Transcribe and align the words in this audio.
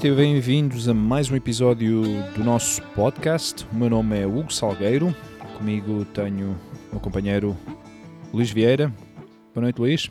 noite 0.00 0.14
e 0.14 0.16
bem-vindos 0.16 0.88
a 0.88 0.94
mais 0.94 1.30
um 1.30 1.36
episódio 1.36 2.02
do 2.34 2.42
nosso 2.42 2.80
podcast. 2.94 3.66
O 3.70 3.74
meu 3.74 3.90
nome 3.90 4.18
é 4.18 4.26
Hugo 4.26 4.50
Salgueiro, 4.50 5.14
comigo 5.58 6.06
tenho 6.06 6.52
o 6.52 6.92
meu 6.92 7.00
companheiro 7.00 7.54
Luís 8.32 8.50
Vieira. 8.50 8.88
Boa 9.52 9.64
noite, 9.64 9.78
Luís. 9.78 10.10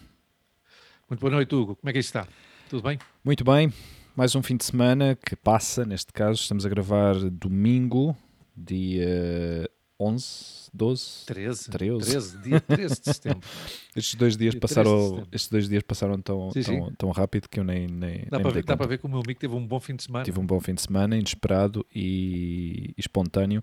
Muito 1.09 1.19
boa 1.19 1.31
noite, 1.31 1.55
Hugo. 1.55 1.75
Como 1.75 1.89
é 1.89 1.93
que 1.93 1.97
está? 1.97 2.27
Tudo 2.69 2.83
bem? 2.83 2.99
Muito 3.25 3.43
bem. 3.43 3.73
Mais 4.15 4.35
um 4.35 4.43
fim 4.43 4.57
de 4.57 4.63
semana 4.63 5.15
que 5.15 5.35
passa, 5.35 5.83
neste 5.83 6.13
caso, 6.13 6.39
estamos 6.39 6.67
a 6.67 6.69
gravar 6.69 7.15
domingo, 7.31 8.15
dia 8.55 9.67
11, 9.99 10.58
12, 10.73 11.25
13, 11.25 11.69
13. 11.69 11.99
13 11.99 12.37
dia 12.41 12.61
13 12.61 13.01
de 13.01 13.13
setembro. 13.13 13.49
Estes 13.95 14.15
dois 14.15 14.37
dias 14.37 14.53
Dia 14.53 14.59
13 14.59 14.59
de 14.59 14.59
passaram, 14.59 15.27
estes 15.31 15.49
dois 15.49 15.69
dias 15.69 15.83
passaram 15.83 16.21
tão, 16.21 16.51
Sim, 16.51 16.61
tão, 16.63 16.87
sim. 16.87 16.93
tão 16.97 17.11
rápido 17.11 17.49
que 17.49 17.59
eu 17.59 17.63
nem, 17.63 17.87
nem, 17.87 18.25
Dá, 18.29 18.37
nem 18.37 18.41
para 18.41 18.51
ver, 18.51 18.63
dá 18.63 18.77
para 18.77 18.87
ver 18.87 18.97
que 18.97 19.05
o 19.05 19.09
meu 19.09 19.19
amigo 19.19 19.39
teve 19.39 19.53
um 19.53 19.65
bom 19.65 19.79
fim 19.79 19.95
de 19.95 20.03
semana. 20.03 20.23
Tive 20.23 20.39
um 20.39 20.45
bom 20.45 20.59
fim 20.59 20.73
de 20.73 20.81
semana, 20.81 21.17
inesperado 21.17 21.85
e, 21.93 22.93
e 22.97 22.99
espontâneo. 22.99 23.61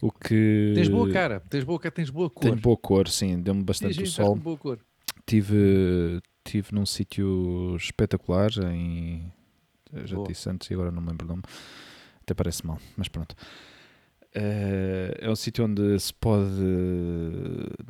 O 0.00 0.12
que 0.12 0.72
Tens 0.74 0.88
boa 0.88 1.10
cara, 1.10 1.40
tens 1.40 1.64
boa 1.64 1.78
cara, 1.80 1.92
tens 1.92 2.10
boa 2.10 2.28
cor. 2.28 2.42
Tenho 2.42 2.56
boa 2.56 2.76
cor, 2.76 3.08
sim, 3.08 3.40
deu-me 3.40 3.62
bastante 3.62 4.02
o 4.02 4.06
sol. 4.06 4.36
boa 4.36 4.56
cor. 4.56 4.78
Tive, 5.24 6.20
tive 6.44 6.68
num 6.72 6.86
sítio 6.86 7.74
espetacular 7.76 8.50
em. 8.72 9.32
Já 10.04 10.16
Boa. 10.16 10.28
disse 10.28 10.48
antes 10.50 10.68
e 10.70 10.74
agora 10.74 10.90
não 10.90 11.00
me 11.00 11.08
lembro 11.08 11.24
o 11.26 11.28
nome. 11.28 11.42
Até 12.22 12.34
parece 12.34 12.66
mal, 12.66 12.78
mas 12.96 13.08
pronto. 13.08 13.34
Eh, 14.38 15.16
é 15.20 15.30
um 15.30 15.34
sítio 15.34 15.64
onde 15.64 15.98
se 15.98 16.12
pode 16.12 16.60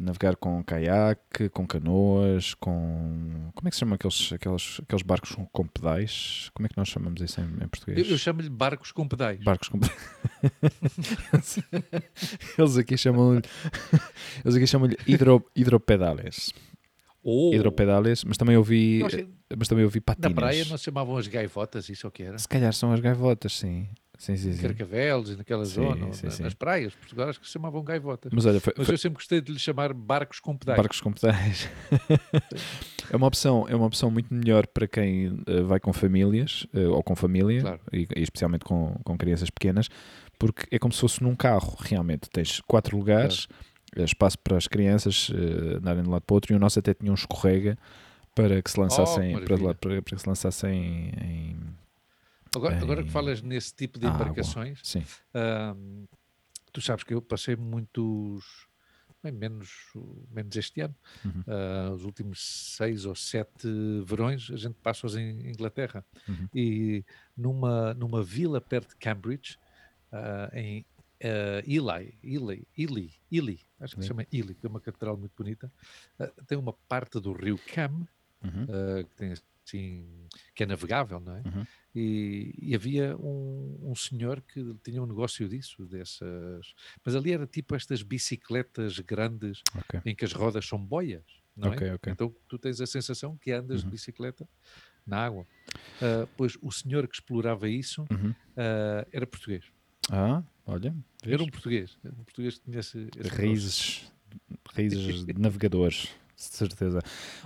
navegar 0.01 0.37
com 0.37 0.63
caiaque, 0.63 1.49
com 1.49 1.67
canoas, 1.67 2.55
com. 2.55 3.51
Como 3.53 3.67
é 3.67 3.71
que 3.71 3.75
se 3.75 3.81
chama 3.81 3.97
aqueles, 3.97 4.33
aqueles, 4.33 4.79
aqueles 4.81 5.03
barcos 5.03 5.33
com, 5.33 5.45
com 5.47 5.67
pedais? 5.67 6.49
Como 6.55 6.67
é 6.67 6.69
que 6.69 6.77
nós 6.77 6.87
chamamos 6.87 7.21
isso 7.21 7.41
em, 7.41 7.45
em 7.65 7.69
português? 7.69 7.99
Eu, 7.99 8.13
eu 8.13 8.19
chamo-lhe 8.19 8.49
barcos 8.49 8.93
com 8.93 9.09
pedais. 9.09 9.43
Barcos 9.43 9.69
com 9.69 9.81
Eles 12.57 12.77
aqui 12.77 12.97
chamam-lhe 12.97 13.43
Eles 14.45 14.55
aqui 14.55 14.69
chamam-lhe 14.69 14.97
hidro, 15.05 15.45
hidropedales. 15.57 16.53
Ou, 17.25 17.53
Hidropedales, 17.53 18.23
mas 18.23 18.37
também 18.37 18.57
ouvi 18.57 19.03
mas 19.57 19.67
também 19.67 19.85
ouvi 19.85 19.99
na 19.99 20.15
patines. 20.15 20.35
praia 20.35 20.65
não 20.67 20.79
se 20.79 20.85
chamavam 20.85 21.17
as 21.17 21.27
gaivotas, 21.27 21.89
isso 21.89 22.07
é 22.07 22.09
o 22.09 22.11
que 22.13 22.23
era? 22.23 22.39
Se 22.39 22.47
calhar 22.47 22.73
são 22.73 22.93
as 22.93 23.01
gaivotas, 23.01 23.53
sim. 23.53 23.89
Sim, 24.19 24.37
sim, 24.37 24.53
sim. 24.55 24.63
Carcavelos 24.63 25.31
e 25.31 25.37
naquela 25.37 25.65
zona, 25.65 26.07
na- 26.07 26.39
nas 26.41 26.55
praias, 26.55 26.95
Portugal 26.95 27.29
acho 27.29 27.39
que 27.41 27.47
se 27.47 27.53
chamavam 27.53 27.83
gaivotas. 27.85 28.33
Mas 28.35 28.47
olha, 28.47 28.61
foi, 28.61 28.73
Mas 28.77 28.87
foi 28.87 28.95
eu 28.95 28.99
sempre 28.99 29.17
gostei 29.19 29.41
de 29.41 29.53
lhe 29.53 29.59
chamar 29.59 29.93
barcos 29.93 30.41
com 30.41 30.57
pedais. 30.57 30.77
barcos 30.79 31.01
com 31.01 31.13
pedais. 31.13 31.69
é 33.11 33.17
uma 33.17 33.27
opção, 33.27 33.67
é 33.69 33.75
uma 33.77 33.87
opção 33.87 34.11
muito 34.11 34.33
melhor 34.33 34.67
para 34.67 34.87
quem 34.89 35.39
eh, 35.47 35.63
vai 35.63 35.79
com 35.81 35.93
famílias 35.93 36.67
eh, 36.75 36.87
ou 36.87 37.03
com 37.03 37.15
família 37.15 37.61
Claro. 37.61 37.81
e, 37.93 38.09
e 38.17 38.23
especialmente 38.23 38.65
com, 38.65 38.99
com 39.05 39.17
crianças 39.19 39.51
pequenas, 39.51 39.89
porque 40.39 40.67
é 40.75 40.79
como 40.79 40.93
se 40.93 41.01
fosse 41.01 41.23
num 41.23 41.35
carro, 41.35 41.77
realmente. 41.81 42.29
Tens 42.31 42.61
quatro 42.61 42.97
lugares, 42.97 43.47
eh, 43.97 44.03
espaço 44.05 44.39
para 44.39 44.57
as 44.57 44.67
crianças 44.67 45.31
eh, 45.35 45.77
andarem 45.77 46.03
de 46.03 46.09
um 46.09 46.13
lado 46.13 46.23
para 46.23 46.33
o 46.33 46.37
outro 46.37 46.53
e 46.53 46.57
o 46.57 46.59
nosso 46.59 46.79
até 46.79 46.95
tinha 46.95 47.11
um 47.11 47.15
escorrega 47.15 47.77
para 48.35 48.61
que 48.63 48.71
se 48.71 48.79
lançassem, 48.79 49.37
Oh, 49.37 49.41
para, 49.41 49.75
para 49.75 50.03
que 50.03 50.19
se 50.19 50.29
lançassem 50.29 51.11
em, 51.23 51.57
Agora, 52.57 52.79
agora 52.81 53.05
que 53.05 53.11
falas 53.11 53.43
nesse 53.43 53.75
tipo 53.75 53.99
de 53.99 54.07
água. 54.07 54.25
embarcações. 54.25 54.81
Ahm, 55.35 56.05
tu 56.73 56.81
sabes 56.81 57.05
que 57.05 57.15
eu 57.15 57.23
passei 57.23 57.57
muitos, 57.57 58.67
bem, 59.23 59.33
menos, 59.33 59.71
menos 60.31 60.57
este 60.57 60.81
ano, 60.81 60.95
Uhum. 61.25 61.45
ah, 61.47 61.91
os 61.95 62.05
últimos 62.05 62.41
seis 62.77 63.05
ou 63.05 63.15
sete 63.15 63.69
verões, 64.05 64.51
a 64.51 64.57
gente 64.57 64.75
passa-os 64.83 65.17
em 65.17 65.49
Inglaterra. 65.51 66.05
Uhum. 66.29 66.49
E 66.55 67.05
numa, 67.37 67.95
numa 67.95 68.23
vila 68.23 68.61
perto 68.61 68.91
de 68.91 68.97
Cambridge, 68.97 69.59
ah, 70.13 70.51
em 70.53 70.85
ah, 71.23 71.63
Ely, 71.67 72.19
Ely, 72.23 72.69
Ely, 72.77 73.15
Ely, 73.31 73.61
acho 73.81 73.97
que 73.97 74.03
se 74.03 74.09
chama 74.09 74.27
Ely, 74.33 74.55
que 74.55 74.67
é 74.67 74.69
uma 74.69 74.81
catedral 74.81 75.17
muito 75.17 75.33
bonita, 75.37 75.73
ah, 76.19 76.33
tem 76.47 76.57
uma 76.59 76.73
parte 76.73 77.21
do 77.21 77.33
rio 77.33 77.59
Cam, 77.75 78.07
Uhum. 78.45 78.65
uh, 78.65 79.05
que 79.09 79.15
tem 79.17 79.33
assim 79.67 80.07
que 80.55 80.63
é 80.63 80.67
navegável, 80.67 81.21
não 81.21 81.37
é? 81.37 81.43
Uhum. 81.43 81.65
E, 81.95 82.55
e 82.59 82.75
havia 82.75 83.17
um, 83.17 83.79
um 83.91 83.95
senhor 83.95 84.41
que 84.43 84.63
tinha 84.85 85.03
um 85.03 85.07
negócio 85.07 85.49
disso, 85.49 85.87
dessas, 85.87 86.75
mas 87.05 87.15
ali 87.15 87.33
era 87.33 87.47
tipo 87.47 87.75
estas 87.75 88.03
bicicletas 88.03 88.99
grandes 89.01 89.63
Ok. 89.75 90.01
em 90.05 90.15
que 90.15 90.25
as 90.25 90.33
rodas 90.33 90.67
são 90.67 90.79
boias, 90.79 91.25
não 91.57 91.71
Ok, 91.71 91.87
é? 91.89 91.95
ok. 91.95 92.13
Então 92.13 92.35
tu 92.49 92.59
tens 92.59 92.81
a 92.81 92.87
sensação 92.87 93.37
que 93.37 93.51
andas 93.53 93.81
de 93.81 93.87
Uhum. 93.87 93.91
bicicleta 93.93 94.49
na 95.07 95.25
água. 95.25 95.47
Uh, 95.97 96.27
pois 96.37 96.59
o 96.61 96.71
senhor 96.71 97.09
que 97.09 97.15
explorava 97.15 97.69
isso 97.69 98.03
Uhum. 98.11 98.31
uh, 98.31 99.09
era 99.13 99.27
português. 99.27 99.65
Ah, 100.11 100.43
olha. 100.67 100.91
vês? 101.25 101.35
Era 101.35 101.43
um 101.43 101.49
português, 101.49 101.99
um 102.05 102.25
português 102.25 102.59
que 102.59 102.65
tinha 102.65 102.79
esse, 102.81 103.09
esse 103.19 103.29
raízes, 103.31 104.13
raízes 104.73 105.25
de 105.25 105.33
navegadores, 105.41 106.03
de 106.03 106.26
certeza. 106.37 107.01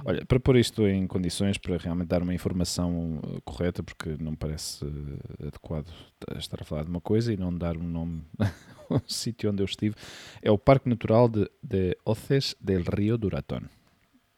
Olha, 0.05 0.25
para 0.25 0.41
pôr 0.41 0.57
isto 0.57 0.87
em 0.87 1.07
condições, 1.07 1.57
para 1.59 1.77
realmente 1.77 2.09
dar 2.09 2.23
uma 2.23 2.35
informação 2.35 3.21
eh, 3.25 3.41
correta, 3.45 3.83
porque 3.83 4.17
não 4.21 4.33
me 4.33 4.37
parece 4.37 4.85
eh, 4.85 5.49
adequado 5.49 5.89
estar 6.37 6.61
a 6.61 6.65
falar 6.65 6.85
de 6.85 6.91
uma 6.91 7.01
coisa 7.01 7.33
e 7.33 7.37
não 7.37 7.57
dar 7.57 7.77
um 7.77 7.89
nome 7.89 8.23
ao 8.91 9.01
sítio 9.07 9.51
onde 9.51 9.63
eu 9.63 9.67
estive, 9.67 9.95
é 10.43 10.51
o 10.51 10.59
Parque 10.59 10.89
Natural 10.89 11.29
de, 11.29 11.51
de 11.63 11.97
Oces 12.05 12.57
del 12.61 12.83
Rio 12.83 13.17
Duratón. 13.17 13.69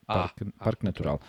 Ah, 0.06 0.28
Parque, 0.28 0.44
ah, 0.44 0.64
Parque 0.64 0.84
muito 0.84 1.02
Natural. 1.02 1.20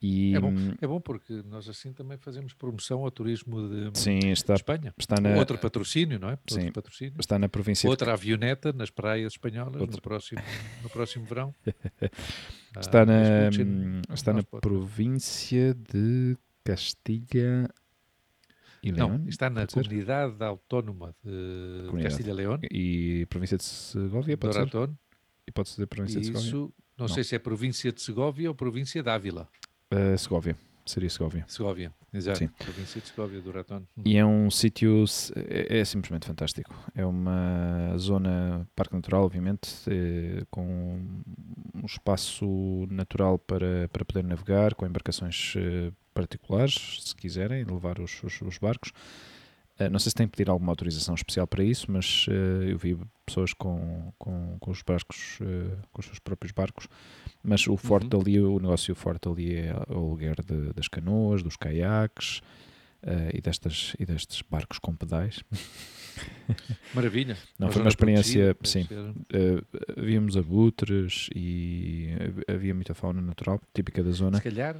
E 0.00 0.34
É 0.36 0.38
bom. 0.40 0.50
hum, 0.50 0.74
É 0.80 0.86
bom 0.86 1.00
porque 1.00 1.42
nós 1.46 1.68
assim 1.68 1.92
também 1.92 2.16
fazemos 2.18 2.52
promoção 2.54 3.00
ao 3.04 3.10
turismo 3.10 3.68
de, 3.68 3.98
sim, 3.98 4.18
de 4.20 4.30
está, 4.30 4.54
Espanha. 4.54 4.94
está, 4.96 5.20
na, 5.20 5.36
Outro 5.36 5.58
patrocínio, 5.58 6.18
não 6.20 6.30
é? 6.30 6.38
Sim. 6.46 6.58
Outro 6.66 6.72
patrocínio. 6.74 7.14
está 7.18 7.36
na 7.38 7.48
província 7.48 7.86
de 7.86 7.90
Outra 7.90 8.12
avioneta 8.12 8.72
nas 8.72 8.90
praias 8.90 9.32
espanholas 9.32 9.80
Outra- 9.80 9.96
no, 9.96 10.02
próximo, 10.02 10.40
no 10.82 10.88
próximo 10.90 11.24
verão. 11.24 11.52
Está 12.78 13.02
Ah, 13.02 13.06
na, 13.06 13.12
hum, 13.64 14.02
está 14.14 14.32
na 14.32 14.42
podcast. 14.42 14.60
província 14.60 15.74
de 15.74 16.36
Castilha 16.62 17.68
e 18.82 18.92
León. 18.92 19.18
Não, 19.18 19.28
está 19.28 19.50
na 19.50 19.62
pode 19.62 19.72
ser? 19.72 19.82
comunidade 19.82 20.44
autónoma 20.44 21.14
de 21.24 21.86
Comunidade. 21.86 22.14
Castilha-León, 22.14 22.60
E 22.70 23.26
província 23.26 23.56
de 23.56 23.64
Segovia, 23.64 24.36
pode 24.36 24.54
ser? 24.54 24.66
Doratón, 24.66 24.94
E 25.46 25.50
pode 25.50 25.70
ser 25.70 25.86
província 25.86 26.18
e 26.18 26.20
de 26.20 26.26
Segovia? 26.26 26.46
isso, 26.48 26.74
não, 26.96 27.06
Não. 27.06 27.08
sei 27.08 27.24
se 27.24 27.34
é 27.34 27.38
província 27.38 27.90
de 27.90 28.00
Segovia 28.02 28.48
ou 28.48 28.54
província 28.54 29.02
de 29.02 29.08
Ávila. 29.10 29.48
Uh, 29.92 30.18
Segovia, 30.18 30.56
seria 30.84 31.08
Segovia. 31.08 31.44
Segovia, 31.48 31.92
exato. 32.12 32.38
Sim. 32.38 32.48
Província 32.48 33.00
de 33.00 33.08
Segovia, 33.08 33.40
Doratón. 33.40 33.82
E 34.04 34.16
é 34.18 34.24
um 34.24 34.50
sítio, 34.50 35.04
é, 35.34 35.78
é 35.78 35.84
simplesmente 35.84 36.26
fantástico. 36.26 36.74
É 36.94 37.06
uma 37.06 37.96
zona, 37.96 38.68
parque 38.76 38.94
natural, 38.94 39.24
obviamente, 39.24 39.70
eh, 39.86 40.44
com 40.50 41.00
um 41.74 41.86
espaço 41.86 42.86
natural 42.90 43.38
para, 43.38 43.88
para 43.88 44.04
poder 44.04 44.24
navegar, 44.24 44.74
com 44.74 44.84
embarcações 44.84 45.54
eh, 45.56 45.90
particulares, 46.12 46.98
se 47.02 47.16
quiserem, 47.16 47.64
levar 47.64 47.98
os, 47.98 48.22
os, 48.22 48.42
os 48.42 48.58
barcos. 48.58 48.92
Eh, 49.78 49.88
não 49.88 49.98
sei 49.98 50.10
se 50.10 50.16
tem 50.16 50.26
que 50.26 50.36
pedir 50.36 50.50
alguma 50.50 50.72
autorização 50.72 51.14
especial 51.14 51.46
para 51.46 51.62
isso, 51.62 51.90
mas 51.90 52.26
eh, 52.28 52.72
eu 52.72 52.78
vi 52.78 52.98
pessoas 53.24 53.52
com, 53.52 54.12
com, 54.18 54.56
com 54.58 54.70
os 54.70 54.82
barcos, 54.82 55.38
eh, 55.40 55.76
com 55.92 56.00
os 56.00 56.06
seus 56.06 56.18
próprios 56.18 56.52
barcos. 56.52 56.88
Mas 57.42 57.66
o 57.68 57.76
forte 57.76 58.14
Uhum. 58.14 58.20
ali, 58.20 58.40
o 58.40 58.58
negócio 58.58 58.94
forte 58.94 59.28
ali 59.28 59.54
é 59.54 59.72
o 59.88 59.92
aluguer 59.94 60.36
de- 60.44 60.72
das 60.72 60.88
canoas, 60.88 61.42
dos 61.42 61.56
caiaques, 61.56 62.40
eh, 63.02 63.30
e, 63.34 63.40
destas, 63.40 63.94
e 64.00 64.04
destes 64.04 64.42
barcos 64.42 64.78
com 64.80 64.94
pedais. 64.96 65.44
Maravilha. 66.94 67.36
Não, 67.58 67.70
foi 67.70 67.82
uma 67.82 67.88
experiência, 67.88 68.56
sim. 68.64 68.86
deve 68.88 69.12
ser- 69.12 69.14
Eh, 69.32 69.62
víamos 70.02 70.36
abutres 70.36 71.28
e 71.34 72.08
havia 72.48 72.74
muita 72.74 72.94
fauna 72.94 73.20
natural, 73.20 73.60
típica 73.72 74.02
da 74.02 74.10
zona. 74.10 74.38
Se 74.38 74.42
calhar. 74.42 74.76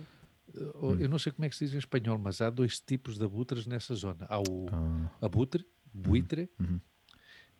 Eu 0.55 1.09
não 1.09 1.19
sei 1.19 1.33
como 1.33 1.45
é 1.45 1.49
que 1.49 1.57
se 1.57 1.65
diz 1.67 1.75
em 1.75 1.79
espanhol, 1.79 2.19
mas 2.19 2.41
há 2.41 2.51
dois 2.51 2.81
tipos 2.81 3.19
de 3.19 3.25
abutres 3.25 3.67
nessa 3.67 3.95
zona. 3.95 4.27
Há 4.29 4.39
o 4.41 4.67
Ah, 4.73 5.11
abutre, 5.27 5.67
buitre, 5.93 6.49
uhum. 6.59 6.81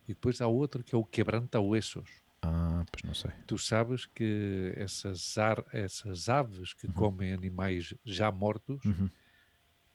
e 0.07 0.13
depois 0.13 0.41
há 0.41 0.47
outro 0.47 0.83
que 0.83 0.93
é 0.95 0.97
o 0.97 1.03
quebranta-huesos. 1.05 2.09
ah, 2.41 2.85
pois 2.91 3.03
não 3.03 3.13
sei. 3.13 3.31
Tu 3.45 3.57
sabes 3.57 4.05
que 4.05 4.73
essas, 4.77 5.37
ar- 5.37 5.65
essas 5.73 6.29
aves 6.29 6.73
que 6.73 6.87
comem 6.93 7.33
animais 7.33 7.93
já 8.05 8.31
mortos 8.31 8.83
Uhum. 8.85 9.09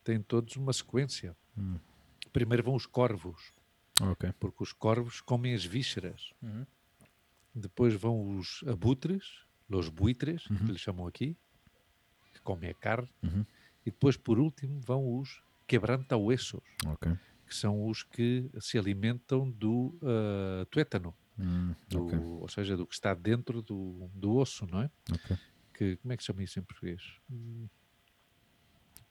têm 0.02 0.20
todos 0.22 0.54
uma 0.56 0.72
sequência. 0.72 1.34
Hum. 1.56 1.78
Primeiro 2.32 2.62
vão 2.64 2.74
os 2.74 2.84
corvos, 2.86 3.52
Ok. 4.00 4.32
porque 4.38 4.62
os 4.62 4.72
corvos 4.72 5.20
comem 5.20 5.54
as 5.54 5.64
vísceras. 5.64 6.32
Uhum. 6.42 6.66
Depois 7.54 7.94
vão 7.94 8.36
os 8.36 8.62
abutres, 8.66 9.46
os 9.68 9.88
buitres, 9.88 10.46
Uhum. 10.50 10.56
que 10.58 10.64
lhes 10.72 10.80
chamam 10.80 11.06
aqui, 11.06 11.36
comem 12.44 12.70
a 12.70 12.74
carne. 12.74 13.08
Uhum. 13.22 13.44
E 13.84 13.90
depois, 13.90 14.16
por 14.16 14.38
último, 14.38 14.80
vão 14.80 15.18
os 15.18 15.42
quebranta-huesos, 15.66 16.60
Ok. 16.86 17.12
que 17.46 17.54
são 17.54 17.86
os 17.88 18.02
que 18.02 18.48
se 18.60 18.78
alimentam 18.78 19.50
do 19.50 19.98
ah, 20.02 20.66
tuétano, 20.70 21.14
Hum, 21.38 21.74
do- 21.88 22.06
ok. 22.06 22.18
ou 22.18 22.48
seja, 22.48 22.76
do 22.76 22.86
que 22.86 22.94
está 22.94 23.12
dentro 23.12 23.60
do, 23.60 24.08
do 24.14 24.36
osso, 24.36 24.66
não 24.70 24.82
é? 24.82 24.90
Ok. 25.12 25.36
Que, 25.72 25.96
como 25.96 26.12
é 26.12 26.16
que 26.16 26.22
se 26.22 26.28
chama 26.28 26.42
isso 26.44 26.58
em 26.60 26.62
português? 26.62 27.02
Hum, 27.30 27.66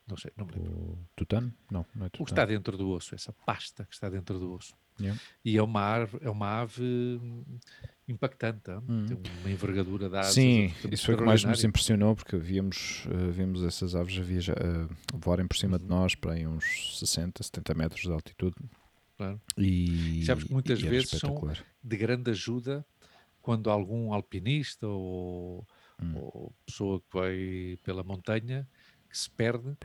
Não 0.08 0.18
sei, 0.18 0.32
não 0.38 0.46
me 0.46 0.52
lembro. 0.54 0.72
O 0.72 1.08
tutano? 1.16 1.54
Não, 1.72 1.86
não 1.96 2.06
é 2.06 2.10
tutano. 2.10 2.24
O 2.24 2.26
que 2.26 2.32
está 2.32 2.46
dentro 2.46 2.78
do 2.78 2.90
osso, 2.90 3.14
essa 3.16 3.32
pasta 3.46 3.86
que 3.86 3.94
está 3.94 4.10
dentro 4.10 4.38
do 4.40 4.54
osso. 4.54 4.74
Yeah. 5.00 5.20
E 5.44 5.58
é 5.58 5.62
uma, 5.64 5.82
ave, 5.82 6.18
é 6.22 6.30
uma 6.30 6.62
ave 6.62 6.84
hum, 6.84 7.44
impactante? 8.08 8.70
Hum. 8.88 9.06
tem 9.06 9.18
uma 9.42 9.52
envergadura 9.52 10.10
de 10.10 10.18
asas. 10.18 10.34
Sim, 10.34 10.72
isso 10.92 11.06
foi 11.06 11.16
o 11.16 11.18
que 11.18 11.24
mais 11.24 11.44
nos 11.44 11.64
impressionou, 11.64 12.16
porque 12.16 12.38
víamos, 12.38 13.06
eh, 13.10 13.32
víamos 13.32 13.64
essas 13.64 13.96
aves 13.96 14.18
a 14.18 14.22
viajar, 14.22 14.58
eh, 14.58 14.88
voarem 15.14 15.48
por 15.48 15.56
cima 15.58 15.78
de 15.78 15.84
Uhum. 15.86 15.90
nós 15.90 16.16
para 16.16 16.34
aí 16.34 16.46
uns 16.46 17.00
60, 17.00 17.42
70 17.44 17.74
metros 17.74 18.02
de 18.02 18.12
altitude. 18.12 18.56
Claro. 19.18 19.40
E, 19.58 20.24
Sabes 20.26 20.44
que 20.46 20.52
muitas 20.54 20.80
e 20.80 20.88
vezes 20.90 21.10
são- 21.12 21.40
de 21.84 21.98
grande 21.98 22.32
ajuda 22.32 22.86
quando 23.42 23.70
algum 23.70 24.12
alpinista 24.14 24.88
ou, 24.88 25.66
Hum. 26.02 26.16
ou 26.16 26.54
pessoa 26.66 27.00
que 27.00 27.08
vai 27.14 27.78
pela 27.84 28.04
montanha 28.04 28.68
que 29.10 29.18
se 29.18 29.30
perde, 29.30 29.78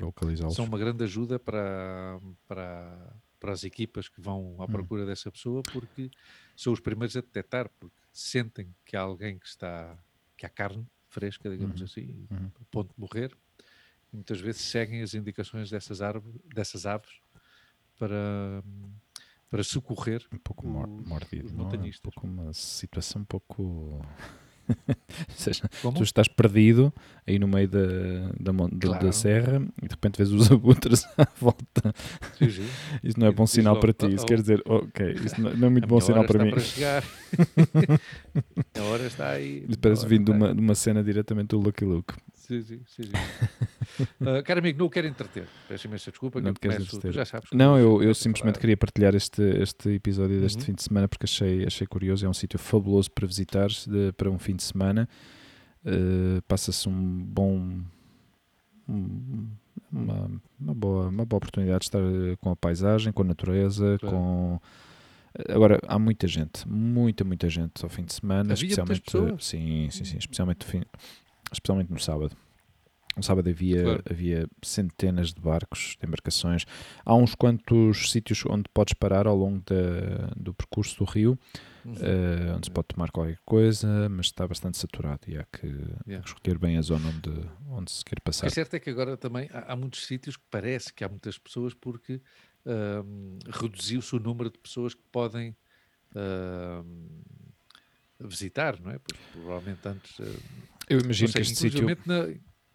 são 0.54 0.64
uma 0.64 0.78
grande 0.78 1.04
ajuda 1.04 1.38
para, 1.38 2.18
para, 2.46 3.14
para 3.38 3.52
as 3.52 3.62
equipas 3.62 4.08
que 4.08 4.20
vão 4.22 4.56
Hum. 4.58 4.62
à 4.62 4.66
procura 4.66 5.04
dessa 5.04 5.30
pessoa, 5.30 5.62
porque 5.70 6.10
são 6.56 6.72
os 6.72 6.80
primeiros 6.80 7.14
a 7.14 7.20
detectar, 7.20 7.70
porque 7.78 7.94
sentem 8.18 8.74
que 8.84 8.96
há 8.96 9.00
alguém 9.00 9.38
que 9.38 9.46
está, 9.46 9.96
que 10.36 10.44
há 10.44 10.48
carne 10.48 10.86
fresca, 11.08 11.48
digamos 11.48 11.80
Uhum. 11.80 11.84
assim, 11.84 12.26
Uhum. 12.30 12.50
a 12.60 12.64
ponto 12.70 12.92
de 12.94 13.00
morrer, 13.00 13.36
e 14.12 14.16
muitas 14.16 14.40
vezes 14.40 14.62
seguem 14.62 15.02
as 15.02 15.14
indicações 15.14 15.70
dessas, 15.70 16.00
árvores, 16.02 16.36
dessas 16.52 16.84
aves 16.86 17.20
para, 17.98 18.62
para 19.48 19.62
socorrer 19.62 20.26
um 20.32 20.38
pouco 20.38 20.66
mor- 20.66 20.88
os- 20.88 21.06
mordido, 21.06 21.46
os 21.46 21.52
não 21.52 21.60
é? 21.60 21.62
Um 21.62 21.64
montanhistas. 21.64 22.00
pouco 22.14 22.26
uma 22.26 22.52
situação 22.52 23.22
um 23.22 23.24
pouco. 23.24 24.00
Ou 24.68 25.34
seja, 25.34 25.62
Como? 25.82 25.96
tu 25.96 26.02
estás 26.02 26.28
perdido 26.28 26.92
aí 27.26 27.38
no 27.38 27.48
meio 27.48 27.68
da, 27.68 27.78
da, 28.38 28.52
da- 28.52 28.66
da 28.68 28.78
Claro. 28.78 29.12
serra 29.12 29.62
e 29.82 29.86
de 29.88 29.94
repente 29.94 30.16
vês 30.18 30.30
os 30.32 30.50
abutres 30.52 31.04
à 31.16 31.26
volta. 31.40 31.94
Sim, 32.38 32.50
sim. 32.50 32.66
Isso 33.02 33.18
não 33.18 33.26
é 33.26 33.30
E 33.30 33.32
bom 33.34 33.46
sinal 33.46 33.74
logo, 33.74 33.80
para 33.86 33.92
ti. 34.08 34.14
Isso 34.14 34.24
"Oh, 34.24 34.26
quer 34.26 34.40
dizer, 34.40 34.62
ok, 34.66 35.12
isso 35.24 35.40
não, 35.40 35.54
não 35.54 35.66
é 35.68 35.70
muito 35.70 35.86
bom 35.88 36.00
sinal 36.00 36.24
para 36.24 36.44
mim. 36.44 36.50
para 36.50 36.60
chegar. 36.60 37.04
a 38.78 38.82
hora 38.82 39.06
está 39.06 39.30
aí. 39.30 39.64
Isso 39.68 39.78
parece 39.78 40.06
vindo 40.06 40.26
de 40.26 40.30
uma, 40.32 40.52
uma 40.52 40.74
cena 40.74 41.02
diretamente 41.02 41.48
do 41.48 41.58
Lucky 41.58 41.84
Luke. 41.84 42.14
Sim, 42.48 42.62
sim, 42.62 42.80
sim. 42.86 43.02
sim. 43.04 43.10
Ah, 44.20 44.42
caro 44.44 44.60
amigo, 44.60 44.78
não 44.78 44.86
o 44.86 44.90
quero 44.90 45.06
entreter. 45.08 45.46
Peço 45.66 45.86
imensa 45.88 46.10
desculpa. 46.10 46.38
que 46.40 46.46
Não 46.46 46.54
queres 46.54 46.88
começo, 46.88 47.10
já 47.12 47.24
sabes. 47.24 47.48
que 47.50 47.56
Não, 47.56 47.76
eu 47.76 48.00
eu, 48.02 48.14
simplesmente 48.14 48.54
falar. 48.54 48.60
queria 48.60 48.76
partilhar 48.76 49.14
este, 49.14 49.42
este 49.42 49.88
episódio 49.90 50.40
deste 50.40 50.58
Uhum. 50.60 50.64
fim 50.66 50.72
de 50.74 50.82
semana 50.84 51.08
porque 51.08 51.24
achei, 51.24 51.66
achei 51.66 51.84
curioso. 51.86 52.24
É 52.24 52.28
um 52.28 52.32
sítio 52.34 52.58
fabuloso 52.60 53.10
para 53.10 53.26
visitar 53.26 53.66
de- 53.68 54.12
para 54.16 54.30
um 54.30 54.38
fim 54.38 54.54
de 54.54 54.62
semana. 54.62 55.08
Uh, 55.84 56.40
Passa-se 56.46 56.88
um 56.88 56.92
bom. 57.24 57.80
um- 58.88 59.48
uma, 59.90 60.30
uma, 60.60 60.74
boa, 60.74 61.08
uma 61.08 61.24
boa 61.24 61.38
oportunidade 61.38 61.80
de 61.80 61.84
estar 61.86 61.98
eh, 62.00 62.36
com 62.40 62.50
a 62.50 62.56
paisagem, 62.56 63.12
com 63.12 63.22
a 63.22 63.26
natureza, 63.26 63.96
Claro. 64.00 64.16
com. 64.16 64.60
Agora, 65.48 65.78
há 65.86 65.98
muita 65.98 66.26
gente, 66.26 66.68
muita, 66.68 67.24
muita 67.24 67.48
gente 67.48 67.82
ao 67.84 67.88
fim 67.88 68.04
de 68.04 68.12
semana, 68.12 68.52
Havia 68.52 68.68
especialmente. 68.68 69.44
Sim, 69.44 69.88
sim, 69.90 70.04
sim, 70.04 70.18
especialmente, 70.18 70.64
no 70.66 70.70
fim, 70.72 70.82
especialmente 71.52 71.90
no 71.90 71.98
sábado. 71.98 72.36
No 73.16 73.22
sábado 73.22 73.48
havia, 73.50 73.82
Claro. 73.82 74.02
havia 74.08 74.48
centenas 74.62 75.32
de 75.32 75.40
barcos, 75.40 75.96
de 76.00 76.06
embarcações. 76.06 76.64
Há 77.04 77.14
uns 77.16 77.34
quantos 77.34 78.12
sítios 78.12 78.44
onde 78.46 78.64
podes 78.72 78.94
parar 78.94 79.26
ao 79.26 79.34
longo 79.36 79.60
da- 79.66 80.28
do 80.36 80.54
percurso 80.54 80.98
do 80.98 81.04
rio, 81.04 81.36
eh, 81.84 82.52
onde 82.54 82.66
se 82.66 82.70
pode 82.70 82.88
tomar 82.88 83.10
qualquer 83.10 83.38
coisa, 83.44 84.08
mas 84.08 84.26
está 84.26 84.46
bastante 84.46 84.78
saturado 84.78 85.22
e 85.26 85.36
há 85.36 85.42
que 85.44 85.66
Yeah. 86.06 86.24
escolher 86.24 86.58
bem 86.58 86.76
a 86.76 86.82
zona 86.82 87.08
onde, 87.08 87.50
onde 87.70 87.90
se 87.90 88.04
quer 88.04 88.14
O 88.18 88.20
que 88.20 88.24
passar. 88.26 88.46
é 88.46 88.50
certo 88.50 88.74
é 88.74 88.78
que 88.78 88.90
agora 88.90 89.16
também 89.16 89.50
há, 89.52 89.72
há 89.72 89.74
muitos 89.76 90.06
sítios 90.06 90.36
que 90.36 90.44
parece 90.48 90.92
que 90.94 91.02
há 91.02 91.08
muitas 91.08 91.36
pessoas 91.38 91.74
porque 91.74 92.20
ahm, 92.64 93.38
reduziu-se 93.50 94.14
o 94.14 94.20
número 94.20 94.48
de 94.48 94.58
pessoas 94.58 94.94
que 94.94 95.02
podem 95.10 95.56
ahm, 96.14 97.08
visitar, 98.20 98.80
não 98.80 98.90
é? 98.92 98.98
Porque 98.98 99.20
provavelmente 99.32 99.88
antes. 99.88 100.20
Eu 100.88 101.00
imagino 101.00 101.28
sei, 101.30 101.42
que 101.42 101.50
este 101.50 101.56
sítio. 101.56 101.86
na- 102.06 102.28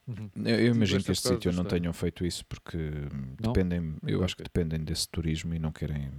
Uhum. 0.06 0.30
Eu, 0.44 0.60
eu 0.60 0.76
imagino 0.76 1.02
que 1.02 1.12
este 1.14 1.30
sítio 1.30 1.54
não 1.54 1.64
tenham 1.64 1.94
feito 1.94 2.26
isso 2.26 2.46
porque 2.46 2.78
Não? 3.42 3.54
dependem, 3.54 3.96
eu 4.06 4.22
acho 4.22 4.36
que 4.36 4.44
dependem 4.44 4.84
desse 4.84 5.08
turismo 5.08 5.54
e 5.56 5.60
não 5.60 5.72
querem, 5.72 6.12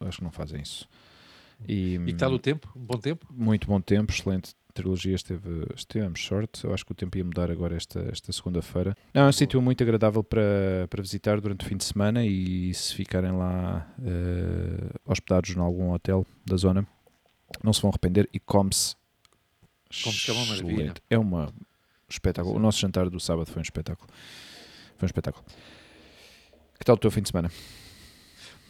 acho 0.00 0.18
que 0.18 0.24
não 0.24 0.32
fazem 0.32 0.60
isso. 0.60 0.88
E, 1.68 1.94
E 1.94 2.06
que 2.06 2.14
tal 2.14 2.32
hum, 2.32 2.34
o 2.34 2.38
tempo? 2.40 2.72
Um 2.74 2.84
bom 2.84 2.98
tempo? 2.98 3.26
muito 3.32 3.66
bom 3.68 3.80
tempo, 3.80 4.12
excelente 4.12 4.54
trilogia, 4.74 5.14
esteve, 5.14 5.66
estivemos 5.74 6.22
sorte, 6.22 6.64
eu 6.64 6.74
acho 6.74 6.84
que 6.84 6.92
o 6.92 6.94
tempo 6.96 7.16
ia 7.16 7.24
mudar 7.24 7.48
agora 7.50 7.76
esta, 7.76 8.00
esta 8.10 8.30
segunda-feira. 8.32 8.94
Não, 9.14 9.22
é 9.22 9.28
um 9.28 9.32
sítio 9.32 9.62
muito 9.62 9.82
agradável 9.82 10.22
para, 10.24 10.86
para 10.90 11.00
visitar 11.00 11.40
durante 11.40 11.64
o 11.64 11.68
fim 11.68 11.76
de 11.76 11.84
semana 11.84 12.26
e 12.26 12.74
se 12.74 12.92
ficarem 12.94 13.30
lá 13.32 13.88
eh, 14.04 14.90
hospedados 15.06 15.50
em 15.56 15.60
algum 15.60 15.92
hotel 15.92 16.26
da 16.44 16.56
zona, 16.56 16.86
não 17.62 17.72
se 17.72 17.80
vão 17.80 17.88
arrepender 17.90 18.28
e 18.34 18.38
come-se 18.40 18.96
Come-se 20.02 20.24
que 20.24 20.30
é 20.30 20.34
uma 20.34 20.46
maravilha. 20.46 20.94
É 21.10 21.18
uma 21.18 21.52
espetáculo. 22.08 22.54
O 22.54 22.58
Sim. 22.58 22.62
nosso 22.62 22.78
jantar 22.80 23.08
do 23.10 23.20
sábado 23.20 23.50
foi 23.50 23.60
um 23.60 23.62
espetáculo. 23.62 24.08
Foi 24.96 25.06
um 25.06 25.08
espetáculo. 25.08 25.44
Que 26.78 26.84
tal 26.84 26.94
o 26.96 26.98
teu 26.98 27.10
fim 27.10 27.22
de 27.22 27.28
semana? 27.28 27.50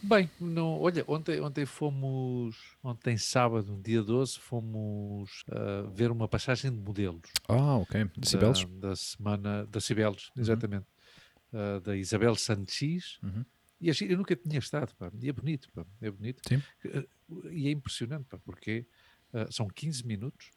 Bem, 0.01 0.29
não, 0.39 0.79
olha, 0.79 1.03
ontem, 1.07 1.41
ontem 1.41 1.65
fomos, 1.65 2.55
ontem 2.83 3.17
sábado, 3.17 3.79
dia 3.83 4.01
12, 4.03 4.37
fomos 4.39 5.43
ah, 5.51 5.89
ver 5.91 6.11
uma 6.11 6.27
passagem 6.27 6.71
de 6.71 6.77
modelos. 6.77 7.29
Ah, 7.47 7.77
ok. 7.77 8.05
De 8.15 8.29
Cibeles? 8.29 8.63
Da, 8.65 8.89
da 8.89 8.95
semana 8.95 9.65
da 9.65 9.81
Cibeles, 9.81 10.27
Uhum. 10.35 10.41
exatamente. 10.43 10.85
Ah, 11.51 11.79
da 11.83 11.97
Isabel 11.97 12.35
Sanches. 12.35 13.17
Uhum. 13.23 13.43
E 13.81 13.89
achei- 13.89 14.11
eu 14.11 14.17
nunca 14.17 14.35
tinha 14.35 14.59
estado, 14.59 14.93
pá, 14.95 15.11
e 15.19 15.29
é 15.29 15.33
bonito, 15.33 15.67
pá, 15.71 15.83
é 15.99 16.11
bonito. 16.11 16.41
Sim. 16.47 16.61
Eh, 16.85 17.05
E 17.51 17.67
é 17.67 17.71
impressionante, 17.71 18.25
pá, 18.29 18.37
porque 18.45 18.85
ah, 19.33 19.47
são 19.51 19.67
15 19.67 20.05
minutos, 20.05 20.51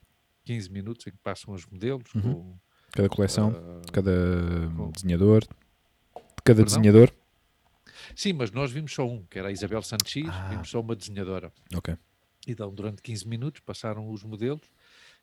15 0.51 0.69
minutos 0.71 1.07
em 1.07 1.11
que 1.13 1.19
passam 1.19 1.55
os 1.55 1.65
modelos 1.67 2.13
Uhum. 2.15 2.23
com, 2.23 2.59
Cada 2.93 3.09
coleção, 3.09 3.53
de 3.87 3.93
cada 3.93 4.11
com- 4.77 4.91
desenhador. 4.91 5.43
De 5.43 5.47
cada 6.45 6.65
Perdão? 6.65 6.65
desenhador. 6.65 7.13
Sim, 8.17 8.33
mas 8.33 8.51
nós 8.51 8.73
vimos 8.73 8.93
só 8.93 9.07
um, 9.07 9.25
que 9.27 9.39
era 9.39 9.47
a 9.49 9.53
Isabel 9.53 9.81
Sanches, 9.83 10.27
Ah. 10.29 10.49
vimos 10.49 10.69
só 10.69 10.81
uma 10.81 10.97
desenhadora. 10.97 11.53
Ok. 11.77 11.97
Então, 12.49 12.75
durante 12.75 13.01
15 13.01 13.29
minutos, 13.29 13.61
passaram 13.61 14.11
os 14.11 14.25
modelos 14.25 14.63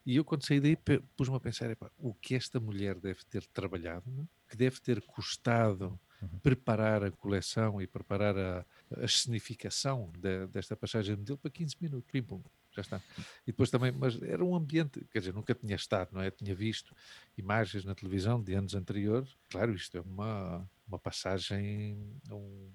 e 0.05 0.15
eu, 0.15 0.24
quando 0.24 0.46
saí 0.46 0.62
daí, 0.62 0.77
pus-me 1.17 1.36
a 1.36 1.39
pensar: 1.41 1.69
epá, 1.69 1.91
o 1.98 2.13
que 2.13 2.34
esta 2.36 2.57
mulher 2.60 2.96
deve 2.98 3.19
ter 3.25 3.46
trabalhado, 3.48 4.05
que 4.48 4.55
deve 4.55 4.79
ter 4.79 5.01
custado 5.01 6.00
Uhum. 6.22 6.39
preparar 6.41 7.03
a 7.03 7.12
coleção 7.12 7.79
e 7.81 7.86
preparar 7.86 8.36
a, 8.38 8.65
a 9.01 9.03
escenificação 9.03 10.10
de- 10.17 10.48
desta 10.48 10.75
passagem 10.75 11.13
de 11.15 11.19
modelo 11.19 11.38
para 11.38 11.51
15 11.51 11.75
minutos. 11.81 12.10
Pim, 12.12 12.24
pum, 12.24 12.41
já 12.77 12.81
está. 12.81 13.03
E 13.46 13.51
depois 13.51 13.69
também, 13.72 13.91
mas 13.91 14.22
era 14.22 14.43
um 14.43 14.55
ambiente, 14.55 15.05
quer 15.12 15.19
dizer, 15.19 15.34
nunca 15.34 15.53
tinha 15.55 15.75
estado, 15.75 16.10
não 16.13 16.22
é? 16.22 16.31
Tinha 16.31 16.55
visto 16.55 16.96
imagens 17.38 17.84
na 17.86 17.96
televisão 17.96 18.41
de 18.41 18.53
anos 18.53 18.75
anteriores. 18.75 19.36
Claro, 19.50 19.74
isto 19.74 19.98
é 19.98 20.01
uma, 20.01 20.69
uma 20.88 21.00
passagem, 21.00 22.19
um, 22.31 22.72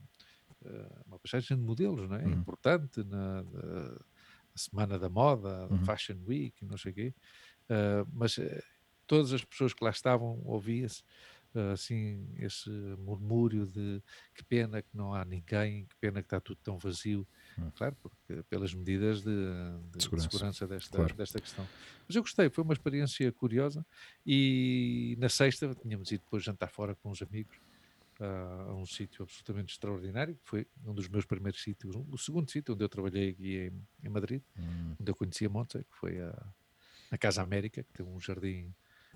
eh, 0.64 1.02
uma 1.06 1.18
passagem 1.18 1.56
de 1.56 1.62
modelos, 1.62 2.08
não 2.08 2.16
é? 2.16 2.24
Uhum. 2.26 2.32
Importante 2.32 3.02
na, 3.04 3.42
na- 3.44 3.92
na 4.54 4.58
Semana 4.58 4.98
da 4.98 5.08
Moda, 5.08 5.66
Uhum. 5.70 5.84
Fashion 5.84 6.18
Week, 6.26 6.64
não 6.64 6.76
sei 6.76 6.92
o 6.92 6.94
quê. 6.94 7.14
Eh, 7.70 8.04
mas 8.12 8.38
eh, 8.38 8.62
todas 9.06 9.32
as 9.32 9.44
pessoas 9.44 9.74
que 9.74 9.84
lá 9.84 9.90
estavam, 9.90 10.40
ouvia-se 10.44 11.02
assim 11.72 12.34
esse 12.38 12.70
murmúrio 12.98 13.66
de 13.66 14.02
que 14.34 14.42
pena 14.44 14.82
que 14.82 14.88
não 14.96 15.12
há 15.14 15.24
ninguém, 15.24 15.86
que 15.86 15.96
pena 16.00 16.22
que 16.22 16.26
está 16.26 16.40
tudo 16.40 16.58
tão 16.62 16.78
vazio. 16.78 17.28
Hum. 17.58 17.70
Claro, 17.76 17.96
porque 18.02 18.42
pelas 18.48 18.72
medidas 18.72 19.22
de, 19.22 19.30
de- 19.30 19.98
de 19.98 20.02
Segurança. 20.04 20.30
segurança, 20.30 20.66
desta, 20.66 20.96
Claro. 20.96 21.14
desta 21.14 21.40
questão. 21.40 21.68
Mas 22.06 22.16
eu 22.16 22.22
gostei, 22.22 22.48
foi 22.48 22.64
uma 22.64 22.72
experiência 22.72 23.30
curiosa. 23.32 23.84
E 24.26 25.16
na 25.18 25.28
sexta 25.28 25.74
tínhamos 25.74 26.10
ido 26.10 26.22
depois 26.24 26.42
jantar 26.42 26.68
fora 26.70 26.94
com 26.94 27.10
uns 27.10 27.20
amigos 27.22 27.56
ah, 28.20 28.66
a 28.70 28.74
um 28.74 28.86
sítio 28.86 29.22
absolutamente 29.24 29.72
extraordinário, 29.72 30.34
que 30.34 30.48
foi 30.48 30.66
um 30.86 30.94
dos 30.94 31.08
meus 31.08 31.24
primeiros 31.26 31.62
sítios, 31.62 31.94
o 31.96 32.16
segundo 32.18 32.50
sítio 32.50 32.74
onde 32.74 32.84
eu 32.84 32.88
trabalhei 32.88 33.30
aqui 33.30 33.58
em, 33.58 34.06
em 34.06 34.08
Madrid, 34.08 34.42
Hum, 34.58 34.94
onde 35.00 35.10
eu 35.10 35.14
conheci 35.14 35.44
a 35.44 35.48
Monte, 35.48 35.78
que 35.78 35.96
foi 35.96 36.20
a, 36.20 36.46
a 37.10 37.18
Casa 37.18 37.42
América, 37.42 37.82
que 37.82 37.92
tem 37.92 38.06
um 38.06 38.18
jardim 38.20 38.72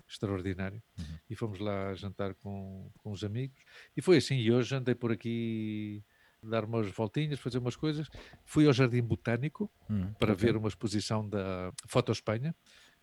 extraordinário. 0.07 0.81
Uhum. 0.97 1.05
E 1.29 1.35
fomos 1.35 1.59
lá 1.59 1.93
jantar 1.95 2.33
com, 2.35 2.89
com 2.99 3.11
os 3.11 3.23
amigos. 3.23 3.57
E 3.95 4.01
foi 4.01 4.17
assim, 4.17 4.35
e 4.37 4.51
hoje 4.51 4.73
andei 4.75 4.95
por 4.95 5.11
aqui 5.11 6.03
dar 6.43 6.65
umas 6.65 6.89
voltinhas, 6.91 7.39
fazer 7.39 7.57
umas 7.57 7.75
coisas. 7.75 8.07
Fui 8.45 8.65
ao 8.67 8.73
Jardim 8.73 9.01
Botânico 9.01 9.71
hum, 9.89 10.13
para 10.19 10.33
ok. 10.33 10.45
ver 10.45 10.57
uma 10.57 10.67
exposição 10.67 11.27
da 11.27 11.71
Foto 11.87 12.11
Espanha, 12.11 12.55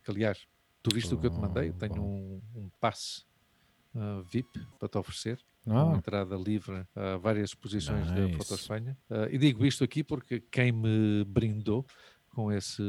que 0.02 0.10
aliás, 0.10 0.46
tu 0.82 0.94
viste 0.94 1.12
o 1.14 1.18
que 1.18 1.26
eu 1.26 1.30
te 1.30 1.40
mandei, 1.40 1.68
eu 1.68 1.74
Oh, 1.74 1.78
tenho 1.78 2.02
um, 2.02 2.42
um 2.54 2.70
passe 2.80 3.24
ah, 3.94 4.22
VIP 4.24 4.60
para 4.78 4.88
te 4.88 4.98
oferecer, 4.98 5.38
Ah, 5.66 5.94
entrada 5.96 6.36
livre 6.36 6.86
a 6.94 7.16
várias 7.16 7.50
exposições 7.50 8.06
da 8.12 8.20
Nice. 8.22 8.36
Foto 8.36 8.54
Espanha. 8.54 8.96
Ah, 9.10 9.28
e 9.30 9.38
digo 9.38 9.64
isto 9.64 9.82
aqui 9.84 10.02
porque 10.04 10.40
quem 10.40 10.72
me 10.72 11.24
brindou 11.24 11.86
com 12.30 12.50
esse, 12.52 12.82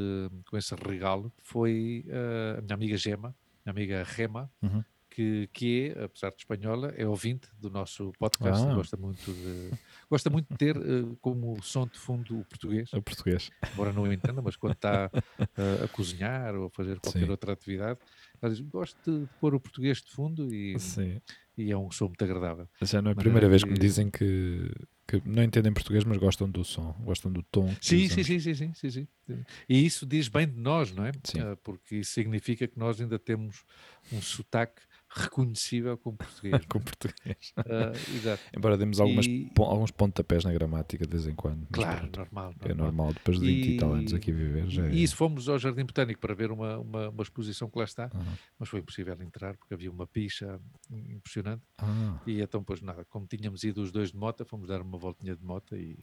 com 0.50 0.58
esse 0.58 0.74
regalo 0.76 1.32
foi 1.42 2.06
ah, 2.10 2.58
a 2.60 2.62
minha 2.62 2.74
amiga 2.74 2.98
Gema, 2.98 3.36
minha 3.66 3.72
amiga 3.72 4.04
Rema, 4.04 4.52
Uhum. 4.62 4.84
que, 5.10 5.48
que 5.54 5.94
é, 5.96 6.04
apesar 6.04 6.32
de 6.32 6.38
espanhola, 6.40 6.90
é 6.98 7.08
ouvinte 7.08 7.48
do 7.58 7.70
nosso 7.70 8.12
podcast, 8.20 8.68
Ah. 8.68 8.74
gosta 8.74 8.98
muito 8.98 9.32
de 9.32 9.72
gosta 10.10 10.30
muito 10.30 10.48
de 10.50 10.58
ter 10.58 10.76
eh, 10.78 11.16
como 11.22 11.62
som 11.64 11.88
de 11.88 11.98
fundo 12.00 12.40
o 12.40 12.46
português, 12.46 12.92
O 12.94 13.02
português. 13.02 13.50
embora 13.74 13.92
não 13.94 14.12
entenda, 14.12 14.42
mas 14.42 14.56
quando 14.56 14.74
está 14.74 15.10
eh, 15.58 15.84
a 15.84 15.88
cozinhar 15.88 16.56
ou 16.56 16.68
a 16.68 16.70
fazer 16.70 17.00
qualquer 17.00 17.26
Sim. 17.26 17.30
outra 17.32 17.54
atividade, 17.54 18.00
ela 18.42 18.52
diz, 18.54 18.62
gosto 18.62 18.98
de 19.20 19.28
pôr 19.40 19.56
o 19.56 19.60
português 19.60 20.02
de 20.02 20.12
fundo 20.12 20.54
e, 20.54 20.80
Sim. 20.80 21.20
e 21.58 21.72
é 21.72 21.78
um 21.78 21.90
som 21.92 22.06
muito 22.08 22.24
agradável. 22.24 22.68
Já 22.82 23.02
não 23.02 23.10
é 23.10 23.14
a 23.14 23.16
primeira 23.16 23.50
vez 23.50 23.64
que 23.64 23.70
me 23.72 23.78
dizem 23.80 24.10
que, 24.10 24.72
que 25.08 25.22
não 25.26 25.44
entendem 25.44 25.74
português, 25.74 26.04
mas 26.04 26.18
gostam 26.18 26.50
do 26.50 26.64
som, 26.64 26.94
gostam 27.02 27.32
do 27.32 27.42
tom. 27.44 27.68
Sim, 27.82 28.08
sim, 28.08 28.24
sim, 28.24 28.40
sim, 28.40 28.74
sim, 28.74 28.90
sim. 28.92 29.08
E 29.68 29.86
isso 29.86 30.06
diz 30.06 30.28
bem 30.28 30.48
de 30.48 30.60
nós, 30.60 30.92
não 30.92 31.06
é? 31.06 31.12
Sim. 31.24 31.40
Ah, 31.40 31.58
Porque 31.64 31.98
isso 31.98 32.12
significa 32.12 32.68
que 32.68 32.78
nós 32.78 33.00
ainda 33.02 33.18
temos 33.18 33.64
um 34.12 34.22
sotaque 34.22 34.82
reconhecível 35.16 35.98
como 35.98 36.18
português. 36.18 36.66
Com 36.70 36.80
português. 36.80 37.54
Ah, 37.58 37.92
exato. 38.14 38.44
Embora 38.56 38.78
demos 38.78 39.00
algumas, 39.00 39.26
E- 39.26 39.50
alguns 39.58 39.92
pontapés 39.92 40.44
na 40.44 40.52
gramática 40.52 41.06
de 41.06 41.12
vez 41.12 41.28
em 41.28 41.34
quando. 41.36 41.66
Claro, 41.72 42.10
normal. 42.16 42.54
É 42.62 42.74
normal, 42.74 43.14
depois 43.14 43.40
de 43.40 43.46
20 43.46 43.68
e 43.70 43.78
tal 43.78 43.94
anos 43.94 44.14
aqui 44.14 44.32
a 44.32 44.34
viver. 44.34 44.70
Já 44.70 44.86
é. 44.86 44.92
E 44.92 45.04
isso 45.04 45.16
fomos 45.16 45.48
ao 45.50 45.58
Jardim 45.58 45.86
Botânico 45.86 46.20
para 46.20 46.34
ver 46.34 46.52
uma, 46.52 46.78
uma, 46.78 47.10
uma 47.10 47.24
exposição 47.24 47.70
que 47.70 47.78
lá 47.78 47.86
está, 47.86 48.10
Aham. 48.14 48.38
mas 48.60 48.70
foi 48.70 48.80
impossível 48.82 49.16
entrar 49.22 49.56
porque 49.58 49.74
havia 49.74 49.90
uma 49.92 50.06
picha 50.06 50.60
impressionante. 50.92 51.64
Ah, 51.78 52.20
E 52.28 52.42
então, 52.42 52.64
pois 52.64 52.82
nada, 52.82 53.06
como 53.06 53.26
tínhamos 53.28 53.64
ido 53.64 53.82
os 53.82 53.92
dois 53.92 54.12
de 54.12 54.18
moto, 54.18 54.46
fomos 54.46 54.68
dar 54.68 54.82
uma 54.82 54.98
voltinha 54.98 55.36
de 55.36 55.44
moto 55.44 55.76
e. 55.76 55.98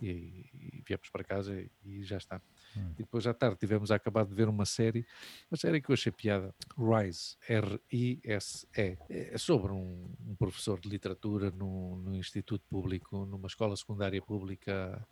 e, 0.00 0.46
e 0.52 0.82
viemos 0.86 1.08
para 1.10 1.24
casa 1.24 1.58
e, 1.60 1.70
e 1.84 2.04
já 2.04 2.16
está. 2.18 2.40
Hum. 2.76 2.90
E 2.94 3.02
depois 3.02 3.26
à 3.26 3.34
tarde 3.34 3.56
tivemos 3.58 3.90
acabado 3.90 4.28
de 4.28 4.34
ver 4.34 4.48
uma 4.48 4.64
série, 4.64 5.06
uma 5.50 5.56
série 5.56 5.80
que 5.80 5.90
eu 5.90 5.94
achei 5.94 6.12
piada, 6.12 6.54
Rise, 6.78 7.36
R-I-S-E. 7.48 8.98
É 9.08 9.38
sobre 9.38 9.72
um, 9.72 10.14
um 10.26 10.34
professor 10.36 10.78
de 10.80 10.88
literatura 10.88 11.50
no, 11.50 11.96
no 11.96 12.14
Instituto 12.14 12.64
Público, 12.68 13.24
numa 13.26 13.46
escola 13.48 13.76
secundária 13.76 14.20
pública 14.22 15.06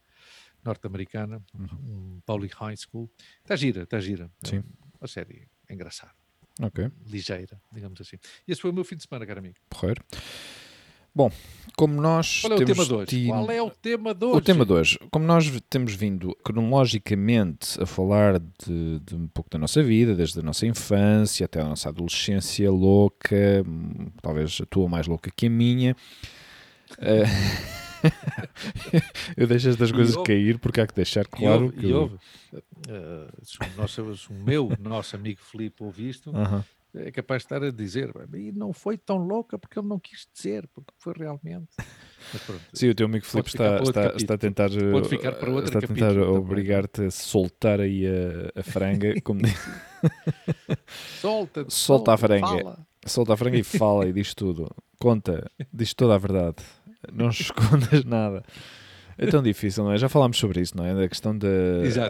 norte-americana, 0.64 1.42
um 1.82 2.20
Pauli 2.24 2.48
High 2.48 2.76
School. 2.76 3.10
Está 3.42 3.56
gira, 3.56 3.82
está 3.82 4.00
gira. 4.00 4.30
É 4.44 4.48
Sim. 4.48 4.64
uma 5.00 5.06
série 5.08 5.48
engraçada, 5.68 6.14
Ok, 6.62 6.90
ligeira, 7.06 7.60
digamos 7.72 8.00
assim. 8.00 8.16
E 8.46 8.52
esse 8.52 8.60
foi 8.60 8.70
o 8.70 8.74
meu 8.74 8.84
fim 8.84 8.96
de 8.96 9.02
semana, 9.02 9.26
caro 9.26 9.40
amigo. 9.40 9.56
porreiro. 9.68 10.02
Bom, 11.14 11.30
como 11.76 12.00
nós 12.00 12.40
Qual 12.40 12.52
é 12.52 12.56
o 12.56 12.58
temos 12.58 12.74
tema 12.76 12.86
de 12.86 12.94
hoje? 12.94 13.06
tido- 13.06 13.28
Qual 13.28 13.50
é 13.50 13.62
o 13.62 13.70
tema 13.70 14.14
de 14.14 14.24
hoje? 14.24 14.36
O 14.36 14.40
tema 14.40 14.66
de 14.66 14.72
hoje, 14.72 14.98
como 15.12 15.24
nós 15.24 15.60
temos 15.70 15.94
vindo 15.94 16.34
cronologicamente 16.42 17.80
a 17.80 17.86
falar 17.86 18.38
de, 18.40 18.98
de 19.00 19.14
um 19.14 19.28
pouco 19.28 19.48
da 19.48 19.58
nossa 19.58 19.80
vida, 19.82 20.14
desde 20.14 20.40
a 20.40 20.42
nossa 20.42 20.66
infância 20.66 21.44
até 21.46 21.60
a 21.60 21.64
nossa 21.64 21.88
adolescência 21.88 22.68
louca, 22.70 23.64
talvez 24.20 24.58
a 24.60 24.66
tua 24.66 24.88
mais 24.88 25.06
louca 25.06 25.30
que 25.34 25.46
a 25.46 25.50
minha, 25.50 25.96
eh, 26.98 27.22
eu 29.36 29.46
deixo 29.46 29.68
estas 29.68 29.90
E 29.90 29.92
coisas 29.92 30.16
houve- 30.16 30.26
cair 30.26 30.58
porque 30.58 30.80
há 30.80 30.86
que 30.86 30.94
deixar 30.94 31.24
E 31.24 31.28
claro 31.28 31.66
houve, 31.66 31.76
que. 31.76 31.86
e 31.86 31.92
houve. 31.92 32.16
eh, 32.88 33.28
se, 33.42 33.56
o 33.58 33.76
nosso, 33.80 34.16
se 34.16 34.30
o 34.30 34.34
meu, 34.34 34.72
nosso 34.80 35.14
amigo 35.14 35.40
Filipe 35.40 35.82
ouvir 35.84 36.08
isto, 36.10 36.30
Aham. 36.36 36.64
É 36.96 37.10
capaz 37.10 37.42
de 37.42 37.46
estar 37.46 37.62
a 37.62 37.70
dizer, 37.70 38.12
e 38.34 38.52
não 38.52 38.72
foi 38.72 38.96
tão 38.96 39.16
louca 39.18 39.58
porque 39.58 39.78
ele 39.78 39.88
não 39.88 39.98
quis 39.98 40.28
dizer, 40.34 40.68
porque 40.72 40.92
foi 40.98 41.12
realmente. 41.16 41.68
Pronto, 42.46 42.62
Sim, 42.72 42.88
o 42.88 42.94
teu 42.94 43.06
amigo 43.06 43.24
Filipe 43.26 43.48
está, 43.50 43.82
está, 43.82 44.06
está 44.16 44.34
a 44.34 44.38
tentar, 44.38 44.70
Pode 44.90 45.08
ficar 45.08 45.32
para 45.32 45.50
outro 45.50 45.66
está 45.66 45.78
a 45.78 45.82
tentar 45.82 46.18
obrigar-te 46.18 47.02
a 47.04 47.10
soltar 47.10 47.80
aí 47.80 48.06
a, 48.06 48.60
a 48.60 48.62
franga, 48.62 49.14
como 49.22 49.42
diz. 49.42 49.54
solta, 51.20 51.66
Solta 51.68 52.14
a 52.14 52.16
franga. 52.16 52.46
fala. 52.46 52.86
solta 53.04 53.34
a 53.34 53.36
franga 53.36 53.58
e 53.58 53.62
fala 53.64 54.06
e 54.08 54.12
diz 54.12 54.34
tudo. 54.34 54.70
Conta, 54.98 55.50
diz 55.72 55.92
toda 55.94 56.14
a 56.14 56.18
verdade. 56.18 56.64
Não 57.12 57.28
escondas 57.28 58.04
nada. 58.04 58.42
É 59.16 59.26
tão 59.26 59.42
difícil, 59.42 59.84
não 59.84 59.92
é? 59.92 59.98
Já 59.98 60.08
falámos 60.08 60.36
sobre 60.38 60.60
isso, 60.60 60.76
não 60.76 60.84
é? 60.84 60.94
Da 60.94 61.08
questão 61.08 61.36
da. 61.36 61.46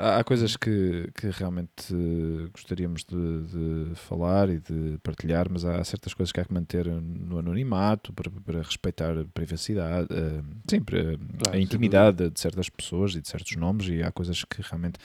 Há, 0.01 0.19
há 0.19 0.25
coisas 0.25 0.57
que, 0.57 1.09
que 1.15 1.29
realmente 1.31 1.93
eh, 1.93 2.49
gostaríamos 2.53 3.05
de, 3.05 3.43
de 3.91 3.95
falar 3.95 4.49
e 4.49 4.59
de 4.59 4.99
partilhar, 5.03 5.47
mas 5.51 5.65
há 5.65 5.83
certas 5.85 6.15
coisas 6.15 6.33
que 6.33 6.41
há 6.41 6.45
que 6.45 6.53
manter 6.55 6.87
no 6.87 7.39
anonimato 7.39 8.13
para, 8.13 8.31
para 8.31 8.63
respeitar 8.63 9.19
a 9.19 9.25
privacidade, 9.25 10.09
eh, 10.11 10.41
sim, 10.69 10.81
para- 10.81 11.01
a 11.49 11.53
sem 11.53 11.63
intimidade 11.63 12.31
de 12.31 12.41
certas 12.41 12.69
pessoas 12.71 13.15
e 13.15 13.21
de 13.21 13.29
certos 13.29 13.55
nomes, 13.57 13.87
e 13.89 14.03
há 14.03 14.11
coisas 14.11 14.43
que 14.45 14.63
realmente. 14.63 14.99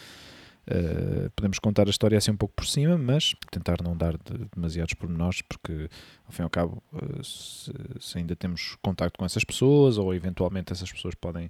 eh, 0.68 1.30
podemos 1.36 1.58
contar 1.60 1.88
a 1.88 1.90
história 1.90 2.18
assim 2.18 2.32
um 2.32 2.38
pouco 2.38 2.54
por 2.56 2.66
cima, 2.68 2.98
mas 2.98 3.34
tentar 3.52 3.82
não 3.84 3.98
dar 3.98 4.14
de- 4.18 4.46
demasiados 4.56 4.94
pormenores, 4.94 5.42
porque 5.42 5.90
ao 6.26 6.32
fim 6.32 6.42
e 6.42 6.44
ao 6.44 6.50
cabo, 6.50 6.84
eh, 6.94 7.24
se, 7.24 7.72
se 8.00 8.18
ainda 8.20 8.36
temos 8.36 8.78
contacto 8.82 9.18
com 9.18 9.26
essas 9.26 9.44
pessoas 9.44 9.98
ou 9.98 10.14
eventualmente 10.14 10.72
essas 10.72 10.92
pessoas 10.92 11.16
podem, 11.16 11.50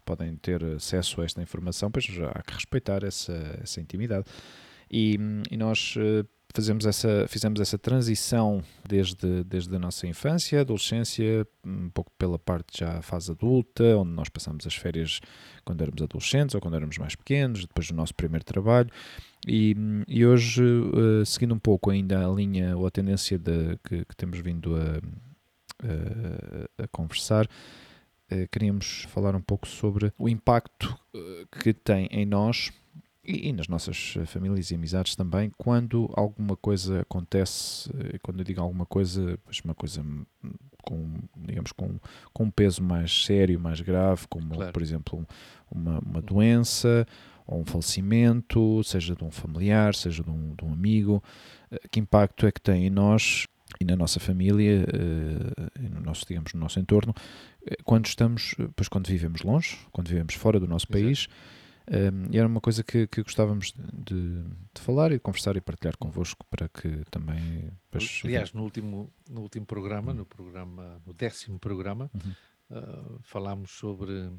podem 0.00 0.34
ter 0.36 0.64
acesso 0.64 1.20
a 1.20 1.24
esta 1.24 1.42
informação, 1.42 1.90
pois 1.90 2.06
há 2.34 2.42
que 2.42 2.54
respeitar 2.54 3.04
essa, 3.04 3.58
essa 3.62 3.80
intimidade. 3.80 4.24
E, 4.90 5.18
e 5.50 5.56
nós 5.56 5.94
eh, 5.96 6.24
fazemos 6.52 6.84
essa, 6.84 7.26
fizemos 7.28 7.60
essa 7.60 7.78
transição 7.78 8.60
desde, 8.88 9.44
desde 9.44 9.74
a 9.76 9.78
nossa 9.78 10.04
infância, 10.08 10.60
adolescência, 10.60 11.46
um 11.64 11.88
pouco 11.90 12.10
pela 12.18 12.40
parte 12.40 12.80
já 12.80 13.00
fase 13.00 13.30
adulta, 13.30 13.84
onde 13.96 14.10
nós 14.10 14.28
passamos 14.28 14.66
as 14.66 14.74
férias 14.74 15.20
quando 15.64 15.82
éramos 15.82 16.02
adolescentes 16.02 16.56
ou 16.56 16.60
quando 16.60 16.74
éramos 16.74 16.98
mais 16.98 17.14
pequenos, 17.14 17.60
depois 17.60 17.86
do 17.86 17.94
nosso 17.94 18.14
primeiro 18.14 18.44
trabalho. 18.44 18.90
E, 19.46 19.76
e 20.08 20.26
hoje, 20.26 20.62
eh, 20.62 21.24
seguindo 21.24 21.54
um 21.54 21.58
pouco 21.58 21.88
ainda 21.90 22.26
a 22.26 22.28
linha 22.28 22.76
ou 22.76 22.84
a 22.84 22.90
tendência 22.90 23.38
de, 23.38 23.78
que, 23.84 24.04
que 24.04 24.16
temos 24.16 24.40
vindo 24.40 24.74
a, 24.74 24.98
a- 25.86 26.84
a 26.84 26.88
conversar, 26.88 27.46
queríamos 28.50 29.02
falar 29.10 29.34
um 29.34 29.40
pouco 29.40 29.66
sobre 29.66 30.12
o 30.18 30.28
impacto 30.28 30.96
eh, 31.14 31.46
que 31.62 31.72
tem 31.72 32.06
em 32.10 32.24
nós 32.26 32.72
e, 33.24 33.52
nas 33.52 33.68
nossas 33.68 34.14
eh, 34.18 34.24
famílias 34.26 34.70
e 34.70 34.74
amizades 34.74 35.14
também, 35.14 35.50
quando 35.58 36.10
alguma 36.16 36.56
coisa 36.56 37.00
acontece, 37.02 37.90
eh, 37.98 38.18
quando 38.22 38.38
eu 38.40 38.44
digo 38.44 38.60
alguma 38.60 38.86
coisa, 38.86 39.38
uma 39.64 39.74
coisa 39.74 40.00
hum, 40.00 40.24
com, 40.82 41.12
digamos, 41.36 41.72
com, 41.72 41.98
com 42.32 42.44
um 42.44 42.50
peso 42.50 42.82
mais 42.82 43.24
sério, 43.24 43.60
mais 43.60 43.80
grave, 43.80 44.26
como 44.28 44.54
Claro. 44.54 44.72
por 44.72 44.82
exemplo 44.82 45.18
um- 45.18 45.26
uma, 45.78 45.98
uma 46.00 46.22
doença 46.22 47.06
ou 47.46 47.60
um 47.60 47.64
falecimento, 47.64 48.82
seja 48.84 49.14
de 49.14 49.22
um 49.24 49.30
familiar, 49.30 49.94
seja 49.94 50.22
de 50.22 50.30
um, 50.30 50.54
de 50.54 50.64
um 50.64 50.72
amigo, 50.72 51.22
eh, 51.70 51.80
que 51.90 52.00
impacto 52.00 52.46
é 52.46 52.52
que 52.52 52.60
tem 52.60 52.86
em 52.86 52.90
nós 52.90 53.46
e 53.80 53.84
na 53.84 53.94
nossa 53.94 54.18
família 54.18 54.84
eh, 54.92 55.88
no 55.90 56.00
nosso, 56.00 56.24
digamos, 56.26 56.52
no 56.54 56.60
nosso 56.60 56.80
entorno, 56.80 57.14
eh, 57.14 57.49
quando 57.84 58.06
estamos, 58.06 58.54
eh, 58.58 58.68
pois 58.74 58.88
quando 58.88 59.06
vivemos 59.08 59.42
longe, 59.42 59.78
quando 59.92 60.08
vivemos 60.08 60.34
fora 60.34 60.58
do 60.60 60.66
nosso 60.66 60.86
Exato. 60.90 60.92
país, 61.04 61.28
um, 61.90 62.32
e 62.32 62.38
era 62.38 62.46
uma 62.46 62.60
coisa 62.60 62.84
que, 62.84 63.06
que 63.08 63.22
gostávamos 63.22 63.72
de, 63.92 64.42
de 64.74 64.80
falar 64.80 65.10
e 65.10 65.14
de 65.14 65.20
conversar 65.20 65.56
e 65.56 65.60
partilhar 65.60 65.96
convosco 65.96 66.46
para 66.48 66.68
que 66.68 67.02
também. 67.10 67.70
pois, 67.90 68.22
Aliás, 68.24 68.52
no 68.52 68.62
último, 68.62 69.12
no 69.28 69.40
último 69.40 69.66
programa, 69.66 70.14
no 70.14 70.24
programa, 70.24 71.02
no 71.04 71.12
décimo 71.12 71.58
programa, 71.58 72.10
Uhum. 72.14 72.32
ah, 72.70 73.18
falámos 73.22 73.72
sobre, 73.72 74.30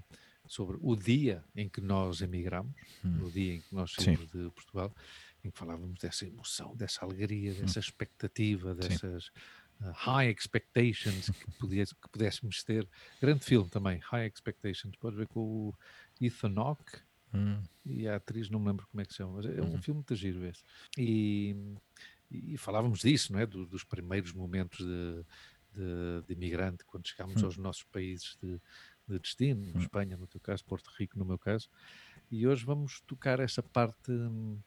sobre 0.47 0.77
o 0.79 0.95
dia 0.95 1.43
em 1.55 1.67
que 1.67 1.81
nós 1.81 2.21
emigramos, 2.21 2.73
Hum. 3.03 3.09
no 3.17 3.31
dia 3.31 3.55
em 3.55 3.59
que 3.61 3.75
nós 3.75 3.91
Sim. 3.97 4.03
saímos 4.05 4.27
de 4.31 4.49
Portugal, 4.51 4.93
em 5.43 5.49
que 5.51 5.57
falávamos 5.57 5.99
dessa 5.99 6.25
emoção, 6.25 6.73
dessa 6.75 7.03
alegria, 7.03 7.53
dessa 7.53 7.79
expectativa, 7.79 8.73
dessas 8.75 9.29
ah, 9.35 9.39
high 9.93 10.29
expectations 10.29 11.29
que, 11.29 11.51
podia, 11.59 11.85
que 11.85 12.09
pudéssemos 12.11 12.63
ter. 12.63 12.87
Grande 13.21 13.43
filme 13.45 13.69
também, 13.69 13.99
High 13.99 14.27
Expectations, 14.27 14.95
pode 14.97 15.15
ver 15.15 15.27
com 15.27 15.39
o 15.39 15.73
Ethan 16.19 16.53
Hawke, 16.57 16.99
Hum, 17.33 17.63
e 17.85 18.07
a 18.07 18.17
atriz 18.17 18.49
não 18.49 18.59
me 18.59 18.67
lembro 18.67 18.85
como 18.87 19.01
é 19.01 19.05
que 19.05 19.11
se 19.11 19.17
chama, 19.17 19.33
mas 19.37 19.45
é 19.45 19.61
um 19.61 19.71
Uhum. 19.71 19.81
filme 19.81 19.97
muito 19.99 20.15
giro 20.15 20.45
esse. 20.45 20.63
E, 20.97 21.55
e 22.29 22.57
falávamos 22.57 22.99
disso, 22.99 23.31
não 23.33 23.39
é? 23.39 23.45
Do- 23.45 23.65
dos 23.65 23.83
primeiros 23.83 24.33
momentos 24.33 24.85
de, 24.85 25.25
de, 25.73 26.21
de 26.27 26.33
imigrante, 26.33 26.83
quando 26.85 27.07
chegámos 27.07 27.41
Hum. 27.41 27.45
aos 27.45 27.57
nossos 27.57 27.83
países 27.83 28.37
de, 28.41 28.59
de 29.07 29.19
destino, 29.19 29.65
Hum. 29.75 29.79
Espanha 29.79 30.17
no 30.17 30.27
teu 30.27 30.41
caso, 30.41 30.63
Porto 30.65 30.91
Rico 30.97 31.17
no 31.17 31.25
meu 31.25 31.39
caso, 31.39 31.69
e 32.29 32.45
hoje 32.47 32.65
vamos 32.65 33.01
tocar 33.07 33.39
essa 33.39 33.63
parte, 33.63 34.11
hum, 34.11 34.59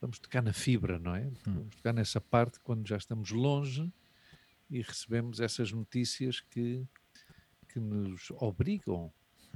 vamos 0.00 0.18
tocar 0.18 0.42
na 0.42 0.52
fibra, 0.52 0.98
não 0.98 1.14
é? 1.14 1.24
Hum. 1.26 1.34
Vamos 1.54 1.76
tocar 1.76 1.92
nessa 1.92 2.20
parte 2.20 2.60
quando 2.60 2.86
já 2.86 2.96
estamos 2.96 3.30
longe 3.30 3.90
e 4.70 4.80
recebemos 4.82 5.40
essas 5.40 5.72
notícias 5.72 6.40
que, 6.40 6.86
que 7.68 7.78
nos 7.80 8.30
obrigam 8.32 9.12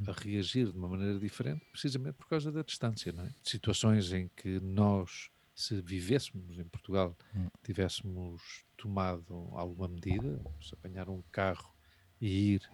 a 0.06 0.12
reagir 0.12 0.70
de 0.70 0.78
uma 0.78 0.88
maneira 0.88 1.18
diferente, 1.18 1.64
precisamente 1.72 2.14
por 2.14 2.28
causa 2.28 2.52
da 2.52 2.62
distância, 2.62 3.12
não 3.12 3.24
é? 3.24 3.34
Situações 3.42 4.12
em 4.12 4.28
que 4.28 4.60
nós, 4.60 5.30
se 5.54 5.80
vivêssemos 5.82 6.58
em 6.58 6.64
Portugal, 6.64 7.16
Hum. 7.34 7.48
tivéssemos 7.64 8.64
tomado 8.76 9.34
alguma 9.52 9.88
medida, 9.88 10.40
se 10.60 10.72
apanhar 10.74 11.08
um 11.08 11.22
carro 11.32 11.74
e 12.20 12.54
ir 12.54 12.70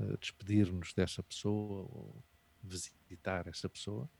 eh, 0.00 0.16
despedir-nos 0.20 0.92
dessa 0.92 1.22
pessoa 1.22 1.82
ou 1.84 2.24
visitar 2.62 3.46
essa 3.46 3.68
pessoa, 3.68 4.10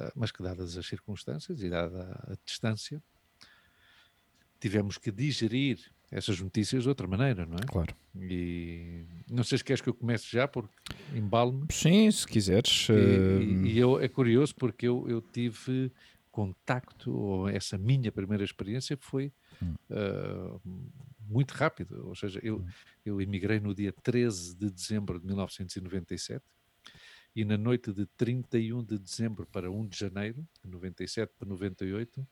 eh, 0.00 0.12
mas 0.16 0.32
que 0.32 0.42
dadas 0.42 0.76
as 0.76 0.86
circunstâncias 0.86 1.62
e 1.62 1.70
dada 1.70 2.12
a 2.28 2.36
distância, 2.44 3.00
tivemos 4.60 4.98
que 4.98 5.12
digerir 5.12 5.78
essas 6.10 6.40
notícias 6.40 6.82
de 6.82 6.88
outra 6.88 7.06
maneira, 7.06 7.44
não 7.44 7.56
é? 7.56 7.66
Claro. 7.66 7.94
E 8.18 9.04
não 9.30 9.44
sei 9.44 9.58
se 9.58 9.64
queres 9.64 9.80
que 9.80 9.88
eu 9.88 9.94
comece 9.94 10.26
já, 10.30 10.48
porque 10.48 10.72
embalo-me. 11.14 11.66
Sim, 11.70 12.10
se 12.10 12.26
quiseres. 12.26 12.88
E, 12.88 12.92
e, 12.92 13.72
e 13.72 13.78
eu, 13.78 14.00
é 14.00 14.08
curioso 14.08 14.54
porque 14.54 14.88
eu, 14.88 15.06
eu 15.08 15.20
tive 15.20 15.92
contacto, 16.30 17.12
ou 17.12 17.48
essa 17.48 17.76
minha 17.76 18.12
primeira 18.12 18.44
experiência 18.44 18.96
foi 19.00 19.32
hum. 19.62 19.74
uh, 19.90 20.60
muito 21.28 21.52
rápido. 21.52 22.06
Ou 22.06 22.14
seja, 22.14 22.40
eu, 22.42 22.58
hum. 22.58 22.68
eu 23.04 23.20
emigrei 23.20 23.60
no 23.60 23.74
dia 23.74 23.92
13 23.92 24.56
de 24.56 24.70
dezembro 24.70 25.18
de 25.18 25.26
1997 25.26 26.42
e 27.34 27.44
na 27.44 27.56
noite 27.56 27.92
de 27.92 28.06
31 28.16 28.82
de 28.82 28.98
dezembro 28.98 29.46
para 29.46 29.70
1 29.70 29.86
de 29.86 29.98
janeiro, 29.98 30.46
de 30.64 30.70
97 30.70 31.32
para 31.38 31.48
98, 31.48 32.26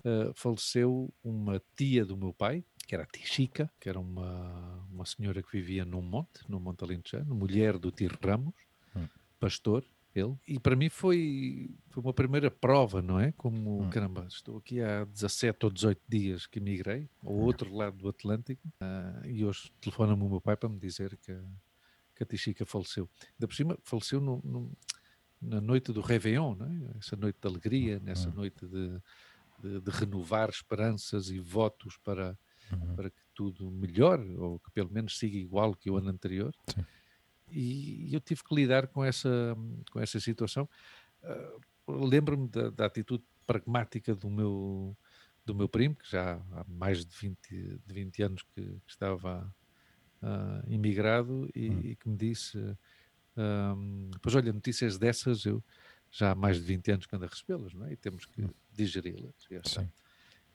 uh, 0.00 0.32
faleceu 0.34 1.12
uma 1.22 1.62
tia 1.76 2.04
do 2.04 2.16
meu 2.16 2.32
pai, 2.32 2.64
que 2.86 2.94
era 2.94 3.04
a 3.04 3.06
tia 3.06 3.26
Chica, 3.26 3.70
que 3.80 3.88
era 3.88 3.98
uma, 3.98 4.86
uma 4.90 5.04
senhora 5.04 5.42
que 5.42 5.52
vivia 5.52 5.84
num 5.84 6.02
monte, 6.02 6.40
no 6.48 6.58
Monte 6.58 6.84
Alentejano, 6.84 7.34
mulher 7.34 7.78
do 7.78 7.90
tio 7.90 8.10
Ramos, 8.22 8.54
hum. 8.96 9.06
pastor, 9.38 9.84
ele. 10.14 10.36
E 10.46 10.58
para 10.58 10.74
mim 10.74 10.88
foi, 10.88 11.70
foi 11.90 12.02
uma 12.02 12.12
primeira 12.12 12.50
prova, 12.50 13.02
não 13.02 13.20
é? 13.20 13.32
Como, 13.32 13.82
hum. 13.82 13.90
caramba, 13.90 14.26
estou 14.28 14.58
aqui 14.58 14.80
há 14.80 15.04
17 15.04 15.66
ou 15.66 15.70
18 15.70 16.00
dias 16.08 16.46
que 16.46 16.60
migrei, 16.60 17.08
ao 17.22 17.32
hum. 17.32 17.40
outro 17.42 17.74
lado 17.74 17.96
do 17.96 18.08
Atlântico, 18.08 18.66
uh, 18.82 19.26
e 19.26 19.44
hoje 19.44 19.70
telefona-me 19.80 20.22
o 20.22 20.28
meu 20.28 20.40
pai 20.40 20.56
para 20.56 20.68
me 20.68 20.78
dizer 20.78 21.16
que, 21.18 21.36
que 22.14 22.22
a 22.22 22.26
tia 22.26 22.38
Chica 22.38 22.66
faleceu. 22.66 23.08
Ainda 23.34 23.46
por 23.46 23.54
cima, 23.54 23.78
faleceu 23.82 24.20
no, 24.20 24.40
no, 24.44 24.72
na 25.40 25.60
noite 25.60 25.92
do 25.92 26.00
Réveillon, 26.00 26.54
não 26.54 26.66
é? 26.66 26.98
Essa 26.98 27.16
noite 27.16 27.38
de 27.40 27.48
alegria, 27.48 28.00
nessa 28.00 28.28
hum. 28.28 28.34
noite 28.34 28.66
de, 28.66 29.00
de, 29.58 29.80
de 29.80 29.90
renovar 29.90 30.48
esperanças 30.48 31.30
e 31.30 31.38
votos 31.38 31.96
para 31.98 32.36
uhum. 32.72 32.94
para 32.94 33.10
que 33.10 33.22
tudo 33.34 33.70
melhore, 33.70 34.36
ou 34.36 34.58
que 34.58 34.70
pelo 34.70 34.90
menos 34.90 35.18
siga 35.18 35.36
igual 35.36 35.74
que 35.74 35.90
o 35.90 35.96
ano 35.96 36.10
anterior. 36.10 36.54
Sim. 36.74 36.84
E, 37.50 38.12
eu 38.12 38.20
tive 38.20 38.42
que 38.42 38.54
lidar 38.54 38.88
com 38.88 39.04
essa, 39.04 39.56
com 39.90 40.00
essa 40.00 40.20
situação. 40.20 40.68
Uh, 41.22 41.60
Lembro-me 41.90 42.48
da, 42.48 42.68
da, 42.68 42.86
atitude 42.86 43.24
pragmática 43.46 44.14
do 44.14 44.28
meu, 44.28 44.94
do 45.46 45.54
meu 45.54 45.68
primo, 45.68 45.94
que 45.94 46.10
já 46.10 46.34
há 46.34 46.64
mais 46.68 47.06
de 47.06 47.16
20, 47.16 47.38
de 47.86 47.94
20 47.94 48.22
anos 48.22 48.42
que, 48.42 48.60
que 48.60 48.90
estava 48.90 49.54
uh, 50.22 50.70
imigrado 50.70 51.48
e, 51.54 51.70
uhum. 51.70 51.80
e, 51.80 51.96
que 51.96 52.08
me 52.10 52.16
disse: 52.16 52.58
um, 53.38 54.10
Pois 54.20 54.34
olha, 54.34 54.52
notícias 54.52 54.98
dessas 54.98 55.46
eu 55.46 55.64
já 56.10 56.32
há 56.32 56.34
mais 56.34 56.56
de 56.56 56.62
20 56.62 56.92
anos 56.92 57.06
que 57.06 57.14
ando 57.14 57.24
a 57.24 57.28
recebê-las, 57.28 57.74
não 57.74 57.86
é? 57.86 57.92
E 57.92 57.96
temos 57.96 58.24
que 58.26 58.42
hum. 58.42 58.50
digeri-las. 58.72 59.34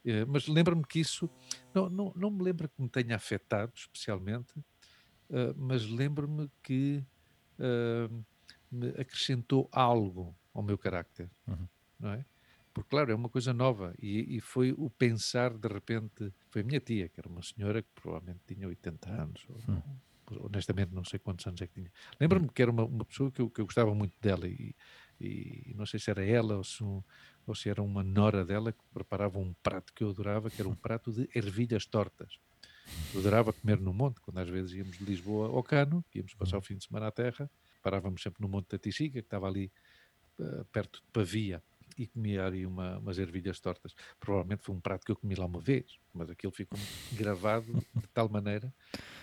Eh, 0.05 0.25
mas 0.25 0.47
lembro-me 0.47 0.83
que 0.83 0.99
isso, 0.99 1.29
não, 1.73 1.89
não, 1.89 2.13
não 2.15 2.29
me 2.29 2.43
lembro 2.43 2.67
que 2.67 2.81
me 2.81 2.89
tenha 2.89 3.15
afetado 3.15 3.71
especialmente, 3.75 4.51
uh, 5.29 5.53
mas 5.55 5.85
lembro-me 5.85 6.51
que 6.61 7.03
uh, 7.57 8.25
me 8.69 8.89
acrescentou 8.89 9.69
algo 9.71 10.35
ao 10.53 10.61
meu 10.61 10.77
carácter, 10.77 11.29
uhum. 11.47 11.67
não 11.99 12.11
é? 12.11 12.25
Porque, 12.73 12.89
claro, 12.89 13.11
é 13.11 13.15
uma 13.15 13.29
coisa 13.29 13.53
nova 13.53 13.93
e, 14.01 14.35
e, 14.35 14.41
foi 14.41 14.73
o 14.75 14.89
pensar, 14.89 15.53
de 15.53 15.67
repente, 15.67 16.33
foi 16.49 16.63
a 16.63 16.65
minha 16.65 16.79
tia, 16.79 17.07
que 17.07 17.19
era 17.19 17.29
uma 17.29 17.43
senhora 17.43 17.83
que 17.83 17.89
provavelmente 17.93 18.39
tinha 18.47 18.67
80 18.67 19.09
anos, 19.11 19.45
ou, 19.47 19.57
uhum. 19.67 20.45
honestamente 20.45 20.91
não 20.91 21.05
sei 21.05 21.19
quantos 21.19 21.45
anos 21.45 21.61
é 21.61 21.67
que 21.67 21.73
tinha. 21.75 21.91
Lembro-me 22.19 22.49
que 22.49 22.61
era 22.61 22.71
uma, 22.71 22.83
uma 22.83 23.05
pessoa 23.05 23.31
que 23.31 23.41
eu, 23.41 23.49
que 23.49 23.61
eu 23.61 23.65
gostava 23.65 23.93
muito 23.93 24.19
dela 24.19 24.47
e, 24.47 24.75
e 25.19 25.73
não 25.75 25.85
sei 25.85 25.99
se 25.99 26.09
era 26.09 26.25
ela 26.25 26.57
ou 26.57 26.63
se, 26.63 26.83
ou 26.83 27.55
se 27.55 27.69
era 27.69 27.81
uma 27.81 28.03
nora 28.03 28.43
dela 28.43 28.71
que 28.71 28.83
preparava 28.93 29.39
um 29.39 29.53
prato 29.61 29.93
que 29.93 30.03
eu 30.03 30.09
adorava, 30.09 30.49
que 30.49 30.61
era 30.61 30.69
um 30.69 30.75
prato 30.75 31.11
de 31.11 31.29
ervilhas 31.35 31.85
tortas. 31.85 32.37
Eu 33.13 33.21
adorava 33.21 33.53
comer 33.53 33.79
no 33.79 33.93
monte, 33.93 34.19
quando 34.19 34.39
às 34.39 34.49
vezes 34.49 34.73
íamos 34.73 34.97
de 34.97 35.05
Lisboa 35.05 35.47
ao 35.47 35.63
Cano, 35.63 36.03
íamos 36.13 36.33
passar 36.33 36.57
o 36.57 36.61
fim 36.61 36.75
de 36.75 36.85
semana 36.85 37.07
à 37.07 37.11
terra, 37.11 37.49
parávamos 37.81 38.21
sempre 38.21 38.41
no 38.41 38.47
Monte 38.47 38.71
da 38.71 38.77
Tixiga, 38.77 39.21
que 39.21 39.25
estava 39.25 39.47
ali 39.47 39.71
uh, 40.39 40.65
perto 40.65 40.99
de 40.99 41.07
Pavia, 41.11 41.61
e 41.97 42.07
comia 42.07 42.45
ali 42.45 42.65
uma, 42.65 42.97
umas 42.97 43.17
ervilhas 43.17 43.59
tortas. 43.59 43.93
Provavelmente 44.19 44.63
foi 44.63 44.75
um 44.75 44.79
prato 44.79 45.05
que 45.05 45.11
eu 45.11 45.15
comi 45.15 45.35
lá 45.35 45.45
uma 45.45 45.59
vez, 45.59 45.97
mas 46.13 46.29
aquilo 46.29 46.51
ficou 46.51 46.79
gravado 47.13 47.73
de 47.95 48.07
tal 48.13 48.29
maneira 48.29 48.73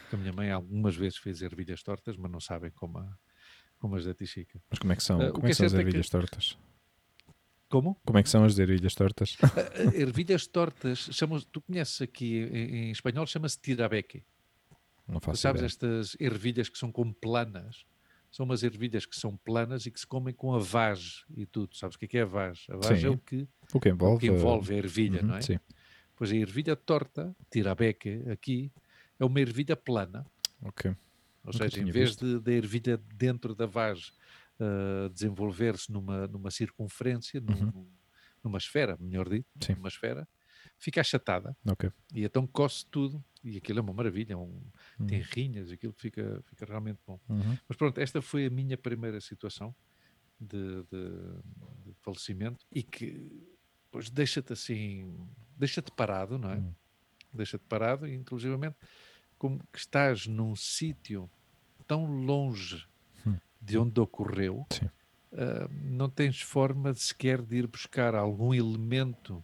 que 0.08 0.16
a 0.16 0.18
minha 0.18 0.32
mãe 0.32 0.50
algumas 0.50 0.96
vezes 0.96 1.18
fez 1.18 1.42
ervilhas 1.42 1.82
tortas, 1.82 2.16
mas 2.16 2.30
não 2.30 2.40
sabem 2.40 2.70
como, 2.70 2.98
a, 2.98 3.18
como 3.80 3.96
as 3.96 4.04
da 4.04 4.14
Tixica. 4.14 4.62
Mas 4.70 4.78
como 4.78 4.92
é 4.92 4.96
que 4.96 5.02
são, 5.02 5.18
uh, 5.18 5.32
como 5.32 5.46
é 5.46 5.50
que 5.50 5.56
são 5.56 5.66
as 5.66 5.72
ervilhas 5.72 6.06
é 6.06 6.08
que... 6.08 6.10
tortas? 6.10 6.58
Como? 7.68 7.96
Como 8.04 8.18
é 8.18 8.22
que 8.22 8.28
são 8.28 8.44
as 8.44 8.58
ervilhas 8.58 8.94
tortas? 8.94 9.34
Uh, 9.34 9.96
ervilhas 9.96 10.46
tortas, 10.46 11.08
chamam, 11.12 11.40
tu 11.40 11.60
conheces 11.62 12.00
aqui 12.02 12.38
em, 12.38 12.88
em 12.88 12.90
espanhol, 12.90 13.26
chama-se 13.26 13.58
tirabeque. 13.58 14.22
Não 15.08 15.20
faço 15.20 15.40
tu 15.40 15.42
sabes 15.42 15.60
ideia. 15.60 15.66
estas 15.66 16.16
ervilhas 16.20 16.68
que 16.68 16.78
são 16.78 16.92
como 16.92 17.12
planas? 17.14 17.84
São 18.30 18.44
umas 18.44 18.62
ervilhas 18.62 19.06
que 19.06 19.16
são 19.16 19.36
planas 19.36 19.86
e 19.86 19.90
que 19.90 19.98
se 19.98 20.06
comem 20.06 20.32
com 20.32 20.54
a 20.54 20.58
vagem 20.58 21.24
e 21.36 21.46
tudo. 21.46 21.74
Sabes 21.74 21.96
o 21.96 21.98
que 21.98 22.04
é, 22.04 22.08
que 22.08 22.18
é 22.18 22.22
a 22.22 22.26
vagem? 22.26 22.64
A 22.68 22.76
vagem 22.76 23.06
é 23.06 23.10
o 23.10 23.18
que, 23.18 23.48
o 23.72 23.80
que 23.80 23.88
envolve, 23.88 24.16
o 24.16 24.18
que 24.20 24.26
envolve 24.36 24.74
a 24.74 24.76
ervilha, 24.76 25.20
uhum, 25.20 25.28
não 25.28 25.36
é? 25.36 25.40
Sim. 25.40 25.58
Pois 26.14 26.30
a 26.30 26.36
ervilha 26.36 26.76
torta, 26.76 27.34
tirabeque, 27.50 28.22
aqui, 28.30 28.70
é 29.18 29.24
uma 29.24 29.40
ervilha 29.40 29.74
plana. 29.74 30.24
Ok. 30.62 30.94
Ou 31.44 31.52
Nunca 31.52 31.70
seja, 31.70 31.80
em 31.80 31.90
vez 31.90 32.16
de, 32.16 32.38
da 32.38 32.52
ervilha 32.52 32.96
dentro 33.14 33.54
da 33.54 33.66
vagem 33.66 34.12
uh, 34.60 35.08
desenvolver-se 35.08 35.90
numa, 35.90 36.26
numa 36.26 36.50
circunferência, 36.50 37.40
num, 37.40 37.54
uhum. 37.54 37.88
numa 38.44 38.58
esfera, 38.58 38.96
melhor 39.00 39.28
dito, 39.28 39.48
Sim. 39.60 39.74
numa 39.74 39.88
esfera, 39.88 40.28
fica 40.78 41.00
achatada. 41.00 41.56
Okay. 41.70 41.90
E 42.14 42.24
então 42.24 42.46
coce 42.46 42.84
tudo. 42.86 43.24
E 43.42 43.56
aquilo 43.56 43.78
é 43.78 43.82
uma 43.82 43.94
maravilha, 43.94 44.36
um, 44.36 44.62
uhum. 44.98 45.06
tem 45.06 45.22
rinhas, 45.22 45.70
aquilo 45.70 45.94
fica, 45.94 46.42
fica 46.44 46.66
realmente 46.66 46.98
bom. 47.06 47.18
Uhum. 47.26 47.56
Mas 47.66 47.76
pronto, 47.76 47.98
esta 47.98 48.20
foi 48.20 48.44
a 48.46 48.50
minha 48.50 48.76
primeira 48.76 49.18
situação 49.18 49.74
de, 50.38 50.82
de, 50.84 51.86
de 51.86 51.94
falecimento 52.02 52.66
e 52.70 52.82
que 52.82 53.30
pois 53.90 54.08
deixa-te 54.08 54.52
assim, 54.52 55.26
deixa-te 55.56 55.90
parado, 55.90 56.38
não 56.38 56.50
é? 56.50 56.56
Uhum. 56.56 56.74
Deixa-te 57.32 57.64
parado, 57.64 58.06
e 58.06 58.14
inclusivamente 58.14 58.76
como 59.40 59.58
que 59.72 59.78
estás 59.78 60.26
num 60.26 60.54
sítio 60.54 61.30
tão 61.88 62.04
longe 62.04 62.86
de 63.60 63.78
onde 63.78 63.98
ocorreu, 63.98 64.66
uh, 65.32 65.68
não 65.82 66.10
tens 66.10 66.42
forma 66.42 66.92
sequer 66.94 67.40
de 67.40 67.56
ir 67.56 67.66
buscar 67.66 68.14
algum 68.14 68.52
elemento 68.52 69.42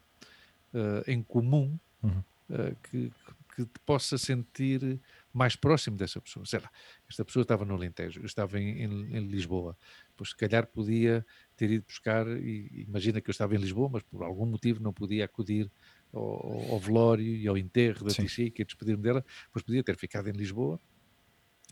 uh, 0.74 1.10
em 1.10 1.22
comum 1.22 1.78
uhum. 2.02 2.22
uh, 2.50 2.76
que, 2.82 3.10
que 3.54 3.64
te 3.64 3.80
possa 3.86 4.18
sentir 4.18 5.00
mais 5.32 5.56
próximo 5.56 5.96
dessa 5.96 6.20
pessoa. 6.20 6.44
Sei 6.44 6.60
lá, 6.60 6.70
esta 7.08 7.24
pessoa 7.24 7.42
estava 7.42 7.64
no 7.64 7.74
Alentejo, 7.74 8.20
eu 8.20 8.26
estava 8.26 8.60
em, 8.60 8.82
em, 8.82 9.16
em 9.16 9.26
Lisboa, 9.26 9.76
pois 10.14 10.30
se 10.30 10.36
calhar 10.36 10.66
podia 10.66 11.24
ter 11.56 11.70
ido 11.70 11.86
buscar, 11.86 12.26
e 12.26 12.84
imagina 12.86 13.18
que 13.18 13.30
eu 13.30 13.32
estava 13.32 13.54
em 13.54 13.58
Lisboa, 13.58 13.88
mas 13.92 14.02
por 14.02 14.22
algum 14.22 14.44
motivo 14.44 14.82
não 14.82 14.92
podia 14.92 15.24
acudir 15.24 15.70
ao, 16.12 16.72
ao 16.72 16.78
velório 16.78 17.24
e 17.24 17.46
ao 17.46 17.56
enterro 17.56 18.04
da 18.04 18.12
Tixica 18.12 18.62
e 18.62 18.64
despedir-me 18.64 19.02
dela, 19.02 19.24
pois 19.52 19.62
podia 19.62 19.82
ter 19.82 19.96
ficado 19.96 20.28
em 20.28 20.32
Lisboa 20.32 20.80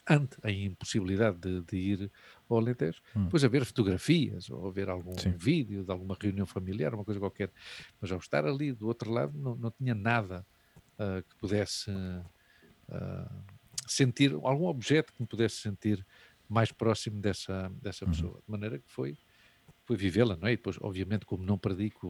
ante 0.07 0.37
a 0.43 0.51
impossibilidade 0.51 1.39
de, 1.39 1.63
de 1.63 1.77
ir 1.77 2.13
ao 2.49 2.59
Alentejo, 2.59 3.01
hum. 3.17 3.25
depois 3.25 3.43
haver 3.43 3.65
fotografias 3.65 4.51
ou 4.51 4.67
haver 4.69 4.89
algum 4.89 5.17
Sim. 5.19 5.31
vídeo 5.31 5.83
de 5.83 5.91
alguma 5.91 6.17
reunião 6.21 6.47
familiar, 6.47 6.95
uma 6.95 7.05
coisa 7.05 7.19
qualquer. 7.19 7.51
Mas 8.01 8.13
ao 8.13 8.19
estar 8.19 8.45
ali 8.45 8.73
do 8.73 8.87
outro 8.87 9.11
lado 9.11 9.37
não, 9.39 9.57
não 9.57 9.71
tinha 9.71 9.95
nada 9.95 10.47
uh, 10.99 11.23
que 11.23 11.37
pudesse 11.37 11.91
uh, 11.91 13.45
sentir, 13.87 14.33
algum 14.43 14.67
objeto 14.67 15.13
que 15.13 15.23
me 15.23 15.27
pudesse 15.27 15.57
sentir 15.57 16.05
mais 16.49 16.71
próximo 16.71 17.21
dessa, 17.21 17.73
dessa 17.81 18.05
uhum. 18.05 18.11
pessoa. 18.11 18.43
De 18.45 18.51
maneira 18.51 18.79
que 18.79 18.91
foi, 18.91 19.17
foi 19.85 19.97
vivê-la, 19.97 20.37
não 20.37 20.49
é? 20.49 20.53
E 20.53 20.57
depois, 20.57 20.77
obviamente, 20.81 21.25
como 21.25 21.43
não 21.45 21.57
predico, 21.57 22.07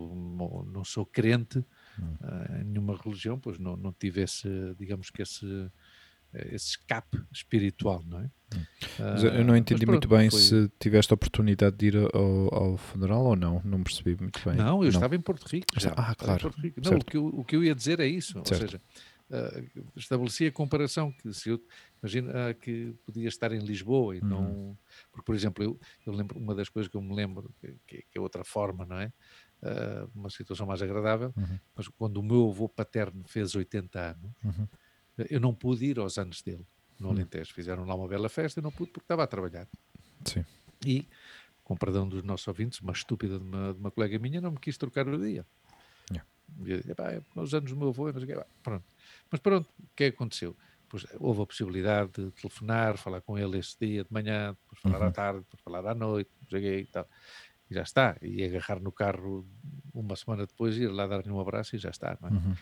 não 0.66 0.84
sou 0.84 1.06
crente 1.06 1.64
uh, 1.98 2.60
em 2.60 2.64
nenhuma 2.64 2.96
religião, 2.96 3.38
pois 3.38 3.58
não, 3.58 3.76
não 3.76 3.92
tive 3.92 4.22
esse, 4.22 4.48
digamos 4.78 5.10
que 5.10 5.22
esse 5.22 5.70
esse 6.50 6.70
escape 6.70 7.22
espiritual, 7.32 8.02
não 8.04 8.20
é? 8.20 8.30
Mas 8.98 9.24
eu 9.24 9.44
não 9.44 9.56
entendi 9.56 9.84
pronto, 9.84 10.08
muito 10.08 10.08
bem 10.08 10.30
foi... 10.30 10.40
se 10.40 10.70
tiveste 10.78 11.12
a 11.12 11.14
oportunidade 11.14 11.76
de 11.76 11.86
ir 11.86 11.96
ao, 11.96 12.54
ao, 12.54 12.76
funeral 12.76 13.24
ou 13.24 13.36
não, 13.36 13.60
não 13.64 13.82
percebi 13.82 14.16
muito 14.20 14.40
bem. 14.44 14.56
Não, 14.56 14.78
eu 14.78 14.82
não. 14.82 14.88
estava 14.88 15.16
em 15.16 15.20
Porto 15.20 15.46
Rico. 15.46 15.66
Já. 15.76 15.92
Ah, 15.96 16.14
claro. 16.14 16.52
Rico. 16.58 16.80
Não, 16.82 16.98
o 16.98 17.04
que, 17.04 17.16
eu, 17.16 17.26
o 17.26 17.44
que, 17.44 17.56
eu, 17.56 17.64
ia 17.64 17.74
dizer 17.74 18.00
é 18.00 18.06
isso, 18.06 18.32
certo. 18.32 18.52
ou 18.52 18.58
seja, 18.58 18.80
uh, 19.30 19.82
estabeleci 19.96 20.46
a 20.46 20.52
comparação 20.52 21.12
que 21.12 21.32
se 21.32 21.50
eu 21.50 21.60
imagina 22.02 22.50
uh, 22.50 22.54
que 22.54 22.94
podia 23.04 23.28
estar 23.28 23.52
em 23.52 23.60
Lisboa 23.60 24.16
e 24.16 24.20
uhum. 24.20 24.28
não, 24.28 24.78
porque 25.10 25.24
por 25.24 25.34
exemplo 25.34 25.64
eu, 25.64 25.78
eu, 26.06 26.12
lembro 26.12 26.38
uma 26.38 26.54
das 26.54 26.68
coisas 26.68 26.88
que 26.88 26.96
eu 26.96 27.02
me 27.02 27.14
lembro 27.14 27.52
que, 27.86 28.04
que 28.10 28.18
é 28.18 28.20
outra 28.20 28.44
forma, 28.44 28.84
não 28.84 28.98
é? 28.98 29.12
Uh, 29.64 30.10
uma 30.14 30.28
situação 30.28 30.66
mais 30.66 30.82
agradável, 30.82 31.32
uhum. 31.34 31.58
mas 31.74 31.88
quando 31.88 32.18
o 32.18 32.22
meu 32.22 32.50
avô 32.50 32.68
paterno 32.68 33.24
fez 33.26 33.54
80 33.54 33.98
anos, 33.98 34.30
uhum 34.44 34.68
eu 35.30 35.40
não 35.40 35.54
pude 35.54 35.84
ir 35.86 35.98
aos 35.98 36.18
anos 36.18 36.42
dele 36.42 36.66
no 36.98 37.08
hum. 37.08 37.12
Alentejo. 37.12 37.52
Fizeram 37.54 37.84
lá 37.84 37.94
uma 37.94 38.08
bela 38.08 38.28
festa, 38.28 38.60
eu 38.60 38.62
não 38.62 38.70
pude 38.70 38.90
porque 38.90 39.04
estava 39.04 39.22
a 39.24 39.26
trabalhar. 39.26 39.68
Sim. 40.24 40.44
E, 40.84 41.06
com 41.62 41.76
perdão 41.76 42.08
dos 42.08 42.22
nossos 42.22 42.46
ouvintes, 42.46 42.80
uma 42.80 42.92
estúpida 42.92 43.38
de 43.38 43.44
uma, 43.44 43.72
de 43.72 43.80
uma 43.80 43.90
colega 43.90 44.18
minha 44.18 44.40
não 44.40 44.52
me 44.52 44.58
quis 44.58 44.76
trocar 44.76 45.08
o 45.08 45.18
dia. 45.18 45.46
Yeah. 46.10 46.28
é 47.14 47.22
nos 47.34 47.54
anos 47.54 47.70
do 47.70 47.76
meu 47.76 47.88
avô, 47.88 48.06
pronto. 48.62 48.84
Mas 49.30 49.40
pronto, 49.40 49.68
o 49.78 49.88
que 49.96 50.04
é 50.04 50.10
que 50.10 50.16
aconteceu? 50.16 50.56
Pois, 50.88 51.06
houve 51.18 51.42
a 51.42 51.46
possibilidade 51.46 52.12
de 52.12 52.30
telefonar, 52.32 52.98
falar 52.98 53.20
com 53.20 53.38
ele 53.38 53.58
esse 53.58 53.76
dia 53.80 54.04
de 54.04 54.12
manhã, 54.12 54.56
depois 54.62 54.80
falar 54.80 55.00
uhum. 55.00 55.08
à 55.08 55.12
tarde, 55.12 55.40
depois 55.40 55.60
falar 55.62 55.86
à 55.86 55.94
noite, 55.94 56.30
cheguei 56.48 56.80
e 56.80 56.86
tal. 56.86 57.08
E 57.74 57.76
já 57.76 57.82
está. 57.82 58.16
E 58.22 58.44
agarrar 58.44 58.80
no 58.80 58.92
carro 58.92 59.46
uma 59.92 60.16
semana 60.16 60.46
depois, 60.46 60.76
ir 60.76 60.88
lá 60.88 61.06
dar-lhe 61.06 61.30
um 61.30 61.40
abraço 61.40 61.74
e 61.74 61.78
já 61.78 61.90
está, 61.90 62.16
não 62.20 62.28
é? 62.28 62.32
Uhum. 62.32 62.54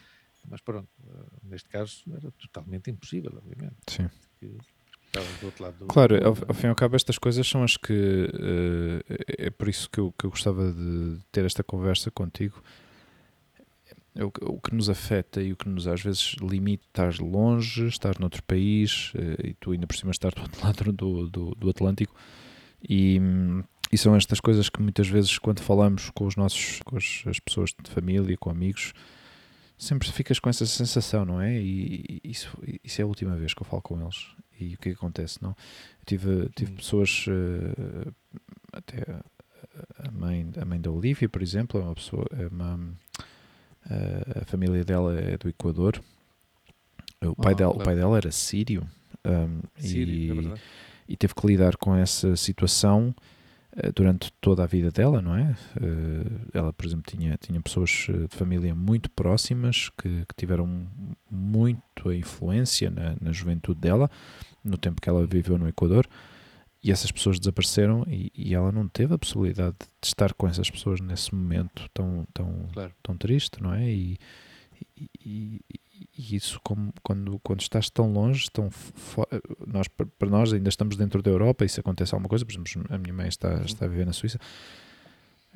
Mas 0.48 0.61
pronto, 0.61 0.88
eh, 1.07 1.27
neste 1.44 1.68
caso 1.68 2.03
era 2.11 2.31
totalmente 2.33 2.90
impossível, 2.90 3.33
obviamente. 3.37 3.77
Sim. 3.88 4.11
Do, 4.40 5.87
claro, 5.87 6.16
ao, 6.25 6.37
ao, 6.48 6.55
fim 6.55 6.66
e 6.66 6.70
ao 6.70 6.75
cabo, 6.75 6.96
estas 6.96 7.18
coisas 7.18 7.46
são 7.46 7.62
as 7.62 7.77
que. 7.77 7.92
Uh, 7.92 9.03
é 9.38 9.51
por 9.51 9.68
isso 9.68 9.88
que 9.90 10.01
eu, 10.01 10.12
que 10.18 10.25
eu 10.25 10.31
gostava 10.31 10.72
de 10.72 11.18
ter 11.31 11.44
esta 11.44 11.62
conversa 11.62 12.11
contigo. 12.11 12.62
É 14.14 14.25
o, 14.25 14.33
o, 14.42 14.61
que 14.61 14.75
nos 14.75 14.90
afeta 14.90 15.40
e 15.42 15.53
o 15.53 15.57
que 15.57 15.68
nos 15.68 15.87
às 15.87 16.03
vezes 16.03 16.35
limita 16.40 16.85
estar 16.87 17.18
longe, 17.22 17.87
estar 17.87 18.18
noutro 18.18 18.42
país 18.42 19.12
uh, 19.14 19.46
e 19.46 19.55
tu 19.55 19.72
ainda 19.72 19.87
por 19.87 19.96
cima 19.96 20.11
estar 20.11 20.33
do 20.33 20.42
outro 20.42 20.61
lado 20.64 20.92
do, 20.92 21.29
do, 21.29 21.55
do 21.55 21.70
Atlântico. 21.70 22.14
E, 22.88 23.20
e, 23.92 23.98
são 23.98 24.16
estas 24.16 24.40
coisas 24.40 24.68
que 24.68 24.81
muitas 24.81 25.09
vezes, 25.09 25.38
quando 25.38 25.61
falamos 25.61 26.11
com 26.11 26.26
os 26.26 26.37
nossos, 26.37 26.81
com 26.85 26.96
as, 26.96 27.22
as 27.26 27.38
pessoas 27.38 27.74
de 27.83 27.90
família, 27.90 28.37
com 28.37 28.50
amigos, 28.50 28.92
sempre 29.76 30.11
ficas 30.11 30.38
com 30.38 30.48
essa 30.48 30.64
sensação, 30.64 31.24
não 31.24 31.40
é? 31.40 31.61
E, 31.61 32.20
e 32.24 32.31
isso, 32.31 32.57
isso 32.83 33.00
é 33.00 33.05
a 33.05 33.07
última 33.07 33.37
vez 33.37 33.52
que 33.52 33.62
eu 33.62 33.66
falo 33.66 33.83
com 33.83 34.00
eles 34.00 34.28
e 34.59 34.74
o 34.74 34.78
que, 34.78 34.90
é 34.90 34.92
que 34.92 34.98
acontece, 34.98 35.42
não? 35.42 35.50
Eu 35.50 36.07
tive, 36.07 36.48
tive 36.55 36.72
hum. 36.72 36.76
pessoas, 36.76 37.26
uh, 37.26 38.14
até 38.72 39.02
a 39.98 40.11
mãe, 40.11 40.50
a 40.61 40.64
mãe 40.64 40.81
da 40.81 40.90
Olivia, 40.90 41.28
por 41.28 41.42
exemplo, 41.42 41.81
é 41.81 41.85
uma 41.85 41.94
pessoa, 41.94 42.26
é 42.38 42.46
uma, 42.46 42.76
uh, 42.76 44.40
a 44.42 44.44
família 44.44 44.85
dela 44.85 45.18
é 45.18 45.37
do 45.37 45.48
Equador, 45.48 46.00
o 47.20 47.37
pai, 47.37 47.52
oh, 47.52 47.57
dela, 47.57 47.72
o 47.72 47.78
pai 47.78 47.94
dela 47.94 48.16
era 48.16 48.33
sírio, 48.33 48.87
um, 49.24 49.61
sírio 49.81 50.42
e, 50.42 50.46
é 50.48 50.55
e 51.09 51.16
teve 51.16 51.35
que 51.35 51.46
lidar 51.46 51.76
com 51.76 51.94
essa 51.94 52.35
situação 52.37 53.14
durante 53.94 54.32
toda 54.40 54.62
a 54.62 54.66
vida 54.66 54.90
dela, 54.90 55.22
não 55.22 55.35
é? 55.35 55.56
Ela, 56.52 56.72
por 56.72 56.85
exemplo, 56.85 57.04
tinha, 57.06 57.38
tinha 57.38 57.61
pessoas 57.61 57.90
de 57.90 58.28
família 58.37 58.74
muito 58.74 59.11
próximas 59.11 59.88
que, 59.90 60.26
que 60.26 60.35
tiveram 60.37 60.87
muito 61.30 62.08
a 62.08 62.14
influência 62.14 62.90
na, 62.90 63.16
na 63.20 63.32
juventude 63.32 63.80
dela 63.80 64.11
no 64.64 64.76
tempo 64.76 65.00
que 65.00 65.08
ela 65.08 65.26
viveu 65.26 65.58
no 65.58 65.68
Equador, 65.68 66.06
e 66.82 66.90
essas 66.90 67.12
pessoas 67.12 67.38
desapareceram 67.38 68.04
e, 68.08 68.32
e, 68.35 68.54
ela 68.54 68.72
não 68.72 68.88
teve 68.88 69.14
a 69.14 69.18
possibilidade 69.18 69.76
de 69.78 70.08
estar 70.08 70.35
com 70.35 70.48
essas 70.48 70.68
pessoas 70.68 71.00
nesse 71.00 71.32
momento 71.32 71.88
tão, 71.94 72.26
tão, 72.35 72.68
claro. 72.72 72.92
tão 73.02 73.16
triste, 73.16 73.62
não 73.62 73.72
é? 73.72 73.88
E, 73.88 74.18
e, 75.24 75.61
e, 76.16 76.37
isso, 76.37 76.61
como, 76.62 76.92
quando, 77.03 77.38
quando 77.40 77.61
estás 77.61 77.88
tão 77.90 78.12
longe, 78.12 78.51
tão 78.51 78.70
nós, 79.66 79.88
para 79.88 80.29
nós 80.29 80.53
ainda 80.53 80.68
estamos 80.68 80.96
dentro 80.96 81.22
da 81.22 81.31
Europa 81.31 81.64
e 81.64 81.68
se 81.68 81.81
acontece 81.81 82.14
alguma 82.14 82.29
coisa, 82.29 82.44
por 82.44 82.53
exemplo, 82.53 82.87
a 82.88 82.98
minha 82.98 83.14
mãe 83.14 83.29
está, 83.29 83.55
uhum. 83.55 83.64
está 83.64 83.85
a 83.85 83.88
viver 83.88 84.07
na 84.07 84.12
Suíça, 84.12 84.38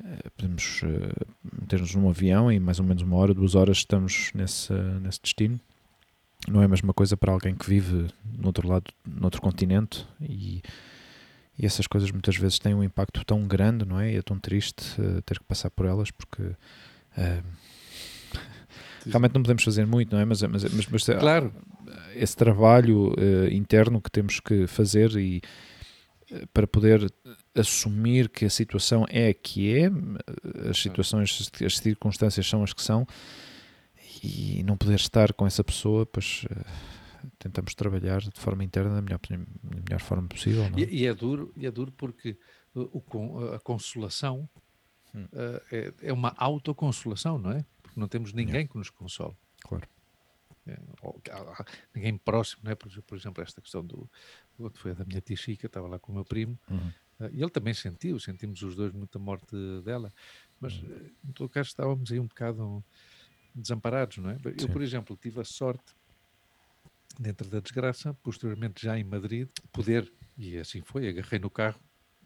eh, 0.03 0.29
podemos 0.35 0.81
uh, 0.83 1.59
meter-nos 1.61 1.93
num 1.95 2.09
avião 2.09 2.51
e 2.51 2.59
mais 2.59 2.79
ou 2.79 2.85
menos 2.85 3.03
uma 3.03 3.17
hora, 3.17 3.33
duas 3.33 3.55
horas 3.55 3.77
estamos 3.77 4.31
nesse, 4.33 4.73
nesse 4.73 5.21
destino 5.21 5.59
não 6.47 6.61
é 6.61 6.65
a 6.65 6.67
mesma 6.67 6.93
coisa 6.93 7.17
para 7.17 7.31
alguém 7.31 7.55
que 7.55 7.67
vive 7.67 8.07
no 8.37 8.47
outro 8.47 8.67
lado, 8.67 8.85
no 9.05 9.25
outro 9.25 9.41
continente 9.41 10.05
e, 10.21 10.61
e 11.57 11.65
essas 11.65 11.87
coisas 11.87 12.11
muitas 12.11 12.35
vezes 12.35 12.59
têm 12.59 12.73
um 12.73 12.83
impacto 12.83 13.23
tão 13.25 13.47
grande, 13.47 13.85
não 13.85 13.99
é? 13.99 14.13
E 14.13 14.17
é 14.17 14.21
tão 14.21 14.37
triste 14.37 14.83
uh, 15.01 15.21
ter 15.23 15.39
que 15.39 15.45
passar 15.45 15.69
por 15.69 15.85
elas 15.85 16.11
porque 16.11 16.43
uh, 16.43 17.43
realmente 19.09 19.33
não 19.33 19.41
podemos 19.41 19.63
fazer 19.63 19.85
muito, 19.85 20.13
não 20.13 20.21
é? 20.21 20.25
Mas, 20.25 20.41
mas, 20.41 20.63
mas, 20.63 20.87
mas 20.87 21.09
eh, 21.09 21.15
claro. 21.15 21.53
esse 22.15 22.35
trabalho 22.35 23.13
uh, 23.13 23.47
interno 23.51 24.01
que 24.01 24.11
temos 24.11 24.39
que 24.39 24.67
fazer 24.67 25.15
e 25.17 25.41
para 26.53 26.67
poder 26.67 27.09
assumir 27.55 28.29
que 28.29 28.45
a 28.45 28.49
situação 28.49 29.05
é 29.09 29.29
a 29.29 29.33
que 29.33 29.73
é, 29.77 29.89
as 30.69 30.77
situações, 30.77 31.49
as 31.65 31.77
circunstâncias 31.77 32.47
são 32.47 32.63
as 32.63 32.73
que 32.73 32.83
são, 32.83 33.07
e 34.21 34.61
não 34.63 34.75
poder 34.75 34.95
estar 34.95 35.31
com 35.33 35.45
essa 35.45 35.63
pessoa, 35.63 36.05
pois 36.05 36.43
uh, 36.51 36.65
tentamos 37.39 37.73
trabalhar 37.75 38.21
de 38.21 38.39
forma 38.39 38.63
interna 38.63 38.95
da 38.95 39.01
melhor, 39.01 39.19
da 39.29 39.37
melhor 39.37 40.01
forma 40.01 40.27
possível. 40.27 40.63
É? 40.63 40.71
E, 40.77 41.03
e, 41.03 41.07
é 41.07 41.13
duro, 41.13 41.53
e 41.55 41.65
é 41.65 41.71
duro 41.71 41.91
porque 41.91 42.37
o, 42.75 43.53
a 43.53 43.59
consolação 43.59 44.49
hum. 45.13 45.27
é, 45.71 45.93
é, 46.01 46.13
uma 46.13 46.33
autoconsolação, 46.37 47.37
não 47.37 47.51
é? 47.51 47.65
Porque 47.97 47.99
não 47.99 48.07
temos 48.07 48.31
ninguém 48.31 48.67
que 48.67 48.77
nos 48.77 48.91
console. 48.91 49.35
Claro. 49.61 49.87
É, 50.67 50.79
ou, 51.01 51.19
ninguém 51.95 52.15
próximo, 52.17 52.61
não 52.63 52.71
é? 52.71 52.75
Por, 52.75 52.91
por, 53.01 53.17
exemplo, 53.17 53.43
esta 53.43 53.59
questão 53.59 53.83
do. 53.83 54.07
Foi 54.75 54.91
a 54.91 54.93
da 54.93 55.03
minha 55.03 55.19
tia 55.19 55.35
Chica, 55.35 55.65
estava 55.65 55.87
lá 55.87 55.97
com 55.97 56.11
o 56.11 56.15
meu 56.15 56.23
primo, 56.23 56.59
uhum. 56.69 56.91
uh, 57.19 57.29
e 57.31 57.41
ele 57.41 57.49
também 57.49 57.73
sentiu, 57.73 58.19
sentimos 58.19 58.61
os 58.61 58.75
dois 58.75 58.93
muita 58.93 59.17
morte 59.17 59.55
dela, 59.83 60.13
mas 60.59 60.73
uhum. 60.73 61.09
em 61.27 61.31
todo 61.31 61.49
caso 61.49 61.69
estávamos 61.69 62.11
aí 62.11 62.19
um 62.19 62.27
bocado 62.27 62.83
desamparados, 63.55 64.17
não 64.17 64.29
é? 64.29 64.35
Sim. 64.35 64.55
Eu, 64.59 64.69
por 64.69 64.81
exemplo, 64.81 65.17
tive 65.19 65.39
a 65.39 65.43
sorte, 65.43 65.95
dentro 67.19 67.49
da 67.49 67.59
desgraça, 67.59 68.13
posteriormente 68.15 68.83
já 68.83 68.99
em 68.99 69.03
Madrid, 69.03 69.49
poder, 69.71 70.11
e 70.37 70.57
assim 70.57 70.81
foi, 70.81 71.07
agarrei 71.07 71.39
no 71.39 71.49
carro 71.49 71.79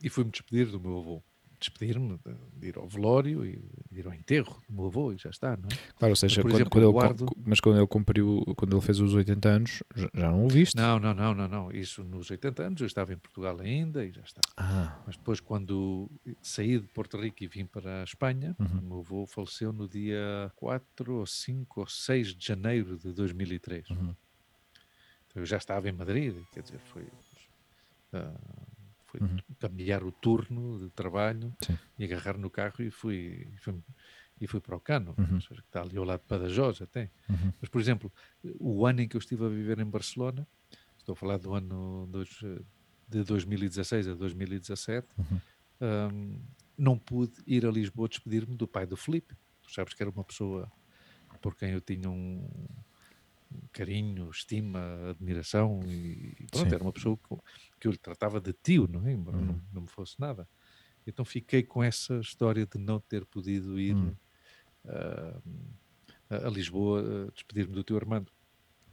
e 0.03 0.09
fui-me 0.09 0.31
despedir 0.31 0.67
do 0.67 0.81
meu 0.81 0.97
avô 0.97 1.23
despedir-me, 1.61 2.19
de 2.57 2.67
ir 2.67 2.77
ao 2.77 2.87
velório 2.87 3.45
e 3.45 3.61
de 3.91 3.99
ir 3.99 4.07
ao 4.07 4.13
enterro 4.13 4.61
do 4.67 4.75
meu 4.75 4.85
avô 4.87 5.13
e 5.13 5.17
já 5.17 5.29
está, 5.29 5.55
não 5.55 5.69
é? 5.69 5.75
Claro, 5.95 6.11
ou 6.11 6.15
seja, 6.15 6.41
mas, 6.41 6.43
quando, 6.43 6.55
exemplo, 6.55 6.71
quando 6.71 6.83
ele, 6.83 6.91
guardo... 6.91 7.25
mas 7.45 7.59
quando 7.59 7.77
ele 7.77 7.87
cumpriu, 7.87 8.43
quando 8.57 8.75
ele 8.75 8.81
fez 8.81 8.99
os 8.99 9.13
80 9.13 9.49
anos, 9.49 9.83
já 9.95 10.31
não 10.31 10.45
o 10.45 10.49
viste? 10.49 10.75
Não, 10.75 10.99
não, 10.99 11.13
não, 11.13 11.35
não, 11.35 11.47
não. 11.47 11.71
Isso 11.71 12.03
nos 12.03 12.29
80 12.31 12.63
anos 12.63 12.81
eu 12.81 12.87
estava 12.87 13.13
em 13.13 13.17
Portugal 13.17 13.57
ainda 13.61 14.03
e 14.03 14.11
já 14.11 14.21
está. 14.21 14.41
Ah. 14.57 14.99
Mas 15.05 15.15
depois 15.15 15.39
quando 15.39 16.09
saí 16.41 16.79
de 16.79 16.87
Porto 16.87 17.17
Rico 17.17 17.43
e 17.43 17.47
vim 17.47 17.65
para 17.65 18.01
a 18.01 18.03
Espanha, 18.03 18.55
uhum. 18.59 18.79
o 18.79 18.81
meu 18.81 18.99
avô 18.99 19.27
faleceu 19.27 19.71
no 19.71 19.87
dia 19.87 20.51
4 20.55 21.13
ou 21.13 21.25
5 21.25 21.79
ou 21.79 21.87
6 21.87 22.35
de 22.35 22.45
janeiro 22.45 22.97
de 22.97 23.13
2003. 23.13 23.89
Uhum. 23.91 24.15
Então 25.27 25.41
eu 25.43 25.45
já 25.45 25.57
estava 25.57 25.87
em 25.87 25.93
Madrid, 25.93 26.35
quer 26.51 26.63
dizer, 26.63 26.79
foi... 26.79 27.03
Uh, 28.13 28.70
foi 29.11 29.19
uhum. 29.19 29.37
cambiar 29.59 30.03
o 30.03 30.11
turno 30.11 30.79
de 30.79 30.89
trabalho 30.89 31.53
Sim. 31.61 31.77
e 31.99 32.05
agarrar 32.05 32.37
no 32.37 32.49
carro 32.49 32.75
e 32.79 32.89
fui, 32.89 33.47
e 33.53 33.57
fui, 33.57 33.75
e 34.39 34.47
fui 34.47 34.61
para 34.61 34.75
o 34.75 34.79
Cano, 34.79 35.13
uhum. 35.17 35.39
que 35.39 35.53
está 35.53 35.81
ali 35.81 35.97
ao 35.97 36.05
lado 36.05 36.21
de 36.21 36.27
Badajoz 36.27 36.81
até. 36.81 37.11
Uhum. 37.29 37.53
Mas, 37.59 37.69
por 37.69 37.81
exemplo, 37.81 38.11
o 38.59 38.85
ano 38.85 39.01
em 39.01 39.07
que 39.07 39.17
eu 39.17 39.19
estive 39.19 39.45
a 39.45 39.49
viver 39.49 39.79
em 39.79 39.85
Barcelona, 39.85 40.47
estou 40.97 41.13
a 41.13 41.15
falar 41.15 41.37
do 41.37 41.53
ano 41.53 42.07
dos, 42.07 42.41
de 43.07 43.23
2016 43.23 44.07
a 44.07 44.13
2017, 44.13 45.07
uhum. 45.17 45.41
um, 45.81 46.39
não 46.77 46.97
pude 46.97 47.33
ir 47.45 47.65
a 47.65 47.71
Lisboa 47.71 48.07
despedir-me 48.07 48.55
do 48.55 48.67
pai 48.67 48.85
do 48.85 48.95
Felipe. 48.95 49.35
Tu 49.61 49.73
sabes 49.73 49.93
que 49.93 50.01
era 50.01 50.09
uma 50.09 50.23
pessoa 50.23 50.71
por 51.41 51.55
quem 51.55 51.71
eu 51.71 51.81
tinha 51.81 52.09
um, 52.09 52.47
carinho, 53.71 54.29
estima, 54.29 55.09
admiração 55.09 55.79
e 55.85 56.47
pronto, 56.51 56.69
Sim. 56.69 56.75
era 56.75 56.83
uma 56.83 56.93
pessoa 56.93 57.17
que, 57.17 57.35
que, 57.79 57.87
eu 57.87 57.91
lhe 57.91 57.97
tratava 57.97 58.39
de 58.39 58.53
tio, 58.53 58.87
não 58.87 59.05
é? 59.07 59.11
Embora 59.11 59.37
uhum. 59.37 59.45
não, 59.45 59.61
não 59.73 59.81
me 59.83 59.87
fosse 59.87 60.19
nada. 60.19 60.47
Então 61.05 61.25
fiquei 61.25 61.63
com 61.63 61.83
essa 61.83 62.19
história 62.19 62.65
de 62.65 62.77
não 62.77 62.99
ter 62.99 63.25
podido 63.25 63.79
ir 63.79 63.95
uhum. 63.95 64.15
uh, 64.85 65.41
a 66.29 66.49
Lisboa 66.49 67.01
uh, 67.01 67.31
despedir-me 67.31 67.73
do 67.73 67.83
tio 67.83 67.97
Armando. 67.97 68.31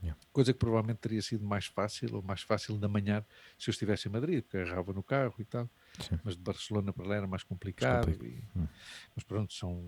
Yeah. 0.02 0.18
Coisa 0.32 0.52
que 0.52 0.58
provavelmente 0.58 0.98
teria 0.98 1.20
sido 1.20 1.44
mais 1.44 1.66
fácil, 1.66 2.14
ou 2.14 2.22
mais 2.22 2.42
fácil 2.42 2.78
na 2.78 2.86
manhã, 2.86 3.24
se 3.58 3.68
eu 3.68 3.72
estivesse 3.72 4.08
em 4.08 4.12
Madrid, 4.12 4.42
porque 4.42 4.58
agarrava 4.58 4.92
no 4.92 5.02
carro 5.02 5.34
e 5.40 5.44
tal. 5.44 5.68
Sim. 6.00 6.18
Mas 6.22 6.36
de 6.36 6.42
Barcelona 6.42 6.92
para 6.92 7.06
lá 7.06 7.16
era 7.16 7.26
mais 7.26 7.42
complicado. 7.42 8.10
E, 8.24 8.44
hum. 8.56 8.68
Mas 9.14 9.24
pronto, 9.24 9.52
são, 9.52 9.82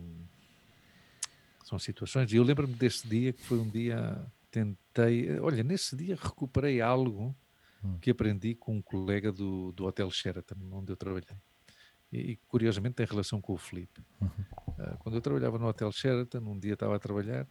são 1.65 1.79
situações. 1.79 2.33
E 2.33 2.37
eu 2.37 2.43
lembro-me 2.43 2.75
desse 2.75 3.07
dia, 3.07 3.33
que 3.33 3.43
foi 3.43 3.59
um 3.59 3.69
dia 3.69 4.27
tentei. 4.51 5.39
Olha, 5.41 5.63
nesse 5.63 5.97
dia 5.97 6.17
recuperei 6.17 6.81
algo 6.81 7.35
hum. 7.83 7.99
que 8.01 8.11
aprendi 8.11 8.55
com 8.55 8.77
um 8.77 8.83
colega 8.83 9.33
do, 9.33 9.73
do 9.73 9.85
Hotel 9.85 10.11
Sheraton, 10.11 10.57
onde 10.73 10.93
eu 10.93 10.97
trabalhei. 10.97 11.37
E, 12.13 12.33
e 12.33 12.37
curiosamente 12.49 12.97
tem 12.97 13.07
relação 13.07 13.41
com 13.41 13.53
o 13.53 13.57
Felipe. 13.57 14.03
Uhum. 14.21 14.29
Uh, 14.69 14.99
quando 14.99 15.15
eu 15.15 15.21
trabalhava 15.21 15.59
no 15.59 15.67
Hotel 15.67 15.93
Sheraton, 15.93 16.39
um 16.39 16.59
dia 16.59 16.75
estava 16.75 16.97
a 16.97 16.99
trabalhar 16.99 17.47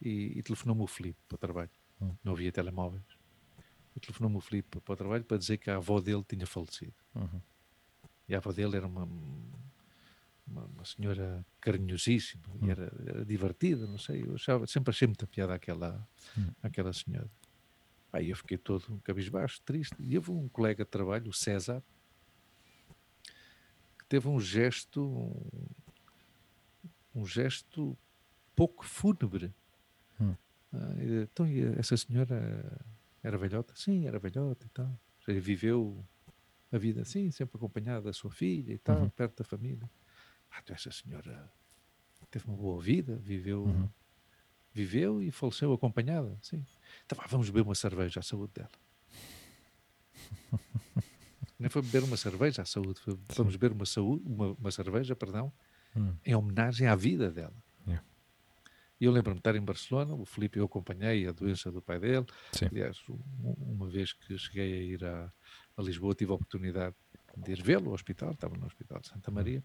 e, 0.00 0.38
e 0.38 0.42
telefonou-me 0.42 0.82
o 0.82 0.86
Felipe 0.86 1.18
para 1.26 1.34
o 1.34 1.38
trabalho. 1.38 1.70
Uhum. 2.00 2.16
Não 2.22 2.32
havia 2.32 2.52
telemóveis. 2.52 3.02
E 3.96 4.00
telefonou-me 4.00 4.36
o 4.36 4.40
Felipe 4.40 4.80
para 4.80 4.92
o 4.92 4.96
trabalho 4.96 5.24
para 5.24 5.36
dizer 5.36 5.58
que 5.58 5.68
a 5.70 5.76
avó 5.76 6.00
dele 6.00 6.24
tinha 6.26 6.46
falecido. 6.46 6.94
Uhum. 7.14 7.40
E 8.28 8.34
a 8.34 8.38
avó 8.38 8.52
dele 8.52 8.76
era 8.76 8.86
uma 8.86 9.08
uma, 10.50 10.64
uma 10.66 10.84
senhora 10.84 11.44
carinhosíssima 11.60 12.42
hum. 12.48 12.66
e 12.66 12.70
era, 12.70 12.92
era, 13.06 13.24
divertida, 13.24 13.86
não 13.86 13.98
sei, 13.98 14.24
eu 14.24 14.34
achava, 14.34 14.66
sempre 14.66 14.90
achei 14.90 15.06
muita 15.06 15.26
piada 15.26 15.54
aquela, 15.54 16.06
hum. 16.36 16.50
aquela 16.62 16.92
senhora. 16.92 17.30
Aí 18.12 18.30
eu 18.30 18.36
fiquei 18.36 18.56
todo 18.56 19.00
cabisbaixo, 19.04 19.60
triste. 19.64 19.94
E 19.98 20.16
houve 20.16 20.30
um 20.30 20.48
colega 20.48 20.84
de 20.84 20.90
trabalho, 20.90 21.28
o 21.28 21.32
César, 21.32 21.82
que 23.98 24.06
teve 24.08 24.26
um 24.28 24.40
gesto, 24.40 25.02
um, 27.14 27.20
um 27.20 27.26
gesto 27.26 27.96
pouco 28.56 28.84
fúnebre. 28.84 29.54
Hum. 30.18 30.34
Ah, 30.72 30.94
então, 31.22 31.46
essa 31.76 31.96
senhora 31.96 32.80
era 33.22 33.36
velhota? 33.36 33.74
Sim, 33.76 34.06
era 34.06 34.18
velhota 34.18 34.66
e 34.66 34.70
tal. 34.70 34.98
Seja, 35.24 35.40
viveu 35.40 36.02
a 36.72 36.78
vida 36.78 37.02
assim, 37.02 37.30
sempre 37.30 37.56
acompanhada 37.56 38.02
da 38.02 38.12
sua 38.12 38.30
filha 38.30 38.72
e 38.72 38.78
tal, 38.78 39.02
Uhum. 39.02 39.10
perto 39.10 39.38
da 39.38 39.44
família. 39.44 39.88
Ah, 40.50 40.62
essa 40.68 40.90
senhora 40.90 41.50
teve 42.30 42.46
uma 42.46 42.56
boa 42.56 42.80
vida, 42.80 43.16
viveu, 43.16 43.64
Uhum. 43.64 43.88
viveu 44.72 45.22
e 45.22 45.30
faleceu 45.30 45.72
acompanhada. 45.72 46.38
Sim. 46.42 46.64
Então 47.06 47.16
vá, 47.18 47.26
vamos 47.26 47.48
beber 47.50 47.62
uma 47.66 47.74
cerveja 47.74 48.20
à 48.20 48.22
saúde 48.22 48.52
dela. 48.54 48.70
Nem 51.58 51.68
foi 51.68 51.82
beber 51.82 52.04
uma 52.04 52.16
cerveja 52.16 52.62
à 52.62 52.64
saúde, 52.64 53.00
foi, 53.00 53.18
vamos 53.34 53.56
beber 53.56 53.72
uma, 53.74 53.86
saúde, 53.86 54.22
uma, 54.26 54.52
uma 54.52 54.70
cerveja, 54.70 55.16
perdão, 55.16 55.52
Hum. 55.96 56.14
em 56.24 56.34
homenagem 56.34 56.86
à 56.86 56.94
vida 56.94 57.30
dela. 57.30 57.56
Yeah. 57.86 58.04
E 59.00 59.04
eu 59.06 59.10
lembro-me 59.12 59.36
de 59.36 59.40
estar 59.40 59.56
em 59.56 59.60
Barcelona, 59.64 60.14
o 60.14 60.24
Filipe 60.26 60.58
eu 60.58 60.66
acompanhei 60.66 61.26
a 61.26 61.32
doença 61.32 61.72
do 61.72 61.80
pai 61.80 61.98
dele. 61.98 62.26
Sim. 62.52 62.66
Aliás, 62.66 62.98
um- 63.08 63.54
uma 63.58 63.88
vez 63.88 64.12
que 64.12 64.36
cheguei 64.38 64.72
a 64.72 64.82
ir 64.82 65.04
a, 65.04 65.32
a 65.76 65.82
Lisboa, 65.82 66.14
tive 66.14 66.30
a 66.30 66.34
oportunidade 66.34 66.94
de 67.36 67.52
ir 67.52 67.62
vê-lo 67.62 67.88
ao 67.88 67.94
hospital, 67.94 68.32
estava 68.32 68.56
no 68.56 68.66
Hospital 68.66 69.00
de 69.00 69.08
Santa 69.08 69.30
Maria, 69.30 69.64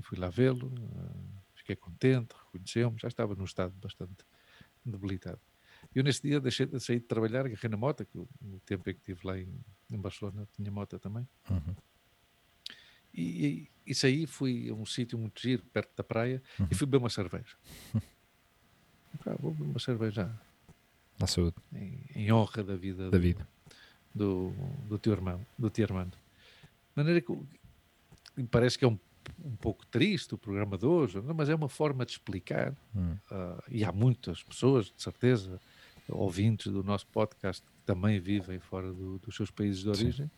e 0.00 0.02
fui 0.02 0.18
lá 0.18 0.28
vê-lo, 0.28 0.72
eh, 0.74 1.40
fiquei 1.54 1.76
contente, 1.76 2.34
reconheceu-me, 2.46 2.98
já 2.98 3.08
estava 3.08 3.34
num 3.34 3.44
estado 3.44 3.72
bastante 3.80 4.24
debilitado. 4.84 5.40
Eu 5.94 6.02
nesse 6.02 6.22
dia 6.22 6.40
deixei 6.40 6.66
de 6.66 6.80
sair 6.80 7.00
de 7.00 7.06
trabalhar, 7.06 7.46
agarrei 7.46 7.68
na 7.70 7.76
moto, 7.76 8.04
que 8.04 8.16
no 8.40 8.60
tempo 8.60 8.88
em 8.90 8.94
que 8.94 9.00
estive 9.00 9.26
lá 9.26 9.38
em, 9.38 9.48
em 9.90 9.98
Barcelona 9.98 10.46
tinha 10.56 10.70
moto 10.70 10.98
também, 10.98 11.26
Uhum. 11.50 11.74
e, 13.12 13.46
e, 13.46 13.70
e 13.86 13.94
saí, 13.94 14.26
fui 14.26 14.68
a 14.70 14.74
um 14.74 14.86
sítio 14.86 15.18
muito 15.18 15.40
giro, 15.40 15.62
perto 15.72 15.90
da 15.96 16.04
praia, 16.04 16.42
Uhum. 16.58 16.68
e 16.70 16.74
fui 16.74 16.86
beber 16.86 16.98
uma 16.98 17.10
cerveja. 17.10 17.56
Ah, 19.26 19.36
vou 19.38 19.52
beber 19.52 19.70
uma 19.70 19.78
cerveja 19.80 20.40
À 21.20 21.26
saúde 21.26 21.56
em, 21.74 22.00
em 22.14 22.32
honra 22.32 22.62
da 22.62 22.76
vida, 22.76 23.10
da 23.10 23.18
do- 23.18 23.20
vida. 23.20 23.46
do, 24.14 24.50
do 24.88 24.98
teu 24.98 25.12
irmão, 25.12 25.44
do 25.58 25.68
teu 25.68 25.84
Armando. 25.84 26.12
De 26.16 26.96
maneira 26.96 27.20
que 27.20 27.32
parece 28.50 28.78
que 28.78 28.84
é 28.84 28.88
um, 28.88 28.98
um 29.44 29.56
pouco 29.56 29.86
triste 29.86 30.34
o 30.34 30.38
programa 30.38 30.76
de 30.78 30.86
hoje, 30.86 31.20
não? 31.20 31.34
mas 31.34 31.48
é 31.48 31.54
uma 31.54 31.68
forma 31.68 32.04
de 32.04 32.12
explicar, 32.12 32.74
Hum. 32.94 33.16
ah, 33.30 33.62
e 33.68 33.84
há 33.84 33.92
muitas 33.92 34.42
pessoas, 34.42 34.86
de 34.86 35.02
certeza, 35.02 35.60
ouvintes 36.08 36.72
do 36.72 36.82
nosso 36.82 37.06
podcast, 37.06 37.62
que 37.64 37.82
também 37.84 38.18
vivem 38.18 38.58
fora 38.58 38.92
do- 38.92 39.18
dos 39.18 39.34
seus 39.36 39.50
países 39.50 39.82
de 39.82 39.88
origem, 39.88 40.30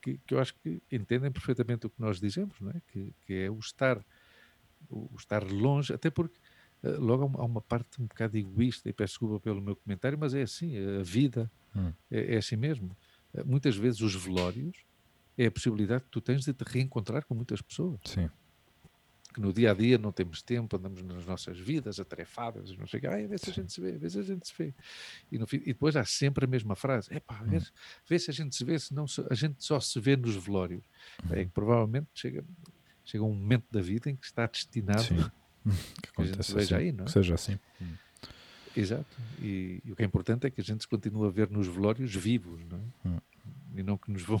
que, 0.00 0.18
que 0.26 0.34
eu 0.34 0.40
acho 0.40 0.54
que 0.62 0.80
entendem 0.90 1.30
perfeitamente 1.30 1.86
o 1.86 1.90
que 1.90 2.00
nós 2.00 2.18
dizemos, 2.18 2.58
não 2.60 2.70
é? 2.70 2.80
Que, 2.90 3.12
que 3.26 3.34
é 3.34 3.50
o 3.50 3.58
estar, 3.58 4.02
o 4.88 5.10
estar 5.18 5.42
longe, 5.44 5.92
até 5.92 6.08
porque 6.10 6.38
ah, 6.82 6.88
logo 6.98 7.24
há 7.38 7.44
uma, 7.44 7.60
parte 7.60 8.00
um 8.00 8.06
bocado 8.06 8.36
egoísta, 8.38 8.88
e 8.88 8.92
peço 8.92 9.12
desculpa 9.14 9.38
pelo 9.40 9.60
meu 9.60 9.76
comentário, 9.76 10.18
mas 10.18 10.32
é 10.34 10.42
assim, 10.42 10.74
a 10.98 11.02
vida 11.02 11.50
Hum. 11.76 11.92
é, 12.10 12.34
é 12.34 12.38
assim 12.38 12.56
mesmo. 12.56 12.96
Eh, 13.34 13.44
Muitas 13.44 13.76
vezes 13.76 14.00
os 14.00 14.14
velórios 14.14 14.76
é 15.42 15.46
a 15.46 15.50
possibilidade 15.50 16.04
que 16.04 16.10
tu 16.10 16.20
tens 16.20 16.44
de 16.44 16.52
te 16.52 16.62
reencontrar 16.64 17.24
com 17.24 17.34
muitas 17.34 17.60
pessoas. 17.62 17.98
Sim. 18.04 18.28
Que 19.32 19.40
no 19.40 19.52
dia 19.52 19.70
a 19.70 19.74
dia 19.74 19.96
não 19.96 20.10
temos 20.10 20.42
tempo, 20.42 20.76
andamos 20.76 21.02
nas 21.02 21.24
nossas 21.24 21.56
vidas 21.56 22.00
atarefadas, 22.00 22.76
não 22.76 22.86
sei 22.88 22.98
o 22.98 23.00
quê. 23.02 23.06
Ai, 23.06 23.26
vê 23.28 23.38
se 23.38 23.50
a 23.50 23.52
gente 23.52 23.72
se 23.72 23.80
vê, 23.80 23.92
vê 23.96 24.10
se 24.10 24.18
a 24.18 24.22
gente 24.24 24.48
se 24.48 24.52
vê. 24.58 24.74
E, 25.30 25.46
fim- 25.46 25.58
e 25.58 25.66
depois 25.72 25.94
há 25.94 26.04
sempre 26.04 26.44
a 26.44 26.48
mesma 26.48 26.74
frase: 26.74 27.14
epá, 27.14 27.40
vê, 27.44 27.60
se- 27.60 27.70
vê 28.08 28.18
se 28.18 28.30
a 28.30 28.34
gente 28.34 28.56
se 28.56 28.64
vê, 28.64 28.76
senão 28.78 29.06
se- 29.06 29.24
a 29.30 29.34
gente 29.34 29.64
só 29.64 29.78
se 29.78 30.00
vê 30.00 30.16
nos 30.16 30.34
velórios. 30.34 30.82
É 31.30 31.44
que 31.44 31.50
provavelmente 31.52 32.08
chega, 32.12 32.44
chega 33.04 33.22
um 33.22 33.32
momento 33.32 33.66
da 33.70 33.80
vida 33.80 34.10
em 34.10 34.16
que 34.16 34.26
está 34.26 34.46
destinado. 34.46 35.02
Sim. 35.04 35.20
Hum, 35.64 35.70
Que 36.02 36.10
Que 36.12 36.22
a 36.22 36.24
gente 36.24 36.32
aconteça 36.34 36.54
veja 36.56 36.76
assim. 36.76 36.84
aí, 36.86 36.92
não 36.92 37.04
é? 37.04 37.06
Que 37.06 37.12
seja 37.12 37.34
assim. 37.34 37.58
Exato. 38.76 39.16
E, 39.40 39.80
e 39.84 39.92
o 39.92 39.96
que 39.96 40.02
é 40.02 40.06
importante 40.06 40.46
é 40.46 40.50
que 40.50 40.60
a 40.60 40.64
gente 40.64 40.80
se 40.82 40.88
continue 40.88 41.26
a 41.28 41.30
ver 41.30 41.48
nos 41.50 41.68
velórios 41.68 42.12
vivos, 42.16 42.60
não 42.68 42.78
é? 42.78 43.08
Hum. 43.08 43.18
E 43.76 43.82
não 43.84 43.96
que 43.96 44.10
nos 44.10 44.22
vão. 44.22 44.40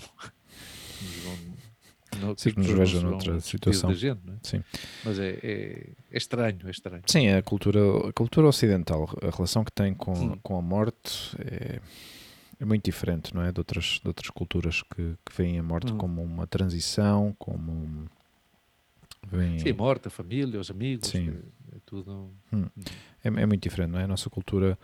Que 1.00 1.04
nos 1.04 1.16
vão 1.24 2.36
Sim, 2.36 2.50
que 2.50 2.58
nos 2.58 2.66
vejam 2.70 3.02
noutra 3.02 3.40
situação. 3.40 3.94
Gente, 3.94 4.18
é? 4.28 4.34
Sim. 4.42 4.64
Mas 5.04 5.18
é, 5.18 5.38
é, 5.42 5.88
é 6.10 6.16
estranho, 6.18 6.58
é 6.66 6.70
estranho. 6.70 7.02
Sim, 7.06 7.28
a 7.28 7.40
cultura, 7.42 7.80
a 8.08 8.12
cultura 8.12 8.48
ocidental, 8.48 9.08
a 9.22 9.30
relação 9.30 9.64
que 9.64 9.70
tem 9.72 9.94
com, 9.94 10.12
Hum. 10.12 10.38
com 10.42 10.58
a 10.58 10.62
morte 10.62 11.36
é, 11.38 11.80
é 12.58 12.64
muito 12.64 12.84
diferente, 12.84 13.32
não 13.34 13.42
é? 13.42 13.52
De 13.52 13.60
outras, 13.60 14.00
de 14.02 14.08
outras 14.08 14.28
culturas 14.28 14.82
que, 14.82 15.14
que 15.24 15.32
veem 15.36 15.58
a 15.58 15.62
morte 15.62 15.92
Hum. 15.92 15.98
como 15.98 16.20
uma 16.22 16.46
transição, 16.48 17.34
como 17.38 17.70
um- 17.72 18.06
veem, 19.30 19.58
Sim, 19.60 19.70
a 19.70 19.74
morte, 19.74 20.08
a 20.08 20.10
família, 20.10 20.58
os 20.58 20.70
amigos, 20.70 21.14
é, 21.14 21.20
é 21.20 21.78
tudo. 21.86 22.30
é, 23.22 23.28
é 23.28 23.46
muito 23.46 23.62
diferente, 23.62 23.90
não 23.92 24.00
é? 24.00 24.04
A 24.04 24.08
nossa 24.08 24.28
cultura, 24.28 24.76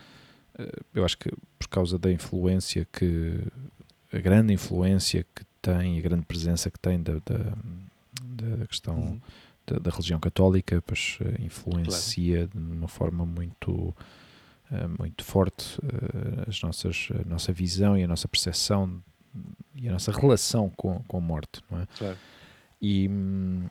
eh, 0.58 0.80
eu 0.94 1.04
acho 1.04 1.18
que 1.18 1.30
por 1.58 1.68
causa 1.68 1.98
da 1.98 2.10
influência 2.12 2.86
que, 2.92 3.40
a 4.12 4.18
grande 4.18 4.52
influência 4.52 5.24
que 5.34 5.44
tem, 5.66 5.98
a 5.98 6.00
grande 6.00 6.24
presença 6.24 6.70
que 6.70 6.78
tem 6.78 7.02
da, 7.02 7.14
da, 7.14 8.56
da 8.58 8.66
questão 8.66 8.96
Hum. 8.96 9.20
da, 9.66 9.78
da 9.80 9.90
religião 9.90 10.20
católica, 10.20 10.80
pois 10.86 11.18
eh, 11.20 11.42
influencia 11.42 12.46
de 12.46 12.56
uma 12.56 12.86
forma 12.86 13.26
muito 13.26 13.92
eh, 14.70 14.86
muito 14.86 15.24
forte 15.24 15.78
eh, 15.82 16.44
as 16.48 16.62
nossas, 16.62 17.08
a 17.10 17.28
nossa 17.28 17.52
visão 17.52 17.98
e 17.98 18.04
a 18.04 18.06
nossa 18.06 18.28
percepção 18.28 19.02
e 19.74 19.88
a 19.88 19.92
nossa 19.92 20.12
relação 20.12 20.70
com, 20.70 21.02
com 21.08 21.16
a 21.18 21.20
morte, 21.20 21.60
não 21.68 21.80
é? 21.80 21.86
Claro. 21.98 22.16
E 22.80 23.08
hum, 23.08 23.66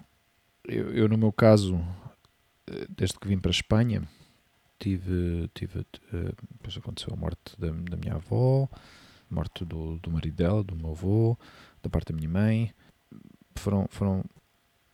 eu, 0.68 0.94
eu, 0.94 1.08
no 1.08 1.18
meu 1.18 1.32
caso, 1.32 1.80
desde 2.90 3.18
que 3.18 3.28
vim 3.28 3.40
para 3.40 3.50
a 3.50 3.58
Espanha, 3.60 4.04
tive, 4.80 5.50
tive 5.54 5.86
depois 6.52 6.76
aconteceu 6.78 7.14
a 7.14 7.16
morte 7.16 7.58
da, 7.58 7.68
da 7.68 7.98
minha 7.98 8.16
avó, 8.16 8.68
a 9.32 9.34
morte 9.34 9.64
do, 9.64 9.98
do 10.00 10.12
marido 10.12 10.36
dela, 10.36 10.64
do 10.64 10.76
meu 10.76 10.92
avô, 10.92 11.38
da 11.86 11.90
parte 11.90 12.12
da 12.12 12.16
minha 12.18 12.30
mãe. 12.30 12.72
Foram, 13.56 13.88
foram 13.90 14.24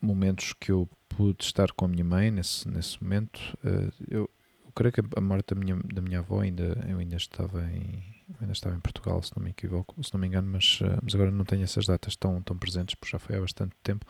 momentos 0.01 0.53
que 0.53 0.71
eu 0.71 0.87
pude 1.09 1.43
estar 1.43 1.71
com 1.73 1.85
a 1.85 1.87
minha 1.87 2.03
mãe 2.03 2.31
nesse, 2.31 2.67
nesse 2.69 3.01
momento. 3.03 3.39
Eh, 3.63 3.91
eu, 4.09 4.29
eu 4.65 4.71
creio 4.73 4.91
que 4.93 5.01
a 5.15 5.21
morte 5.21 5.53
da 5.53 5.59
minha, 5.59 5.75
da 5.75 6.01
minha 6.01 6.19
avó 6.19 6.41
ainda, 6.41 6.85
eu 6.87 6.99
ainda 6.99 7.15
estava 7.17 7.63
em 7.71 8.03
eu 8.29 8.35
ainda 8.39 8.53
estava 8.53 8.73
em 8.75 8.79
Portugal, 8.79 9.21
se 9.21 9.35
não 9.35 9.43
me 9.43 9.49
equivoco, 9.49 10.01
se 10.01 10.13
não 10.13 10.21
me 10.21 10.25
engano, 10.27 10.47
mas, 10.49 10.79
eh, 10.81 10.97
mas 11.03 11.13
agora 11.13 11.29
não 11.31 11.43
tenho 11.43 11.63
essas 11.63 11.85
datas 11.85 12.15
tão, 12.15 12.41
tão 12.41 12.57
presentes, 12.57 12.95
porque 12.95 13.11
já 13.11 13.19
foi 13.19 13.35
há 13.35 13.41
bastante 13.41 13.75
tempo. 13.83 14.05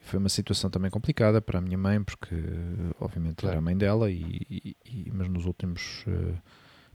Foi 0.00 0.18
uma 0.18 0.28
situação 0.28 0.68
também 0.68 0.90
complicada 0.90 1.40
para 1.40 1.58
a 1.58 1.62
minha 1.62 1.78
mãe, 1.78 2.02
porque 2.04 2.34
obviamente 3.00 3.36
Claro. 3.36 3.52
era 3.54 3.58
a 3.58 3.62
mãe 3.62 3.76
dela, 3.76 4.10
e, 4.10 4.42
e- 4.50 4.76
e- 4.84 5.10
mas 5.14 5.26
nos 5.28 5.46
últimos, 5.46 6.04
eh, 6.06 6.34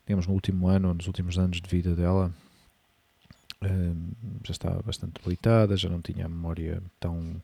digamos, 0.05 0.27
no 0.27 0.33
último 0.33 0.67
ano, 0.67 0.93
nos 0.93 1.07
últimos 1.07 1.39
anos 1.39 1.59
de 1.59 1.67
vida 1.67 1.95
dela, 1.95 2.31
já 4.45 4.51
estava 4.51 4.81
bastante 4.81 5.13
debilitada, 5.13 5.75
já 5.77 5.89
não 5.89 6.01
tinha 6.01 6.25
a 6.25 6.29
memória 6.29 6.81
tão, 6.99 7.41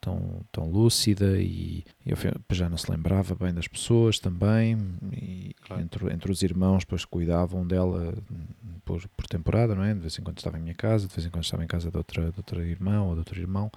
tão, 0.00 0.40
tão 0.50 0.70
lúcida 0.70 1.40
e, 1.40 1.84
e 2.04 2.12
já 2.54 2.68
não 2.68 2.76
se 2.76 2.90
lembrava 2.90 3.34
bem 3.34 3.52
das 3.54 3.68
pessoas 3.68 4.18
também. 4.18 4.76
E 5.12 5.54
Claro. 5.66 5.82
entre, 5.82 6.12
entre 6.12 6.32
os 6.32 6.42
irmãos, 6.42 6.80
depois 6.84 7.04
cuidavam 7.04 7.66
dela 7.66 8.14
hum, 8.30 8.46
por, 8.84 9.06
por 9.08 9.26
temporada, 9.26 9.74
não 9.74 9.82
é? 9.84 9.92
De 9.94 10.00
vez 10.00 10.18
em 10.18 10.22
quando 10.22 10.38
estava 10.38 10.58
em 10.58 10.62
minha 10.62 10.74
casa, 10.74 11.06
de 11.06 11.14
vez 11.14 11.26
em 11.26 11.30
quando 11.30 11.44
estava 11.44 11.62
em 11.62 11.66
casa 11.66 11.90
de 11.90 11.96
outra, 11.96 12.30
de 12.32 12.38
outra 12.38 12.64
irmã 12.64 13.02
ou 13.02 13.12
de 13.12 13.18
outro 13.18 13.38
irmão. 13.38 13.70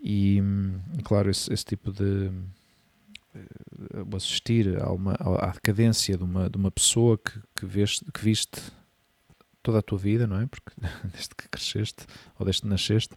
E, 0.00 0.40
hum, 0.40 0.78
claro, 1.04 1.28
esse, 1.30 1.52
esse 1.52 1.64
tipo 1.64 1.90
de. 1.92 2.30
eh, 3.34 4.16
assistir 4.16 4.80
a 4.82 4.90
uma, 4.92 5.14
à 5.14 5.50
decadência 5.50 6.16
de 6.16 6.22
uma, 6.22 6.48
de 6.48 6.56
uma 6.56 6.70
pessoa 6.70 7.18
que, 7.18 7.38
que, 7.54 7.66
veste, 7.66 8.04
que 8.12 8.22
viste 8.24 8.60
toda 9.66 9.80
a 9.80 9.82
tua 9.82 9.98
vida, 9.98 10.26
não 10.28 10.40
é? 10.40 10.46
Porque 10.46 10.72
desde 11.12 11.30
que 11.34 11.48
cresceste 11.48 12.06
ou 12.38 12.44
desde 12.46 12.62
que 12.62 12.68
nasceste, 12.68 13.14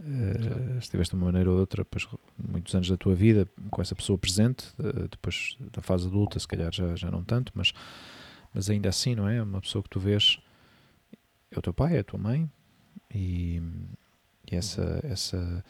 Claro. 0.00 0.78
estiveste 0.78 1.16
de 1.16 1.20
uma 1.20 1.26
maneira 1.26 1.50
ou 1.50 1.58
outra, 1.58 1.82
depois, 1.82 2.06
muitos 2.38 2.72
anos 2.72 2.88
da 2.88 2.96
tua 2.96 3.16
vida 3.16 3.48
com 3.68 3.82
essa 3.82 3.96
pessoa 3.96 4.16
presente, 4.16 4.66
eh, 4.78 5.08
depois 5.10 5.56
da 5.72 5.82
fase 5.82 6.06
adulta, 6.06 6.38
se 6.38 6.46
calhar 6.46 6.72
já, 6.72 6.94
já 6.94 7.10
não 7.10 7.24
tanto, 7.24 7.50
mas, 7.52 7.72
mas 8.54 8.70
ainda 8.70 8.88
assim, 8.88 9.16
não 9.16 9.28
é? 9.28 9.42
Uma 9.42 9.60
pessoa 9.60 9.82
que 9.82 9.88
tu 9.90 9.98
vês 9.98 10.38
é 11.50 11.58
o 11.58 11.62
teu 11.62 11.74
pai, 11.74 11.96
é 11.96 11.98
a 11.98 12.04
tua 12.04 12.16
mãe, 12.20 12.48
e, 13.12 13.60
e 14.48 14.54
essa, 14.54 15.00
essa, 15.02 15.64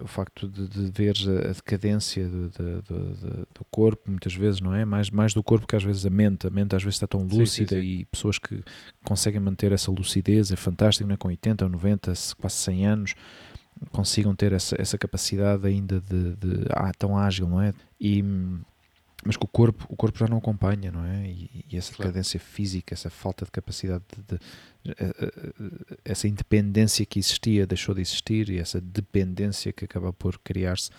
o 0.00 0.06
facto 0.06 0.48
de, 0.48 0.68
de 0.68 0.90
veres 0.90 1.26
a, 1.28 1.52
decadência 1.52 2.28
do, 2.28 2.48
do, 2.50 2.82
do- 2.82 3.48
do 3.54 3.64
corpo, 3.70 4.10
muitas 4.10 4.34
vezes, 4.34 4.60
não 4.60 4.74
é? 4.74 4.84
Mais, 4.84 5.10
mais 5.10 5.34
do 5.34 5.42
corpo 5.42 5.66
que 5.66 5.76
às 5.76 5.82
vezes 5.84 6.04
a 6.06 6.10
mente. 6.10 6.46
A 6.46 6.50
mente 6.50 6.74
às 6.74 6.82
vezes 6.82 6.96
está 6.96 7.06
tão 7.06 7.20
Sim, 7.22 7.28
sim, 7.30 7.38
lúcida 7.38 7.76
sim. 7.76 7.80
e 7.82 8.04
pessoas 8.06 8.38
que 8.38 8.62
conseguem 9.04 9.40
manter 9.40 9.72
essa 9.72 9.90
lucidez 9.90 10.50
é 10.50 10.56
fantástico, 10.56 11.06
não 11.08 11.14
é? 11.14 11.16
Com 11.16 11.28
80 11.28 11.64
ou 11.64 11.70
90, 11.70 12.14
se- 12.14 12.34
quase 12.36 12.56
100 12.56 12.86
anos, 12.86 13.14
consigam 13.90 14.34
ter 14.34 14.52
essa, 14.52 14.76
essa 14.80 14.96
capacidade 14.98 15.66
ainda 15.66 16.00
de, 16.00 16.36
de 16.36 16.66
ah, 16.70 16.92
tão 16.96 17.16
ágil, 17.16 17.48
não 17.48 17.60
é? 17.60 17.72
E, 18.00 18.22
mas 19.24 19.36
que 19.36 19.44
o 19.44 19.48
corpo, 19.48 19.86
o 19.88 19.96
corpo 19.96 20.18
já 20.18 20.26
não 20.26 20.38
acompanha, 20.38 20.90
não 20.90 21.04
é? 21.04 21.26
E, 21.26 21.64
e 21.70 21.76
essa 21.76 21.92
Claro. 21.92 22.10
decadência 22.10 22.40
física, 22.40 22.92
essa 22.94 23.08
falta 23.10 23.44
de 23.44 23.50
capacidade 23.50 24.02
de, 24.16 24.22
de- 24.36 24.40
eh, 24.98 25.14
eh, 25.20 25.96
essa 26.04 26.26
independência 26.26 27.06
que 27.06 27.18
existia 27.18 27.66
deixou 27.66 27.94
de 27.94 28.00
existir 28.00 28.48
e 28.50 28.58
essa 28.58 28.80
dependência 28.80 29.72
que 29.72 29.84
acaba 29.84 30.12
por 30.12 30.38
criar-se 30.40 30.90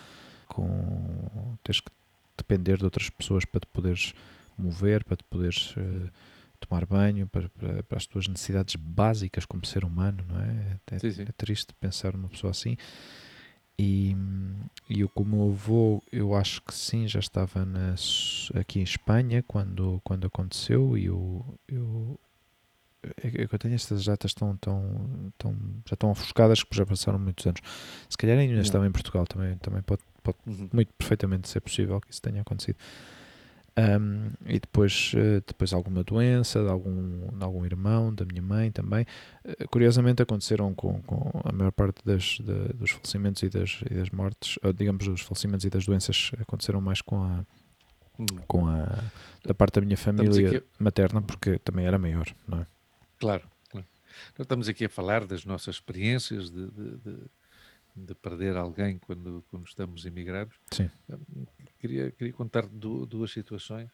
com 0.48 1.58
teres 1.64 1.82
que 1.82 1.92
depender 2.38 2.78
de 2.78 2.86
outras 2.86 3.10
pessoas 3.10 3.46
para 3.46 3.60
te 3.62 3.68
poderes 3.68 4.14
mover, 4.58 5.04
para 5.04 5.18
te 5.18 5.24
poderes 5.24 5.76
uh, 5.76 6.10
tomar 6.60 6.86
banho, 6.86 7.28
para, 7.28 7.50
para, 7.50 7.84
para, 7.84 7.98
as 7.98 8.06
tuas 8.06 8.28
necessidades 8.28 8.76
básicas 8.76 9.46
como 9.46 9.66
ser 9.66 9.84
humano, 9.84 10.24
não 10.28 10.40
é? 10.40 10.80
É, 10.92 11.00
sim, 11.00 11.12
sim. 11.12 11.22
é 11.24 11.32
triste 11.36 11.74
pensar 11.80 12.14
numa 12.14 12.30
pessoa 12.30 12.52
assim. 12.52 12.78
E, 13.78 14.16
e 14.90 15.02
eu, 15.02 15.10
como 15.10 15.50
avô, 15.50 16.04
eu 16.12 16.36
acho 16.36 16.62
que 16.62 16.74
sim, 16.74 17.08
já 17.08 17.20
estava 17.20 17.66
na, 17.66 17.96
aqui 18.56 18.80
em 18.80 18.84
Espanha 18.84 19.44
quando, 19.48 20.00
quando 20.04 20.28
aconteceu 20.28 20.98
e 20.98 21.06
eu, 21.06 21.44
eu, 21.68 22.20
é, 23.04 23.42
é 23.44 23.48
que 23.48 23.56
eu 23.56 23.60
tenho 23.60 23.74
estas 23.74 24.06
datas 24.06 24.34
tão, 24.34 24.56
tão, 24.58 25.34
tão, 25.38 25.54
já 25.88 25.96
estão 25.96 26.12
ofuscadas 26.12 26.64
que 26.64 26.76
já 26.76 26.86
passaram 26.86 27.18
muitos 27.18 27.46
anos. 27.46 27.62
Se 28.08 28.18
calhar 28.18 28.38
ainda 28.38 28.62
estava 28.62 28.86
em 28.86 28.92
Portugal 28.92 29.26
também, 29.26 29.58
também 29.58 29.82
pode, 29.82 30.02
pode 30.22 30.38
uhum. 30.46 30.70
muito 30.72 30.94
perfeitamente 30.94 31.50
ser 31.50 31.60
possível 31.60 32.00
que 32.00 32.12
isso 32.12 32.22
tenha 32.22 32.42
acontecido. 32.42 32.78
Um, 33.76 34.32
e 34.46 34.60
depois, 34.60 35.14
uh, 35.16 35.42
depois 35.48 35.74
alguma 35.74 36.04
doença 36.04 36.64
de 36.64 36.70
algum, 36.70 37.28
de 37.36 37.44
algum 37.44 37.66
irmão, 37.66 38.14
da 38.14 38.24
minha 38.24 38.42
mãe 38.42 38.72
também. 38.72 39.06
Uh, 39.44 39.68
curiosamente 39.70 40.22
aconteceram 40.22 40.76
com, 40.76 41.02
com 41.02 41.42
a 41.44 41.52
maior 41.52 41.72
parte 41.72 42.06
das, 42.06 42.38
de, 42.40 42.74
dos 42.74 42.92
falecimentos 42.92 43.42
e 43.42 43.50
das, 43.50 43.82
e 43.90 43.96
das 43.96 44.12
mortes, 44.12 44.60
ou, 44.64 44.72
digamos, 44.72 45.08
os 45.08 45.22
falecimentos 45.22 45.66
e 45.66 45.72
das 45.72 45.86
doenças 45.86 46.32
aconteceram 46.40 46.82
mais 46.82 47.02
com 47.02 47.24
a, 47.24 47.46
hum. 48.20 48.26
com 48.48 48.68
a 48.68 48.86
da 49.44 49.56
parte 49.56 49.80
da 49.80 49.86
minha 49.86 49.98
família 49.98 50.58
aqui... 50.58 50.64
materna, 50.78 51.22
porque 51.22 51.58
também 51.60 51.86
era 51.88 51.98
maior, 51.98 52.28
não 52.48 52.60
é? 52.60 52.68
Claro, 53.20 53.44
claro. 53.72 53.88
Então, 54.32 54.44
estamos 54.44 54.70
aqui 54.70 54.86
a 54.86 54.90
falar 54.90 55.26
das 55.26 55.46
nossas 55.46 55.76
experiências 55.76 56.52
de, 56.52 56.70
de, 56.70 56.98
de, 56.98 57.18
de 57.96 58.16
perder 58.16 58.56
alguém 58.56 59.00
quando, 59.00 59.44
quando 59.50 59.66
estamos 59.66 60.06
imigrados. 60.06 60.56
Sim. 60.72 60.92
Queria, 61.84 62.12
queria 62.12 62.32
contar 62.32 62.66
duas 62.66 63.30
situações. 63.30 63.92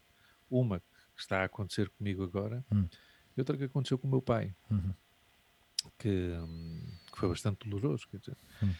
Uma 0.48 0.80
que 0.80 1.22
está 1.22 1.42
a 1.42 1.46
acontecer 1.46 1.90
comigo 1.90 2.24
agora 2.24 2.64
hum. 2.72 2.88
e 3.36 3.42
outra 3.42 3.58
que 3.58 3.64
aconteceu 3.64 3.98
com 3.98 4.08
o 4.08 4.12
meu 4.12 4.22
pai, 4.22 4.54
uhum. 4.70 4.94
que, 5.98 6.36
que, 7.12 7.20
foi 7.20 7.30
bastante 7.30 7.68
doloroso. 7.68 8.08
Quer 8.08 8.20
dizer, 8.20 8.38
hum. 8.62 8.72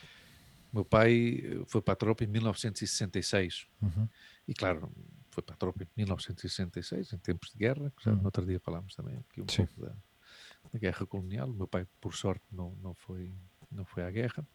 meu 0.72 0.86
pai 0.86 1.42
foi 1.66 1.82
para 1.82 1.94
a 1.94 1.96
tropa 1.96 2.24
em 2.24 2.28
1966 2.28 3.66
uhum. 3.82 4.08
e, 4.48 4.54
claro, 4.54 4.92
foi 5.32 5.42
para 5.42 5.56
a 5.56 5.58
tropa 5.58 5.84
em 5.84 5.88
1966, 5.98 7.14
em 7.14 7.18
tempos 7.18 7.50
de 7.50 7.58
guerra, 7.58 7.92
que 7.98 8.04
já 8.04 8.12
uhum. 8.12 8.18
no 8.18 8.26
outro 8.26 8.46
dia 8.46 8.60
falámos 8.60 8.94
também 8.94 9.18
aqui 9.18 9.42
um 9.42 9.48
Sim. 9.50 9.66
pouco 9.66 9.82
da, 9.82 9.96
da 10.72 10.78
guerra 10.78 11.04
colonial. 11.08 11.50
O 11.50 11.54
meu 11.56 11.68
pai, 11.68 11.88
por 12.00 12.14
sorte, 12.14 12.46
não, 12.52 12.76
não, 12.76 12.94
foi, 12.94 13.34
não 13.72 13.86
foi 13.86 14.04
à 14.04 14.12
guerra. 14.12 14.46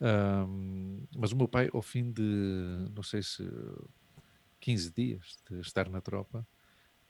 Um, 0.00 1.06
mas 1.14 1.32
o 1.32 1.36
meu 1.36 1.46
pai, 1.46 1.68
ao 1.72 1.82
fim 1.82 2.10
de, 2.10 2.22
não 2.94 3.02
sei 3.02 3.22
se 3.22 3.46
15 4.60 4.90
dias 4.92 5.38
de 5.48 5.60
estar 5.60 5.88
na 5.88 6.00
tropa, 6.00 6.46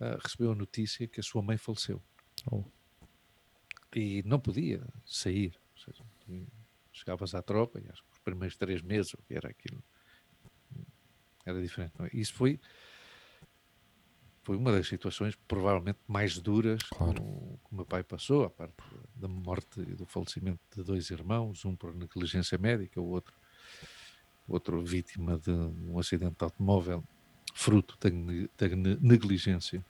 uh, 0.01 0.19
recebeu 0.21 0.53
a 0.53 0.55
notícia 0.55 1.07
que 1.07 1.21
a 1.21 1.23
sua 1.23 1.43
mãe 1.43 1.57
faleceu. 1.57 2.03
Oh. 2.51 2.65
E 3.95 4.23
não 4.25 4.41
podia 4.41 4.87
sair. 5.05 5.59
Seja, 5.77 6.05
chegavas 6.93 7.35
à 7.35 7.43
tropa 7.43 7.81
e 7.81 7.89
acho 7.89 8.03
que 8.03 8.13
os 8.13 8.19
primeiros 8.19 8.57
três 8.57 8.83
meses, 8.83 9.15
era 9.29 9.49
aquilo, 9.49 9.83
era 11.45 11.61
diferente. 11.61 11.95
É? 12.01 12.11
Isso 12.13 12.35
foi 12.35 12.61
foi 14.43 14.57
uma 14.57 14.73
das 14.73 14.89
situações 14.89 15.37
provavelmente 15.47 15.99
mais 16.09 16.39
duras 16.39 16.83
claro. 16.85 17.15
que, 17.15 17.21
o, 17.21 17.59
meu 17.71 17.85
pai 17.85 18.03
passou, 18.03 18.45
a 18.45 18.51
parte 18.51 18.75
da 19.15 19.29
morte 19.29 19.81
e 19.81 19.95
do 19.95 20.07
falecimento 20.07 20.61
de 20.75 20.83
dois 20.83 21.11
irmãos, 21.11 21.65
um 21.65 21.77
por 21.77 21.95
negligência 21.95 22.57
médica, 22.59 23.01
o 23.01 23.09
outro, 23.09 23.35
outro 24.49 24.83
vítima 24.83 25.39
de 25.39 25.51
um 25.51 25.99
acidente 25.99 26.37
de 26.39 26.45
automóvel, 26.45 27.05
fruto 27.55 27.99
da, 28.01 28.11
da 28.11 28.77
negligência 29.01 29.85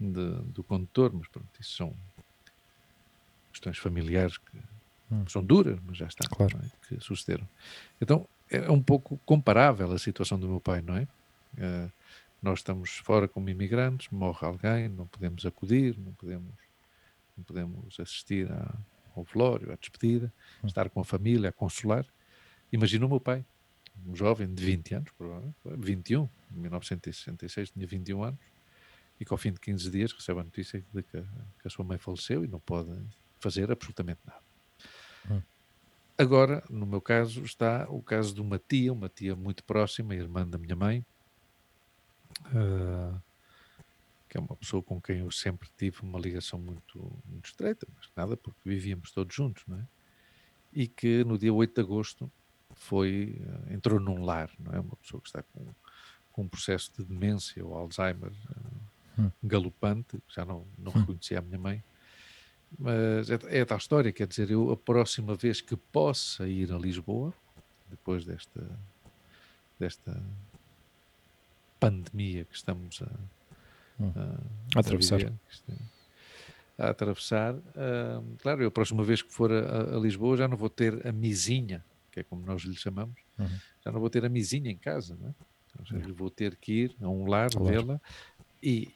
de, 0.00 0.30
do 0.52 0.62
condutor, 0.64 1.12
mas 1.12 1.28
pronto, 1.28 1.48
isso 1.60 1.76
são 1.76 1.96
questões 3.52 3.78
familiares 3.78 4.38
que 4.38 4.58
hum. 5.10 5.24
são 5.28 5.44
duras, 5.44 5.78
mas 5.86 5.96
já 5.96 6.06
está, 6.06 6.28
claro. 6.28 6.58
é? 6.58 6.86
que 6.88 7.00
sucederam. 7.04 7.48
Então, 8.00 8.26
é 8.50 8.70
um 8.70 8.82
pouco 8.82 9.18
comparável 9.24 9.90
a 9.92 9.98
situação 9.98 10.38
do 10.38 10.48
meu 10.48 10.60
pai, 10.60 10.82
não 10.82 10.96
é? 10.96 11.06
Uh, 11.56 11.92
nós 12.44 12.58
estamos 12.58 12.98
fora 12.98 13.26
como 13.26 13.48
imigrantes, 13.48 14.10
morre 14.10 14.46
alguém, 14.46 14.86
não 14.86 15.06
podemos 15.06 15.46
acudir, 15.46 15.98
não 15.98 16.12
podemos, 16.12 16.54
não 17.34 17.42
podemos 17.42 17.98
assistir 17.98 18.52
à, 18.52 18.78
ao 19.16 19.24
velório, 19.24 19.72
à 19.72 19.76
despedida, 19.76 20.30
hum. 20.62 20.66
estar 20.66 20.90
com 20.90 21.00
a 21.00 21.04
família, 21.04 21.48
a 21.48 21.52
consolar. 21.52 22.06
Imagina 22.70 23.06
o 23.06 23.08
meu 23.08 23.18
pai, 23.18 23.46
um 24.06 24.14
jovem 24.14 24.52
de 24.52 24.62
20 24.62 24.94
anos, 24.94 25.10
provavelmente, 25.16 25.56
21, 25.64 26.28
em 26.54 26.60
1966 26.60 27.70
tinha 27.70 27.86
21 27.86 28.22
anos, 28.22 28.40
e 29.18 29.24
que 29.24 29.32
ao 29.32 29.38
fim 29.38 29.50
de 29.50 29.58
15 29.58 29.90
dias 29.90 30.12
recebe 30.12 30.40
a 30.40 30.44
notícia 30.44 30.84
de 30.92 31.02
que, 31.02 31.22
que 31.22 31.66
a 31.66 31.70
sua 31.70 31.84
mãe 31.84 31.96
faleceu 31.96 32.44
e 32.44 32.46
não 32.46 32.60
pode 32.60 32.90
fazer 33.40 33.72
absolutamente 33.72 34.20
nada. 34.26 34.42
Hum. 35.30 35.40
Agora, 36.18 36.62
no 36.68 36.84
meu 36.84 37.00
caso, 37.00 37.42
está 37.42 37.86
o 37.88 38.02
caso 38.02 38.34
de 38.34 38.42
uma 38.42 38.58
tia, 38.58 38.92
uma 38.92 39.08
tia 39.08 39.34
muito 39.34 39.64
próxima, 39.64 40.14
irmã 40.14 40.46
da 40.46 40.58
minha 40.58 40.76
mãe, 40.76 41.06
uh, 42.46 43.20
que 44.28 44.36
é 44.36 44.40
uma 44.40 44.56
pessoa 44.56 44.82
com 44.82 45.00
quem 45.00 45.20
eu 45.20 45.30
sempre 45.30 45.68
tive 45.78 46.02
uma 46.02 46.18
ligação 46.18 46.58
muito, 46.58 47.12
muito 47.26 47.46
estreita, 47.46 47.86
mas 47.96 48.10
nada 48.16 48.36
porque 48.36 48.60
vivíamos 48.64 49.10
todos 49.10 49.34
juntos, 49.34 49.62
não 49.66 49.78
é? 49.78 49.86
E 50.72 50.88
que 50.88 51.22
no 51.24 51.38
dia 51.38 51.52
8 51.54 51.72
de 51.72 51.80
agosto 51.80 52.30
foi, 52.74 53.40
uh, 53.40 53.72
entrou 53.72 54.00
num 54.00 54.24
lar, 54.24 54.50
não 54.58 54.72
é? 54.72 54.80
Uma 54.80 54.96
pessoa 54.96 55.20
que 55.20 55.28
está 55.28 55.42
com, 55.42 55.74
com 56.32 56.42
um 56.42 56.48
processo 56.48 56.90
de 56.96 57.04
demência 57.04 57.64
ou 57.64 57.76
Alzheimer 57.76 58.32
uh, 58.32 59.22
hum. 59.22 59.30
galopante, 59.42 60.20
já 60.28 60.44
não, 60.44 60.66
não 60.76 60.90
hum. 60.90 61.00
reconhecia 61.00 61.38
a 61.38 61.42
minha 61.42 61.58
mãe. 61.58 61.84
Mas 62.78 63.30
é, 63.30 63.38
é 63.60 63.64
tal 63.64 63.78
história, 63.78 64.12
quer 64.12 64.26
dizer, 64.26 64.50
eu 64.50 64.72
a 64.72 64.76
próxima 64.76 65.34
vez 65.36 65.60
que 65.60 65.76
possa 65.76 66.48
ir 66.48 66.72
a 66.72 66.78
Lisboa, 66.78 67.32
depois 67.88 68.24
desta, 68.24 68.68
desta 69.78 70.20
pandemia 71.90 72.44
que 72.44 72.56
estamos 72.56 73.02
a, 73.02 74.02
hum. 74.02 74.12
a, 74.16 74.78
a 74.78 74.80
atravessar. 74.80 75.20
A, 76.78 76.86
a 76.86 76.90
atravessar. 76.90 77.54
Uh, 77.54 78.36
claro, 78.38 78.62
eu 78.62 78.68
a 78.68 78.70
próxima 78.70 79.04
vez 79.04 79.22
que 79.22 79.32
for 79.32 79.50
a, 79.52 79.98
Lisboa 79.98 80.36
já 80.36 80.48
não 80.48 80.56
vou 80.56 80.70
ter 80.70 81.06
a 81.06 81.12
misinha, 81.12 81.84
que 82.10 82.20
é 82.20 82.22
como 82.22 82.44
nós 82.44 82.62
lhe 82.62 82.76
chamamos, 82.76 83.16
uhum. 83.38 83.58
já 83.84 83.92
não 83.92 84.00
vou 84.00 84.10
ter 84.10 84.24
a 84.24 84.28
misinha 84.28 84.70
em 84.70 84.76
casa, 84.76 85.16
não 85.20 85.28
é? 85.28 85.34
Então, 85.80 86.14
vou 86.14 86.30
ter 86.30 86.56
que 86.56 86.72
ir 86.72 86.96
a 87.00 87.08
um 87.08 87.26
lar, 87.26 87.50
claro. 87.50 87.66
vê-la 87.66 88.00
e, 88.62 88.88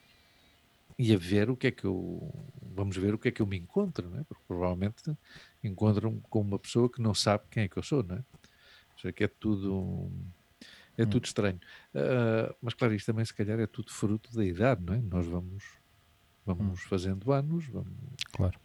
e 0.99 1.13
a 1.13 1.19
ver 1.19 1.51
o 1.51 1.57
que 1.57 1.67
é 1.67 1.71
que 1.71 1.85
eu. 1.85 2.33
Vamos 2.75 2.97
ver 2.97 3.15
o 3.15 3.19
que 3.19 3.29
é 3.29 3.31
que 3.33 3.43
eu 3.43 3.47
me 3.47 3.57
encontro, 3.57 4.09
não 4.09 4.21
é? 4.21 4.25
Porque 4.25 4.43
provavelmente 4.47 5.03
encontro-me 5.63 6.21
com 6.31 6.41
uma 6.41 6.59
pessoa 6.59 6.89
que 6.89 7.03
não 7.03 7.13
sabe 7.13 7.45
quem 7.51 7.65
é 7.65 7.69
que 7.69 7.77
eu 7.77 7.83
sou, 7.83 8.03
não 8.05 8.17
é? 8.17 8.19
Ou 8.19 9.01
seja, 9.01 9.13
que 9.13 9.25
é 9.25 9.29
tudo 9.29 10.11
é 10.99 11.05
hum. 11.05 11.09
tudo 11.09 11.25
estranho. 11.25 11.61
Uh, 11.95 12.55
mas 12.61 12.75
claro, 12.75 12.95
isto 12.95 13.07
também 13.07 13.25
se 13.25 13.33
calhar 13.33 13.59
é 13.59 13.67
tudo 13.67 13.91
fruto 13.93 14.35
da 14.35 14.45
idade, 14.45 14.83
não 14.85 14.95
é? 14.95 15.01
Nós 15.01 15.27
vamos, 15.27 15.65
vamos 16.45 16.81
hum. 16.81 16.89
fazendo 16.89 17.33
anos, 17.33 17.67
vamos, 17.67 17.89
claro. 18.33 18.59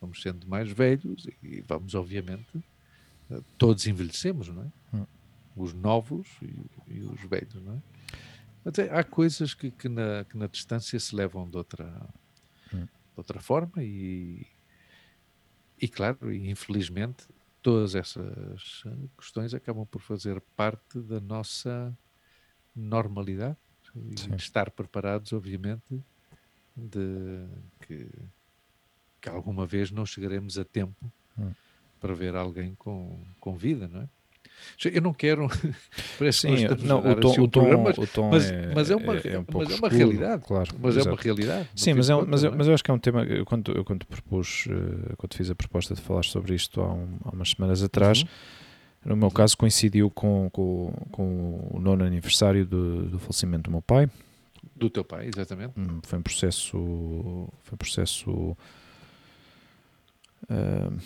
vamos 0.00 0.22
sendo 0.22 0.46
mais 0.46 0.70
velhos 0.70 1.26
e, 1.42 1.60
vamos, 1.62 1.94
obviamente, 1.94 2.56
uh, 3.28 3.44
todos 3.58 3.86
envelhecemos, 3.86 4.48
não 4.48 4.62
é? 4.62 4.96
Hum. 4.96 5.06
Os 5.56 5.74
novos 5.74 6.28
e, 6.40 6.54
e, 6.88 7.00
os 7.00 7.20
velhos, 7.22 7.60
não 7.62 7.74
é? 7.74 7.82
Mas 8.64 8.78
é, 8.78 8.96
há 8.96 9.02
coisas 9.02 9.52
que, 9.52 9.72
que, 9.72 9.88
na, 9.88 10.24
que 10.24 10.38
na 10.38 10.46
distância 10.46 10.98
se 11.00 11.14
levam 11.14 11.50
de 11.50 11.56
outra, 11.56 12.08
hum. 12.72 12.84
de 12.84 13.16
outra 13.16 13.40
forma 13.40 13.82
e, 13.82 14.46
e 15.80 15.88
claro, 15.88 16.32
infelizmente 16.32 17.26
todas 17.62 17.94
essas 17.94 18.82
eh, 18.84 19.08
questões 19.16 19.54
acabam 19.54 19.86
por 19.86 20.00
fazer 20.02 20.40
parte 20.56 20.98
da 21.00 21.20
nossa 21.20 21.96
normalidade 22.74 23.56
e 23.94 24.18
Sim. 24.18 24.34
estar 24.34 24.70
preparados, 24.70 25.32
obviamente, 25.32 26.02
de 26.76 27.46
que, 27.80 28.08
que 29.20 29.28
alguma 29.28 29.66
vez 29.66 29.90
não 29.90 30.04
chegaremos 30.04 30.58
a 30.58 30.64
tempo 30.64 31.12
hum. 31.38 31.52
para 32.00 32.14
ver 32.14 32.34
alguém 32.34 32.74
com, 32.74 33.22
com 33.38 33.56
vida, 33.56 33.86
não 33.86 34.02
é? 34.02 34.08
Eu 34.84 35.02
não 35.02 35.12
quero. 35.12 35.48
Parece 36.18 36.40
Sim, 36.40 36.56
que 36.56 36.84
não, 36.84 36.98
o 36.98 37.14
tom, 37.14 37.30
assim 37.30 37.40
o 37.40 37.48
tom, 37.48 37.60
programa, 37.60 37.90
o 37.96 38.06
tom 38.06 38.30
mas, 38.30 38.50
é, 38.50 38.72
mas 38.74 38.90
é 38.90 38.96
uma, 38.96 39.16
é, 39.16 39.20
é 39.24 39.38
um 39.38 39.44
mas 39.52 39.70
é 39.70 39.74
uma 39.76 39.88
realidade. 39.88 40.44
Claro, 40.44 40.70
mas 40.80 40.96
exato. 40.96 41.08
é 41.08 41.12
uma 41.12 41.20
realidade. 41.20 41.68
Sim, 41.74 41.94
mas, 41.94 42.10
é, 42.10 42.14
mas, 42.14 42.44
eu, 42.44 42.52
mas 42.52 42.66
eu 42.66 42.74
acho 42.74 42.84
que 42.84 42.90
é 42.90 42.94
um 42.94 42.98
tema. 42.98 43.24
Eu, 43.24 43.44
quando, 43.44 43.72
eu, 43.72 43.84
quando 43.84 44.06
propus, 44.06 44.66
uh, 44.66 45.16
quando 45.16 45.34
fiz 45.34 45.50
a 45.50 45.54
proposta 45.54 45.94
de 45.94 46.00
falar 46.00 46.24
sobre 46.24 46.54
isto 46.54 46.80
há, 46.80 46.92
um, 46.92 47.08
há 47.24 47.30
umas 47.30 47.50
semanas 47.50 47.82
atrás, 47.82 48.22
uhum. 48.22 48.28
no 49.06 49.16
meu 49.16 49.30
caso 49.30 49.56
coincidiu 49.56 50.10
com, 50.10 50.48
com, 50.50 50.92
com 51.10 51.68
o 51.70 51.80
nono 51.80 52.04
aniversário 52.04 52.66
do, 52.66 53.04
do 53.04 53.18
falecimento 53.18 53.64
do 53.64 53.70
meu 53.70 53.82
pai. 53.82 54.08
Do 54.76 54.88
teu 54.88 55.04
pai, 55.04 55.28
exatamente. 55.28 55.72
Hum, 55.78 56.00
foi 56.02 56.18
um 56.18 56.22
processo. 56.22 56.70
Foi 57.62 57.74
um 57.74 57.76
processo. 57.76 58.56
Uh, 60.44 60.98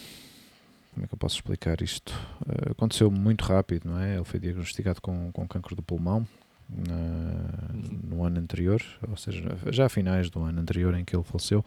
como 0.97 1.05
é 1.05 1.09
que 1.09 1.15
eu 1.15 1.19
posso 1.19 1.37
explicar 1.37 1.83
isto? 1.83 2.11
Uh, 2.41 2.73
aconteceu 2.73 3.11
muito 3.11 3.45
rápido, 3.45 3.91
não 3.91 4.01
é? 4.01 4.15
Ele 4.15 4.25
foi 4.25 4.41
diagnosticado 4.41 4.99
com, 5.03 5.31
com 5.31 5.47
câncer 5.47 5.75
do 5.75 5.83
pulmão 5.83 6.27
na, 6.71 8.09
no 8.09 8.25
ano 8.25 8.41
anterior, 8.41 8.83
ou 9.07 9.17
seja, 9.17 9.43
já 9.71 9.85
a 9.85 9.89
finais 9.91 10.31
do 10.31 10.41
ano 10.41 10.59
anterior 10.59 10.95
em 10.95 11.05
que 11.05 11.15
ele 11.15 11.23
faleceu. 11.23 11.63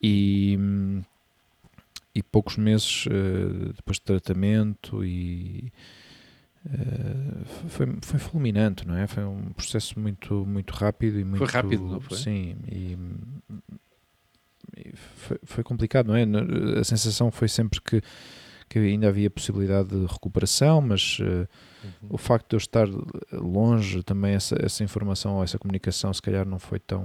E, 0.00 0.56
e 2.14 2.22
poucos 2.22 2.56
meses 2.56 3.06
uh, 3.06 3.72
depois 3.74 3.96
de 3.96 4.02
tratamento 4.02 5.04
e 5.04 5.72
uh, 6.66 7.44
foi, 7.68 7.98
foi 8.00 8.20
fulminante, 8.20 8.86
não 8.86 8.96
é? 8.96 9.08
Foi 9.08 9.24
um 9.24 9.50
processo 9.54 9.98
muito, 9.98 10.46
muito 10.46 10.72
rápido 10.72 11.18
e 11.18 11.24
muito... 11.24 11.44
Foi 11.44 11.48
rápido, 11.48 11.84
não 11.84 12.00
foi? 12.00 12.16
Sim, 12.16 12.56
e 12.70 12.96
foi, 14.94 15.38
foi 15.42 15.64
complicado, 15.64 16.08
não 16.08 16.16
é? 16.16 16.24
A 16.78 16.84
sensação 16.84 17.30
foi 17.30 17.48
sempre 17.48 17.80
que 17.80 18.02
que 18.70 18.78
ainda 18.78 19.08
havia 19.08 19.28
possibilidade 19.28 19.88
de 19.88 20.06
recuperação, 20.06 20.80
mas 20.80 21.18
uh, 21.18 21.24
uhum. 21.24 22.08
o 22.10 22.16
facto 22.16 22.50
de 22.50 22.54
eu 22.54 22.58
estar 22.58 22.86
longe 23.32 24.00
também 24.04 24.34
essa, 24.34 24.56
essa 24.64 24.84
informação 24.84 25.34
ou 25.34 25.42
essa 25.42 25.58
comunicação 25.58 26.14
se 26.14 26.22
calhar 26.22 26.46
não 26.46 26.60
foi 26.60 26.78
tão, 26.78 27.04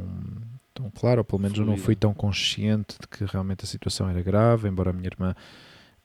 tão 0.75 0.91
clara, 0.91 1.21
ou 1.21 1.25
pelo 1.25 1.41
menos 1.41 1.57
eu 1.57 1.65
não 1.65 1.75
fui 1.75 1.95
tão 1.95 2.13
consciente 2.13 2.95
de 3.01 3.07
que 3.07 3.25
realmente 3.25 3.65
a 3.65 3.67
situação 3.67 4.07
era 4.07 4.21
grave, 4.21 4.69
embora 4.69 4.91
a 4.91 4.93
minha 4.93 5.07
irmã 5.07 5.35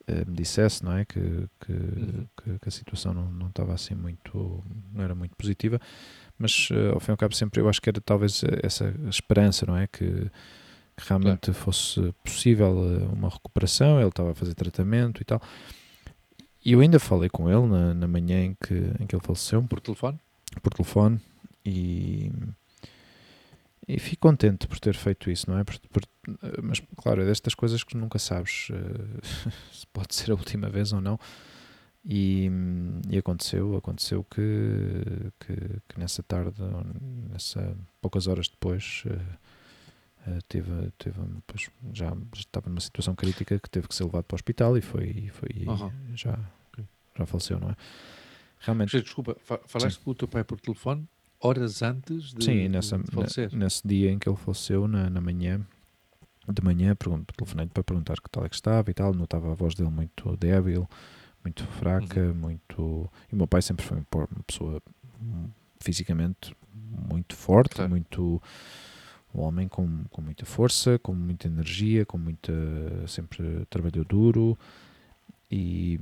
uh, 0.08 0.30
me 0.30 0.34
dissesse 0.34 0.82
não 0.82 0.96
é, 0.96 1.04
que, 1.04 1.20
que, 1.20 1.72
uhum. 1.72 2.26
que, 2.42 2.58
que, 2.58 2.68
a 2.68 2.72
situação 2.72 3.12
não, 3.12 3.30
não 3.30 3.48
estava 3.48 3.74
assim 3.74 3.94
muito, 3.94 4.64
não 4.94 5.04
era 5.04 5.14
muito 5.14 5.36
positiva, 5.36 5.78
mas 6.38 6.70
uh, 6.70 6.94
ao 6.94 7.00
fim 7.00 7.10
e 7.10 7.12
ao 7.12 7.18
cabo 7.18 7.34
sempre 7.34 7.60
eu 7.60 7.68
acho 7.68 7.82
que 7.82 7.90
era 7.90 8.00
talvez 8.00 8.42
essa 8.62 8.94
esperança, 9.10 9.66
não 9.66 9.76
é, 9.76 9.86
que 9.86 10.30
que 10.96 11.08
realmente 11.08 11.46
claro. 11.46 11.60
fosse 11.60 12.14
possível 12.24 12.68
eh, 12.68 13.04
uma 13.12 13.28
recuperação, 13.28 13.98
ele 13.98 14.08
estava 14.08 14.32
a 14.32 14.34
fazer 14.34 14.54
tratamento 14.54 15.20
e 15.22 15.24
tal. 15.24 15.40
E 16.64 16.72
eu 16.72 16.80
ainda 16.80 16.98
falei 16.98 17.28
com 17.28 17.48
ele 17.48 17.66
na, 17.66 17.94
na 17.94 18.06
manhã 18.06 18.44
em 18.44 18.54
que, 18.54 18.74
em 19.00 19.06
que 19.06 19.14
ele 19.14 19.22
faleceu. 19.24 19.62
Por 19.62 19.80
telefone? 19.80 20.18
Por 20.62 20.74
telefone. 20.74 21.18
E, 21.64 22.30
e 23.88 23.98
fico 23.98 24.28
contente 24.28 24.66
por 24.66 24.78
ter 24.78 24.94
feito 24.94 25.30
isso, 25.30 25.50
não 25.50 25.58
é? 25.58 25.64
Por, 25.64 25.78
por, 25.90 26.02
mas, 26.62 26.82
claro, 26.96 27.22
é 27.22 27.24
destas 27.24 27.54
coisas 27.54 27.82
que 27.82 27.96
nunca 27.96 28.18
sabes 28.18 28.68
uh, 28.70 29.52
se 29.72 29.86
pode 29.86 30.14
ser 30.14 30.30
a 30.30 30.34
última 30.34 30.68
vez 30.68 30.92
ou 30.92 31.00
não. 31.00 31.18
E, 32.04 32.50
e 33.10 33.18
aconteceu, 33.18 33.76
aconteceu 33.76 34.24
que, 34.24 34.42
que, 35.38 35.54
que, 35.88 35.98
nessa 35.98 36.22
tarde, 36.22 36.62
nessa, 37.30 37.76
poucas 38.00 38.26
horas 38.26 38.48
depois, 38.48 39.04
Uh, 39.06 39.49
teve, 40.48 40.70
teve 40.98 41.18
pois, 41.46 41.70
já 41.92 42.16
estava 42.34 42.68
numa 42.68 42.80
situação 42.80 43.14
crítica 43.14 43.58
que 43.58 43.70
teve 43.70 43.88
que 43.88 43.94
ser 43.94 44.04
levado 44.04 44.24
para 44.24 44.34
o 44.34 44.36
hospital 44.36 44.76
e 44.76 44.80
foi, 44.80 45.30
foi 45.32 45.66
uhum. 45.66 45.90
já, 46.14 46.38
já 47.16 47.26
faleceu, 47.26 47.58
não 47.58 47.70
é? 47.70 47.76
Realmente. 48.60 49.00
Desculpa, 49.00 49.36
falaste 49.66 49.98
Sim. 49.98 50.04
com 50.04 50.10
o 50.10 50.14
teu 50.14 50.28
pai 50.28 50.44
por 50.44 50.60
telefone 50.60 51.08
horas 51.40 51.82
antes 51.82 52.34
de, 52.34 52.44
Sim, 52.44 52.68
nessa, 52.68 52.98
de 52.98 53.10
falecer? 53.10 53.56
nesse 53.56 53.86
dia 53.86 54.10
em 54.12 54.18
que 54.18 54.28
ele 54.28 54.36
faleceu, 54.36 54.86
na, 54.86 55.08
na 55.08 55.20
manhã, 55.20 55.66
de 56.46 56.62
manhã, 56.62 56.94
telefonei 56.94 57.66
para 57.66 57.82
perguntar 57.82 58.16
que 58.20 58.28
tal 58.30 58.44
é 58.44 58.48
que 58.48 58.54
estava 58.54 58.90
e 58.90 58.94
tal, 58.94 59.14
notava 59.14 59.50
a 59.50 59.54
voz 59.54 59.74
dele 59.74 59.90
muito 59.90 60.36
débil, 60.36 60.88
muito 61.42 61.64
fraca, 61.64 62.20
uhum. 62.20 62.34
muito... 62.34 63.10
E 63.30 63.34
o 63.34 63.38
meu 63.38 63.46
pai 63.46 63.62
sempre 63.62 63.84
foi 63.84 63.96
uma 63.96 64.42
pessoa 64.46 64.82
fisicamente 65.80 66.54
muito 67.08 67.34
forte, 67.34 67.76
claro. 67.76 67.90
muito 67.90 68.42
um 69.34 69.42
homem 69.42 69.68
com, 69.68 70.04
com 70.10 70.20
muita 70.20 70.44
força, 70.44 70.98
com 70.98 71.14
muita 71.14 71.46
energia, 71.46 72.04
com 72.04 72.18
muita 72.18 72.52
sempre 73.06 73.64
trabalhou 73.70 74.04
duro 74.04 74.58
e, 75.50 75.98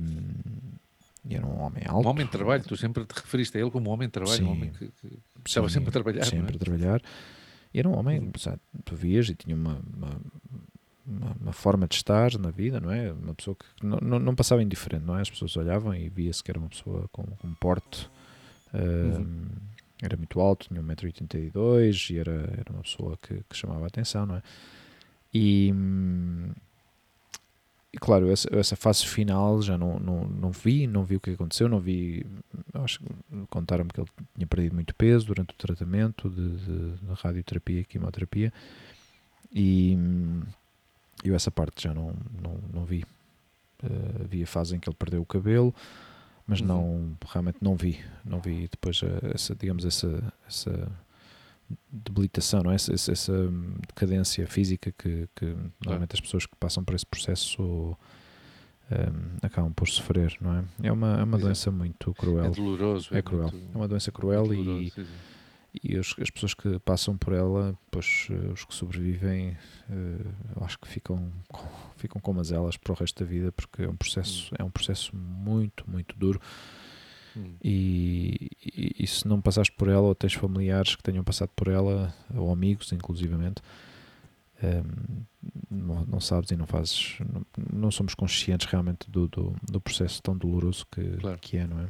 e, 1.27 1.35
era 1.35 1.45
um 1.45 1.59
homem 1.59 1.83
alto. 1.87 2.07
Um 2.07 2.11
homem 2.11 2.25
de 2.25 2.31
trabalho, 2.31 2.63
tu 2.63 2.75
sempre 2.75 3.05
te 3.05 3.13
referiste 3.13 3.57
a 3.57 3.61
ele 3.61 3.71
como 3.71 3.89
um 3.89 3.93
homem 3.93 4.07
de 4.07 4.13
trabalho, 4.13 4.37
sim, 4.37 4.43
um 4.43 4.51
homem 4.51 4.71
que, 4.71 4.87
que 4.87 5.19
estava 5.45 5.69
sempre 5.69 5.89
a 5.89 5.91
trabalhar. 5.91 6.25
Sempre 6.25 6.53
é? 6.53 6.55
a 6.55 6.59
trabalhar. 6.59 7.01
E 7.71 7.79
era 7.79 7.87
um 7.87 7.95
homem, 7.95 8.19
hum. 8.19 8.31
sabe, 8.37 8.59
tu 8.83 8.95
vias 8.95 9.29
e 9.29 9.35
tinha 9.35 9.55
uma, 9.55 9.79
uma, 9.95 10.21
uma, 11.05 11.35
uma, 11.39 11.53
forma 11.53 11.87
de 11.87 11.95
estar 11.95 12.35
na 12.39 12.49
vida, 12.49 12.79
não 12.79 12.91
é? 12.91 13.11
Uma 13.11 13.35
pessoa 13.35 13.55
que 13.55 13.85
não, 13.85 13.99
não, 14.01 14.17
não 14.17 14.35
passava 14.35 14.63
indiferente, 14.63 15.05
não 15.05 15.15
é? 15.15 15.21
As 15.21 15.29
pessoas 15.29 15.55
olhavam 15.55 15.93
e 15.93 16.09
via-se 16.09 16.43
que 16.43 16.49
era 16.49 16.59
uma 16.59 16.69
pessoa 16.69 17.07
com, 17.11 17.23
com 17.23 17.47
um 17.47 17.53
porte. 17.53 18.09
Uh, 18.73 19.19
uhum 19.19 19.49
era 20.01 20.15
muito 20.17 20.39
alto, 20.39 20.67
tinha 20.67 20.81
1,82m 20.81 22.09
e 22.11 22.17
era, 22.17 22.31
era 22.57 22.71
uma 22.71 22.81
pessoa 22.81 23.17
que, 23.21 23.41
que, 23.49 23.55
chamava 23.55 23.83
a 23.83 23.87
atenção, 23.87 24.25
não 24.25 24.35
é? 24.35 24.43
E, 25.33 25.73
e 27.93 27.97
claro, 27.97 28.31
essa, 28.31 28.47
essa, 28.55 28.75
fase 28.75 29.05
final 29.05 29.61
já 29.61 29.77
não, 29.77 29.99
não, 29.99 30.23
não 30.25 30.51
vi, 30.51 30.87
não 30.87 31.03
vi 31.03 31.17
o 31.17 31.19
que 31.19 31.31
aconteceu, 31.31 31.67
não 31.69 31.79
vi, 31.79 32.25
acho 32.73 32.99
que 32.99 33.05
contaram-me 33.49 33.91
que 33.91 33.99
ele 33.99 34.09
tinha 34.35 34.47
perdido 34.47 34.75
muito 34.75 34.95
peso 34.95 35.25
durante 35.27 35.53
o 35.53 35.57
tratamento 35.57 36.29
de, 36.29 36.57
de, 36.57 36.91
de 36.97 37.13
radioterapia 37.21 37.81
e 37.81 37.85
quimioterapia 37.85 38.53
e 39.51 39.97
eu 41.23 41.35
essa 41.35 41.51
parte 41.51 41.83
já 41.83 41.93
não, 41.93 42.13
não, 42.41 42.59
não 42.73 42.85
vi. 42.85 43.03
Uh, 43.83 44.27
vi 44.27 44.43
a 44.43 44.47
fase 44.47 44.75
em 44.75 44.79
que 44.79 44.89
ele 44.89 44.95
perdeu 44.95 45.21
o 45.21 45.25
cabelo, 45.25 45.73
mas 46.49 46.61
uhum. 46.61 46.67
não 46.67 47.17
realmente 47.27 47.59
não 47.61 47.75
vi 47.75 47.99
não 48.25 48.41
vi 48.41 48.67
depois 48.67 48.99
eh, 49.03 49.31
essa 49.35 49.55
digamos 49.55 49.85
essa 49.85 50.33
essa 50.47 50.91
debilitação 51.91 52.63
não 52.63 52.71
é? 52.71 52.75
essa, 52.75 52.91
essa 52.91 53.33
decadência 53.87 54.47
física 54.47 54.91
que, 54.97 55.29
que 55.35 55.55
normalmente 55.79 56.15
as 56.15 56.19
pessoas 56.19 56.47
que 56.47 56.55
passam 56.55 56.83
por 56.83 56.95
esse 56.95 57.05
processo 57.05 57.61
um, 57.61 57.95
ehm, 58.89 59.37
acabam 59.43 59.71
por 59.71 59.87
sofrer 59.87 60.35
não 60.41 60.57
é? 60.57 60.63
É 60.81 60.91
uma 60.91 61.19
é 61.19 61.23
uma 61.23 61.37
doença 61.37 61.69
muito 61.69 62.11
cruel. 62.15 62.45
É 62.45 62.49
doloroso 62.49 63.13
é, 63.13 63.19
é 63.19 63.21
cruel. 63.21 63.51
muito, 63.51 63.69
é 63.71 63.77
uma 63.77 63.87
doença 63.87 64.11
cruel 64.11 64.51
e 64.51 64.91
e 65.83 65.97
os, 65.97 66.15
as 66.19 66.29
pessoas 66.29 66.53
que 66.53 66.79
passam 66.79 67.17
por 67.17 67.33
ela, 67.33 67.77
pois 67.91 68.27
eh, 68.31 68.51
os 68.51 68.65
que 68.65 68.73
sobrevivem, 68.73 69.51
uh, 69.89 70.55
eu 70.55 70.63
acho 70.65 70.79
que 70.79 70.87
ficam, 70.87 71.31
ficam 71.95 72.19
com 72.19 72.35
elas 72.51 72.75
para 72.75 72.91
o 72.91 72.95
resto 72.95 73.23
da 73.23 73.29
vida, 73.29 73.51
porque 73.51 73.83
é 73.83 73.89
um 73.89 73.95
processo, 73.95 74.51
hum. 74.53 74.57
é 74.59 74.63
um 74.63 74.71
processo 74.71 75.15
muito, 75.15 75.89
muito 75.89 76.17
duro. 76.17 76.41
Hum. 77.37 77.53
E, 77.63 78.49
e, 78.65 78.95
e, 79.03 79.07
se 79.07 79.27
não 79.27 79.39
passaste 79.39 79.71
por 79.75 79.87
ela, 79.87 80.01
ou 80.01 80.15
tens 80.15 80.33
familiares 80.33 80.95
que 80.95 81.03
tenham 81.03 81.23
passado 81.23 81.51
por 81.55 81.67
ela, 81.67 82.13
ou 82.33 82.51
amigos, 82.51 82.91
inclusivamente, 82.91 83.61
um, 84.63 84.67
ehm, 84.67 85.25
não, 85.69 86.05
não, 86.05 86.19
sabes 86.19 86.49
e 86.49 86.55
não 86.55 86.65
fazes, 86.65 87.19
não, 87.31 87.45
não 87.71 87.91
somos 87.91 88.15
conscientes 88.15 88.65
realmente 88.67 89.09
do, 89.09 89.27
do, 89.27 89.55
do, 89.61 89.79
processo 89.79 90.21
tão 90.21 90.35
doloroso 90.35 90.85
que, 90.91 91.17
claro. 91.17 91.37
que 91.39 91.57
é, 91.57 91.67
não 91.67 91.79
é? 91.79 91.87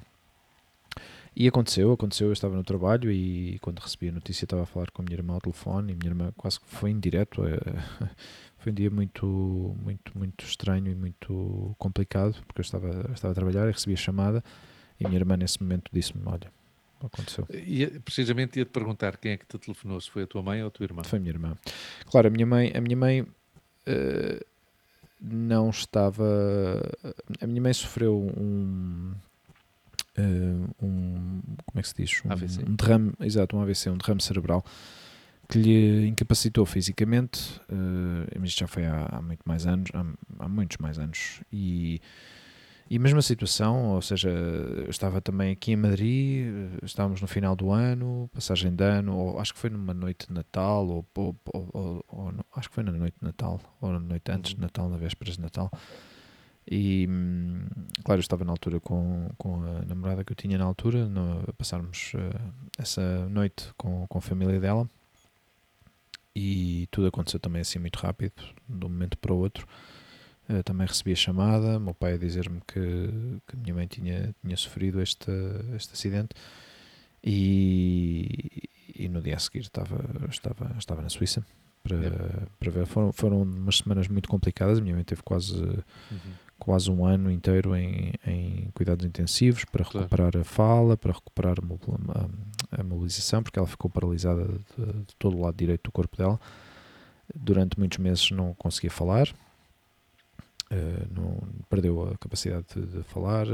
E 1.39 1.47
aconteceu, 1.47 1.93
aconteceu, 1.93 2.27
eu 2.27 2.33
estava 2.33 2.53
no 2.53 2.65
trabalho 2.65 3.09
e 3.09 3.57
quando 3.59 3.79
recebi 3.79 4.09
a 4.09 4.11
notícia 4.11 4.43
estava 4.43 4.63
a 4.63 4.65
falar 4.65 4.91
com 4.91 5.01
a 5.01 5.05
minha 5.05 5.15
irmã 5.15 5.35
ao 5.35 5.39
telefone 5.39 5.93
e 5.93 5.95
a 5.95 5.97
minha 5.97 6.09
irmã 6.11 6.33
quase 6.35 6.59
que 6.59 6.65
foi 6.65 6.91
em 6.91 6.99
direto. 6.99 7.45
É, 7.45 7.57
foi 8.59 8.73
um 8.73 8.75
dia 8.75 8.89
muito, 8.89 9.73
muito, 9.81 10.17
muito 10.17 10.43
estranho 10.43 10.91
e 10.91 10.95
muito 10.95 11.73
complicado 11.79 12.35
porque 12.45 12.59
eu 12.59 12.63
estava, 12.63 13.09
estava 13.13 13.31
a 13.31 13.35
trabalhar 13.35 13.69
e 13.69 13.71
recebi 13.71 13.93
a 13.93 13.95
chamada 13.95 14.43
e 14.99 15.05
a 15.05 15.07
minha 15.07 15.17
irmã 15.17 15.37
nesse 15.37 15.63
momento 15.63 15.89
disse-me, 15.93 16.21
olha, 16.25 16.51
aconteceu. 17.01 17.47
E 17.53 17.87
precisamente 18.01 18.59
ia-te 18.59 18.71
perguntar 18.71 19.15
quem 19.15 19.31
é 19.31 19.37
que 19.37 19.45
te 19.45 19.57
telefonou, 19.57 20.01
se 20.01 20.11
foi 20.11 20.23
a 20.23 20.27
tua 20.27 20.43
mãe 20.43 20.61
ou 20.61 20.67
a 20.67 20.71
tua 20.71 20.83
irmã? 20.83 21.05
Foi 21.05 21.19
a 21.19 21.21
minha 21.21 21.31
irmã. 21.31 21.55
Claro, 22.11 22.27
a 22.27 22.29
minha 22.29 22.45
mãe, 22.45 22.73
a 22.75 22.81
minha 22.81 22.97
mãe 22.97 23.21
uh, 23.21 24.45
não 25.21 25.69
estava... 25.69 26.25
A 27.39 27.47
minha 27.47 27.61
mãe 27.61 27.71
sofreu 27.71 28.29
um 28.37 29.13
um, 30.19 31.41
como 31.65 31.79
é 31.79 31.81
que 31.81 31.87
se 31.87 31.95
diz? 31.95 32.21
Um, 32.25 32.31
AVC. 32.31 32.63
um 32.67 32.75
derrame, 32.75 33.13
exato, 33.21 33.55
um 33.55 33.61
AVC, 33.61 33.89
um 33.89 33.97
derrame 33.97 34.21
cerebral 34.21 34.63
que 35.49 35.57
lhe 35.57 36.07
incapacitou 36.07 36.63
fisicamente, 36.63 37.59
uh, 37.71 38.39
mas 38.39 38.49
isto 38.49 38.59
já 38.59 38.67
foi 38.67 38.85
há, 38.85 39.07
há 39.11 39.21
muito 39.21 39.41
mais 39.45 39.65
anos, 39.65 39.89
há, 39.95 40.05
há, 40.45 40.47
muitos 40.47 40.77
mais 40.77 40.99
anos, 40.99 41.41
e, 41.51 41.99
e 42.87 42.97
a 42.97 42.99
mesma 42.99 43.21
situação, 43.23 43.95
ou 43.95 44.01
seja, 44.01 44.29
estava 44.87 45.19
também 45.19 45.51
aqui 45.51 45.71
em 45.71 45.75
Madrid, 45.75 46.45
estávamos 46.83 47.19
no 47.19 47.27
final 47.27 47.55
do 47.55 47.71
ano, 47.71 48.29
passagem 48.31 48.75
de 48.75 48.83
ano, 48.83 49.17
ou 49.17 49.39
acho 49.39 49.55
que 49.55 49.59
foi 49.59 49.71
numa 49.71 49.93
noite 49.93 50.27
de 50.27 50.33
Natal, 50.35 50.87
ou, 50.87 51.05
ou, 51.15 51.35
ou, 51.51 52.05
ou 52.07 52.33
acho 52.55 52.69
que 52.69 52.75
foi 52.75 52.83
na 52.83 52.91
noite 52.91 53.15
de 53.19 53.25
Natal, 53.25 53.59
ou 53.81 53.91
na 53.91 53.99
noite 53.99 54.31
antes 54.31 54.51
de 54.51 54.57
uhum. 54.57 54.61
Natal, 54.61 54.87
na 54.87 54.97
véspera 54.97 55.31
de 55.31 55.41
Natal, 55.41 55.71
e 56.67 57.07
hum, 57.09 57.65
claro, 58.03 58.19
eu 58.19 58.21
estava 58.21 58.45
na 58.45 58.51
altura 58.51 58.79
com, 58.79 59.29
com 59.37 59.63
a 59.63 59.85
namorada 59.85 60.23
que 60.23 60.31
eu 60.31 60.35
tinha 60.35 60.57
na 60.57 60.65
altura, 60.65 61.07
no, 61.07 61.43
a 61.47 61.53
passarmos 61.53 62.13
uh, 62.13 62.53
essa 62.77 63.27
noite 63.29 63.71
com, 63.77 64.05
com 64.07 64.17
a 64.17 64.21
família 64.21 64.59
dela. 64.59 64.89
E 66.35 66.87
tudo 66.91 67.07
aconteceu 67.07 67.39
também 67.39 67.61
assim 67.61 67.79
muito 67.79 67.97
rápido, 67.97 68.43
de 68.67 68.85
um 68.85 68.89
momento 68.89 69.17
para 69.17 69.33
o 69.33 69.37
outro. 69.37 69.67
Uh, 70.47 70.63
também 70.63 70.85
recebi 70.85 71.11
a 71.11 71.15
chamada, 71.15 71.79
meu 71.79 71.93
pai 71.93 72.13
a 72.13 72.17
dizer-me 72.17 72.61
que, 72.61 73.41
que 73.47 73.55
a 73.55 73.59
minha 73.59 73.73
mãe 73.73 73.87
tinha, 73.87 74.33
tinha 74.41 74.57
sofrido 74.57 75.01
este, 75.01 75.31
este 75.75 75.93
acidente. 75.93 76.35
E, 77.23 78.69
e 78.95 79.09
no 79.09 79.21
dia 79.21 79.35
a 79.35 79.39
seguir 79.39 79.59
estava, 79.59 79.99
estava, 80.29 80.75
estava 80.77 81.01
na 81.01 81.09
Suíça 81.09 81.43
para, 81.83 82.47
para 82.59 82.71
ver. 82.71 82.85
Foram, 82.85 83.11
foram 83.11 83.41
umas 83.41 83.77
semanas 83.77 84.07
muito 84.07 84.29
complicadas. 84.29 84.77
A 84.77 84.81
minha 84.81 84.95
mãe 84.95 85.03
teve 85.03 85.23
quase, 85.23 85.55
uhum 85.55 86.48
quase 86.59 86.91
um 86.91 87.05
ano 87.05 87.31
inteiro 87.31 87.75
em, 87.75 88.11
em 88.27 88.69
cuidados 88.73 89.05
intensivos 89.05 89.65
para 89.65 89.83
Claro. 89.83 89.99
recuperar 89.99 90.37
a 90.37 90.43
fala, 90.43 90.97
para 90.97 91.13
recuperar 91.13 91.55
a, 91.61 91.65
mo- 91.65 91.79
a- 92.09 92.81
a 92.81 92.83
mobilização, 92.83 93.41
porque 93.41 93.57
ela 93.57 93.67
ficou 93.67 93.89
paralisada 93.89 94.43
de, 94.45 94.85
de 95.07 95.15
todo 95.17 95.37
o 95.37 95.41
lado 95.41 95.55
direito 95.55 95.83
do 95.85 95.91
corpo 95.91 96.15
dela. 96.17 96.39
Durante 97.33 97.77
muitos 97.79 97.97
meses 97.99 98.29
não 98.31 98.53
conseguia 98.55 98.91
falar, 98.91 99.27
eh, 100.69 101.05
não, 101.15 101.37
perdeu 101.69 102.09
a 102.11 102.17
capacidade 102.17 102.65
de, 102.75 102.85
de 102.97 103.03
falar, 103.03 103.47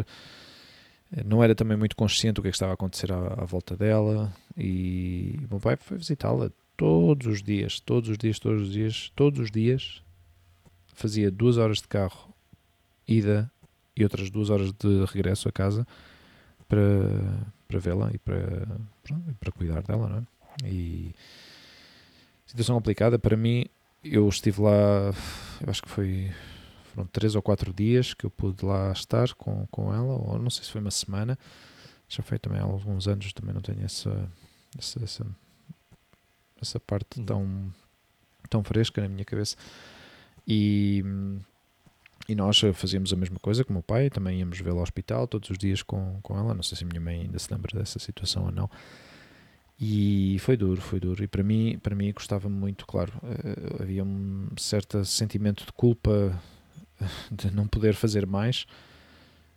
não 1.26 1.44
era 1.44 1.54
também 1.56 1.78
muito 1.78 1.96
consciente 1.96 2.36
do 2.36 2.42
que, 2.42 2.48
é 2.48 2.52
que 2.52 2.56
estava 2.56 2.72
a 2.72 2.76
acontecer 2.76 3.12
à, 3.12 3.18
à 3.42 3.46
volta 3.46 3.76
dela. 3.78 4.34
E 4.58 5.40
o 5.46 5.48
meu 5.52 5.60
pai 5.60 5.76
foi 5.78 5.98
visitá-la 5.98 6.50
todos 6.76 7.28
os 7.28 7.44
dias, 7.44 7.80
todos 7.80 8.10
os 8.10 8.18
dias, 8.18 8.40
todos 8.40 8.62
os 8.64 8.72
dias, 8.72 9.12
todos 9.16 9.40
os 9.40 9.52
dias. 9.52 10.02
Fazia 10.94 11.30
duas 11.30 11.58
horas 11.58 11.78
de 11.82 11.88
carro, 11.90 12.25
ida, 13.08 13.52
e 13.96 14.04
outras 14.04 14.30
duas 14.30 14.50
horas 14.50 14.72
de 14.74 15.06
regresso 15.06 15.48
a 15.48 15.52
casa 15.52 15.88
para, 16.68 16.82
para 17.68 17.80
vê-la 17.80 18.12
e 18.14 18.18
para, 18.18 18.68
para 19.40 19.52
cuidar 19.52 19.82
dela, 19.82 20.10
não 20.10 20.18
é? 20.18 20.70
E 20.70 21.14
situação 22.46 22.76
complicada 22.76 23.18
para 23.20 23.38
mim. 23.38 23.66
Eu 24.04 24.28
estive 24.30 24.62
lá, 24.62 25.14
eu 25.62 25.70
acho 25.70 25.82
que 25.82 25.90
foi 25.90 26.32
foram 26.94 27.08
três 27.08 27.36
ou 27.36 27.42
quatro 27.42 27.74
dias 27.74 28.14
que 28.14 28.26
eu 28.26 28.30
pude 28.30 28.64
lá 28.64 28.92
estar 28.92 29.34
com, 29.34 29.66
com 29.68 29.94
ela, 29.94 30.14
ou 30.14 30.38
não 30.40 30.50
sei 30.50 30.64
se 30.64 30.72
foi 30.72 30.80
uma 30.82 30.92
semana. 30.92 31.38
Já 32.08 32.22
foi 32.22 32.38
também 32.38 32.60
há 32.60 32.64
alguns 32.64 33.08
anos, 33.08 33.34
também 33.34 33.54
não 33.54 33.62
tenho 33.62 33.84
essa 33.84 34.30
essa, 34.78 35.04
essa, 35.04 35.26
essa 36.62 36.80
parte 36.80 37.20
Uhum. 37.20 37.26
tão, 37.26 37.74
tão 38.50 38.64
fresca 38.64 39.02
na 39.02 39.10
minha 39.10 39.26
cabeça. 39.26 39.56
E, 40.48 41.04
e 42.28 42.36
nós 42.36 42.64
eh, 42.64 42.74
fazíamos 42.74 43.14
a 43.14 43.16
mesma 43.16 43.40
coisa 43.40 43.64
com 43.64 43.72
o 43.72 43.74
meu 43.74 43.84
pai, 43.84 44.10
também 44.10 44.40
íamos 44.40 44.60
vê-la 44.60 44.78
ao 44.78 44.84
hospital 44.84 45.28
todos 45.28 45.50
os 45.50 45.58
dias 45.58 45.84
com, 45.84 46.20
com 46.22 46.38
ela. 46.38 46.54
Não 46.54 46.64
sei 46.64 46.78
se 46.78 46.84
a 46.84 46.88
minha 46.88 47.02
mãe 47.02 47.22
ainda 47.22 47.38
se 47.38 47.52
lembra 47.54 47.78
dessa 47.78 48.00
situação 48.00 48.46
ou 48.46 48.52
não. 48.52 48.70
E 49.80 50.38
foi 50.40 50.56
duro, 50.58 50.82
foi 50.82 51.00
duro. 51.00 51.24
E 51.24 51.28
para 51.28 51.44
mim, 51.44 51.78
para 51.80 51.96
mim 51.96 52.12
gostava 52.12 52.50
muito, 52.50 52.86
claro, 52.86 53.14
eh, 53.24 53.84
havia 53.84 54.04
um 54.04 54.48
certo 54.58 55.04
sentimento 55.06 55.66
de 55.66 55.74
culpa 55.74 56.42
de 57.32 57.52
não 57.52 57.68
poder 57.68 57.94
fazer 57.94 58.26
mais. 58.26 58.66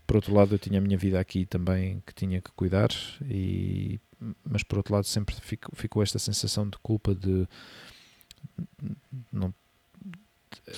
Por 0.07 0.16
outro 0.16 0.35
lado, 0.35 0.55
eu 0.55 0.59
tinha 0.59 0.79
a 0.79 0.83
minha 0.83 0.97
vida 0.99 1.21
aqui 1.21 1.47
também 1.47 2.03
que 2.07 2.14
tinha 2.14 2.41
que 2.41 2.51
cuidar, 2.53 2.89
e, 3.23 4.01
mas 4.43 4.62
por 4.62 4.79
outro 4.79 4.95
lado, 4.95 5.05
sempre 5.05 5.35
fico, 5.35 5.75
ficou 5.77 6.03
esta 6.03 6.19
sensação 6.19 6.66
de 6.66 6.79
culpa 6.79 7.14
de 7.14 7.47
não, 9.31 9.53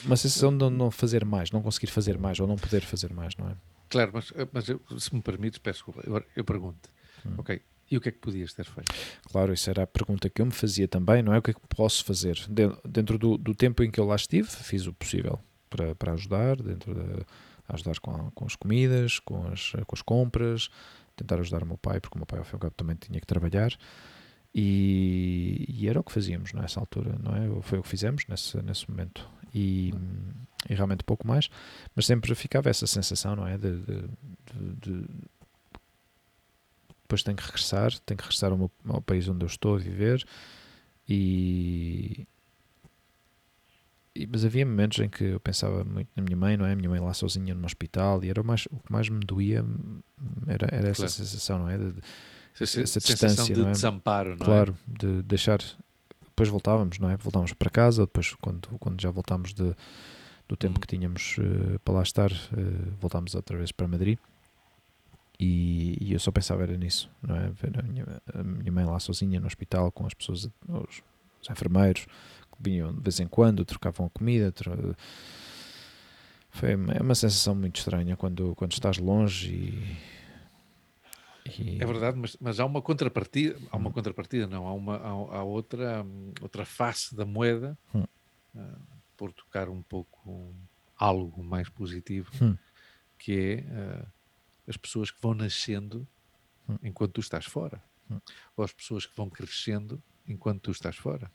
uma 0.05 0.17
sensação 0.17 0.57
de 0.57 0.69
não 0.71 0.91
fazer 0.91 1.25
mais, 1.25 1.51
não 1.51 1.63
conseguir 1.63 1.89
fazer 1.89 2.19
mais 2.19 2.39
ou 2.41 2.47
não 2.47 2.57
poder 2.57 2.83
fazer 2.83 3.13
mais, 3.13 3.37
não 3.37 3.49
é? 3.51 3.57
Claro, 3.89 4.11
mas, 4.15 4.33
mas 4.53 4.69
eu, 4.69 4.81
se 4.99 5.15
me 5.15 5.21
permites, 5.21 5.59
peço 5.59 5.79
desculpa. 5.85 6.03
Eu, 6.05 6.23
eu 6.37 6.45
pergunto, 6.45 6.89
Hum. 7.27 7.35
ok, 7.39 7.61
e 7.91 7.97
o 7.97 8.01
que 8.01 8.09
é 8.09 8.13
que 8.13 8.19
podias 8.19 8.53
ter 8.55 8.65
feito? 8.65 8.93
Claro, 9.31 9.53
isso 9.53 9.69
era 9.69 9.83
a 9.83 9.87
pergunta 9.87 10.31
que 10.31 10.41
eu 10.41 10.47
me 10.47 10.53
fazia 10.53 10.87
também, 10.89 11.23
não 11.23 11.35
é? 11.35 11.39
O 11.39 11.43
que 11.43 11.51
é 11.51 11.55
que 11.55 11.61
posso 11.69 12.05
fazer? 12.05 12.37
De- 12.49 12.71
Dentro 12.89 13.19
do, 13.19 13.37
do 13.37 13.55
tempo 13.55 13.83
em 13.83 13.91
que 13.91 13.99
eu 14.01 14.05
lá 14.07 14.15
estive, 14.17 14.49
fiz 14.49 14.87
o 14.87 14.93
possível 14.95 15.39
para, 15.69 15.95
para 15.97 16.13
ajudar, 16.13 16.57
dentro 16.63 16.95
da, 16.95 17.25
ajudar 17.69 17.99
com, 17.99 18.11
a- 18.13 18.31
com 18.31 18.45
as 18.47 18.55
comidas, 18.57 19.19
com 19.19 19.45
as, 19.49 19.73
com 19.87 19.95
as 19.97 20.03
compras, 20.03 20.71
tentar 21.17 21.41
ajudar 21.41 21.63
o 21.63 21.67
meu 21.67 21.77
pai, 21.77 21.99
porque 22.01 22.17
o 22.17 22.19
meu 22.19 22.27
pai 22.27 22.39
ao 22.39 22.45
fim 22.45 22.53
e 22.53 22.55
ao 22.57 22.61
cabo 22.61 22.75
também 22.77 22.97
tinha 22.97 23.21
que 23.21 23.27
trabalhar. 23.27 23.77
E, 24.55 25.65
e 25.69 25.89
era 25.89 26.01
o 26.01 26.03
que 26.05 26.13
fazíamos 26.13 26.53
nessa 26.53 26.81
altura, 26.81 27.17
não 27.23 27.35
é? 27.37 27.63
Foi 27.63 27.79
o 27.79 27.83
que 27.83 27.89
fizemos 27.89 28.25
nesse, 28.29 28.57
nesse 28.63 28.89
momento. 28.91 29.29
E, 29.55 29.93
e 30.69 30.75
realmente 30.75 31.03
pouco 31.05 31.27
mais, 31.27 31.49
mas 31.97 32.07
sempre 32.07 32.35
ficava 32.35 32.69
essa 32.71 32.87
sensação, 32.87 33.35
não 33.37 33.47
é? 33.47 33.57
De, 33.59 33.73
de- 33.81 34.09
de- 34.55 34.77
de- 35.03 35.07
depois 37.03 37.23
tenho 37.25 37.37
que 37.37 37.45
regressar, 37.45 37.93
tenho 38.07 38.17
que 38.19 38.23
regressar 38.25 38.53
ao, 38.53 38.59
meu- 38.59 38.71
ao 38.89 39.01
país 39.03 39.27
onde 39.29 39.43
eu 39.45 39.49
estou 39.49 39.75
a 39.75 39.79
viver 39.79 40.25
e, 41.09 42.25
mas 44.29 44.45
havia 44.45 44.65
momentos 44.67 44.99
em 45.01 45.09
que 45.09 45.25
eu 45.25 45.41
pensava 45.41 45.83
muito 45.85 46.09
na 46.15 46.23
minha 46.23 46.37
mãe, 46.37 46.57
não 46.57 46.67
é? 46.67 46.73
A 46.73 46.77
minha 46.77 46.89
mãe 46.89 47.01
lá 47.01 47.15
sozinha 47.15 47.55
no 47.55 47.65
hospital 47.67 48.23
e 48.25 48.29
era 48.31 48.41
o, 48.41 48.45
mais, 48.45 48.67
o 48.67 48.77
que 48.77 48.93
mais 48.93 49.09
me 49.09 49.21
doía 49.21 49.65
era, 50.47 50.69
era 50.71 50.89
essa 50.89 50.97
Claro. 51.03 51.11
sensação, 51.13 51.59
não 51.61 51.69
é? 51.69 51.79
De- 51.79 51.93
de- 51.93 52.01
Essa, 52.61 52.81
Essa 52.83 53.01
sensação 53.01 53.27
distância, 53.47 53.55
de 53.55 53.61
não 53.63 53.69
é? 53.69 53.73
desamparo, 53.73 54.31
não 54.31 54.37
claro, 54.37 54.77
de 54.87 55.23
deixar. 55.23 55.61
Depois 56.31 56.49
voltávamos, 56.49 56.99
não 56.99 57.11
é? 57.11 57.17
Voltávamos 57.17 57.53
para 57.53 57.71
casa, 57.71 58.03
depois 58.03 58.33
quando, 58.35 58.69
quando 58.79 59.01
já 59.01 59.11
voltámos 59.11 59.53
de, 59.53 59.75
do 60.49 60.57
tempo 60.57 60.75
Uhum. 60.75 60.81
que 60.81 60.87
tínhamos 60.87 61.37
eh, 61.39 61.79
para 61.85 61.95
lá 61.95 62.03
estar, 62.03 62.31
eh, 62.33 62.91
voltámos 63.01 63.35
outra 63.35 63.57
vez 63.59 63.71
para 63.73 63.87
Madrid. 63.87 64.19
E, 65.39 65.97
e 66.01 66.13
eu 66.13 66.21
só 66.21 66.31
pensava 66.31 66.63
era 66.63 66.77
nisso, 66.77 67.11
não 67.23 67.35
é? 67.37 67.49
Ver 67.51 67.79
a 67.79 67.83
minha, 67.83 68.05
a 68.35 68.43
minha 68.43 68.71
mãe 68.73 68.85
lá 68.85 68.99
sozinha 69.01 69.41
no 69.41 69.47
hospital 69.47 69.91
com 69.91 70.07
as 70.07 70.13
pessoas, 70.15 70.49
os, 70.69 71.03
os 71.43 71.51
enfermeiros 71.51 72.05
que 72.05 72.59
vinham 72.63 72.93
de 72.95 73.01
vez 73.01 73.21
em 73.21 73.27
quando, 73.27 73.65
trocavam 73.65 74.07
a 74.07 74.11
comida. 74.11 74.53
tro- 74.53 74.95
Foi 76.51 76.75
uma, 76.75 76.93
é 76.93 77.01
uma 77.01 77.15
sensação 77.15 77.55
muito 77.55 77.77
estranha 77.79 78.17
quando, 78.17 78.55
quando 78.55 78.73
estás 78.73 78.99
longe 78.99 79.51
e. 79.55 79.97
e- 81.47 81.79
É 81.81 81.87
verdade, 81.87 82.17
mas, 82.19 82.37
mas 82.41 82.61
há 82.61 82.65
uma 82.67 82.83
contrapartida, 82.83 83.59
há 83.71 83.77
uma 83.77 83.89
Hum. 83.91 83.93
contrapartida, 83.93 84.47
não, 84.47 84.67
há, 84.67 84.73
uma, 84.75 84.97
há, 84.97 85.09
há 85.39 85.43
outra, 85.45 86.03
hum, 86.03 86.33
outra 86.41 86.65
face 86.65 87.15
da 87.15 87.25
moeda, 87.25 87.79
Hum. 87.95 88.05
ah, 88.57 88.79
por 89.17 89.33
tocar 89.33 89.69
um 89.69 89.83
pouco 89.83 90.55
algo 90.97 91.43
mais 91.43 91.69
positivo, 91.69 92.31
Hum. 92.43 92.57
que 93.19 93.33
é 93.33 93.67
ah, 93.73 94.07
as 94.69 94.77
pessoas 94.77 95.11
que 95.11 95.21
vão 95.21 95.35
nascendo 95.35 96.07
Hum. 96.69 96.77
enquanto 96.83 97.13
tu 97.15 97.21
estás 97.21 97.47
fora, 97.47 97.83
Hum. 98.11 98.21
ou 98.57 98.65
as 98.65 98.73
pessoas 98.73 99.07
que 99.07 99.17
vão 99.17 99.29
crescendo 99.31 100.03
enquanto 100.27 100.63
tu 100.63 100.71
estás 100.71 100.97
fora. 100.97 101.31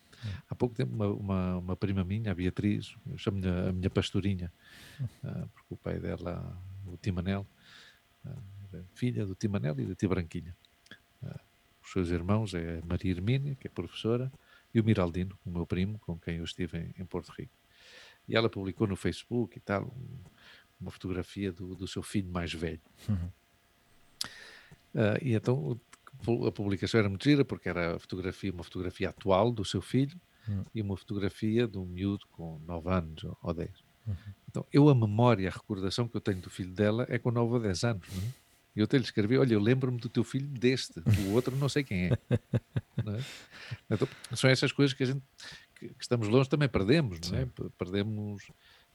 Há 0.49 0.55
pouco 0.55 0.73
tempo, 0.75 0.93
uma, 0.93 1.07
uma, 1.07 1.57
uma 1.57 1.75
prima 1.75 2.03
minha, 2.03 2.31
a 2.31 2.35
Beatriz, 2.35 2.95
eu 3.05 3.17
chamo-lhe 3.17 3.47
a 3.49 3.71
minha 3.73 3.89
pastorinha, 3.89 4.53
ah, 5.23 5.47
porque 5.53 5.73
o 5.73 5.77
pai 5.77 5.99
dela, 5.99 6.57
o 6.85 6.95
Timanel, 6.97 7.45
filha 8.93 9.25
do 9.25 9.35
Timanel 9.35 9.79
e 9.79 9.85
da 9.85 9.95
Tia 9.95 10.09
Branquinha. 10.09 10.55
Ah, 11.23 11.39
os 11.83 11.91
seus 11.91 12.09
irmãos 12.09 12.53
é 12.53 12.79
a 12.79 12.85
Maria 12.85 13.11
Hermínia, 13.11 13.55
que 13.55 13.67
é 13.67 13.69
professora, 13.69 14.31
e 14.73 14.79
o 14.79 14.83
Miraldino, 14.83 15.37
o 15.45 15.49
meu 15.49 15.65
primo, 15.65 15.99
com 15.99 16.17
quem 16.17 16.37
eu 16.37 16.43
estive 16.43 16.77
em, 16.77 17.01
em 17.01 17.05
Porto 17.05 17.29
Rico. 17.31 17.53
E 18.27 18.35
ela 18.35 18.49
publicou 18.49 18.87
no 18.87 18.95
Facebook 18.95 19.57
e 19.57 19.59
tal 19.61 19.83
um- 19.85 20.19
uma 20.81 20.91
fotografia 20.91 21.51
do, 21.51 21.75
do 21.75 21.87
seu 21.87 22.03
filho 22.03 22.29
mais 22.31 22.51
velho. 22.53 22.81
Uhum. 23.07 23.29
Ah, 24.95 25.17
e 25.21 25.33
então 25.33 25.79
a 26.47 26.51
publicação 26.51 26.99
era 26.99 27.09
muito 27.09 27.23
gira 27.23 27.43
porque 27.45 27.67
era 27.69 27.95
a 27.95 27.99
fotografia, 27.99 28.51
uma 28.51 28.63
fotografia 28.63 29.09
atual 29.09 29.51
do 29.51 29.63
seu 29.65 29.81
filho 29.81 30.19
Hum. 30.47 30.63
e 30.75 30.81
uma 30.81 30.95
fotografia 30.95 31.67
de 31.67 31.75
um 31.77 31.85
miúdo 31.85 32.23
com 32.31 32.59
9 32.67 32.89
anos 32.91 33.23
ou- 33.23 33.35
ou 33.41 33.51
10. 33.53 33.71
Uhum. 34.05 34.15
Então 34.47 34.65
eu 34.71 34.89
a 34.89 34.93
memória, 34.95 35.49
a 35.49 35.51
recordação 35.51 36.07
que 36.07 36.15
eu 36.15 36.21
tenho 36.21 36.39
do 36.39 36.51
filho 36.51 36.71
dela 36.71 37.03
é 37.09 37.17
com 37.17 37.31
9 37.31 37.53
ou 37.55 37.59
10 37.59 37.83
anos. 37.83 38.07
Não 38.13 38.21
é? 38.21 38.31
E 38.75 38.79
eu 38.79 38.83
até 38.85 38.97
lhe 38.97 39.03
escrevi, 39.03 39.37
olha, 39.37 39.53
eu 39.53 39.59
lembro-me 39.59 39.97
do 39.97 40.09
teu 40.09 40.23
filho 40.23 40.47
deste, 40.47 40.99
o 41.27 41.33
outro 41.33 41.55
não 41.55 41.69
sei 41.69 41.83
quem 41.83 42.07
é. 42.07 42.11
É? 42.97 43.93
Então, 43.93 44.07
são 44.33 44.49
essas 44.49 44.71
coisas 44.71 44.93
que 44.93 45.03
a 45.03 45.05
gente, 45.05 45.21
que, 45.75 45.89
que 45.89 46.01
estamos 46.01 46.27
longe 46.27 46.49
também 46.49 46.67
perdemos, 46.67 47.29
não 47.29 47.39
é? 47.39 47.47
Perdemos, 47.77 48.49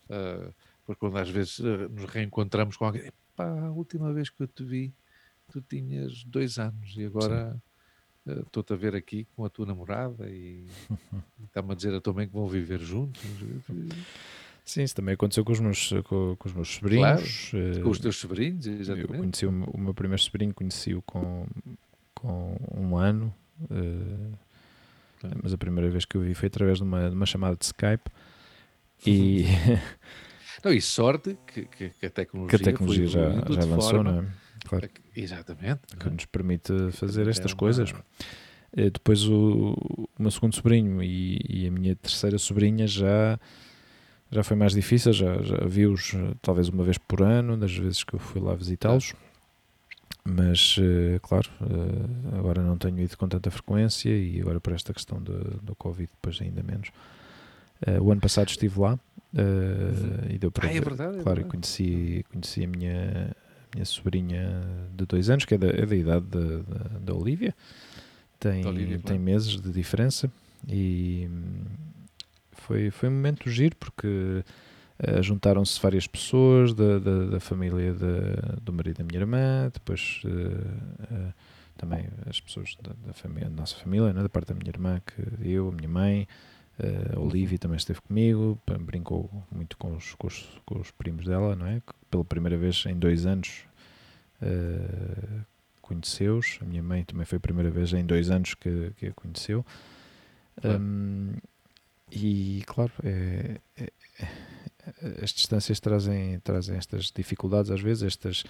ah, 0.08 0.50
porque 0.84 0.98
quando 0.98 1.18
às 1.18 1.28
vezes 1.28 1.60
ah, 1.60 1.88
nos 1.88 2.06
reencontramos 2.06 2.76
com 2.76 2.86
alguém, 2.86 3.12
pá, 3.36 3.46
a 3.46 3.70
última 3.70 4.12
vez 4.12 4.30
que 4.30 4.42
eu 4.42 4.48
te 4.48 4.64
vi, 4.64 4.92
tu 5.52 5.60
tinhas 5.60 6.24
dois 6.24 6.58
anos 6.58 6.94
e 6.96 7.04
agora 7.04 7.60
ah, 8.26 8.40
estou-te 8.40 8.72
a 8.72 8.76
ver 8.76 8.96
aqui 8.96 9.26
com 9.36 9.44
a 9.44 9.50
tua 9.50 9.66
namorada 9.66 10.28
e 10.30 10.66
está-me 11.44 11.72
a 11.72 11.74
dizer 11.74 11.94
a 11.94 12.00
tua 12.00 12.14
mãe 12.14 12.26
que 12.26 12.32
vão 12.32 12.48
viver 12.48 12.80
juntos. 12.80 13.22
Sim, 14.72 14.82
isso 14.84 14.94
também 14.94 15.14
aconteceu 15.14 15.44
com 15.44 15.52
os 15.52 15.58
meus, 15.60 15.90
com, 16.04 16.36
com 16.38 16.48
os 16.48 16.54
meus 16.54 16.68
sobrinhos. 16.68 17.50
eh, 17.54 17.80
Com 17.80 17.90
os 17.90 17.98
teus 17.98 18.16
sobrinhos, 18.16 18.66
Eu 18.66 18.74
exatamente. 18.74 19.18
conheci 19.18 19.46
o, 19.46 19.52
meu- 19.52 19.68
o 19.68 19.78
meu 19.78 19.92
primeiro 19.94 20.22
sobrinho, 20.22 20.54
conheci-o 20.54 21.02
com, 21.02 21.46
com 22.14 22.56
um 22.76 22.96
ano, 22.96 23.34
eh, 23.70 24.36
Claro. 25.20 25.38
mas 25.42 25.52
a 25.52 25.58
primeira 25.58 25.90
vez 25.90 26.04
que 26.04 26.16
eu 26.16 26.20
vi 26.22 26.34
foi 26.34 26.46
através 26.46 26.78
de 26.78 26.84
uma, 26.84 27.08
de 27.10 27.14
uma 27.16 27.26
chamada 27.26 27.56
de 27.56 27.64
Skype 27.64 28.10
e 29.06 29.44
Não, 30.64 30.72
e 30.72 30.80
sorte 30.80 31.36
que, 31.46 31.64
que, 31.64 31.88
que 31.90 32.06
a 32.06 32.10
tecnologia, 32.10 32.58
que 32.58 32.62
a 32.68 32.72
tecnologia 32.72 33.06
já, 33.06 33.30
já 33.48 33.62
avançou, 33.62 34.02
não 34.04 34.20
é? 34.20 34.26
Claro, 34.66 34.88
que- 34.88 35.20
Exatamente. 35.20 35.80
que 35.98 36.04
não 36.04 36.12
é? 36.12 36.14
nos 36.14 36.26
permite 36.26 36.72
fazer 36.92 37.26
É 37.26 37.30
estas 37.30 37.52
uma- 37.52 37.58
coisas. 37.58 37.92
Eh, 38.76 38.90
Depois 38.90 39.24
o, 39.26 39.72
o 39.72 40.08
meu 40.18 40.30
segundo 40.30 40.54
sobrinho 40.54 41.02
e, 41.02 41.40
e 41.48 41.66
a 41.66 41.70
minha 41.70 41.96
terceira 41.96 42.38
sobrinha 42.38 42.86
já, 42.86 43.38
já 44.30 44.44
foi 44.44 44.56
mais 44.56 44.72
difícil, 44.72 45.12
já, 45.12 45.42
já 45.42 45.56
vi-os 45.66 46.14
eh, 46.14 46.34
talvez 46.40 46.68
uma 46.68 46.84
vez 46.84 46.96
por 46.98 47.22
ano, 47.22 47.56
das 47.56 47.76
vezes 47.76 48.04
que 48.04 48.14
eu 48.14 48.18
fui 48.18 48.40
lá 48.40 48.54
visitá-los. 48.54 49.12
Mas, 50.24 50.76
eh, 50.78 51.18
claro, 51.20 51.50
eh, 51.62 52.36
agora 52.38 52.62
não 52.62 52.78
tenho 52.78 53.00
ido 53.00 53.16
com 53.16 53.28
tanta 53.28 53.50
frequência 53.50 54.10
e 54.10 54.40
agora 54.40 54.60
por 54.60 54.72
esta 54.72 54.92
questão 54.94 55.20
do, 55.20 55.60
do 55.62 55.74
Covid, 55.74 56.08
depois 56.12 56.40
ainda 56.40 56.62
menos. 56.62 56.90
O 58.02 58.12
ano 58.12 58.20
passado 58.20 58.50
estive 58.50 58.78
lá 58.78 58.98
e 60.28 60.36
deu 60.36 60.50
para 60.50 60.68
ah, 60.68 60.74
é 60.74 60.80
verdade, 60.82 61.18
é 61.18 61.22
claro, 61.22 61.40
verdade. 61.40 61.48
conheci, 61.48 62.26
conheci 62.30 62.62
a 62.62 62.68
minha, 62.68 63.34
minha 63.72 63.84
sobrinha 63.86 64.60
de 64.94 65.06
dois 65.06 65.30
anos, 65.30 65.46
que 65.46 65.54
é 65.54 65.58
da, 65.58 65.68
é 65.68 65.86
da 65.86 65.96
idade 65.96 66.26
da, 66.26 66.98
da, 67.00 67.14
Olivia, 67.14 67.54
tem, 68.38 68.66
Olivia, 68.66 68.98
tem 68.98 69.16
claro. 69.16 69.22
meses 69.22 69.58
de 69.58 69.72
diferença 69.72 70.30
e 70.68 71.26
foi, 72.70 72.90
foi 72.92 73.08
um 73.08 73.12
momento 73.12 73.50
giro 73.50 73.74
porque 73.74 74.06
uh, 74.06 75.22
juntaram-se 75.22 75.80
várias 75.80 76.06
pessoas 76.06 76.72
da, 76.72 77.00
da, 77.00 77.24
da 77.26 77.40
família 77.40 77.92
do 78.62 78.72
marido 78.72 78.98
da 78.98 79.04
minha 79.04 79.18
irmã, 79.18 79.68
depois 79.74 80.22
uh, 80.24 81.34
também 81.76 82.06
as 82.28 82.40
pessoas 82.40 82.76
da, 82.80 82.92
da, 83.04 83.12
família, 83.12 83.50
da 83.50 83.56
nossa 83.56 83.74
família, 83.74 84.12
né, 84.12 84.22
da 84.22 84.28
parte 84.28 84.50
da 84.50 84.54
minha 84.54 84.70
irmã, 84.70 85.02
que 85.04 85.48
eu, 85.50 85.68
a 85.68 85.72
minha 85.72 85.88
mãe, 85.88 86.28
a 87.14 87.18
Olivia 87.18 87.58
também 87.58 87.76
esteve 87.76 88.00
comigo, 88.00 88.56
brincou 88.82 89.28
muito 89.50 89.76
com 89.76 89.96
os, 89.96 90.14
com 90.14 90.28
os, 90.28 90.48
com 90.64 90.78
os 90.78 90.92
primos 90.92 91.26
dela, 91.26 91.56
não 91.56 91.66
é? 91.66 91.82
Pela 92.08 92.24
primeira 92.24 92.56
vez 92.56 92.84
em 92.86 92.96
dois 92.96 93.26
anos 93.26 93.64
uh, 94.40 95.44
conheceu-os. 95.82 96.58
A 96.62 96.64
minha 96.64 96.82
mãe 96.82 97.04
também 97.04 97.26
foi 97.26 97.36
a 97.36 97.40
primeira 97.40 97.70
vez 97.70 97.92
em 97.92 98.04
dois 98.06 98.30
anos 98.30 98.54
que, 98.54 98.92
que 98.96 99.08
a 99.08 99.12
conheceu. 99.12 99.66
Um, 100.64 101.34
e 102.12 102.62
claro, 102.66 102.92
é, 103.02 103.60
é, 103.76 103.92
é, 104.20 104.28
as 105.22 105.30
distâncias 105.30 105.80
trazem, 105.80 106.40
trazem 106.40 106.76
estas 106.76 107.10
dificuldades 107.14 107.70
às 107.70 107.80
vezes, 107.80 108.02
estas, 108.02 108.44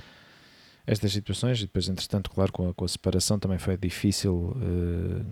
estas 0.86 1.12
situações, 1.12 1.58
e 1.58 1.62
depois, 1.62 1.88
entretanto, 1.88 2.30
claro, 2.30 2.52
com 2.52 2.68
a, 2.68 2.74
com 2.74 2.84
a 2.84 2.88
separação 2.88 3.38
também 3.38 3.58
foi 3.58 3.76
difícil. 3.76 4.54
Uh, 4.56 5.24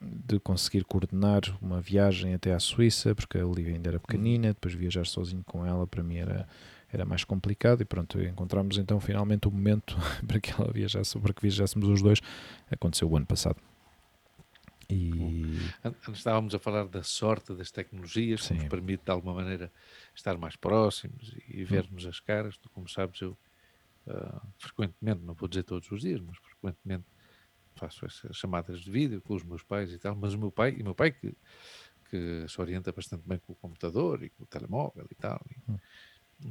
de 0.00 0.38
conseguir 0.38 0.84
coordenar 0.84 1.42
uma 1.60 1.80
viagem 1.80 2.34
até 2.34 2.52
à 2.52 2.60
Suíça, 2.60 3.14
porque 3.14 3.38
a 3.38 3.46
Olivia 3.46 3.74
ainda 3.74 3.90
era 3.90 4.00
pequenina, 4.00 4.48
depois 4.48 4.74
viajar 4.74 5.06
sozinho 5.06 5.42
com 5.44 5.64
ela 5.64 5.86
para 5.86 6.02
mim 6.02 6.16
era, 6.16 6.46
era 6.92 7.04
mais 7.04 7.24
complicado 7.24 7.80
e 7.80 7.84
pronto, 7.84 8.20
encontramos 8.22 8.78
então 8.78 9.00
finalmente 9.00 9.48
o 9.48 9.50
momento 9.50 9.96
para 10.26 10.40
que 10.40 10.52
ela 10.52 10.70
viajasse, 10.72 11.18
para 11.18 11.32
que 11.32 11.42
viajássemos 11.42 11.88
os 11.88 12.02
dois, 12.02 12.20
aconteceu 12.70 13.10
o 13.10 13.16
ano 13.16 13.26
passado. 13.26 13.56
E... 14.88 15.58
Antes 15.84 16.08
estávamos 16.08 16.54
a 16.54 16.58
falar 16.58 16.86
da 16.88 17.02
sorte 17.02 17.54
das 17.54 17.70
tecnologias, 17.70 18.42
que 18.42 18.46
Sim. 18.48 18.54
nos 18.54 18.64
permite 18.64 19.04
de 19.04 19.10
alguma 19.10 19.34
maneira 19.34 19.72
estar 20.14 20.36
mais 20.38 20.56
próximos 20.56 21.34
e 21.48 21.62
Hum. 21.62 21.66
vermos 21.66 22.06
as 22.06 22.20
caras. 22.20 22.56
Tu, 22.56 22.70
como 22.70 22.88
sabes, 22.88 23.20
eu 23.20 23.36
uh, 24.06 24.40
frequentemente, 24.58 25.22
não 25.22 25.34
vou 25.34 25.48
dizer 25.48 25.64
todos 25.64 25.90
os 25.90 26.00
dias, 26.00 26.20
mas 26.20 26.36
frequentemente 26.38 27.04
faço 27.74 28.06
essas 28.06 28.36
chamadas 28.36 28.80
de 28.80 28.90
vídeo 28.90 29.20
com 29.20 29.34
os 29.34 29.42
meus 29.44 29.62
pais 29.62 29.92
e 29.92 29.98
tal, 29.98 30.14
mas 30.16 30.34
o 30.34 30.38
meu 30.38 30.50
pai, 30.50 30.74
e 30.78 30.80
o 30.80 30.84
meu 30.84 30.94
pai 30.94 31.10
que, 31.12 31.36
que 32.10 32.46
se 32.48 32.60
orienta 32.60 32.90
bastante 32.92 33.26
bem 33.28 33.38
com 33.38 33.52
o 33.52 33.56
computador 33.56 34.22
e 34.22 34.30
com 34.30 34.44
o 34.44 34.46
telemóvel 34.46 35.06
e 35.10 35.14
tal, 35.14 35.44
e, 35.50 35.70
Hum. 35.70 35.78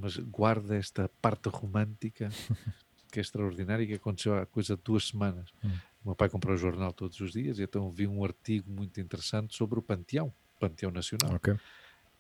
mas 0.01 0.17
guarda 0.17 0.75
esta 0.75 1.09
parte 1.21 1.47
romântica 1.49 2.29
que 3.11 3.19
é 3.19 3.21
extraordinária 3.21 3.83
e 3.83 3.87
que 3.87 3.93
aconteceu 3.93 4.35
há 4.37 4.45
coisa 4.45 4.75
de 4.75 4.83
duas 4.83 5.07
semanas. 5.07 5.49
Hum. 5.63 5.71
O 6.05 6.09
meu 6.09 6.15
pai 6.15 6.29
comprou 6.29 6.55
o 6.55 6.57
jornal 6.57 6.93
todos 6.93 7.19
os 7.19 7.33
dias 7.33 7.59
e 7.59 7.63
então 7.63 7.91
vi 7.91 8.07
um 8.07 8.23
artigo 8.23 8.69
muito 8.71 9.01
interessante 9.01 9.55
sobre 9.55 9.79
o 9.79 9.83
Panteão, 9.83 10.33
Panteão 10.59 10.91
Nacional, 10.91 11.35
Ok. 11.35 11.55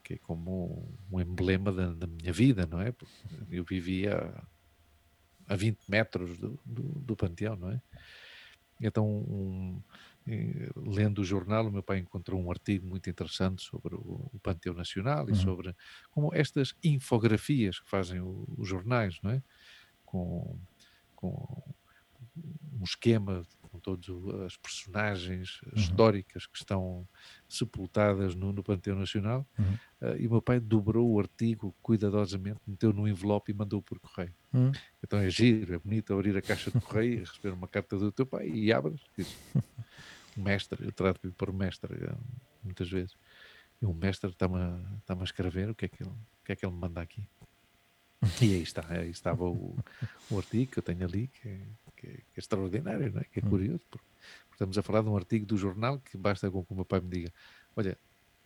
que 0.03 0.15
é 0.15 0.17
como 0.19 0.97
um, 1.11 1.21
emblema 1.21 1.71
da, 1.71 1.93
da 1.93 2.07
minha 2.07 2.33
vida, 2.33 2.65
não 2.67 2.81
é? 2.81 2.91
Porque 2.91 3.13
eu 3.51 3.63
vivia 3.63 4.43
a 5.47 5.55
20 5.55 5.79
metros 5.87 6.37
do, 6.39 6.59
do, 6.65 6.83
do 6.83 7.15
Panteão, 7.15 7.55
não 7.55 7.69
é? 7.71 7.81
Então, 8.81 9.07
um, 9.07 9.81
lendo 10.75 11.19
o 11.21 11.23
jornal, 11.25 11.67
o 11.67 11.71
meu 11.71 11.81
pai 11.83 11.99
encontrou 11.99 12.41
um 12.41 12.51
artigo 12.51 12.85
muito 12.85 13.09
interessante 13.09 13.61
sobre 13.63 13.95
o, 13.95 14.29
o 14.33 14.39
Panteão 14.41 14.75
Nacional 14.75 15.29
e 15.29 15.33
Uhum. 15.33 15.35
sobre 15.35 15.75
como 16.11 16.33
estas 16.33 16.75
infografias 16.83 17.79
que 17.79 17.89
fazem 17.89 18.19
o- 18.21 18.45
os 18.57 18.67
jornais, 18.67 19.19
não 19.23 19.31
é? 19.31 19.43
Com, 20.05 20.59
com 21.15 21.75
um 22.73 22.83
esquema 22.83 23.43
com 23.75 23.79
todas 23.79 24.07
as 24.45 24.57
personagens 24.57 25.61
Uhum. 25.65 25.71
históricas 25.75 26.47
que 26.47 26.57
estão 26.57 27.07
sepultadas 27.47 28.33
no, 28.35 28.51
no 28.53 28.63
Panteão 28.63 28.97
Nacional. 28.97 29.45
Uhum. 29.57 29.77
eh, 30.01 30.17
e 30.21 30.27
o 30.27 30.31
meu 30.31 30.41
pai 30.41 30.59
dobrou 30.59 31.09
o 31.11 31.19
artigo 31.19 31.75
cuidadosamente, 31.81 32.59
meteu 32.65 32.93
no 32.93 33.07
envelope 33.07 33.51
e 33.51 33.55
mandou 33.55 33.81
por 33.81 33.99
correio. 33.99 34.33
Hum. 34.53 34.71
Então 35.03 35.19
é 35.19 35.29
giro, 35.29 35.73
é 35.75 35.77
bonito 35.79 36.13
abrir 36.13 36.35
a 36.37 36.41
caixa 36.41 36.71
de 36.71 36.79
correio 36.79 37.13
e 37.13 37.19
receber 37.19 37.51
uma 37.53 37.67
carta 37.67 37.97
do 37.97 38.11
teu 38.11 38.25
pai 38.25 38.47
e 38.49 38.71
abres. 38.71 39.01
Diz, 39.17 39.35
o 40.37 40.41
mestre, 40.41 40.85
eu 40.85 40.91
trato-lhe 40.91 41.31
por 41.33 41.51
mestre 41.53 41.93
eh, 41.93 42.15
muitas 42.63 42.89
vezes. 42.89 43.15
E 43.81 43.85
o 43.85 43.93
mestre 43.93 44.29
está-me 44.29 44.57
a, 44.57 44.79
está 44.99 45.13
a 45.13 45.23
escrever 45.23 45.69
o 45.69 45.75
que, 45.75 45.85
é 45.85 45.87
que 45.89 46.01
ele, 46.01 46.09
o 46.11 46.45
que 46.45 46.51
é 46.53 46.55
que 46.55 46.65
ele 46.65 46.73
me 46.73 46.79
manda 46.79 47.01
aqui. 47.01 47.23
E 48.41 48.55
aí 48.55 48.61
está, 48.63 48.83
aí 48.89 49.09
estava 49.09 49.43
o, 49.43 49.77
o 50.31 50.37
artigo 50.37 50.71
que 50.71 50.79
eu 50.79 50.83
tenho 50.83 51.05
ali, 51.05 51.27
que 51.27 51.47
é, 51.47 51.59
que 52.05 52.11
é- 52.11 52.19
é 52.35 52.39
extraordinário, 52.39 53.11
não 53.11 53.21
é? 53.21 53.23
que 53.25 53.39
é 53.39 53.43
Hum. 53.45 53.49
curioso. 53.49 53.83
Porque 53.89 54.05
estamos 54.51 54.77
a 54.77 54.83
falar 54.83 55.01
de 55.01 55.09
um 55.09 55.15
artigo 55.17 55.45
do 55.45 55.57
jornal 55.57 55.99
que 55.99 56.17
basta 56.17 56.49
com 56.51 56.63
que 56.65 56.71
o 56.73 56.75
meu 56.75 56.85
pai 56.85 56.99
me 57.01 57.09
diga: 57.09 57.33
olha, 57.75 57.97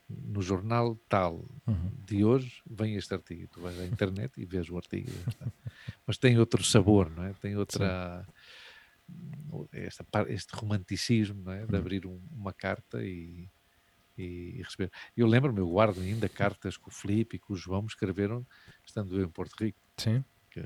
no 0.10 0.42
jornal 0.42 0.96
tal 1.08 1.46
Uhum. 1.68 1.92
de 2.06 2.24
hoje 2.24 2.62
vem 2.70 2.96
este 2.96 3.14
artigo. 3.14 3.48
Tu 3.48 3.62
vais 3.62 3.80
à 3.80 3.86
internet 3.86 4.32
e 4.42 4.46
vês 4.46 4.70
o 4.70 4.78
artigo. 4.78 5.12
Mas 6.08 6.18
tem 6.18 6.38
outro 6.40 6.64
sabor, 6.64 7.10
não 7.12 7.24
é? 7.24 7.34
Tem 7.34 7.56
outra. 7.56 8.26
Esta, 9.72 10.04
par- 10.04 10.30
este 10.30 10.56
romanticismo, 10.56 11.42
não 11.44 11.52
é? 11.52 11.66
De 11.66 11.76
Hum. 11.76 11.80
abrir 11.80 12.06
um- 12.06 12.22
uma 12.32 12.54
carta 12.54 13.04
e, 13.04 13.50
e 14.18 14.62
receber. 14.64 14.92
Eu 15.16 15.26
lembro-me, 15.28 15.60
eu 15.60 15.68
guardo 15.70 16.00
ainda 16.02 16.28
cartas 16.30 16.78
que 16.78 16.88
o 16.88 16.92
Filipe 16.92 17.36
e 17.38 17.40
que 17.40 17.52
o 17.52 17.56
João 17.56 17.82
me 17.84 17.88
escreveram 17.88 18.46
estando 18.86 19.16
eu 19.20 19.26
em 19.26 19.30
Porto 19.30 19.54
Rico. 19.64 19.80
Sim. 19.98 20.24
Que, 20.52 20.62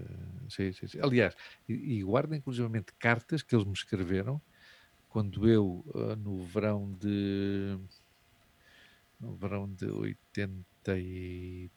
sim, 0.49 0.71
sim, 0.73 0.87
sim. 0.87 0.99
Aliás, 1.01 1.35
e, 1.67 1.73
e 1.99 2.03
guardo 2.03 2.35
inclusivamente 2.35 2.93
cartas 2.99 3.43
que 3.43 3.55
eles 3.55 3.65
me 3.67 3.73
escreveram 3.73 4.41
quando 5.09 5.49
eu, 5.49 5.85
ah, 5.95 6.15
no 6.17 6.45
verão 6.45 6.93
de. 6.95 7.79
No 9.19 9.35
verão 9.37 9.73
de 9.73 9.85
83, 9.85 11.71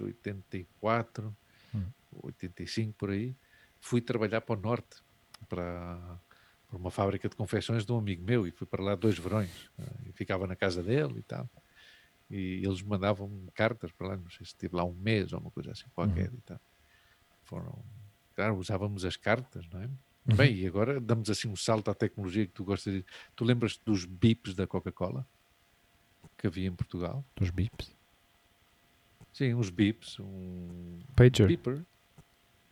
84, 0.00 1.36
Hum. 1.72 1.94
85 2.12 2.94
por 2.98 3.10
aí, 3.10 3.36
fui 3.80 4.00
trabalhar 4.00 4.40
para 4.42 4.58
o 4.58 4.62
norte, 4.62 4.96
para, 5.48 6.20
para 6.66 6.76
uma 6.78 6.90
fábrica 6.90 7.28
de 7.28 7.36
confecções 7.36 7.84
de 7.86 7.92
um 7.92 7.98
amigo 7.98 8.24
meu, 8.24 8.46
e 8.46 8.52
fui 8.52 8.66
para 8.66 8.82
lá 8.84 8.94
dois 8.96 9.18
verões. 9.18 9.70
ah, 9.78 10.00
e 10.06 10.12
ficava 10.12 10.46
na 10.46 10.56
casa 10.56 10.82
dele 10.82 11.20
e 11.20 11.22
tal. 11.24 11.50
E 12.30 12.62
eles 12.64 12.82
mandavam 12.82 13.46
cartas 13.54 13.92
para 13.92 14.08
lá, 14.08 14.16
não 14.16 14.30
sei 14.30 14.38
se 14.46 14.52
estive 14.52 14.76
lá 14.76 14.84
um 14.84 14.94
mês 14.94 15.32
ou 15.32 15.40
uma 15.40 15.50
coisa 15.50 15.72
assim 15.72 15.84
qualquer 15.94 16.32
e 16.32 16.40
tal. 16.40 16.60
Foram, 17.44 17.84
claro, 18.34 18.56
usávamos 18.56 19.04
as 19.04 19.16
cartas, 19.16 19.68
não 19.70 19.80
é? 19.82 19.84
Uhum. 19.86 20.36
Bem, 20.36 20.56
e 20.56 20.66
agora 20.66 20.98
damos 21.00 21.28
assim 21.28 21.48
um 21.48 21.56
salto 21.56 21.90
à 21.90 21.94
tecnologia 21.94 22.46
que 22.46 22.52
tu 22.52 22.64
gostas 22.64 22.94
de. 22.94 23.04
Tu 23.36 23.44
lembras 23.44 23.78
dos 23.84 24.06
bips 24.06 24.54
da 24.54 24.66
Coca-Cola 24.66 25.26
que 26.38 26.46
havia 26.46 26.66
em 26.66 26.74
Portugal? 26.74 27.24
Dos 27.36 27.50
bips. 27.50 27.94
Sim, 29.32 29.54
uns 29.54 29.68
bips, 29.68 30.18
um 30.20 31.00
Pager. 31.14 31.46
beeper. 31.46 31.84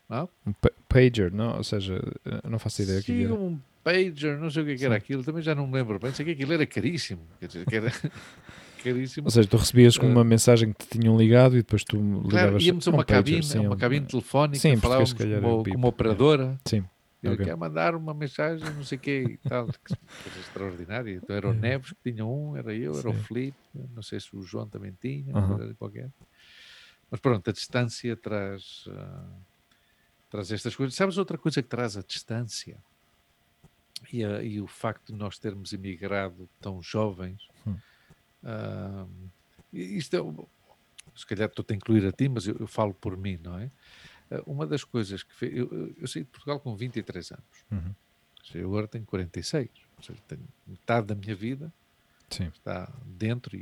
Não? 0.08 0.28
Um 0.46 0.52
pa- 0.52 0.72
pager, 0.88 1.30
não? 1.32 1.56
Ou 1.58 1.64
seja, 1.64 2.00
eu 2.42 2.50
não 2.50 2.58
faço 2.58 2.82
ideia 2.82 3.00
que 3.02 3.06
Sim, 3.12 3.24
era. 3.24 3.34
um 3.34 3.60
pager, 3.84 4.38
não 4.38 4.50
sei 4.50 4.62
o 4.62 4.66
que, 4.66 4.72
é 4.72 4.76
que 4.76 4.84
era 4.84 4.94
Sim. 4.94 4.98
aquilo, 4.98 5.24
também 5.24 5.42
já 5.42 5.54
não 5.54 5.66
me 5.66 5.74
lembro 5.74 5.98
bem. 5.98 6.12
Sei 6.14 6.24
que 6.24 6.30
aquilo 6.32 6.52
era 6.54 6.66
caríssimo. 6.66 7.26
Quer 7.38 7.48
dizer, 7.48 7.66
que 7.66 7.76
era 7.76 7.88
caríssimo. 8.82 9.26
Ou 9.26 9.30
seja, 9.30 9.48
tu 9.48 9.56
recebias 9.56 9.96
com 9.96 10.06
Eh, 10.06 10.10
uma 10.10 10.24
mensagem 10.24 10.72
que 10.72 10.86
te 10.86 10.98
tinham 10.98 11.16
ligado 11.16 11.54
e 11.54 11.58
depois 11.58 11.84
tu 11.84 11.96
Claro, 11.98 12.22
ligavas 12.28 12.62
íamos 12.64 12.86
a 12.88 12.90
um 12.90 12.94
uma 12.94 13.04
pager, 13.04 13.18
cabine, 13.24 13.42
sim, 13.42 13.58
uma 13.60 13.74
um- 13.74 13.78
cabine 13.78 14.06
telefónica, 14.06 14.58
Sim, 14.60 14.76
falávamos 14.76 15.10
se 15.10 15.16
calhar 15.16 15.40
com, 15.40 15.48
o 15.48 15.62
uma- 15.76 15.88
operadora. 15.88 16.58
Sim. 16.66 16.84
Ele 17.22 17.34
ok. 17.34 17.44
quer 17.46 17.56
mandar 17.56 17.94
uma 17.94 18.12
mensagem, 18.12 18.68
não 18.74 18.82
sei 18.82 18.98
o 18.98 19.00
quê 19.00 19.24
e 19.42 19.48
tal. 19.48 19.66
Coisa 19.84 20.40
extraordinária. 20.40 21.14
Então 21.22 21.36
era 21.36 21.48
o 21.48 21.52
É. 21.52 21.54
Neves 21.54 21.92
que 21.92 22.10
tinha 22.12 22.26
um, 22.26 22.56
era 22.56 22.74
eu, 22.74 22.98
era 22.98 23.08
o 23.10 23.14
Sim. 23.14 23.22
Felipe, 23.22 23.56
não 23.94 24.02
sei 24.02 24.18
se 24.18 24.34
o 24.34 24.42
João 24.42 24.66
também 24.68 24.92
tinha, 25.00 25.32
coisa 25.32 25.72
qualquer. 25.74 26.10
Mas 27.10 27.20
pronto, 27.20 27.48
a 27.48 27.52
distância 27.52 28.16
traz, 28.16 28.84
ah, 28.88 29.28
traz 30.30 30.50
estas 30.50 30.74
coisas. 30.74 30.96
Sabes 30.96 31.16
outra 31.16 31.38
coisa 31.38 31.62
que 31.62 31.68
traz 31.68 31.96
a 31.96 32.02
distância? 32.02 32.76
E, 34.12 34.24
a- 34.24 34.42
e 34.42 34.60
o 34.60 34.66
facto 34.66 35.12
de 35.12 35.18
nós 35.18 35.38
termos 35.38 35.72
emigrado 35.72 36.48
tão 36.60 36.82
jovens. 36.82 37.46
E 39.72 39.80
isto 39.96 40.14
é, 40.16 41.18
se 41.18 41.26
calhar 41.26 41.48
estou 41.48 41.64
a 41.68 41.74
incluir 41.74 42.06
a 42.06 42.12
ti, 42.12 42.28
mas 42.28 42.46
eu, 42.46 42.56
eu 42.58 42.66
falo 42.66 42.92
por 42.94 43.16
mim, 43.16 43.38
não 43.42 43.58
é? 43.58 43.70
Ah, 44.30 44.42
Uma 44.46 44.66
das 44.66 44.84
coisas 44.84 45.22
que 45.22 45.34
fez, 45.34 45.56
eu, 45.56 45.94
eu- 45.98 46.06
saí 46.06 46.22
de 46.24 46.30
Portugal 46.30 46.60
com 46.60 46.74
23 46.76 47.32
anos. 47.32 47.64
Uhum. 47.70 47.94
Eu 48.54 48.68
agora 48.68 48.88
tenho 48.88 49.04
46, 49.04 49.68
ou 49.96 50.02
seja, 50.02 50.20
tenho 50.28 50.46
metade 50.66 51.06
da 51.06 51.14
minha 51.14 51.34
vida 51.34 51.72
Sim. 52.28 52.48
está 52.48 52.92
dentro 53.06 53.56
e, 53.56 53.60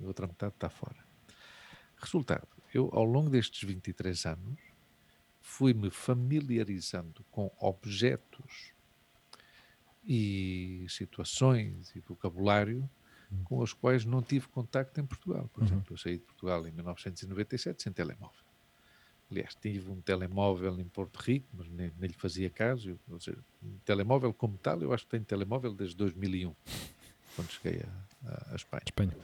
e 0.00 0.04
outra 0.04 0.26
metade 0.26 0.54
está 0.54 0.70
fora. 0.70 0.96
Resultado, 1.96 2.48
eu 2.72 2.88
ao 2.92 3.04
longo 3.04 3.28
destes 3.30 3.62
23 3.68 4.24
anos 4.26 4.58
fui-me 5.40 5.90
familiarizando 5.90 7.24
com 7.30 7.50
objetos 7.58 8.72
e 10.04 10.84
situações 10.88 11.94
e 11.94 12.00
vocabulário 12.00 12.88
com 13.44 13.58
os 13.58 13.72
quais 13.72 14.04
não 14.04 14.22
tive 14.22 14.48
contacto 14.48 15.00
em 15.00 15.06
Portugal. 15.06 15.48
Por 15.52 15.60
uhum. 15.60 15.66
exemplo, 15.66 15.94
eu 15.94 15.98
saí 15.98 16.18
de 16.18 16.24
Portugal 16.24 16.66
em 16.66 16.72
1997 16.72 17.82
sem 17.82 17.92
telemóvel. 17.92 18.44
Aliás, 19.30 19.54
tive 19.54 19.90
um 19.90 20.00
telemóvel 20.00 20.78
em 20.78 20.84
Porto 20.84 21.16
Rico, 21.16 21.46
mas 21.54 21.66
nem, 21.68 21.90
nem 21.98 22.08
lhe 22.08 22.16
fazia 22.16 22.50
caso. 22.50 22.98
Ou 23.10 23.18
seja, 23.18 23.38
um 23.62 23.78
telemóvel 23.84 24.32
como 24.34 24.58
tal, 24.58 24.82
eu 24.82 24.92
acho 24.92 25.04
que 25.04 25.10
tenho 25.12 25.24
telemóvel 25.24 25.72
desde 25.72 25.96
2001, 25.96 26.54
quando 27.34 27.50
cheguei 27.50 27.82
à 28.50 28.54
Espanha. 28.54 28.82
Espanha. 28.84 29.16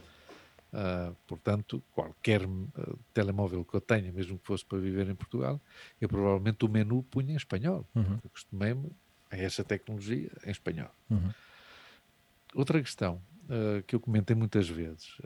Uh, 0.71 1.15
portanto, 1.27 1.83
qualquer 1.91 2.43
uh, 2.45 2.99
telemóvel 3.13 3.65
que 3.65 3.75
eu 3.75 3.81
tenha, 3.81 4.11
mesmo 4.11 4.37
que 4.37 4.45
fosse 4.45 4.65
para 4.65 4.77
viver 4.79 5.07
em 5.09 5.15
Portugal, 5.15 5.59
eu 5.99 6.07
provavelmente 6.07 6.65
o 6.65 6.69
menu 6.69 7.03
punha 7.03 7.33
em 7.33 7.37
espanhol. 7.37 7.87
Uhum. 7.95 8.13
Eu 8.13 8.21
acostumei-me 8.25 8.91
a 9.31 9.37
essa 9.37 9.63
tecnologia 9.63 10.31
em 10.43 10.51
espanhol. 10.51 10.91
Uhum. 11.09 11.31
Outra 12.55 12.81
questão 12.81 13.21
uh, 13.49 13.83
que 13.83 13.95
eu 13.95 13.99
comentei 13.99 14.35
muitas 14.35 14.69
vezes, 14.69 15.17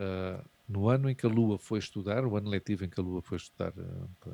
no 0.67 0.89
ano 0.89 1.09
em 1.09 1.15
que 1.15 1.25
a 1.25 1.29
Lua 1.29 1.57
foi 1.57 1.79
estudar, 1.79 2.25
o 2.25 2.35
ano 2.35 2.49
letivo 2.49 2.85
em 2.85 2.89
que 2.89 2.99
a 2.99 3.03
Lua 3.03 3.21
foi 3.21 3.37
estudar 3.37 3.71
para, 3.71 4.33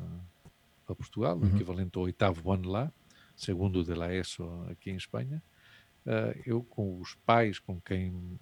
para, 0.85 0.95
Portugal, 0.95 1.37
uhum. 1.37 1.47
equivalente 1.47 1.97
ao 1.97 2.03
oitavo 2.03 2.51
ano 2.51 2.69
lá, 2.69 2.91
segundo 3.35 3.79
o 3.79 3.83
de 3.83 3.93
la 3.93 4.13
ESO 4.13 4.65
aqui 4.69 4.91
em 4.91 4.95
Espanha, 4.95 5.41
eu 6.45 6.63
com 6.63 6.99
os 6.99 7.15
pais 7.25 7.59
com 7.59 7.79
quem 7.79 8.39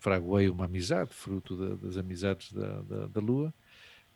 fraguei 0.00 0.48
uma 0.48 0.64
amizade, 0.64 1.12
fruto 1.12 1.56
da, 1.56 1.76
das 1.76 1.96
amizades 1.96 2.52
da, 2.52 2.82
da, 2.82 3.06
da 3.06 3.20
Lua, 3.20 3.54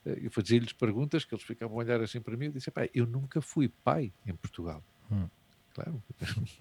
eh, 0.05 0.21
e 0.23 0.29
fazia-lhes 0.29 0.73
perguntas 0.73 1.25
que 1.25 1.35
eles 1.35 1.45
ficavam 1.45 1.77
a 1.77 1.79
olhar 1.79 2.01
assim 2.01 2.21
para 2.21 2.37
mim 2.37 2.47
e 2.47 2.51
disse, 2.51 2.71
pai, 2.71 2.91
eu 2.95 3.07
nunca 3.07 3.41
fui 3.41 3.69
pai 3.69 4.13
em 4.27 4.35
Portugal. 4.35 4.83
Hum. 5.11 5.29
Claro. 5.75 6.03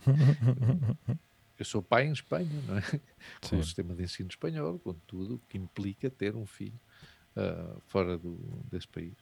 eu 1.62 1.66
sou 1.66 1.82
pai 1.82 2.08
em 2.08 2.12
Espanha, 2.12 2.50
não 2.68 2.78
é? 2.78 2.82
Com 3.50 3.58
o 3.58 3.64
sistema 3.64 3.96
de 3.96 4.04
ensino 4.04 4.30
espanhol, 4.30 4.80
com 4.80 4.94
tudo 5.06 5.36
o 5.36 5.40
que 5.48 5.58
implica 5.58 6.10
ter 6.10 6.36
um 6.36 6.46
filho 6.46 6.80
uh, 7.36 7.80
fora 7.88 8.18
do, 8.18 8.38
desse 8.70 8.88
país. 8.88 9.14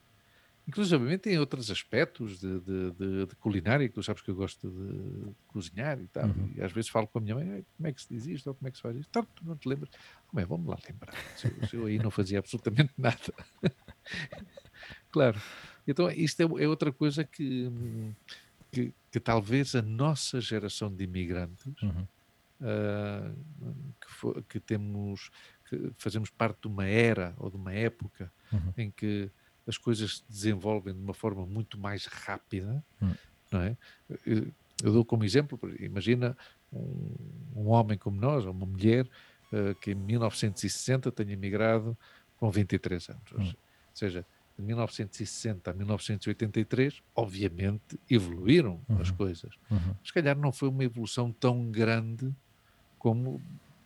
Inclusive 0.69 1.17
tem 1.17 1.39
outros 1.39 1.71
aspectos 1.71 2.39
de, 2.39 2.59
de, 2.59 2.91
de, 2.91 3.25
de, 3.25 3.35
culinária, 3.37 3.87
que 3.87 3.95
tu 3.95 4.03
sabes 4.03 4.21
que 4.21 4.29
eu 4.29 4.35
gosto 4.35 4.69
de, 4.69 5.31
cozinhar 5.47 5.99
e 5.99 6.07
tal. 6.07 6.27
Uhum. 6.27 6.53
E 6.55 6.61
às 6.61 6.71
vezes 6.71 6.91
falo 6.91 7.07
com 7.07 7.17
a 7.17 7.21
minha 7.21 7.33
mãe, 7.33 7.65
como 7.75 7.87
é 7.87 7.91
que 7.91 7.99
se 7.99 8.07
diz 8.07 8.27
isto 8.27 8.47
ou 8.47 8.53
como 8.53 8.67
é 8.67 8.71
que 8.71 8.77
se 8.77 8.83
faz 8.83 8.95
isto? 8.95 9.09
Tanto 9.09 9.43
não 9.43 9.57
te 9.57 9.67
lembras? 9.67 9.89
Como 10.27 10.39
é? 10.39 10.45
Vamos 10.45 10.67
lá 10.67 10.77
lembrar. 10.87 11.15
Se 11.35 11.47
eu, 11.47 11.67
se 11.67 11.75
eu 11.75 11.85
aí 11.87 11.97
não 11.97 12.11
fazia 12.11 12.37
absolutamente 12.37 12.93
nada. 12.97 13.33
claro. 15.09 15.41
Então 15.87 16.09
isto 16.11 16.39
é, 16.41 16.63
é 16.63 16.67
outra 16.67 16.91
coisa 16.91 17.23
que, 17.23 17.67
que, 18.71 18.93
que, 19.11 19.19
talvez 19.19 19.73
a 19.73 19.81
nossa 19.81 20.39
geração 20.39 20.93
de 20.93 21.03
imigrantes, 21.03 21.65
uhum. 21.81 22.07
Uh, 22.61 23.35
que, 23.99 24.11
for, 24.11 24.43
que, 24.43 24.59
temos, 24.59 25.29
que 25.69 25.91
fazemos 25.97 26.29
parte 26.29 26.61
de 26.61 26.67
uma 26.67 26.85
era 26.85 27.33
ou 27.37 27.49
de 27.49 27.57
uma 27.57 27.73
época 27.73 28.31
uhum. 28.51 28.73
em 28.77 28.91
que 28.91 29.31
as 29.67 29.77
coisas 29.77 30.17
se 30.17 30.23
desenvolvem 30.27 30.93
de 30.93 30.99
uma 30.99 31.13
forma 31.13 31.45
muito 31.45 31.77
mais 31.77 32.05
rápida, 32.05 32.83
hum. 32.99 33.13
não 33.51 33.61
é? 33.61 33.77
Eu, 34.25 34.47
eu, 34.83 34.93
dou 34.93 35.05
como 35.05 35.23
exemplo, 35.23 35.59
imagina 35.79 36.35
um, 36.73 37.15
um, 37.55 37.67
homem 37.67 37.95
como 37.95 38.19
nós, 38.19 38.45
ou 38.45 38.51
uma 38.51 38.65
mulher, 38.65 39.05
uh, 39.05 39.75
que 39.75 39.91
em 39.91 39.95
1960 39.95 41.11
tenha 41.11 41.33
emigrado 41.33 41.95
com 42.37 42.49
23 42.49 43.09
anos. 43.09 43.31
Hum. 43.33 43.43
Ou 43.43 43.55
seja, 43.93 44.25
de 44.57 44.65
1960 44.65 45.71
a 45.71 45.73
1983, 45.73 47.01
obviamente, 47.15 47.99
evoluíram 48.09 48.81
uhum. 48.89 49.01
as 49.01 49.11
coisas. 49.11 49.53
Uhum. 49.71 49.95
Se 50.03 50.11
calhar 50.11 50.37
não 50.37 50.51
foi 50.51 50.67
uma 50.67 50.83
evolução 50.83 51.31
tão 51.31 51.71
grande 51.71 52.33
como, 52.99 53.41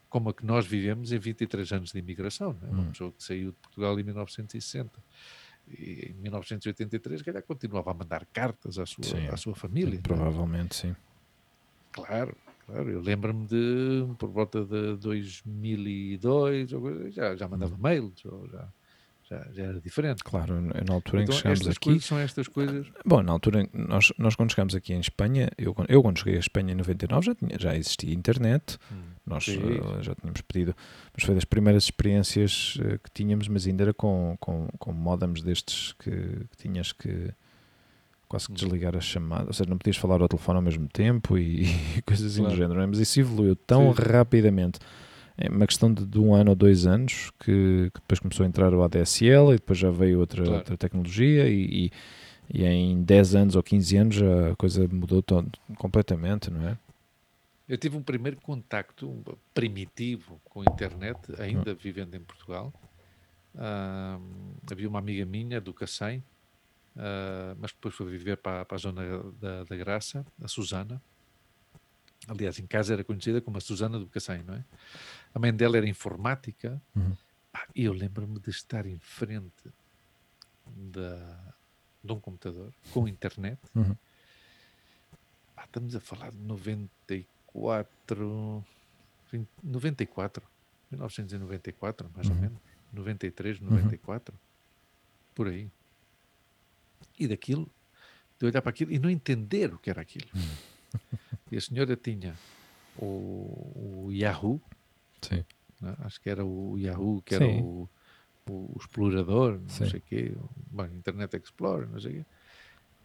como 0.09 0.29
a 0.29 0.33
que 0.33 0.45
nós 0.45 0.67
vivemos 0.67 1.11
em 1.11 1.17
23 1.19 1.71
anos 1.71 1.91
de 1.91 1.99
imigração. 1.99 2.53
Né? 2.61 2.69
Uma 2.69 2.79
uhum. 2.79 2.89
pessoa 2.89 3.11
que 3.11 3.23
saiu 3.23 3.51
de 3.51 3.57
Portugal 3.57 3.97
em 3.97 4.03
1960 4.03 4.91
e 5.69 6.11
em 6.11 6.13
1983, 6.21 7.21
calhar 7.21 7.43
continuava 7.43 7.91
a 7.91 7.93
mandar 7.93 8.25
cartas 8.25 8.77
à 8.77 8.85
sua, 8.85 9.05
sim, 9.05 9.27
à 9.27 9.37
sua 9.37 9.55
família. 9.55 9.97
É? 9.97 10.01
Provavelmente, 10.01 10.75
sim. 10.75 10.95
Claro, 11.91 12.35
claro. 12.65 12.89
Eu 12.89 12.99
lembro-me 12.99 13.45
de, 13.45 14.05
por 14.17 14.29
volta 14.29 14.65
de 14.65 14.97
2002, 14.97 16.69
já, 17.11 17.35
já 17.35 17.47
mandava 17.47 17.77
mails, 17.77 18.25
ou 18.25 18.47
já, 18.49 18.67
já, 19.33 19.47
já, 19.53 19.63
era 19.63 19.81
diferente. 19.81 20.23
Claro, 20.23 20.61
na 20.61 20.93
altura 20.93 20.93
então, 20.93 21.19
em 21.21 21.25
que 21.25 21.31
então, 21.31 21.35
chegámos 21.37 21.67
aqui. 21.67 21.85
Coisas 21.85 22.05
são 22.05 22.19
estas 22.19 22.47
coisas. 22.47 22.87
Bom, 23.05 23.23
na 23.23 23.31
altura, 23.31 23.67
nós, 23.73 24.11
nós 24.17 24.35
quando 24.35 24.51
chegámos 24.51 24.75
aqui 24.75 24.93
em 24.93 24.99
Espanha, 24.99 25.49
eu, 25.57 25.75
eu 25.87 26.01
quando 26.01 26.19
cheguei 26.19 26.35
a 26.35 26.39
Espanha 26.39 26.73
em 26.73 26.75
99 26.75 27.25
já, 27.25 27.35
tinha, 27.35 27.59
já 27.59 27.75
existia 27.75 28.13
internet, 28.13 28.77
hum, 28.91 28.95
nós 29.25 29.47
uh, 29.47 30.03
já 30.03 30.15
tínhamos 30.15 30.41
pedido, 30.41 30.75
mas 31.15 31.23
foi 31.25 31.35
das 31.35 31.45
primeiras 31.45 31.83
experiências 31.83 32.75
uh, 32.77 32.99
que 32.99 33.09
tínhamos, 33.13 33.47
mas 33.47 33.65
ainda 33.65 33.83
era 33.83 33.93
com, 33.93 34.35
com, 34.39 34.67
com 34.77 34.93
modems 34.93 35.41
destes 35.41 35.93
que, 35.93 36.11
que 36.11 36.57
tinhas 36.57 36.91
que 36.91 37.31
quase 38.27 38.47
que 38.47 38.53
hum. 38.53 38.55
desligar 38.55 38.95
a 38.95 39.01
chamada, 39.01 39.45
ou 39.47 39.53
seja, 39.53 39.69
não 39.69 39.77
podias 39.77 39.97
falar 39.97 40.21
ao 40.21 40.27
telefone 40.27 40.57
ao 40.57 40.63
mesmo 40.63 40.87
tempo 40.87 41.37
e, 41.37 41.65
e 41.97 42.01
coisas 42.01 42.31
assim 42.31 42.41
claro. 42.41 42.55
do 42.55 42.57
género, 42.57 42.81
é? 42.81 42.85
mas 42.85 42.99
isso 42.99 43.19
evoluiu 43.19 43.55
tão 43.55 43.93
Sim. 43.93 44.01
rapidamente 44.01 44.79
é 45.37 45.49
uma 45.49 45.65
questão 45.65 45.93
de, 45.93 46.05
de, 46.05 46.19
um 46.19 46.33
ano 46.33 46.51
ou 46.51 46.55
dois 46.55 46.85
anos 46.85 47.31
que, 47.39 47.89
que, 47.93 47.99
depois 47.99 48.19
começou 48.19 48.43
a 48.43 48.47
entrar 48.47 48.73
o 48.73 48.83
ADSL 48.83 49.51
e 49.51 49.55
depois 49.55 49.79
já 49.79 49.89
veio 49.89 50.19
outra, 50.19 50.43
claro. 50.43 50.57
outra 50.57 50.77
tecnologia 50.77 51.47
e, 51.47 51.91
e, 52.51 52.61
e, 52.61 52.65
em 52.65 53.03
10 53.03 53.35
anos 53.35 53.55
ou 53.55 53.63
15 53.63 53.97
anos 53.97 54.21
a 54.21 54.55
coisa 54.55 54.87
mudou 54.87 55.23
todo, 55.23 55.51
completamente, 55.77 56.51
não 56.51 56.67
é? 56.67 56.77
Eu 57.67 57.77
tive 57.77 57.97
um 57.97 58.03
primeiro 58.03 58.37
contacto 58.41 59.23
primitivo 59.53 60.39
com 60.43 60.61
a 60.61 60.65
internet, 60.65 61.19
ainda 61.39 61.71
hum. 61.71 61.77
vivendo 61.79 62.13
em 62.13 62.19
Portugal. 62.19 62.73
Uh, 63.55 64.21
havia 64.69 64.89
uma 64.89 64.99
amiga 64.99 65.25
minha 65.25 65.61
do 65.61 65.73
Cacém, 65.73 66.19
uh, 66.95 67.55
mas 67.57 67.71
depois 67.71 67.95
foi 67.95 68.05
viver 68.07 68.37
para, 68.37 68.65
para 68.65 68.75
a 68.75 68.79
zona 68.79 69.01
da, 69.39 69.63
da 69.63 69.75
Graça, 69.77 70.25
a 70.43 70.47
Susana, 70.47 71.01
Aliás, 72.27 72.57
em 72.59 72.65
casa 72.65 72.93
era 72.93 73.03
conhecida 73.03 73.41
como 73.41 73.57
a 73.57 73.61
Susana 73.61 73.99
do 73.99 74.07
Cacém, 74.07 74.43
não 74.43 74.53
é? 74.53 74.63
A 75.33 75.39
mãe 75.39 75.53
dela 75.53 75.77
era 75.77 75.87
informática 75.87 76.81
uhum. 76.95 77.15
e 77.75 77.85
eu 77.85 77.93
lembro-me 77.93 78.39
de 78.39 78.49
estar 78.49 78.85
em 78.85 78.99
frente 78.99 79.71
da, 80.67 81.55
de 82.03 82.11
um 82.11 82.19
computador 82.19 82.71
com 82.91 83.07
internet. 83.07 83.59
Uhum. 83.73 83.95
Pá, 85.55 85.63
estamos 85.65 85.95
a 85.95 85.99
falar 85.99 86.31
de 86.31 86.37
94, 86.37 88.65
20, 89.31 89.47
94, 89.63 90.43
1994, 90.91 92.11
mais 92.15 92.27
uhum. 92.27 92.35
ou 92.35 92.41
menos, 92.41 92.59
93, 92.91 93.59
94, 93.59 94.33
uhum. 94.33 94.39
por 95.33 95.47
aí. 95.47 95.67
E 97.17 97.27
daquilo, 97.27 97.67
de 98.39 98.45
olhar 98.45 98.61
para 98.61 98.69
aquilo 98.69 98.91
e 98.91 98.99
não 98.99 99.09
entender 99.09 99.73
o 99.73 99.79
que 99.79 99.89
era 99.89 100.01
aquilo. 100.01 100.27
Uhum. 100.35 100.99
E 101.51 101.57
a 101.57 101.61
senhora 101.61 101.95
tinha 101.95 102.35
o, 102.97 104.05
o 104.05 104.11
Yahoo, 104.11 104.61
Sim. 105.25 105.45
Né? 105.81 105.95
acho 105.99 106.19
que 106.21 106.29
era 106.29 106.45
o 106.45 106.77
Yahoo, 106.77 107.21
que 107.21 107.35
era 107.35 107.45
o, 107.47 107.89
o, 108.49 108.75
explorador, 108.79 109.59
não 109.59 109.69
Sim. 109.69 109.89
sei 109.89 109.99
o 109.99 110.03
quê, 110.03 110.35
bom, 110.71 110.85
Internet 110.85 111.35
Explorer, 111.37 111.87
não 111.89 111.99
sei 111.99 112.11
o 112.11 112.15
quê. 112.15 112.25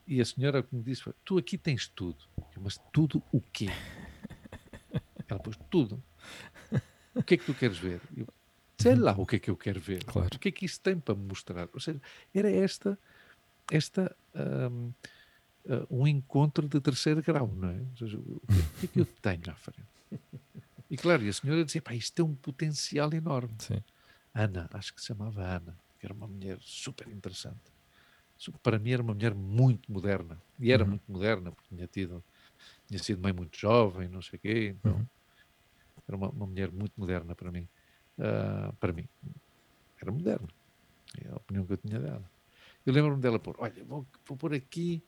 E 0.06 0.20
a 0.22 0.24
senhora 0.24 0.66
me 0.72 0.82
disse: 0.82 1.04
Tu 1.24 1.36
aqui 1.36 1.58
tens 1.58 1.88
tudo. 1.88 2.24
Eu, 2.56 2.62
Mas 2.62 2.80
tudo 2.92 3.22
o 3.30 3.40
quê? 3.40 3.68
Ela 5.28 5.38
pôs 5.38 5.58
tudo. 5.70 6.02
O 7.14 7.22
que 7.22 7.34
é 7.34 7.36
que 7.36 7.44
tu 7.44 7.52
queres 7.52 7.76
ver? 7.76 8.00
Eu, 8.16 8.26
sei 8.78 8.94
lá 8.94 9.12
o 9.12 9.26
que 9.26 9.36
é 9.36 9.38
que 9.38 9.50
eu 9.50 9.56
quero 9.56 9.80
ver. 9.80 10.02
Claro. 10.04 10.30
O 10.34 10.38
que 10.38 10.48
é 10.48 10.52
que 10.52 10.64
isso 10.64 10.80
tem 10.80 10.98
para 10.98 11.14
me 11.14 11.26
mostrar? 11.26 11.68
Ou 11.74 11.80
seja, 11.80 12.00
era 12.34 12.50
esta, 12.50 12.98
esta 13.70 14.16
um, 14.34 14.92
uh, 15.66 15.86
um 15.90 16.06
encontro 16.06 16.66
de 16.66 16.80
terceiro 16.80 17.22
grau, 17.22 17.52
não 17.54 17.68
é? 17.68 17.80
Seja, 17.98 18.16
o, 18.16 18.40
que, 18.80 18.86
é 18.86 18.88
que 18.88 19.00
eu 19.00 19.06
tenho 19.20 19.50
à 19.50 19.54
frente? 19.54 19.88
E 20.90 20.96
claro, 20.96 21.22
e 21.22 21.28
a 21.28 21.32
senhora 21.32 21.64
dizia, 21.64 21.82
pá, 21.82 21.94
isto 21.94 22.14
tem 22.14 22.24
um 22.24 22.34
potencial 22.34 23.12
enorme. 23.12 23.54
Sim. 23.58 23.82
Ana, 24.34 24.68
acho 24.72 24.94
que 24.94 25.00
se 25.00 25.08
chamava 25.08 25.42
Ana, 25.42 25.76
que 25.98 26.06
era 26.06 26.14
uma 26.14 26.26
mulher 26.26 26.58
super 26.60 27.08
interessante. 27.08 27.60
Para 28.62 28.78
mim 28.78 28.92
era 28.92 29.02
uma 29.02 29.12
mulher 29.12 29.34
muito 29.34 29.92
moderna. 29.92 30.40
E 30.58 30.72
era 30.72 30.84
uhum. 30.84 30.90
muito 30.90 31.10
moderna, 31.10 31.50
porque 31.50 31.74
tinha 31.74 31.86
tido, 31.88 32.24
tinha 32.86 33.02
sido 33.02 33.20
mãe 33.20 33.32
muito 33.32 33.58
jovem, 33.58 34.08
não 34.08 34.22
sei 34.22 34.38
o 34.38 34.40
quê. 34.40 34.76
Então, 34.78 34.94
uhum. 34.94 35.06
era 36.06 36.16
uma, 36.16 36.28
uma, 36.28 36.46
mulher 36.46 36.70
muito 36.70 36.92
moderna 36.96 37.34
para 37.34 37.50
mim. 37.50 37.68
Uh, 38.16 38.72
para 38.76 38.92
mim. 38.92 39.08
Era 40.00 40.12
moderna. 40.12 40.48
É 41.20 41.28
a 41.30 41.36
opinião 41.36 41.66
que 41.66 41.72
eu 41.72 41.76
tinha 41.78 41.98
dela. 41.98 42.30
Eu 42.86 42.92
lembro-me 42.92 43.20
dela 43.20 43.38
pôr, 43.38 43.56
olha, 43.58 43.84
vou, 43.84 44.06
vou 44.24 44.36
pôr 44.36 44.54
aqui 44.54 45.02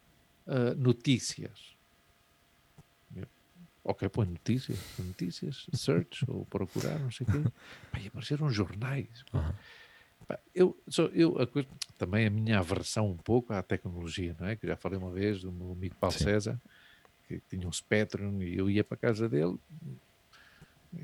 uh, 0.46 0.74
notícias. 0.76 1.76
Ok, 3.82 4.08
põe 4.10 4.26
notícias, 4.26 4.78
notícias, 4.98 5.66
search 5.72 6.24
ou 6.28 6.44
procurar, 6.46 6.98
não 6.98 7.10
sei 7.10 7.26
o 7.26 7.32
quê. 7.32 7.52
E 8.02 8.06
apareceram 8.08 8.50
jornais. 8.50 9.24
Uhum. 9.32 9.52
Pá, 10.28 10.38
eu, 10.54 10.78
só, 10.86 11.04
eu 11.06 11.38
a 11.40 11.46
coisa, 11.46 11.68
também 11.96 12.26
a 12.26 12.30
minha 12.30 12.58
aversão 12.58 13.10
um 13.10 13.16
pouco 13.16 13.52
à 13.52 13.62
tecnologia, 13.62 14.36
não 14.38 14.48
é? 14.48 14.56
Que 14.56 14.66
já 14.66 14.76
falei 14.76 14.98
uma 14.98 15.10
vez 15.10 15.42
do 15.42 15.50
meu 15.50 15.72
amigo 15.72 15.96
Paulo 15.96 16.16
Sim. 16.16 16.24
César, 16.24 16.60
que 17.26 17.40
tinha 17.48 17.66
um 17.66 17.72
Spectrum 17.72 18.42
e 18.42 18.56
eu 18.56 18.68
ia 18.68 18.84
para 18.84 18.96
a 18.96 18.98
casa 18.98 19.28
dele, 19.28 19.56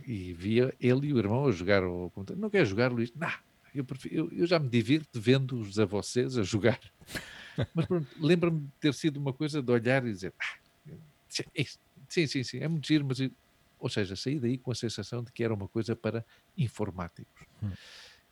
e 0.07 0.33
via 0.35 0.75
ele 0.81 1.09
e 1.09 1.13
o 1.15 1.19
irmão 1.19 1.47
a 1.47 1.53
jogar 1.53 1.83
o 1.83 2.11
computador. 2.11 2.41
Não 2.41 2.51
quer 2.51 2.67
jogar, 2.67 2.93
Luís? 2.93 3.13
Não, 3.15 3.33
eu, 3.75 3.85
prefiro, 3.85 4.15
eu, 4.15 4.33
eu 4.33 4.47
já 4.47 4.59
me 4.59 4.69
divirto 4.69 5.21
vendo-os 5.21 5.79
a 5.79 5.87
vocês 5.87 6.37
a 6.37 6.43
jogar. 6.43 6.81
Mas 7.75 7.87
lembra-me 8.21 8.61
de 8.61 8.73
ter 8.81 8.93
sido 8.93 9.17
uma 9.17 9.33
coisa 9.33 9.63
de 9.63 9.73
olhar 9.73 10.05
e 10.07 10.13
dizer 10.13 10.35
ah, 10.39 10.57
sim, 12.09 12.27
sim, 12.27 12.43
sim, 12.43 12.59
é 12.59 12.69
muito 12.69 12.87
giro, 12.87 13.05
mas 13.05 13.19
ou 13.79 13.89
seja, 13.89 14.17
saí 14.17 14.39
daí 14.39 14.59
com 14.59 14.71
a 14.71 14.75
sensação 14.75 15.23
de 15.23 15.31
que 15.31 15.45
era 15.45 15.53
uma 15.53 15.69
coisa 15.69 15.95
para 15.95 16.25
informáticos. 16.57 17.47
Hum. 17.63 17.71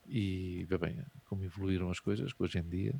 E, 0.07 0.67
bem, 0.81 0.99
como 1.29 1.45
evoluíram 1.45 1.91
as 1.91 2.01
coisas, 2.01 2.33
que 2.33 2.43
hoje 2.43 2.59
em 2.59 2.69
dia 2.69 2.95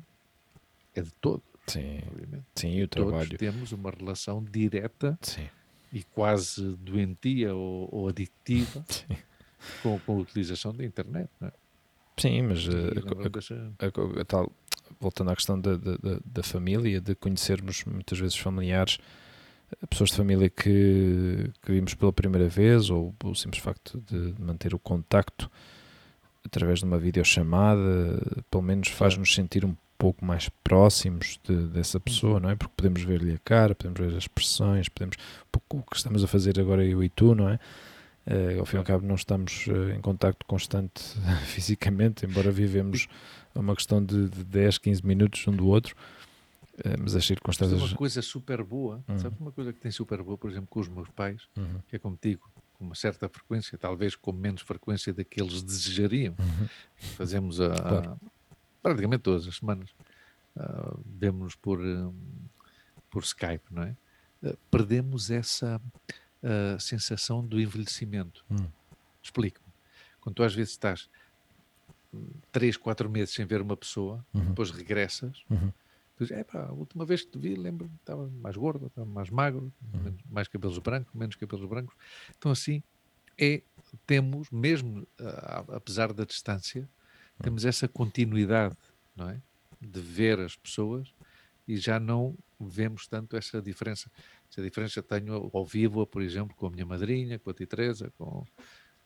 é 0.93 1.01
de 1.01 1.11
todos. 1.13 1.43
Sim, 1.67 1.99
obviamente. 2.07 2.45
Sim, 2.55 2.81
o 2.83 2.87
trabalho. 2.87 3.29
Todos 3.29 3.37
temos 3.37 3.71
uma 3.71 3.91
relação 3.91 4.43
direta 4.43 5.17
Sim. 5.21 5.47
e 5.91 6.03
quase 6.03 6.75
doentia 6.77 7.53
ou, 7.55 7.89
ou 7.91 8.07
adictiva 8.07 8.85
com, 9.81 9.99
com, 9.99 10.13
a 10.13 10.21
utilização 10.21 10.73
da 10.73 10.85
internet. 10.85 11.29
É? 11.41 11.51
Sim, 12.17 12.43
mas 12.43 12.67
a, 12.69 13.81
a, 13.85 14.21
a, 14.21 14.25
tal, 14.25 14.51
voltando 14.99 15.31
à 15.31 15.35
questão 15.35 15.59
da, 15.59 15.75
da, 15.75 15.97
da, 16.23 16.43
família, 16.43 17.01
de 17.01 17.15
conhecermos 17.15 17.83
muitas 17.83 18.17
vezes 18.17 18.37
familiares, 18.37 18.99
pessoas 19.89 20.11
de 20.11 20.17
família 20.17 20.49
que, 20.49 21.51
que 21.61 21.71
vimos 21.71 21.93
pela 21.93 22.13
primeira 22.13 22.47
vez, 22.47 22.89
ou 22.89 23.13
o 23.23 23.35
simples 23.35 23.61
facto 23.61 24.01
de 24.09 24.33
manter 24.39 24.73
o 24.73 24.79
contacto 24.79 25.49
através 26.45 26.79
de 26.79 26.85
uma 26.85 26.97
videochamada, 26.97 28.21
pelo 28.51 28.63
menos 28.63 28.89
faz-nos 28.89 29.33
sentir 29.33 29.65
um 29.65 29.75
pouco 29.97 30.23
mais 30.23 30.49
próximos 30.63 31.39
de, 31.43 31.55
dessa 31.67 31.99
pessoa, 31.99 32.39
não 32.39 32.49
é? 32.49 32.55
Porque 32.55 32.73
podemos 32.75 33.01
ver-lhe 33.01 33.33
a 33.33 33.39
cara, 33.39 33.73
podemos 33.73 33.99
ver 33.99 34.09
as 34.09 34.23
expressões, 34.23 34.89
podemos 34.89 35.17
o 35.69 35.81
que 35.81 35.95
estamos 35.95 36.23
a 36.23 36.27
fazer 36.27 36.59
agora 36.59 36.85
eu 36.85 37.03
e 37.03 37.09
tu, 37.09 37.33
não 37.33 37.49
é? 37.49 37.59
Uh, 38.27 38.59
ao 38.59 38.65
fim 38.65 38.77
e 38.77 38.79
ao 38.79 38.83
cabo 38.83 39.05
não 39.05 39.15
estamos 39.15 39.67
uh, 39.67 39.91
em 39.95 40.01
contacto 40.01 40.45
constante 40.47 41.01
fisicamente, 41.45 42.25
embora 42.25 42.51
vivemos 42.51 43.07
uma 43.53 43.75
questão 43.75 44.03
de, 44.03 44.29
de 44.29 44.43
10, 44.43 44.79
15 44.79 45.05
minutos 45.05 45.47
um 45.47 45.51
do 45.51 45.67
outro, 45.67 45.95
mas 46.99 47.15
as 47.15 47.25
circunstâncias... 47.25 47.79
Mas 47.79 47.89
é 47.89 47.93
uma 47.93 47.97
coisa 47.97 48.21
super 48.21 48.63
boa, 48.63 49.03
uhum. 49.07 49.19
sabe 49.19 49.35
uma 49.39 49.51
coisa 49.51 49.71
que 49.71 49.79
tem 49.79 49.91
super 49.91 50.21
boa, 50.21 50.37
por 50.37 50.49
exemplo, 50.49 50.67
com 50.67 50.79
os 50.79 50.87
meus 50.87 51.09
pais, 51.09 51.47
uhum. 51.57 51.79
que 51.87 51.95
é 51.95 51.99
contigo, 51.99 52.49
com 52.73 52.85
uma 52.85 52.95
certa 52.95 53.29
frequência, 53.29 53.77
talvez 53.77 54.15
com 54.15 54.31
menos 54.31 54.61
frequência 54.61 55.13
da 55.13 55.23
que 55.23 55.41
eles 55.41 55.61
desejariam. 55.61 56.35
Uhum. 56.37 56.67
Fazemos 57.15 57.61
a, 57.61 57.69
claro. 57.69 58.19
praticamente 58.81 59.23
todas 59.23 59.47
as 59.47 59.55
semanas. 59.55 59.89
Uh, 60.55 60.99
Vemos-nos 61.05 61.55
por, 61.55 61.79
um, 61.79 62.13
por 63.09 63.23
Skype, 63.23 63.65
não 63.71 63.83
é? 63.83 63.95
Uh, 64.43 64.57
perdemos 64.69 65.31
essa 65.31 65.81
uh, 66.43 66.79
sensação 66.79 67.45
do 67.45 67.59
envelhecimento. 67.59 68.43
Hum. 68.49 68.67
Explico-me. 69.21 69.73
Quando 70.21 70.35
tu 70.35 70.43
às 70.43 70.53
vezes 70.53 70.71
estás 70.71 71.09
três, 72.51 72.77
quatro 72.77 73.09
meses 73.09 73.33
sem 73.33 73.45
ver 73.45 73.61
uma 73.61 73.75
pessoa, 73.75 74.25
uhum. 74.33 74.45
depois 74.45 74.71
regressas, 74.71 75.43
uhum. 75.49 75.71
Tu 76.15 76.25
dizes, 76.25 76.43
pá, 76.43 76.65
a 76.67 76.71
última 76.71 77.05
vez 77.05 77.23
que 77.23 77.31
te 77.31 77.37
vi, 77.37 77.55
lembro-me, 77.55 77.95
estava 77.95 78.27
mais 78.27 78.55
gordo, 78.55 78.87
estava 78.87 79.07
mais 79.07 79.29
magro, 79.29 79.71
uhum. 79.93 80.15
mais 80.29 80.47
cabelos 80.47 80.77
brancos, 80.79 81.13
menos 81.13 81.35
cabelos 81.35 81.67
brancos. 81.67 81.95
Então 82.37 82.51
assim, 82.51 82.81
é, 83.37 83.61
temos, 84.05 84.49
mesmo 84.49 85.01
uh, 85.19 85.73
apesar 85.73 86.13
da 86.13 86.23
distância, 86.23 86.81
uhum. 86.81 87.43
temos 87.43 87.65
essa 87.65 87.87
continuidade, 87.87 88.77
não 89.15 89.29
é? 89.29 89.41
De 89.81 89.99
ver 89.99 90.39
as 90.39 90.55
pessoas 90.55 91.13
e 91.67 91.77
já 91.77 91.99
não 91.99 92.35
vemos 92.59 93.07
tanto 93.07 93.35
essa 93.35 93.61
diferença. 93.61 94.09
Essa 94.49 94.61
diferença 94.61 95.01
tenho 95.03 95.49
ao 95.53 95.65
vivo, 95.65 96.05
por 96.05 96.21
exemplo, 96.21 96.55
com 96.55 96.67
a 96.67 96.69
minha 96.69 96.85
madrinha, 96.85 97.39
com 97.39 97.49
a 97.49 97.53
tia 97.53 97.67
Teresa, 97.67 98.11
com, 98.17 98.45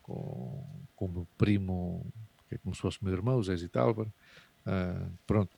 com, 0.02 0.66
com 0.96 1.06
o 1.06 1.10
meu 1.10 1.28
primo, 1.38 2.06
que 2.48 2.56
é 2.56 2.58
como 2.58 2.76
se 2.76 2.82
fosse 2.82 3.04
meu 3.04 3.14
irmão, 3.14 3.38
o 3.38 3.44
Zé 3.44 3.56
Zitálvaro. 3.56 4.14
Uh, 4.66 5.12
pronto, 5.26 5.58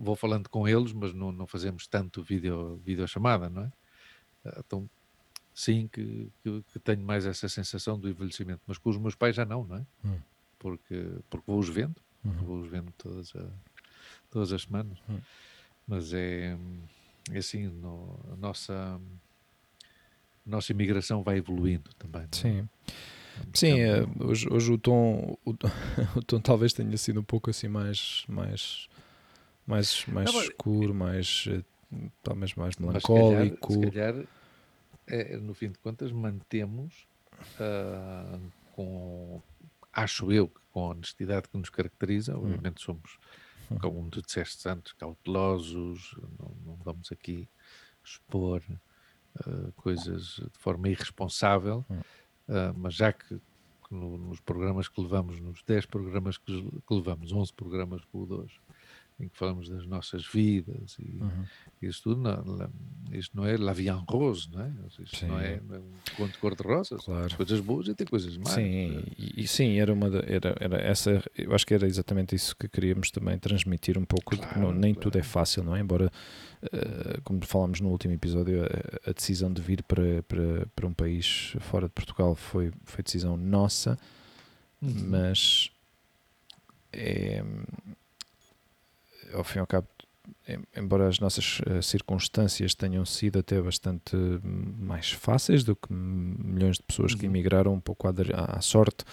vou 0.00 0.16
falando 0.16 0.48
com 0.48 0.66
eles, 0.66 0.92
mas 0.92 1.12
não, 1.12 1.30
não 1.30 1.46
fazemos 1.46 1.86
tanto 1.86 2.22
vídeo, 2.22 2.80
vídeo 2.84 3.06
chamada, 3.06 3.48
não 3.48 3.62
é? 3.62 3.66
Uh, 4.44 4.60
então, 4.66 4.90
sim 5.54 5.88
que, 5.92 6.30
que, 6.42 6.64
que, 6.72 6.78
tenho 6.78 7.02
mais 7.02 7.26
essa 7.26 7.48
sensação 7.48 7.98
do 7.98 8.08
envelhecimento, 8.08 8.62
mas 8.66 8.78
com 8.78 8.90
os 8.90 8.96
meus 8.96 9.14
pais 9.14 9.36
já 9.36 9.44
não, 9.44 9.64
não 9.64 9.76
é? 9.76 9.86
Hum. 10.04 10.18
Porque, 10.58 11.06
porque 11.28 11.44
vou-os 11.46 11.68
vendo, 11.68 11.96
uhum. 12.24 12.32
vou-os 12.32 12.68
vendo 12.68 12.92
todas, 12.96 13.34
a, 13.36 13.46
todas 14.30 14.52
as 14.52 14.62
semanas. 14.62 14.98
Hum. 15.08 15.18
Mas 15.86 16.12
é, 16.12 16.56
é 17.30 17.38
assim, 17.38 17.66
no, 17.66 18.18
a 18.32 18.36
nossa, 18.36 19.00
a 20.46 20.50
nossa 20.50 20.72
imigração 20.72 21.22
vai 21.22 21.38
evoluindo 21.38 21.90
também. 21.94 22.22
É? 22.22 22.28
Sim. 22.32 22.68
Sim, 23.54 23.80
é, 23.80 24.06
hoje, 24.20 24.48
hoje 24.50 24.72
o, 24.72 24.78
tom, 24.78 25.36
o, 25.44 25.52
o, 26.16 26.22
tom 26.22 26.40
talvez 26.40 26.72
tenha 26.72 26.96
sido 26.96 27.20
um 27.20 27.24
pouco 27.24 27.50
assim 27.50 27.68
mais, 27.68 28.24
mais, 28.28 28.88
mais, 29.66 30.06
mais 30.06 30.32
Não, 30.32 30.42
escuro, 30.42 30.94
mais, 30.94 31.44
eh, 31.48 31.62
talvez 32.22 32.54
mais 32.54 32.76
melancólico. 32.76 33.72
Se 33.72 33.80
calhar, 33.80 34.14
se 34.14 34.14
calhar 34.14 34.28
é, 35.06 35.36
no 35.36 35.54
fim 35.54 35.70
de 35.70 35.78
contas, 35.78 36.12
mantemos 36.12 37.06
uh, 37.60 38.40
com, 38.72 39.42
acho 39.92 40.32
eu, 40.32 40.50
com 40.70 40.80
a 40.80 40.88
honestidade 40.90 41.48
que 41.48 41.58
nos 41.58 41.70
caracteriza, 41.70 42.36
hum. 42.36 42.42
obviamente 42.42 42.82
somos 42.82 43.18
como 43.80 44.10
tu 44.10 44.22
disseste 44.22 44.68
antes, 44.68 44.92
cautelosos, 44.92 46.14
não, 46.38 46.54
não 46.64 46.76
vamos 46.76 47.10
aqui 47.10 47.48
expor 48.04 48.62
uh, 49.46 49.72
coisas 49.76 50.36
de 50.52 50.58
forma 50.58 50.88
irresponsável, 50.88 51.84
uh, 52.52 52.74
mas 52.76 52.94
já 52.94 53.12
que, 53.12 53.36
que 53.36 53.94
no, 53.94 54.18
nos 54.18 54.40
programas 54.40 54.88
que 54.88 55.00
levamos, 55.00 55.40
nos 55.40 55.62
10 55.62 55.86
programas 55.86 56.38
que, 56.38 56.62
que 56.62 56.94
levamos, 56.94 57.32
11 57.32 57.52
programas 57.54 58.04
com 58.06 58.22
o 58.22 58.26
2, 58.26 58.52
em 59.22 59.28
que 59.28 59.36
falamos 59.36 59.68
das 59.68 59.86
nossas 59.86 60.26
vidas 60.26 60.96
e 60.98 61.18
uhum. 61.20 61.44
isso 61.80 62.02
tudo, 62.02 62.20
não, 62.20 62.70
isto 63.12 63.36
não 63.36 63.46
é 63.46 63.56
la 63.56 63.72
vie 63.72 63.88
en 63.88 64.04
rose, 64.08 64.48
não 64.50 64.62
é? 64.62 64.72
Isto 65.00 65.26
não 65.26 65.38
é, 65.38 65.60
não 65.60 65.76
é, 65.76 65.78
um 65.78 66.16
conto 66.16 66.32
de 66.32 66.38
cor-de-rosa, 66.38 66.96
claro. 66.96 67.36
coisas 67.36 67.60
boas 67.60 67.86
e 67.88 67.94
tem 67.94 68.06
coisas 68.06 68.36
más. 68.36 68.54
Sim, 68.54 69.04
e, 69.16 69.42
e, 69.42 69.46
sim, 69.46 69.78
era 69.78 69.92
uma 69.92 70.08
era, 70.08 70.56
era 70.58 70.80
essa, 70.80 71.22
eu 71.36 71.54
acho 71.54 71.66
que 71.66 71.74
era 71.74 71.86
exatamente 71.86 72.34
isso 72.34 72.56
que 72.56 72.68
queríamos 72.68 73.10
também 73.10 73.38
transmitir 73.38 73.96
um 73.96 74.04
pouco, 74.04 74.36
claro, 74.36 74.60
não, 74.60 74.72
nem 74.72 74.92
claro. 74.92 75.10
tudo 75.10 75.18
é 75.18 75.22
fácil, 75.22 75.62
não 75.62 75.76
é? 75.76 75.80
Embora, 75.80 76.10
uh, 76.64 77.22
como 77.22 77.44
falámos 77.44 77.80
no 77.80 77.90
último 77.90 78.14
episódio, 78.14 78.64
a, 78.64 79.10
a, 79.10 79.12
decisão 79.12 79.52
de 79.52 79.62
vir 79.62 79.82
para, 79.84 80.22
para, 80.24 80.66
para 80.74 80.86
um 80.86 80.92
país 80.92 81.54
fora 81.60 81.86
de 81.86 81.92
Portugal 81.92 82.34
foi, 82.34 82.72
foi 82.84 83.04
decisão 83.04 83.36
nossa, 83.36 83.96
uhum. 84.80 85.06
mas 85.08 85.70
é 86.92 87.44
ao 89.32 89.44
fim 89.44 89.58
e 89.58 89.60
ao 89.60 89.66
cabo, 89.66 89.88
embora 90.76 91.08
as 91.08 91.18
nossas 91.18 91.60
uh, 91.60 91.82
circunstâncias 91.82 92.74
tenham 92.74 93.04
sido 93.04 93.38
até 93.38 93.60
bastante 93.60 94.16
mais 94.44 95.10
fáceis 95.10 95.64
do 95.64 95.74
que 95.74 95.92
milhões 95.92 96.76
de 96.76 96.82
pessoas 96.82 97.14
que 97.14 97.26
uhum. 97.26 97.32
emigraram 97.32 97.74
um 97.74 97.80
pouco 97.80 98.08
à, 98.08 98.12
à 98.56 98.60
sorte, 98.60 99.04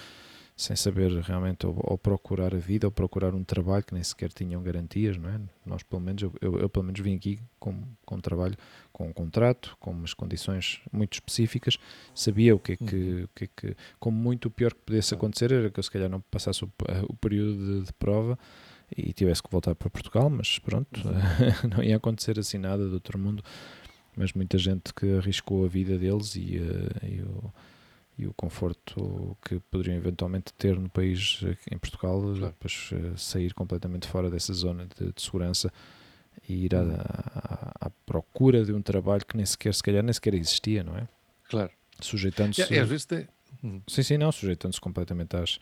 sem 0.55 0.75
saber 0.75 1.09
realmente 1.21 1.65
ou, 1.65 1.73
ou, 1.81 1.97
procurar 1.97 2.53
a 2.53 2.57
vida 2.57 2.85
ou 2.85 2.91
procurar 2.91 3.33
um 3.33 3.45
trabalho 3.45 3.81
que 3.81 3.93
nem 3.93 4.03
sequer 4.03 4.29
tinham 4.29 4.61
garantias, 4.61 5.17
não 5.17 5.29
é? 5.29 5.39
Nós, 5.65 5.83
pelo 5.83 6.01
menos, 6.01 6.21
eu, 6.21 6.33
eu, 6.41 6.59
eu 6.59 6.69
pelo 6.69 6.83
menos 6.83 6.99
vim 6.99 7.15
aqui 7.15 7.39
com, 7.57 7.81
com 8.05 8.15
um 8.15 8.19
trabalho, 8.19 8.57
com 8.91 9.07
um 9.07 9.13
contrato, 9.13 9.77
com 9.79 9.91
umas 9.91 10.13
condições 10.13 10.81
muito 10.91 11.13
específicas, 11.13 11.77
sabia 12.13 12.53
o 12.53 12.59
que 12.59 12.73
é 12.73 12.75
que, 12.75 12.95
uhum. 12.95 13.23
o 13.23 13.27
que, 13.33 13.43
é 13.45 13.49
que 13.55 13.77
como 14.01 14.17
muito 14.17 14.49
o 14.49 14.51
pior 14.51 14.73
que 14.73 14.81
pudesse 14.81 15.13
acontecer 15.13 15.49
era 15.53 15.69
que 15.69 15.79
eu 15.79 15.83
se 15.83 15.89
calhar 15.89 16.09
não 16.09 16.19
passasse 16.19 16.61
o, 16.65 16.71
o 17.07 17.15
período 17.15 17.79
de, 17.79 17.85
de 17.85 17.93
prova 17.93 18.37
e 18.95 19.13
tivesse 19.13 19.41
que 19.41 19.49
voltar 19.51 19.75
para 19.75 19.89
Portugal, 19.89 20.29
mas 20.29 20.59
pronto, 20.59 21.01
não 21.75 21.83
ia 21.83 21.97
acontecer 21.97 22.39
assim 22.39 22.57
nada 22.57 22.87
do 22.87 22.93
outro 22.93 23.17
mundo. 23.17 23.43
Mas 24.15 24.33
muita 24.33 24.57
gente 24.57 24.93
que 24.93 25.17
arriscou 25.17 25.65
a 25.65 25.67
vida 25.67 25.97
deles 25.97 26.35
e, 26.35 26.57
uh, 26.57 27.05
e, 27.05 27.21
o, 27.21 27.53
e 28.17 28.27
o 28.27 28.33
conforto 28.33 29.37
que 29.45 29.59
poderiam 29.71 29.95
eventualmente 29.95 30.51
ter 30.53 30.77
no 30.77 30.89
país, 30.89 31.41
em 31.71 31.77
Portugal, 31.77 32.19
claro. 32.21 32.47
depois 32.47 32.89
uh, 32.91 33.17
sair 33.17 33.53
completamente 33.53 34.07
fora 34.07 34.29
dessa 34.29 34.53
zona 34.53 34.87
de, 34.97 35.13
de 35.13 35.21
segurança 35.21 35.71
e 36.47 36.65
ir 36.65 36.75
à, 36.75 36.81
uhum. 36.81 36.95
à, 36.95 37.71
à, 37.81 37.89
procura 38.05 38.65
de 38.65 38.73
um 38.73 38.81
trabalho 38.81 39.25
que 39.25 39.37
nem 39.37 39.45
sequer, 39.45 39.73
se 39.73 39.83
calhar, 39.83 40.03
nem 40.03 40.11
sequer 40.11 40.33
existia, 40.33 40.83
não 40.83 40.97
é? 40.97 41.07
Claro. 41.47 41.71
Sujeitando-se. 42.01 42.73
E 42.73 42.79
às 42.79 42.89
vezes 42.89 43.05
tem. 43.05 43.27
Uhum. 43.63 43.81
Sim, 43.87 44.03
sim, 44.03 44.17
não, 44.17 44.31
sujeitando-se 44.31 44.81
completamente 44.81 45.35
às, 45.35 45.59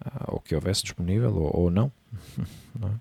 ao 0.00 0.40
que 0.40 0.54
houvesse 0.54 0.82
disponível 0.82 1.34
ou, 1.34 1.62
ou 1.62 1.70
não. 1.70 1.90
não 2.78 2.88
é? 2.88 3.00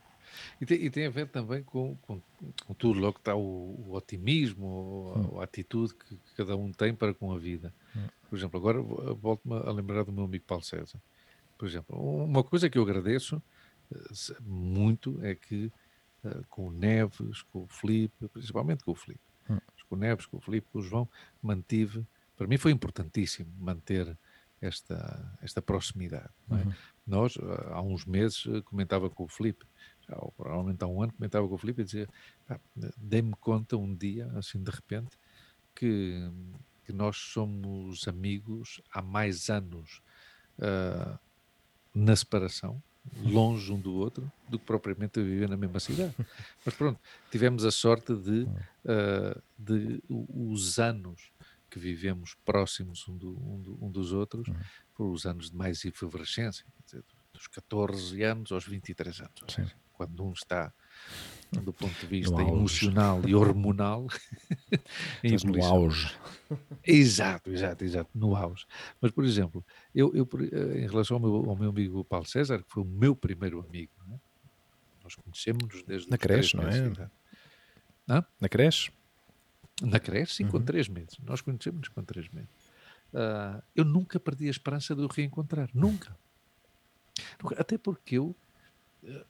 e, 0.62 0.66
tem, 0.66 0.84
e, 0.86 0.90
tem, 0.90 1.06
a 1.06 1.10
ver 1.10 1.28
também 1.28 1.64
com, 1.64 1.96
com, 2.02 2.22
com 2.66 2.74
tudo, 2.74 3.00
logo 3.00 3.18
está 3.18 3.36
o, 3.36 3.40
o 3.88 3.94
otimismo, 3.94 5.14
hum. 5.16 5.38
a, 5.38 5.42
a, 5.42 5.44
atitude 5.44 5.94
que, 5.94 6.18
cada 6.36 6.56
um 6.56 6.72
tem 6.72 6.94
para 6.94 7.14
com 7.14 7.32
a 7.32 7.38
vida. 7.38 7.74
Hum. 7.96 8.08
Por 8.30 8.38
exemplo, 8.38 8.60
agora 8.60 8.82
volto-me 8.82 9.56
a 9.56 9.72
lembrar 9.72 10.04
do 10.04 10.12
meu 10.12 10.26
amigo 10.26 10.44
Paulo 10.46 10.64
César. 10.64 11.00
Por 11.58 11.68
exemplo, 11.68 11.98
uma 12.24 12.44
coisa 12.44 12.70
que 12.70 12.78
eu 12.78 12.84
agradeço 12.84 13.42
eh, 13.94 14.36
muito 14.42 15.18
é 15.24 15.36
que 15.36 15.72
uh, 16.24 16.44
com 16.50 16.68
o 16.68 16.72
Neves, 16.72 17.44
com 17.44 17.64
o 17.64 17.68
Felipe, 17.68 18.28
principalmente 18.28 18.84
com 18.84 18.92
o 18.92 18.96
Felipe, 18.96 19.22
hum. 19.50 19.58
com 19.88 19.96
o 19.96 19.98
Neves, 19.98 20.26
com 20.26 20.38
o 20.38 20.42
Felipe, 20.42 20.68
com 20.72 20.80
o 20.80 20.82
João, 20.82 21.08
mantive, 21.42 22.06
para 22.36 22.48
mim 22.48 22.58
foi 22.58 22.72
importantíssimo 22.72 23.50
manter 23.58 24.18
esta, 24.62 25.38
esta 25.42 25.62
proximidade. 25.62 26.30
É? 26.52 26.56
Uhum. 26.56 26.74
Nós, 27.06 27.38
há 27.72 27.82
uns 27.82 28.06
meses, 28.06 28.44
comentava 28.66 29.10
com 29.10 29.24
o 29.24 29.28
Felipe, 29.28 29.66
já, 30.08 30.16
provavelmente 30.38 30.84
há 30.84 30.88
um 30.88 31.02
ano, 31.02 31.14
comentava 31.14 31.48
com 31.48 31.56
o 31.56 31.58
Felipe 31.58 31.82
e 31.82 31.86
dizia: 31.86 32.08
dei-me 32.96 33.34
conta 33.40 33.78
um 33.78 33.94
dia, 33.94 34.32
assim 34.36 34.62
de 34.62 34.72
repente, 34.72 35.18
que, 35.74 36.30
que 36.86 36.94
nós 36.94 37.18
somos 37.18 38.08
amigos 38.08 38.82
há 38.92 39.02
mais 39.02 39.50
anos 39.50 40.02
uh, 40.60 41.20
na 41.94 42.16
separação, 42.16 42.82
longe 43.24 43.72
um 43.72 43.80
do 43.80 43.94
outro, 43.96 44.32
do 44.50 44.58
que 44.58 44.66
propriamente 44.66 45.20
a 45.20 45.24
viver 45.24 45.50
na 45.50 45.58
mesma 45.58 45.80
cidade. 45.80 46.14
Mas 46.66 46.76
pronto, 46.76 47.00
tivemos 47.32 47.66
a 47.66 47.72
sorte 47.72 48.16
de, 48.16 48.44
uh, 48.44 49.42
de 49.58 50.02
os 50.10 50.80
anos 50.80 51.32
que 51.76 51.80
vivemos 51.80 52.38
próximos 52.46 53.06
um, 53.06 53.18
do, 53.18 53.32
um, 53.32 53.62
do, 53.62 53.86
um 53.86 53.92
dos 53.92 54.14
outros, 54.14 54.48
uhum. 54.48 54.56
por 54.96 55.12
os 55.12 55.26
anos 55.26 55.52
de 55.52 55.58
mais 55.58 55.84
efervescência, 55.84 56.66
dizer, 56.86 57.04
dos 57.34 57.48
14 57.48 58.24
anos 58.24 58.54
aos 58.54 58.66
23 58.66 59.20
anos. 59.20 59.34
Seja, 59.50 59.76
quando 59.92 60.24
um 60.24 60.32
está 60.32 60.72
do 61.52 61.74
ponto 61.74 61.94
de 62.00 62.08
vista 62.08 62.42
emocional 62.42 63.22
e 63.28 63.36
hormonal 63.36 64.08
em 65.22 65.36
no 65.46 65.66
auge. 65.66 66.18
Exato, 66.82 67.52
exato, 67.52 67.84
exato, 67.84 68.10
no 68.16 68.38
auge. 68.38 68.66
Mas, 69.02 69.12
por 69.12 69.26
exemplo, 69.26 69.64
eu, 69.94 70.16
eu 70.16 70.26
eh, 70.40 70.80
em 70.80 70.88
relação 70.88 71.18
ao 71.18 71.22
meu, 71.22 71.50
ao 71.50 71.58
meu 71.58 71.72
amigo 71.72 72.06
Paulo 72.06 72.26
César, 72.26 72.64
que 72.64 72.72
foi 72.72 72.84
o 72.84 72.86
meu 72.86 73.14
primeiro 73.18 73.60
amigo, 73.60 73.92
é? 74.14 74.16
nós 75.04 75.14
conhecemos-nos 75.16 75.84
desde 75.84 76.10
Na 76.10 76.18
creche, 76.18 76.56
não 76.56 76.64
é? 78.18 78.26
Na 78.40 78.48
creche? 78.48 78.92
Na 79.82 80.00
creche, 80.00 80.36
sim, 80.36 80.44
uhum. 80.46 80.52
com 80.52 80.62
três 80.62 80.88
meses. 80.88 81.18
Nós 81.24 81.42
conhecemos-nos 81.42 81.90
com 81.90 82.04
três 82.04 82.30
meses. 82.30 82.50
Uh, 83.14 83.62
eu 83.76 83.86
nunca 83.86 84.20
perdi 84.20 84.48
a 84.48 84.52
esperança 84.52 84.96
de 84.96 85.02
o 85.02 85.08
reencontrar. 85.08 85.70
Nunca. 85.74 86.18
Até 87.58 87.78
porque 87.78 88.18
eu 88.18 88.36
uh, 89.04 89.26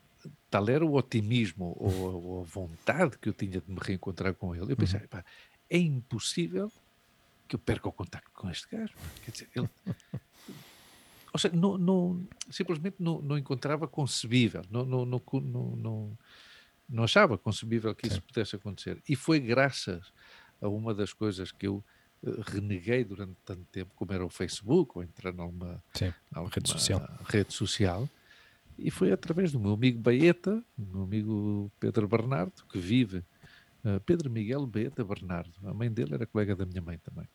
tal 0.50 0.70
era 0.70 0.86
o 0.86 0.96
otimismo 0.96 1.76
ou, 1.80 2.14
ou, 2.14 2.42
a 2.42 2.44
vontade 2.46 3.18
que 3.18 3.30
eu 3.30 3.34
tinha 3.34 3.62
de 3.62 3.72
me 3.72 3.80
reencontrar 3.82 4.34
com 4.34 4.56
ele. 4.56 4.72
Eu 4.72 4.78
pensei, 4.78 5.00
uhum. 5.02 5.08
pá, 5.08 5.26
é 5.70 5.78
impossível 5.78 6.72
que 7.48 7.56
eu 7.56 7.60
perca 7.60 7.90
o 7.90 7.92
contacto 7.92 8.32
com 8.34 8.50
este 8.50 8.68
gajo. 8.70 8.94
Quer 9.24 9.32
dizer, 9.32 9.50
ele. 9.56 9.70
ou 11.34 11.40
seja, 11.40 11.56
não, 11.56 11.78
não, 11.78 12.28
simplesmente 12.50 12.98
não, 13.00 13.22
não 13.22 13.38
encontrava 13.38 13.88
concebível, 13.88 14.64
não, 14.70 14.86
não, 14.86 15.06
não, 15.06 15.22
não, 15.76 16.18
não 16.88 17.04
achava 17.04 17.38
concebível 17.38 17.94
que 17.96 18.08
isso 18.08 18.18
Sim. 18.18 18.22
pudesse 18.22 18.56
acontecer. 18.56 19.02
E 19.08 19.16
foi 19.16 19.40
graças 19.40 20.12
a 20.62 20.68
uma 20.68 20.94
das 20.94 21.14
coisas 21.14 21.52
que 21.52 21.68
eu 21.68 21.84
eh, 22.24 22.30
reneguei 22.46 23.04
durante 23.04 23.36
tanto 23.44 23.64
tempo, 23.66 23.92
como 23.96 24.14
era 24.14 24.26
o 24.26 24.30
Facebook, 24.30 24.92
ou 24.96 25.04
entrar 25.04 25.34
numa, 25.34 25.84
Sim, 25.94 26.14
numa 26.32 26.50
rede 26.50 26.70
social. 26.70 27.20
rede 27.28 27.54
social, 27.54 28.10
e 28.78 28.92
foi 28.92 29.12
através 29.12 29.52
do 29.52 29.60
meu 29.60 29.74
amigo 29.74 30.00
Baeta, 30.00 30.64
do 30.78 30.86
meu 30.86 31.04
amigo 31.04 31.72
Pedro 31.80 32.08
Bernardo, 32.08 32.64
que 32.70 32.78
vive, 32.78 33.20
uh, 33.84 34.00
Pedro 34.06 34.30
Miguel 34.30 34.66
Baeta 34.66 35.04
Bernardo, 35.04 35.54
a 35.64 35.74
mãe 35.74 35.92
dele 35.92 36.14
era 36.14 36.26
colega 36.26 36.56
da 36.56 36.66
minha 36.66 36.82
mãe 36.82 36.98
também. 36.98 37.28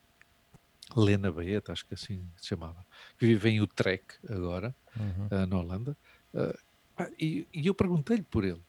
Lena 0.97 1.31
Baeta, 1.31 1.73
acho 1.73 1.87
que 1.87 1.95
assim 1.95 2.29
se 2.37 2.49
chamava, 2.49 2.85
que 3.19 3.27
vive 3.27 3.49
em 3.49 3.61
Utrecht 3.61 4.19
agora, 4.29 4.75
uhum. 4.97 5.27
uh, 5.27 5.47
na 5.47 5.59
Holanda, 5.59 5.97
uh, 6.35 6.59
e, 7.19 7.47
e, 7.55 7.67
eu 7.67 7.75
perguntei-lhe 7.75 8.23
por 8.23 8.45
ele. 8.45 8.61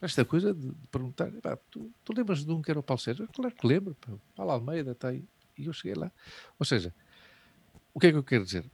Esta 0.00 0.24
coisa 0.24 0.52
de, 0.52 0.72
perguntar, 0.90 1.30
tu, 1.70 1.90
tu, 2.04 2.12
lembras 2.12 2.44
de 2.44 2.52
um 2.52 2.60
que 2.60 2.70
era 2.70 2.80
o 2.80 2.82
Paulo 2.82 3.00
César? 3.00 3.26
Claro 3.32 3.54
que 3.54 3.66
lembro, 3.66 3.94
pá, 3.94 4.12
Paulo 4.34 4.52
Almeida 4.52 4.92
está 4.92 5.08
aí. 5.08 5.24
E 5.58 5.66
eu 5.66 5.72
cheguei 5.72 5.94
lá. 5.94 6.12
Ou 6.58 6.66
seja, 6.66 6.94
o 7.94 7.98
que 7.98 8.08
é 8.08 8.10
que 8.10 8.18
eu 8.18 8.24
quero 8.24 8.44
dizer? 8.44 8.70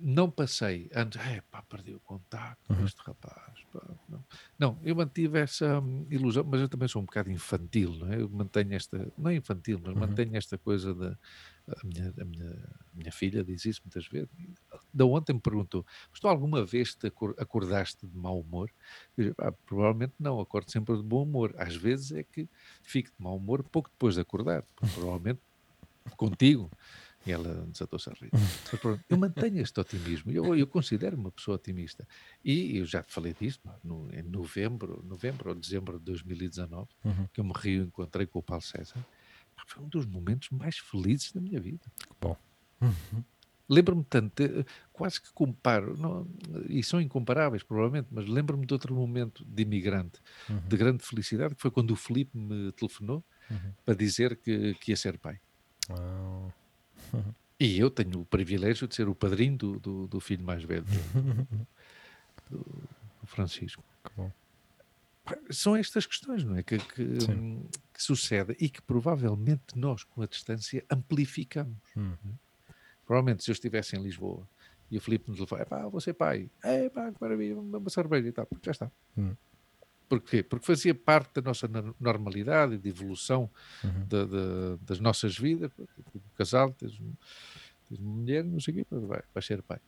não 0.00 0.30
passei 0.30 0.90
antes, 0.94 1.20
é 1.20 1.42
pá, 1.50 1.62
perdi 1.62 1.94
o 1.94 2.00
contato 2.00 2.58
com 2.66 2.74
uhum. 2.74 2.86
este 2.86 3.00
rapaz. 3.02 3.62
Pá, 3.70 3.82
não. 4.08 4.24
não, 4.58 4.78
eu 4.82 4.96
mantive 4.96 5.38
essa 5.38 5.78
hum, 5.78 6.06
ilusão, 6.10 6.42
mas 6.42 6.62
eu 6.62 6.68
também 6.68 6.88
sou 6.88 7.02
um 7.02 7.04
bocado 7.04 7.30
infantil, 7.30 7.92
não 7.92 8.10
é? 8.10 8.20
Eu 8.20 8.28
mantenho 8.30 8.74
esta, 8.74 9.12
não 9.18 9.30
é 9.30 9.36
infantil, 9.36 9.78
mas 9.82 9.92
uhum. 9.92 10.00
mantenho 10.00 10.36
esta 10.36 10.56
coisa 10.56 10.94
da. 10.94 11.18
A 11.68 11.86
minha, 11.86 12.12
a, 12.18 12.24
minha, 12.24 12.58
minha 12.94 13.12
filha 13.12 13.44
diz 13.44 13.64
isso 13.64 13.80
muitas 13.84 14.06
vezes. 14.06 14.28
Da 14.92 15.04
ontem 15.04 15.32
me 15.32 15.40
perguntou: 15.40 15.84
Mas 16.10 16.20
tu 16.20 16.28
alguma 16.28 16.64
vez 16.64 16.94
te 16.94 17.06
acordaste 17.38 18.06
de 18.06 18.16
mau 18.16 18.40
humor? 18.40 18.70
Eu 19.16 19.24
digo, 19.24 19.36
ah, 19.38 19.52
provavelmente 19.52 20.14
não, 20.18 20.40
acordo 20.40 20.70
sempre 20.70 20.96
de 20.96 21.02
bom 21.02 21.22
humor. 21.22 21.54
Às 21.56 21.76
vezes 21.76 22.12
é 22.12 22.22
que 22.22 22.48
fico 22.82 23.08
de 23.08 23.22
mau 23.22 23.36
humor 23.36 23.62
pouco 23.62 23.90
depois 23.90 24.14
de 24.14 24.20
acordar, 24.20 24.64
provavelmente 24.94 25.40
contigo. 26.16 26.70
E 27.26 27.32
ela 27.32 27.66
desatou-se 27.66 28.08
a 28.08 28.14
rir. 28.14 28.30
Mas, 28.32 28.80
pronto, 28.80 29.04
eu 29.08 29.18
mantenho 29.18 29.60
este 29.60 29.78
otimismo. 29.78 30.32
Eu, 30.32 30.56
eu 30.56 30.66
considero 30.66 31.16
uma 31.16 31.30
pessoa 31.30 31.56
otimista. 31.56 32.08
E 32.42 32.78
eu 32.78 32.86
já 32.86 33.02
te 33.02 33.12
falei 33.12 33.34
disso 33.38 33.60
no, 33.84 34.08
em 34.14 34.22
novembro, 34.22 35.04
novembro 35.06 35.50
ou 35.50 35.54
dezembro 35.54 35.98
de 35.98 36.04
2019, 36.06 36.88
uhum. 37.04 37.28
que 37.30 37.40
eu 37.40 37.44
me 37.44 37.52
reencontrei 37.54 38.26
com 38.26 38.38
o 38.38 38.42
Paulo 38.42 38.62
César. 38.62 39.04
Foi 39.66 39.84
um 39.84 39.88
dos 39.88 40.06
momentos 40.06 40.48
mais 40.50 40.78
felizes 40.78 41.32
da 41.32 41.40
minha 41.40 41.60
vida. 41.60 41.84
Bom. 42.18 42.36
Uhum. 42.80 43.24
Lembro-me 43.68 44.02
tanto, 44.02 44.42
quase 44.92 45.20
que 45.20 45.32
comparo, 45.32 45.96
não, 45.96 46.26
e 46.68 46.82
são 46.82 47.00
incomparáveis 47.00 47.62
provavelmente, 47.62 48.08
mas 48.10 48.26
lembro-me 48.26 48.66
de 48.66 48.72
outro 48.74 48.92
momento 48.92 49.44
de 49.44 49.62
imigrante, 49.62 50.20
uhum. 50.48 50.58
de 50.66 50.76
grande 50.76 51.04
felicidade, 51.04 51.54
que 51.54 51.62
foi 51.62 51.70
quando 51.70 51.92
o 51.92 51.96
Felipe 51.96 52.36
me 52.36 52.72
telefonou 52.72 53.24
uhum. 53.48 53.72
para 53.84 53.94
dizer 53.94 54.36
que, 54.36 54.74
que 54.74 54.90
ia 54.90 54.96
ser 54.96 55.18
pai. 55.18 55.38
E 57.60 57.78
eu 57.78 57.90
tenho 57.90 58.20
o 58.20 58.24
privilégio 58.24 58.88
de 58.88 58.94
ser 58.94 59.08
o 59.08 59.14
padrinho 59.14 59.56
do, 59.56 59.78
do, 59.78 60.08
do 60.08 60.18
filho 60.18 60.42
mais 60.42 60.64
velho, 60.64 60.84
do, 62.50 62.58
do 63.20 63.26
Francisco. 63.26 63.84
São 65.50 65.76
estas 65.76 66.06
questões, 66.06 66.42
não 66.42 66.56
é? 66.56 66.62
Que, 66.62 66.78
que, 66.78 67.18
que, 67.18 68.02
sucedem 68.02 68.56
e 68.58 68.68
que 68.68 68.82
provavelmente 68.82 69.76
nós, 69.76 70.02
com 70.02 70.22
a 70.22 70.26
distância, 70.26 70.84
amplificamos. 70.90 71.76
Hum. 71.96 72.14
Provavelmente, 73.10 73.42
se 73.42 73.50
eu 73.50 73.54
estivesse 73.54 73.96
em 73.96 74.00
Lisboa 74.00 74.48
e 74.88 74.96
o 74.96 75.00
Filipe 75.00 75.28
nos 75.28 75.40
levou, 75.40 75.58
é 75.58 75.64
pá, 75.64 75.80
vou 75.88 76.00
ser 76.00 76.12
pai, 76.12 76.48
é 76.62 76.88
pá, 76.88 77.10
que 77.10 77.20
maravilha, 77.20 77.58
uma 77.58 77.90
cerveja 77.90 78.28
e 78.28 78.30
tal, 78.30 78.46
já 78.62 78.70
está. 78.70 78.90
Hum. 79.18 79.34
Porquê? 80.08 80.44
Porque 80.44 80.64
fazia 80.64 80.94
parte 80.94 81.34
da 81.34 81.42
nossa 81.42 81.68
normalidade 81.98 82.74
e 82.74 82.78
de 82.78 82.88
evolução 82.88 83.50
uhum. 83.82 84.04
de, 84.06 84.26
de, 84.26 84.84
das 84.86 85.00
nossas 85.00 85.36
vidas. 85.36 85.72
O 86.14 86.20
casal, 86.38 86.72
tens, 86.72 86.96
tens 87.88 87.98
uma 87.98 88.14
mulher, 88.14 88.44
não 88.44 88.60
sei 88.60 88.74
o 88.74 88.76
quê, 88.76 88.86
vai, 88.88 89.22
vai 89.34 89.42
ser 89.42 89.60
pai. 89.60 89.80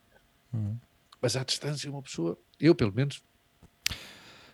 Uhum. 0.51 0.77
Mas 1.21 1.37
à 1.37 1.45
distância, 1.45 1.89
uma 1.89 2.01
pessoa, 2.01 2.37
eu 2.59 2.75
pelo 2.75 2.91
menos, 2.91 3.23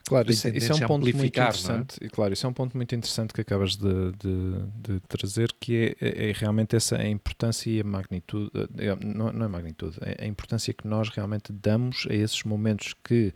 Claro, 0.07 0.31
isso, 0.31 0.47
isso, 0.47 0.71
é 0.71 0.75
um 0.75 0.87
ponto 0.87 1.03
muito 1.03 1.21
é? 1.21 1.27
interessante. 1.27 2.03
É? 2.03 2.09
Claro, 2.09 2.33
isso 2.33 2.45
é 2.45 2.49
um 2.49 2.53
ponto 2.53 2.75
muito 2.75 2.95
interessante 2.95 3.33
que 3.33 3.41
acabas 3.41 3.75
de, 3.75 4.11
de, 4.13 4.93
de 4.93 4.99
trazer, 5.01 5.53
que 5.59 5.95
é, 6.01 6.07
é, 6.07 6.29
é, 6.29 6.33
realmente 6.33 6.75
essa 6.75 6.97
a 6.97 7.07
importância 7.07 7.69
e 7.69 7.79
a 7.79 7.83
magnitude, 7.83 8.49
é, 8.77 8.95
não, 9.05 9.31
não 9.31 9.45
é 9.45 9.49
magnitude, 9.49 9.97
é 10.01 10.23
a 10.23 10.27
importância 10.27 10.73
que 10.73 10.87
nós 10.87 11.09
realmente 11.09 11.53
damos 11.53 12.07
a 12.09 12.13
esses 12.13 12.43
momentos 12.43 12.95
que 13.03 13.33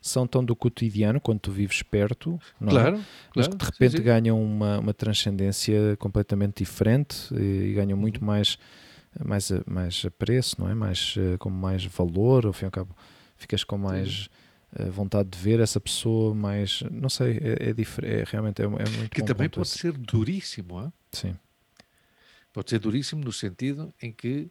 são 0.00 0.26
tão 0.26 0.42
do 0.42 0.56
cotidiano 0.56 1.20
quando 1.20 1.40
tu 1.40 1.52
vives 1.52 1.82
perto, 1.82 2.40
não 2.58 2.70
claro, 2.70 2.96
é? 2.96 3.00
mas 3.36 3.48
que 3.48 3.56
de 3.56 3.64
repente 3.64 3.90
sim, 3.92 3.96
sim. 3.98 4.02
ganham 4.02 4.42
uma, 4.42 4.78
uma 4.78 4.94
transcendência 4.94 5.96
completamente 5.98 6.58
diferente 6.64 7.32
e, 7.34 7.70
e 7.70 7.72
ganham 7.74 7.98
muito 7.98 8.18
uhum. 8.20 8.26
mais, 8.26 8.58
mais, 9.22 9.52
mais 9.66 10.02
apreço, 10.06 10.56
não 10.58 10.68
é? 10.70 10.74
Mais, 10.74 11.14
eh, 11.18 11.36
com 11.38 11.50
mais 11.50 11.84
valor, 11.84 12.46
ao 12.46 12.52
fim 12.52 12.64
e 12.64 12.66
ao 12.66 12.70
cabo, 12.70 12.96
ficas 13.36 13.62
com 13.62 13.76
mais 13.76 14.30
eh, 14.32 14.49
vontade 14.90 15.28
de 15.28 15.38
ver 15.38 15.60
essa 15.60 15.80
pessoa, 15.80 16.34
mais, 16.34 16.82
não 16.90 17.08
sei, 17.08 17.38
é, 17.38 17.70
é, 17.70 17.72
diferente, 17.72 18.20
é 18.20 18.24
realmente 18.24 18.62
é, 18.62 18.64
é 18.64 18.68
muito 18.68 19.10
Que 19.10 19.22
também 19.22 19.48
pode 19.48 19.66
esse. 19.66 19.78
ser 19.78 19.92
duríssimo, 19.92 20.80
é? 20.80 20.92
Sim. 21.10 21.36
Pode 22.52 22.70
ser 22.70 22.78
duríssimo 22.78 23.24
no 23.24 23.32
sentido 23.32 23.92
em 24.00 24.12
que 24.12 24.48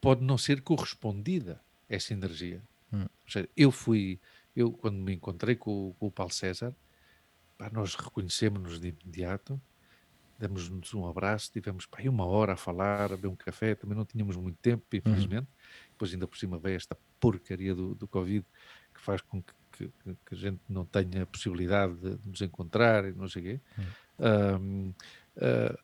pode 0.00 0.22
não 0.22 0.38
ser 0.38 0.62
correspondida 0.62 1.60
essa 1.88 2.12
energia. 2.12 2.62
Hum. 2.92 3.06
Seja, 3.28 3.48
eu 3.56 3.70
fui, 3.70 4.18
eu 4.56 4.72
quando 4.72 4.96
me 4.96 5.14
encontrei 5.14 5.56
com, 5.56 5.94
com 5.98 6.06
o 6.06 6.10
Paulo 6.10 6.32
César, 6.32 6.74
pá, 7.58 7.68
nós 7.72 7.94
reconhecemos-nos 7.94 8.80
de 8.80 8.88
imediato, 8.88 9.60
damos-nos 10.38 10.94
um 10.94 11.06
abraço, 11.06 11.50
tivemos 11.52 11.86
pá, 11.86 11.98
uma 12.04 12.24
hora 12.24 12.54
a 12.54 12.56
falar, 12.56 13.12
a 13.12 13.16
beber 13.16 13.28
um 13.28 13.36
café, 13.36 13.74
também 13.74 13.96
não 13.96 14.04
tínhamos 14.04 14.36
muito 14.36 14.58
tempo, 14.58 14.84
uhum. 14.92 14.98
infelizmente. 14.98 15.46
Uhum. 15.46 15.59
Depois 16.00 16.14
ainda 16.14 16.26
por 16.26 16.38
cima 16.38 16.58
veio 16.58 16.76
esta 16.76 16.96
porcaria 17.20 17.74
do, 17.74 17.94
do 17.94 18.08
Covid 18.08 18.46
que 18.94 19.00
faz 19.02 19.20
com 19.20 19.42
que, 19.42 19.52
que, 19.72 19.92
que, 20.24 20.34
a 20.34 20.34
gente 20.34 20.60
não 20.66 20.86
tenha 20.86 21.24
a 21.24 21.26
possibilidade 21.26 21.94
de 21.94 22.26
nos 22.26 22.40
encontrar 22.40 23.04
e 23.04 23.12
não 23.12 23.28
sei 23.28 23.42
o 23.42 23.44
quê. 23.44 23.60
Uhum. 24.18 24.94
uh, 25.36 25.78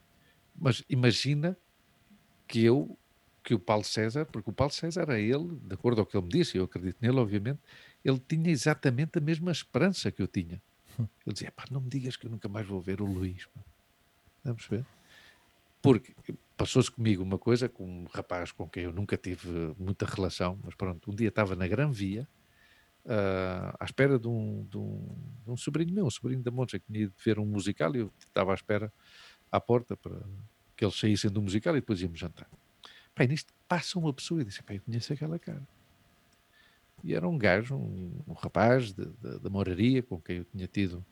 mas 0.59 0.83
imagina 0.89 1.55
que 2.49 2.65
eu 2.65 2.99
que 3.45 3.55
o 3.55 3.61
Paulo 3.61 3.85
César, 3.85 4.25
porque 4.25 4.51
o 4.51 4.53
Paulo 4.53 4.73
César, 4.73 5.09
a 5.09 5.21
ele, 5.21 5.57
de 5.63 5.75
acordo 5.75 6.01
ao 6.01 6.07
que 6.07 6.17
ele 6.17 6.25
me 6.25 6.33
disse, 6.33 6.57
eu 6.57 6.65
acredito 6.65 6.97
nele, 7.01 7.19
obviamente, 7.19 7.61
ele 8.05 8.19
tinha 8.19 8.51
exatamente 8.51 9.19
a 9.19 9.21
mesma 9.21 9.53
esperança 9.53 10.11
que 10.11 10.21
eu 10.21 10.27
tinha. 10.27 10.61
Hum. 10.99 11.07
Ele 11.25 11.33
dizia: 11.35 11.53
não 11.71 11.81
me 11.81 11.89
digas 11.89 12.17
que 12.17 12.27
eu 12.27 12.31
nunca 12.31 12.49
mais 12.49 12.67
vou 12.67 12.81
ver 12.81 13.03
o 13.03 13.05
Luís. 13.05 13.47
Pá. 13.47 13.61
Vamos 14.43 14.67
ver? 14.67 14.85
Porque 15.87 16.13
passou-se 16.57 16.91
comigo 16.91 17.23
uma 17.23 17.39
coisa 17.39 17.69
com 17.69 17.85
um 17.85 18.05
rapaz 18.05 18.51
com 18.51 18.69
quem 18.69 18.85
eu 18.85 18.93
nunca 18.93 19.17
tive 19.17 19.75
muita 19.79 20.05
relação, 20.05 20.59
mas 20.65 20.75
pronto, 20.75 21.11
um 21.11 21.15
dia 21.15 21.29
estava 21.29 21.55
na 21.55 21.69
Gran 21.69 21.91
Via, 21.91 22.29
uh, 23.05 23.77
à 23.79 23.85
espera 23.85 24.19
de 24.19 24.27
um, 24.27 24.67
de, 24.69 24.77
um, 24.77 25.17
de 25.45 25.51
um, 25.51 25.57
sobrinho 25.57 25.95
meu, 25.95 26.07
um 26.07 26.11
sobrinho 26.11 26.43
da 26.43 26.51
Monte, 26.51 26.79
que 26.79 26.87
tinha 26.87 27.05
ido 27.05 27.15
ver 27.25 27.39
um 27.39 27.47
musical 27.47 27.95
e 27.95 28.01
eu 28.01 28.13
estava 28.19 28.53
à 28.53 28.55
espera 28.55 28.93
à 29.51 29.61
porta 29.61 29.97
para 29.97 30.21
que 30.77 30.85
eles 30.85 30.99
saíssem 30.99 31.31
do 31.31 31.41
musical 31.41 31.77
e 31.77 31.81
depois 31.81 32.03
íamos 32.03 32.19
jantar. 32.19 32.51
Pai, 33.15 33.27
nisto 33.27 33.53
passa 33.69 33.99
uma 33.99 34.13
pessoa 34.13 34.43
e 34.43 34.45
disse, 34.45 34.63
pai, 34.63 34.77
eu 34.77 34.83
conheço 34.83 35.13
aquela 35.13 35.39
cara. 35.39 35.67
E 37.05 37.15
era 37.15 37.29
um 37.29 37.39
gajo, 37.39 37.77
um, 37.77 38.21
um 38.27 38.33
rapaz 38.33 38.93
da 38.93 39.49
moraria 39.49 40.03
com 40.03 40.21
quem 40.21 40.39
eu 40.39 40.45
tinha 40.45 40.67
tido 40.67 41.05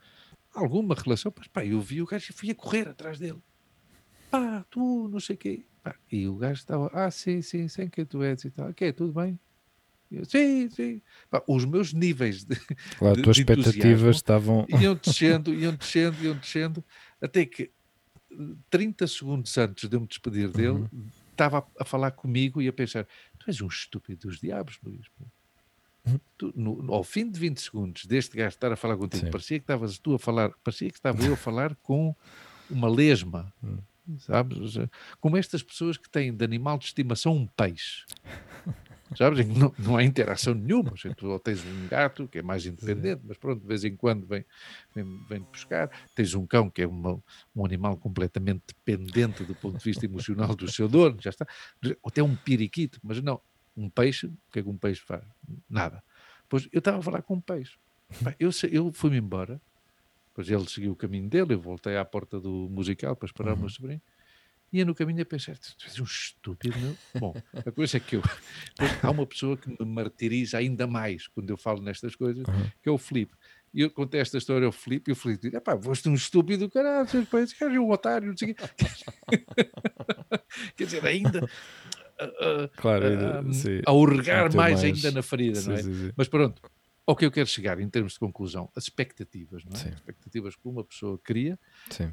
alguma 0.53 0.95
relação, 0.95 1.33
mas 1.37 1.47
pá, 1.47 1.65
eu 1.65 1.81
vi 1.81 2.03
o 2.03 2.07
gajo 2.07 2.31
e 2.31 2.33
fui 2.35 2.51
a 2.51 2.55
correr 2.55 2.89
atrás 2.89 3.19
dele. 3.19 3.41
Pá, 4.35 4.67
tu, 4.69 5.09
não 5.09 5.21
sei 5.21 5.37
o 5.37 5.39
quê. 5.39 5.65
Pá, 5.81 5.95
e 6.11 6.27
o 6.27 6.35
gajo 6.35 6.55
estava, 6.55 6.91
ah, 6.93 7.09
sim, 7.09 7.41
sim, 7.41 7.69
sei 7.69 7.89
quem 7.89 8.05
tu 8.05 8.21
és 8.21 8.45
e 8.45 8.51
tal. 8.51 8.69
Ok, 8.69 8.93
tudo 8.93 9.13
bem? 9.13 9.39
Eu, 10.11 10.25
sim, 10.25 10.69
sim. 10.71 11.01
Pá, 11.31 11.41
os 11.47 11.65
meus 11.65 11.93
níveis 11.93 12.43
de. 12.43 12.57
Claro, 12.99 13.17
as 13.17 13.23
tuas 13.23 13.39
expectativas 13.39 14.17
estavam. 14.17 14.67
Iam 14.69 14.97
descendo, 14.97 15.55
iam 15.55 15.75
descendo, 15.77 16.25
iam 16.25 16.37
descendo, 16.37 16.85
até 17.21 17.47
que 17.47 17.71
30 18.71 19.07
segundos 19.07 19.57
antes 19.57 19.89
de 19.89 19.97
eu 19.97 20.01
me 20.01 20.09
despedir 20.09 20.49
dele, 20.51 20.89
uhum. 20.93 21.07
estava 21.31 21.59
a, 21.59 21.83
a, 21.83 21.85
falar 21.85 22.11
comigo 22.11 22.61
e 22.61 22.67
a 22.67 22.73
pensar: 22.73 23.07
tu 23.39 23.49
és 23.49 23.61
um 23.61 23.69
estúpido 23.69 24.27
dos 24.27 24.41
diabos, 24.41 24.81
Luís. 24.83 25.07
Uhum. 26.05 26.21
Tu, 26.37 26.53
no, 26.57 26.93
ao 26.93 27.05
fim 27.05 27.31
de 27.31 27.39
20 27.39 27.61
segundos 27.61 28.05
deste 28.05 28.37
gajo 28.37 28.49
estar 28.49 28.73
a 28.73 28.77
falar 28.77 28.97
contigo, 28.97 29.27
Sim. 29.27 29.31
parecia 29.31 29.61
que 29.61 29.63
estavas 29.63 29.97
tu 29.97 30.15
a 30.15 30.19
falar, 30.19 30.51
parecia 30.65 30.91
que 30.91 30.99
estava 30.99 31.23
eu 31.25 31.35
a 31.35 31.37
falar 31.37 31.77
com 31.77 32.17
uma 32.69 32.89
lesma. 32.89 33.53
Uhum. 33.63 33.79
Sabes? 34.19 34.77
Como 35.21 35.37
estas 35.37 35.63
pessoas 35.63 35.97
que 35.97 36.09
têm 36.09 36.35
de 36.35 36.45
animal 36.45 36.79
de 36.79 36.87
estimação 36.87 37.35
um 37.35 37.47
peixe. 37.47 38.05
Sabes? 39.17 39.47
Não, 39.47 39.73
não 39.79 39.97
há 39.97 40.03
interação 40.03 40.55
nenhuma. 40.55 40.93
Tu 41.17 41.29
ou 41.29 41.39
tens 41.39 41.65
um 41.65 41.89
gato 41.89 42.27
que 42.27 42.39
é 42.39 42.43
mais 42.43 42.67
independente, 42.67 43.23
mas 43.25 43.37
pronto, 43.37 43.61
de 43.61 43.67
vez 43.67 43.85
em 43.85 43.95
quando 43.95 44.27
vem, 44.27 44.45
vem, 44.95 45.05
vem 45.29 45.41
buscar. 45.41 45.91
Tens 46.15 46.35
um 46.35 46.47
cão 46.47 46.69
que 46.69 46.83
é 46.83 46.87
uma, 46.87 47.23
um 47.55 47.65
animal 47.65 47.97
completamente 47.97 48.63
dependente 48.67 49.45
do 49.45 49.55
ponto 49.55 49.79
de 49.79 49.85
vista 49.85 50.05
emocional 50.05 50.55
do 50.55 50.71
seu 50.71 50.89
dono, 50.89 51.17
já 51.21 51.31
está. 51.31 51.47
Ou 52.03 52.09
até 52.09 52.23
um 52.23 52.35
periquito, 52.35 52.99
mas 53.03 53.21
não. 53.21 53.41
Um 53.77 53.89
peixe, 53.89 54.27
o 54.27 54.37
que 54.53 54.61
é 54.61 54.63
que 54.63 54.69
um 54.69 54.77
peixe 54.77 55.01
faz? 55.01 55.23
Nada. 55.69 56.03
Pois 56.49 56.69
eu 56.73 56.79
estava 56.79 56.99
a 56.99 57.03
falar 57.03 57.23
com 57.23 57.35
um 57.35 57.41
peixe. 57.41 57.77
Eu, 58.39 58.51
eu 58.71 58.93
fui-me 58.93 59.19
embora, 59.19 59.61
depois 60.35 60.51
ele 60.51 60.69
seguiu 60.69 60.93
o 60.93 60.97
caminho 60.97 61.29
dele, 61.29 61.55
eu 61.55 61.61
voltei 61.61 61.97
à 61.97 62.05
porta 62.05 62.41
do 62.41 62.69
musical 62.69 63.15
para 63.15 63.27
esperar 63.27 63.53
uhum. 63.53 63.59
o 63.59 63.61
meu 63.61 63.69
sobrinho 63.69 64.03
ia 64.75 64.85
no 64.85 64.95
caminho 64.95 65.23
a 65.23 65.25
pensar, 65.25 65.57
tu 65.57 65.73
és 65.85 66.01
um 66.01 66.05
estúpido, 66.05 66.77
meu. 66.79 66.97
Bom, 67.21 67.35
a 67.55 67.71
coisa 67.71 67.97
é 67.97 68.01
que 68.01 68.17
eu. 68.17 68.23
há 69.03 69.11
uma 69.11 69.25
pessoa 69.25 69.57
que 69.57 69.71
me 69.71 69.87
martiriza 69.87 70.59
ainda 70.59 70.87
mais 70.87 71.29
quando 71.29 71.49
eu 71.51 71.57
falo 71.57 71.81
nestas 71.81 72.17
coisas, 72.17 72.45
uhum. 72.49 72.71
que 72.83 72.89
é 72.89 72.93
o 72.93 72.99
Filipe. 72.99 73.35
E 73.73 73.83
eu 73.83 73.91
contei 73.91 74.21
esta 74.21 74.37
história 74.37 74.67
ao 74.67 74.73
Filipe 74.73 75.11
e 75.11 75.13
o 75.13 75.17
Filipe 75.17 75.49
diz: 75.49 75.61
pá, 75.63 75.81
foste 75.81 76.09
um 76.09 76.15
estúpido, 76.15 76.69
caralho, 76.69 77.07
esse 77.07 77.57
cara 77.57 77.75
é 77.75 77.79
um 77.79 77.91
otário, 77.91 78.29
não 78.29 78.37
sei 78.37 78.51
o 78.51 78.55
quê. 78.55 78.65
Quer 80.77 80.85
dizer, 80.85 81.07
ainda. 81.07 81.49
Uh, 82.21 82.65
uh, 82.65 82.69
claro, 82.77 83.07
uh, 83.07 83.83
a 83.87 83.93
urgar 83.93 84.55
mais, 84.55 84.83
mais, 84.83 84.85
ainda 84.85 85.11
na 85.11 85.23
ferida, 85.23 85.61
sim, 85.61 85.69
não 85.69 85.77
é? 85.77 85.83
Sim, 85.83 85.95
sim. 85.95 86.13
Mas 86.17 86.29
pronto, 86.29 86.63
ao 87.07 87.15
que 87.15 87.25
eu 87.25 87.31
quero 87.31 87.47
chegar 87.47 87.79
em 87.79 87.89
termos 87.89 88.15
de 88.15 88.19
conclusão, 88.19 88.71
as 88.75 88.85
expectativas, 88.85 89.65
não 89.65 89.73
é? 89.75 89.77
Sim. 89.77 89.89
As 89.89 89.95
expectativas 89.97 90.57
que 90.57 90.67
uma 90.67 90.83
pessoa 90.83 91.19
cria, 91.19 91.59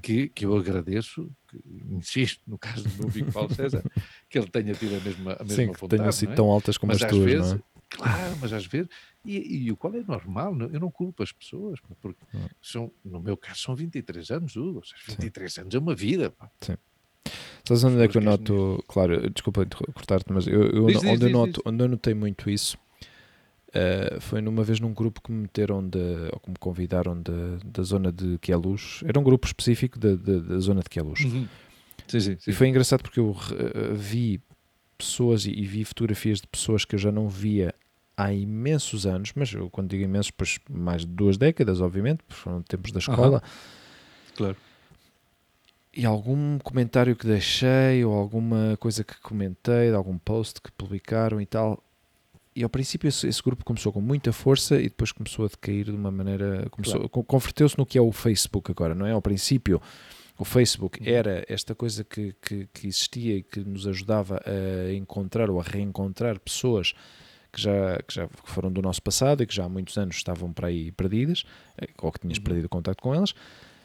que, 0.02 0.28
que 0.30 0.46
eu 0.46 0.56
agradeço, 0.56 1.32
que, 1.48 1.58
insisto, 1.90 2.42
no 2.46 2.58
caso 2.58 2.84
do 2.84 2.98
meu 2.98 3.10
amigo 3.10 3.32
Paulo 3.32 3.54
César, 3.54 3.84
que 4.30 4.38
ele 4.38 4.48
tenha 4.48 4.74
tido 4.74 4.98
a 4.98 5.00
mesma, 5.00 5.34
a 5.40 5.44
mesma 5.44 5.56
Sim, 5.56 5.66
vontade. 5.68 5.98
tenham 5.98 6.12
sido 6.12 6.34
é? 6.34 6.36
tão 6.36 6.50
altas 6.50 6.78
como 6.78 6.92
mas 6.92 7.02
as 7.02 7.10
tuas, 7.10 7.24
vezes, 7.24 7.52
não 7.52 7.58
é? 7.60 7.72
Claro, 7.90 8.38
mas 8.40 8.54
às 8.54 8.66
vezes, 8.66 8.88
e, 9.26 9.66
e, 9.66 9.72
o 9.72 9.76
qual 9.76 9.94
é 9.94 10.02
normal, 10.02 10.58
eu 10.72 10.80
não 10.80 10.90
culpo 10.90 11.24
as 11.24 11.32
pessoas, 11.32 11.80
porque 12.00 12.24
hum. 12.34 12.48
são, 12.62 12.92
no 13.04 13.20
meu 13.20 13.36
caso 13.36 13.60
são 13.60 13.76
23 13.76 14.32
anos, 14.32 14.56
Hugo, 14.56 14.82
23 15.08 15.54
Sim. 15.54 15.62
anos 15.62 15.76
é 15.76 15.80
uma 15.80 15.94
vida. 15.94 16.30
Pá. 16.32 16.50
Sim. 16.62 16.78
Sabes 17.66 17.84
onde 17.84 18.02
é 18.02 18.08
que 18.08 18.18
eu 18.18 18.22
noto, 18.22 18.84
claro, 18.88 19.30
desculpa 19.30 19.66
cortar-te, 19.94 20.32
mas 20.32 20.48
eu, 20.48 20.64
eu 20.64 20.88
diz, 20.88 20.98
onde, 20.98 21.12
diz, 21.12 21.22
eu 21.22 21.30
noto, 21.30 21.62
onde 21.66 21.84
eu 21.84 21.88
notei 21.90 22.14
muito 22.14 22.50
isso 22.50 22.78
Uh, 23.74 24.20
foi 24.20 24.42
numa 24.42 24.66
vez 24.66 24.82
num 24.82 24.94
grupo 24.94 25.22
que 25.22 25.32
me 25.32 25.44
meteram 25.44 25.88
de, 25.88 25.98
ou 26.34 26.40
que 26.42 26.50
me 26.50 26.58
convidaram 26.60 27.16
de, 27.22 27.32
da 27.64 27.84
zona 27.84 28.12
de 28.12 28.38
Queluz. 28.40 29.02
Era 29.06 29.18
um 29.18 29.24
grupo 29.24 29.48
específico 29.48 29.98
da, 29.98 30.14
da 30.16 30.60
zona 30.60 30.82
de 30.82 30.90
Queluz. 30.90 31.22
Uhum. 31.22 31.48
Sim, 32.06 32.20
sim, 32.20 32.38
sim. 32.38 32.52
E 32.52 32.54
foi 32.54 32.68
engraçado 32.68 33.02
porque 33.02 33.20
eu 33.20 33.30
uh, 33.30 33.96
vi 33.96 34.42
pessoas 34.98 35.46
e, 35.46 35.52
e, 35.52 35.66
vi 35.66 35.86
fotografias 35.86 36.42
de 36.42 36.48
pessoas 36.48 36.84
que 36.84 36.96
eu 36.96 37.00
já 37.00 37.12
não 37.12 37.30
via 37.30 37.74
há 38.18 38.34
imensos 38.34 39.06
anos, 39.06 39.32
mas 39.36 39.54
eu 39.54 39.70
quando 39.70 39.90
digo 39.90 40.04
imensos, 40.04 40.32
pois 40.32 40.60
mais 40.70 41.02
de 41.02 41.08
duas 41.08 41.38
décadas, 41.38 41.80
obviamente, 41.80 42.20
foram 42.28 42.62
tempos 42.62 42.92
da 42.92 43.00
escola. 43.00 43.42
Uhum. 43.42 44.36
Claro. 44.36 44.58
E 45.96 46.06
algum 46.06 46.60
comentário 46.60 47.16
que 47.16 47.26
deixei, 47.26 48.04
ou 48.04 48.14
alguma 48.14 48.78
coisa 48.80 49.04
que 49.04 49.20
comentei, 49.22 49.94
algum 49.94 50.18
post 50.18 50.62
que 50.62 50.72
publicaram 50.74 51.40
e 51.40 51.46
tal, 51.46 51.82
e 52.56 52.64
ao 52.64 52.70
princípio 52.70 53.08
esse, 53.08 53.28
esse, 53.28 53.42
grupo 53.42 53.64
começou 53.64 53.94
com 53.94 54.02
muita 54.02 54.34
força 54.34 54.76
e 54.76 54.84
depois 54.84 55.12
começou 55.12 55.46
a 55.46 55.48
decair 55.48 55.86
de 55.86 55.92
uma 55.92 56.12
maneira. 56.12 56.68
Começou, 56.70 57.08
claro. 57.10 57.26
Converteu-se 57.26 57.78
no 57.78 57.86
que 57.86 57.98
é 57.98 58.02
o 58.02 58.12
Facebook 58.12 58.72
agora, 58.72 58.94
não 58.94 59.06
é? 59.06 59.12
Ao 59.12 59.22
princípio, 59.22 59.82
o 60.38 60.44
Facebook 60.44 61.00
uhum. 61.02 61.08
era 61.08 61.46
esta 61.48 61.74
coisa 61.74 62.04
que, 62.04 62.36
que, 62.42 62.68
que, 62.74 62.88
existia 62.88 63.38
e 63.38 63.44
que 63.44 63.62
nos 63.62 63.88
ajudava 63.88 64.42
a 64.46 64.94
encontrar 64.94 65.50
ou 65.50 65.60
a 65.60 65.64
reencontrar 65.64 66.40
pessoas 66.40 66.94
que 67.54 67.62
já, 67.62 68.02
que 68.06 68.14
já 68.14 68.28
foram 68.44 68.72
do 68.72 68.82
nosso 68.82 69.02
passado 69.02 69.44
e 69.44 69.46
que 69.46 69.56
já 69.56 69.66
há 69.66 69.70
muitos 69.70 69.98
anos 69.98 70.16
estavam 70.16 70.52
para 70.52 70.68
aí 70.68 70.92
perdidas, 70.92 71.44
eh, 71.78 71.88
ou 72.02 72.12
que 72.12 72.20
tinhas 72.20 72.38
uhum. 72.38 72.44
perdido 72.44 72.70
contato 72.70 73.02
com 73.02 73.14
elas. 73.14 73.34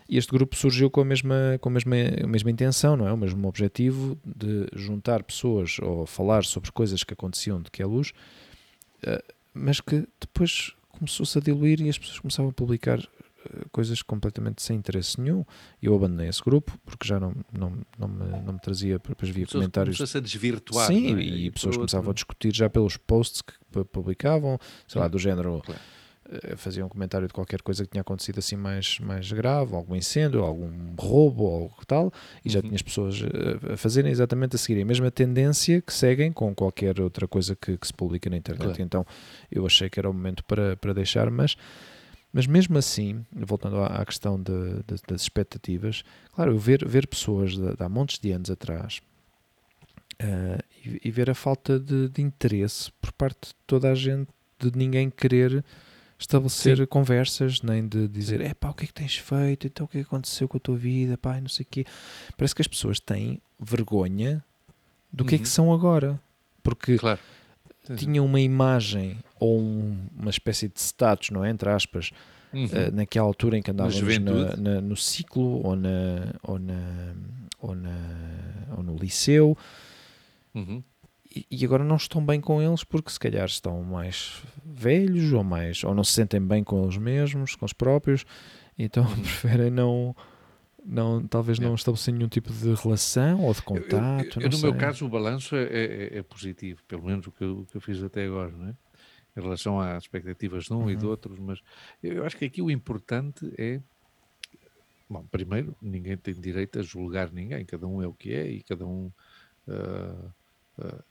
E 0.09 0.17
este 0.17 0.31
grupo 0.31 0.55
surgiu 0.55 0.89
com 0.89 1.01
a 1.01 1.05
mesma, 1.05 1.59
com 1.61 1.69
a 1.69 1.73
mesma, 1.73 1.97
a 2.23 2.27
mesma 2.27 2.51
intenção, 2.51 2.97
não 2.97 3.09
é? 3.09 3.13
O 3.13 3.17
mesmo 3.17 3.47
objetivo 3.49 4.17
de 4.25 4.67
juntar 4.73 5.23
pessoas 5.25 5.79
ou 5.81 6.07
falar 6.07 6.45
sobre 6.45 6.71
coisas 6.71 7.03
que 7.03 7.13
aconteciam 7.13 7.61
de 7.61 7.71
que 7.71 7.83
é 7.83 7.87
luz 7.87 8.13
mas 9.55 9.81
que 9.81 10.07
depois 10.21 10.75
começou-se 10.91 11.37
a 11.39 11.41
diluir 11.41 11.81
e 11.81 11.89
as 11.89 11.99
pessoas 11.99 12.19
começavam 12.19 12.51
a 12.51 12.53
publicar 12.53 12.99
eh, 12.99 13.65
coisas 13.71 14.03
completamente 14.03 14.63
sem 14.63 14.77
interesse 14.77 15.21
nenhum 15.21 15.45
e 15.83 15.87
eu 15.87 15.95
abandonei 15.95 16.29
esse 16.29 16.43
grupo 16.43 16.79
porque 16.85 17.07
já 17.07 17.21
não, 17.21 17.35
não, 17.53 17.79
não, 17.99 18.09
me, 18.09 18.25
não 18.45 18.53
me 18.55 18.61
trazia, 18.61 18.99
depois 18.99 19.31
via 19.31 19.47
pessoas 19.47 19.63
comentários 19.63 19.97
começou-se 19.97 20.19
a 20.19 20.21
desvirtuar 20.21 20.87
sim, 20.87 21.15
é? 21.15 21.21
e, 21.21 21.47
e 21.47 21.51
pessoas 21.51 21.77
começavam 21.77 22.11
a 22.11 22.15
discutir 22.15 22.55
já 22.55 22.69
pelos 22.69 22.97
posts 22.97 23.43
que 23.43 23.55
publicavam, 23.93 24.59
sei 24.87 25.01
lá, 25.01 25.09
do 25.09 25.19
género 25.19 25.63
claro. 25.65 25.81
Eh, 26.29 26.57
fazia 26.57 26.85
um 26.85 26.89
comentário 26.89 27.29
de 27.29 27.33
qualquer 27.33 27.63
coisa 27.63 27.85
que 27.85 27.91
tinha 27.91 28.01
acontecido 28.01 28.39
assim 28.39 28.57
mais, 28.57 28.99
mais 28.99 29.31
grave, 29.31 29.75
algum 29.75 29.95
incêndio, 29.95 30.43
algum 30.43 30.71
roubo 30.99 31.45
ou 31.45 31.73
tal, 31.87 32.13
e 32.45 32.51
já 32.51 32.59
uhum. 32.59 32.63
tinha 32.65 32.75
as 32.75 32.83
pessoas 32.83 33.23
eh, 33.23 33.75
a 33.75 33.77
fazerem 33.77 34.11
exatamente 34.11 34.57
a 34.57 34.59
seguirem 34.59 34.83
a 34.83 34.87
mesma 34.87 35.11
tendência 35.11 35.81
que 35.81 35.93
seguem 35.93 36.33
com 36.33 36.53
qualquer 36.55 37.01
outra 37.01 37.29
coisa 37.29 37.55
que, 37.55 37.77
que 37.79 37.87
se 37.87 37.95
publica 37.95 38.29
na 38.29 38.37
internet. 38.37 38.65
Claro. 38.65 38.83
Então 38.83 39.07
eu 39.51 39.65
achei 39.65 39.89
que 39.89 40.01
era 40.01 40.11
o 40.11 40.13
momento 40.13 40.45
para, 40.45 40.77
para 40.77 40.93
deixar, 40.93 41.31
mas, 41.31 41.57
mas 42.33 42.47
mesmo 42.47 42.77
assim, 42.77 43.25
voltando 43.33 43.77
à, 43.77 43.87
à 43.87 44.05
questão 44.05 44.37
de, 44.37 44.83
de, 44.85 45.01
das 45.07 45.23
expectativas, 45.23 46.03
claro, 46.35 46.53
eu 46.53 46.59
ver, 46.59 46.87
ver 46.87 47.07
pessoas 47.07 47.53
de, 47.53 47.77
de 47.77 47.83
há 47.83 47.89
montes 47.89 48.19
de 48.19 48.33
anos 48.33 48.51
atrás. 48.51 49.01
Uh, 50.19 50.59
e, 50.83 51.01
e, 51.05 51.11
ver 51.11 51.29
a 51.29 51.35
falta 51.35 51.79
de, 51.79 52.09
de 52.09 52.23
interesse 52.23 52.91
por 53.03 53.13
parte 53.13 53.49
de 53.49 53.55
toda 53.67 53.93
a 53.93 53.95
gente, 53.95 54.31
de 54.59 54.75
ninguém 54.75 55.11
querer 55.11 55.63
estabelecer 56.19 56.79
Sim. 56.79 56.87
conversas, 56.87 57.63
nem 57.63 57.87
de 57.87 58.09
dizer, 58.09 58.41
é 58.41 58.55
pá, 58.55 58.71
o 58.71 58.75
que 58.75 58.85
é 58.85 58.87
que 58.87 58.93
tens 58.93 59.17
feito, 59.17 59.67
então 59.67 59.85
o 59.85 59.89
que 59.89 59.99
é 59.99 60.01
que 60.01 60.07
aconteceu 60.07 60.49
com 60.49 60.57
a 60.57 60.61
tua 60.61 60.77
vida, 60.77 61.19
pá, 61.19 61.41
não 61.41 61.49
sei 61.49 61.65
o 61.65 61.69
quê. 61.71 61.85
Parece 62.37 62.55
que 62.55 62.63
as 62.63 62.69
pessoas 62.69 62.99
têm 62.99 63.41
vergonha 63.61 64.43
do 65.13 65.23
uhum. 65.23 65.29
que 65.29 65.35
é 65.35 65.39
que 65.39 65.45
uhum. 65.45 65.51
são 65.51 65.73
agora. 65.73 66.21
Porque 66.63 66.97
claro. 66.97 67.21
tinham 67.97 68.25
uma 68.25 68.41
imagem 68.41 69.19
ou 69.39 69.61
um, 69.61 70.09
uma 70.19 70.31
espécie 70.31 70.69
de 70.69 70.81
status, 70.81 71.31
não 71.31 71.45
é? 71.45 71.51
Entre 71.51 71.69
aspas, 71.69 72.11
uhum. 72.53 72.65
uh, 72.65 72.93
naquela 72.93 73.27
altura 73.27 73.59
em 73.59 73.63
que 73.63 73.71
andávamos 73.71 74.01
na, 74.19 74.57
na, 74.57 74.81
no 74.81 74.97
ciclo 74.97 75.65
ou, 75.65 75.77
na, 75.77 76.35
ou, 76.43 76.59
na, 76.59 77.15
ou, 77.61 77.75
na, 77.75 77.97
ou 78.77 78.83
no 78.83 78.97
liceu. 78.97 79.57
Uhum 80.55 80.83
e 81.51 81.65
agora 81.65 81.85
não 81.85 81.97
estão 81.97 82.25
bem 82.25 82.41
com 82.41 82.63
eles 82.63 82.85
porque 82.85 83.11
se 83.11 83.19
calhar 83.19 83.47
estão 83.47 83.83
mais 83.83 84.43
velhos 84.65 85.33
ou 85.33 85.43
mais 85.43 85.83
ou 85.85 85.95
não 85.95 86.05
se 86.05 86.13
sentem 86.13 86.41
bem 86.41 86.63
com 86.63 86.83
eles 86.85 86.97
mesmos, 86.97 87.55
com 87.55 87.65
os 87.65 87.73
próprios, 87.73 88.25
então 88.79 89.05
uhum. 89.05 89.15
preferem 89.23 89.71
não 89.71 90.15
não, 90.85 91.27
talvez 91.27 91.59
não 91.59 91.75
estabelecer 91.75 92.15
nenhum 92.15 92.29
tipo 92.29 92.53
de 92.53 92.73
relação 92.75 93.43
ou 93.43 93.53
de 93.53 93.61
contato. 93.61 94.39
Eu, 94.39 94.43
eu, 94.43 94.51
no 94.51 94.59
meu 94.61 94.75
caso, 94.77 95.05
o 95.05 95.09
balanço 95.09 95.57
é, 95.57 95.65
é, 95.65 96.19
é, 96.19 96.23
positivo, 96.23 96.81
pelo 96.87 97.03
menos 97.03 97.27
o 97.27 97.33
que, 97.33 97.43
eu, 97.43 97.59
o 97.59 97.67
que 97.67 97.77
eu 97.77 97.81
fiz 97.81 98.01
até 98.05 98.25
agora, 98.25 98.53
não 98.53 98.69
é? 98.69 98.75
em 99.37 99.43
relação 99.43 99.79
às 99.81 100.05
expectativas 100.05 100.65
de 100.65 100.73
um 100.73 100.83
uhum. 100.83 100.91
e 100.91 100.97
de 100.97 101.05
outros, 101.05 101.39
mas 101.39 101.61
eu 102.03 102.25
acho 102.25 102.37
que 102.37 102.45
aqui 102.47 102.63
o 102.63 102.71
importante 102.71 103.53
é 103.59 103.83
Bom, 105.09 105.25
primeiro, 105.31 105.77
ninguém 105.81 106.17
tem 106.17 106.35
direito 106.35 106.81
a 106.81 106.83
julgar 106.83 107.31
ninguém, 107.31 107.65
cada 107.65 107.87
um 107.87 108.03
é 108.03 108.09
o 108.09 108.13
que 108.13 108.33
é 108.33 108.49
e 108.49 108.63
cada 108.63 108.85
um. 108.85 109.13
Uh, 109.67 110.33
uh, 110.79 111.05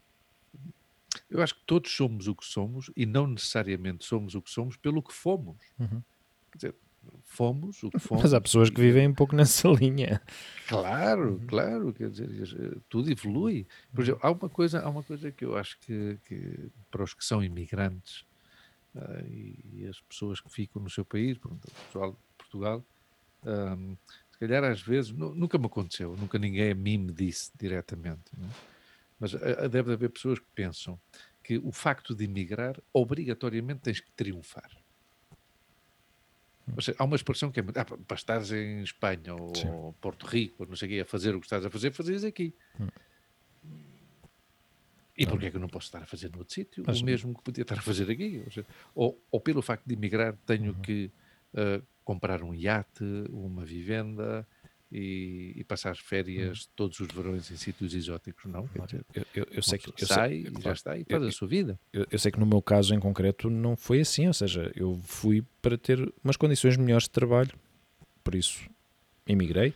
eu 1.28 1.42
acho 1.42 1.54
que 1.54 1.62
todos 1.66 1.90
somos 1.90 2.28
o 2.28 2.34
que 2.34 2.44
somos 2.44 2.90
e 2.96 3.04
não 3.04 3.26
necessariamente 3.26 4.04
somos 4.04 4.34
o 4.34 4.42
que 4.42 4.50
somos 4.50 4.76
pelo 4.76 5.02
que 5.02 5.12
fomos. 5.12 5.56
Uhum. 5.78 6.02
Quer 6.52 6.56
dizer, 6.58 6.74
fomos 7.24 7.82
o 7.82 7.90
que 7.90 7.98
fomos. 7.98 8.22
Mas 8.24 8.34
há 8.34 8.40
pessoas 8.40 8.70
que 8.70 8.80
vivem 8.80 9.08
um 9.08 9.14
pouco 9.14 9.34
nessa 9.34 9.68
linha. 9.74 10.22
Claro, 10.68 11.32
uhum. 11.32 11.46
claro, 11.46 11.92
quer 11.92 12.10
dizer, 12.10 12.30
eh, 12.30 12.78
tudo 12.88 13.10
evolui. 13.10 13.66
Por 13.94 14.02
exemplo, 14.02 14.20
há 14.22 14.30
uma 14.30 14.48
coisa, 14.48 14.80
há 14.80 14.88
uma 14.88 15.02
coisa 15.02 15.30
que 15.30 15.44
eu 15.44 15.56
acho 15.56 15.78
que, 15.80 16.18
que 16.26 16.70
para 16.90 17.02
os 17.02 17.12
que 17.12 17.24
são 17.24 17.42
imigrantes 17.42 18.24
uh, 18.94 19.26
e, 19.28 19.58
e, 19.72 19.86
as 19.86 20.00
pessoas 20.00 20.40
que 20.40 20.50
ficam 20.50 20.80
no 20.80 20.90
seu 20.90 21.04
país, 21.04 21.36
o 21.44 21.58
pessoal 21.86 22.12
de 22.12 22.18
Portugal, 22.38 22.84
um, 23.44 23.96
se 24.32 24.38
calhar 24.38 24.64
às 24.64 24.82
vezes, 24.82 25.12
nunca 25.12 25.56
me 25.56 25.66
aconteceu, 25.66 26.16
nunca 26.16 26.38
ninguém 26.38 26.70
a 26.70 26.74
mim 26.74 26.98
me 26.98 27.12
disse 27.12 27.50
diretamente, 27.58 28.32
é? 28.38 28.75
Mas 29.18 29.34
uh, 29.34 29.68
deve 29.70 29.92
haver 29.92 30.10
pessoas 30.10 30.38
que 30.38 30.46
pensam 30.54 31.00
que 31.42 31.58
o 31.58 31.72
facto 31.72 32.14
de 32.14 32.24
emigrar 32.24 32.80
obrigatoriamente 32.92 33.80
tens 33.80 34.00
que 34.00 34.10
triunfar. 34.12 34.70
Seja, 36.80 36.96
há 36.98 37.04
uma 37.04 37.14
expressão 37.14 37.50
que 37.50 37.60
é 37.60 37.62
muito. 37.62 37.76
Ah, 37.78 37.84
para 37.84 38.16
estares 38.16 38.50
em 38.50 38.82
Espanha 38.82 39.34
ou 39.34 39.54
Sim. 39.54 39.94
Porto 40.00 40.26
Rico, 40.26 40.64
ou 40.64 40.68
não 40.68 40.74
sei 40.74 40.88
o 40.88 40.90
quê, 40.90 41.00
a 41.00 41.04
fazer 41.04 41.34
o 41.34 41.40
que 41.40 41.46
estás 41.46 41.64
a 41.64 41.70
fazer, 41.70 41.92
fazes 41.92 42.24
aqui. 42.24 42.52
Hum. 42.80 42.88
E 45.16 45.24
não. 45.24 45.30
porquê 45.30 45.46
é 45.46 45.50
que 45.50 45.56
eu 45.56 45.60
não 45.60 45.68
posso 45.68 45.86
estar 45.86 46.02
a 46.02 46.06
fazer 46.06 46.30
noutro 46.30 46.52
sítio? 46.52 46.84
Mas, 46.86 47.00
o 47.00 47.04
mesmo 47.04 47.34
que 47.34 47.42
podia 47.42 47.62
estar 47.62 47.78
a 47.78 47.82
fazer 47.82 48.10
aqui? 48.10 48.42
Ou, 48.44 48.50
seja, 48.50 48.66
ou, 48.94 49.22
ou, 49.30 49.40
pelo 49.40 49.62
facto 49.62 49.86
de 49.86 49.94
emigrar, 49.94 50.36
tenho 50.44 50.72
uhum. 50.72 50.80
que 50.82 51.10
uh, 51.54 51.82
comprar 52.04 52.42
um 52.42 52.52
iate, 52.52 53.04
uma 53.30 53.64
vivenda, 53.64 54.46
e, 54.90 55.52
e 55.56 55.64
passar 55.64 55.96
férias 55.96 56.60
hum. 56.60 56.72
todos 56.76 57.00
os 57.00 57.08
verões 57.08 57.50
em 57.50 57.56
sítios 57.56 57.94
exóticos, 57.94 58.44
não? 58.46 58.68
Dizer, 58.84 59.04
eu, 59.14 59.26
eu, 59.34 59.46
eu 59.50 59.62
sei 59.62 59.78
que 59.78 59.90
eu 59.90 60.06
sai 60.06 60.30
sei, 60.30 60.52
e 60.56 60.62
já 60.62 60.72
está 60.72 60.96
e 60.96 61.04
faz 61.04 61.22
a 61.22 61.32
sua 61.32 61.48
vida. 61.48 61.78
Eu, 61.92 62.06
eu, 62.10 62.18
sei 62.18 62.30
que 62.30 62.38
no 62.38 62.46
meu 62.46 62.62
caso 62.62 62.94
em 62.94 63.00
concreto 63.00 63.50
não 63.50 63.76
foi 63.76 64.00
assim, 64.00 64.26
ou 64.26 64.34
seja, 64.34 64.70
eu 64.74 65.00
fui 65.04 65.42
para 65.60 65.76
ter 65.76 66.12
umas 66.22 66.36
condições 66.36 66.76
melhores 66.76 67.04
de 67.04 67.10
trabalho, 67.10 67.52
por 68.22 68.34
isso 68.34 68.60
emigrei. 69.26 69.74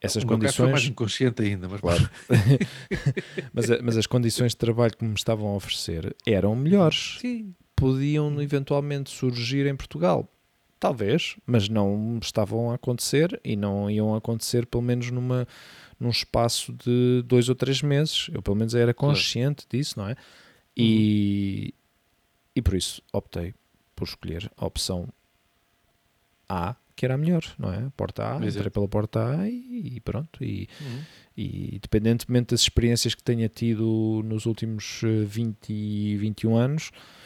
Essas 0.00 0.24
o 0.24 0.26
condições. 0.26 0.56
Foi 0.56 0.70
mais 0.70 0.84
inconsciente 0.84 1.42
ainda, 1.42 1.68
mas 1.68 1.80
claro. 1.80 2.10
mas, 3.52 3.68
mas 3.82 3.96
as 3.98 4.06
condições 4.06 4.52
de 4.52 4.56
trabalho 4.56 4.96
que 4.96 5.04
me 5.04 5.14
estavam 5.14 5.48
a 5.48 5.54
oferecer 5.54 6.16
eram 6.26 6.56
melhores. 6.56 7.18
Sim. 7.20 7.54
Podiam 7.76 8.40
eventualmente 8.40 9.10
surgir 9.10 9.66
em 9.66 9.76
Portugal 9.76 10.28
Talvez, 10.80 11.36
mas 11.46 11.68
não 11.68 12.18
estavam 12.22 12.70
a 12.70 12.74
acontecer 12.74 13.38
e 13.44 13.54
não 13.54 13.90
iam 13.90 14.14
acontecer 14.14 14.64
pelo 14.64 14.82
menos 14.82 15.10
numa, 15.10 15.46
num 16.00 16.08
espaço 16.08 16.72
de 16.72 17.22
dois 17.26 17.50
ou 17.50 17.54
três 17.54 17.82
meses. 17.82 18.30
Eu 18.32 18.40
pelo 18.40 18.56
menos 18.56 18.74
era 18.74 18.94
consciente 18.94 19.66
claro. 19.66 19.78
disso, 19.78 19.98
não 19.98 20.08
é? 20.08 20.16
E, 20.74 21.74
uhum. 21.74 21.80
e 22.56 22.62
por 22.62 22.74
isso 22.74 23.02
optei 23.12 23.52
por 23.94 24.04
escolher 24.04 24.50
a 24.56 24.64
opção 24.64 25.06
A, 26.48 26.74
que 26.96 27.04
era 27.04 27.12
a 27.12 27.18
melhor, 27.18 27.42
não 27.58 27.70
é? 27.70 27.92
Porta 27.94 28.22
A, 28.22 28.36
Exato. 28.36 28.48
entrei 28.48 28.70
pela 28.70 28.88
porta 28.88 29.38
A 29.38 29.48
e, 29.50 29.96
e 29.96 30.00
pronto. 30.00 30.42
E, 30.42 30.66
uhum. 30.80 31.02
e 31.36 31.76
independentemente 31.76 32.54
das 32.54 32.62
experiências 32.62 33.14
que 33.14 33.22
tenha 33.22 33.50
tido 33.50 34.22
nos 34.24 34.46
últimos 34.46 35.02
20 35.26 35.70
e 35.70 36.16
21 36.16 36.56
anos, 36.56 36.90
eh, 36.94 37.19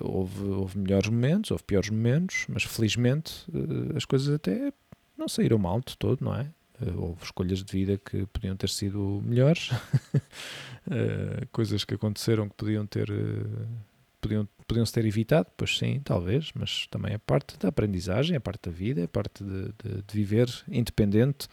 houve, 0.00 0.42
houve 0.44 0.78
melhores 0.78 1.08
momentos, 1.08 1.50
houve 1.50 1.64
piores 1.64 1.90
momentos, 1.90 2.46
mas 2.48 2.62
felizmente 2.64 3.46
eh, 3.52 3.96
as 3.96 4.04
coisas 4.04 4.34
até 4.34 4.72
não 5.16 5.28
saíram 5.28 5.58
mal 5.58 5.80
de 5.80 5.96
todo, 5.96 6.24
não 6.24 6.34
é? 6.34 6.50
Eh, 6.80 6.92
houve 6.96 7.24
escolhas 7.24 7.62
de 7.62 7.72
vida 7.72 7.98
que 7.98 8.26
podiam 8.26 8.56
ter 8.56 8.68
sido 8.68 9.22
melhores, 9.24 9.70
coisas 11.52 11.84
que 11.84 11.94
aconteceram 11.94 12.48
que 12.48 12.54
podiam 12.54 12.86
ter 12.86 13.10
podiam, 14.20 14.48
podiam 14.66 14.84
se 14.84 14.92
ter 14.92 15.04
evitado, 15.04 15.48
pois 15.56 15.78
sim, 15.78 16.00
talvez, 16.04 16.50
mas 16.54 16.86
também 16.88 17.14
é 17.14 17.18
parte 17.18 17.56
da 17.58 17.68
aprendizagem, 17.68 18.36
é 18.36 18.40
parte 18.40 18.68
da 18.68 18.76
vida, 18.76 19.00
é 19.02 19.06
parte 19.06 19.42
de, 19.42 19.64
de, 19.64 20.02
de 20.02 20.14
viver 20.14 20.48
independente 20.68 21.48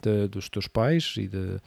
de, 0.00 0.28
dos 0.28 0.48
teus 0.48 0.66
pais 0.66 1.14
e 1.16 1.26
de 1.26 1.58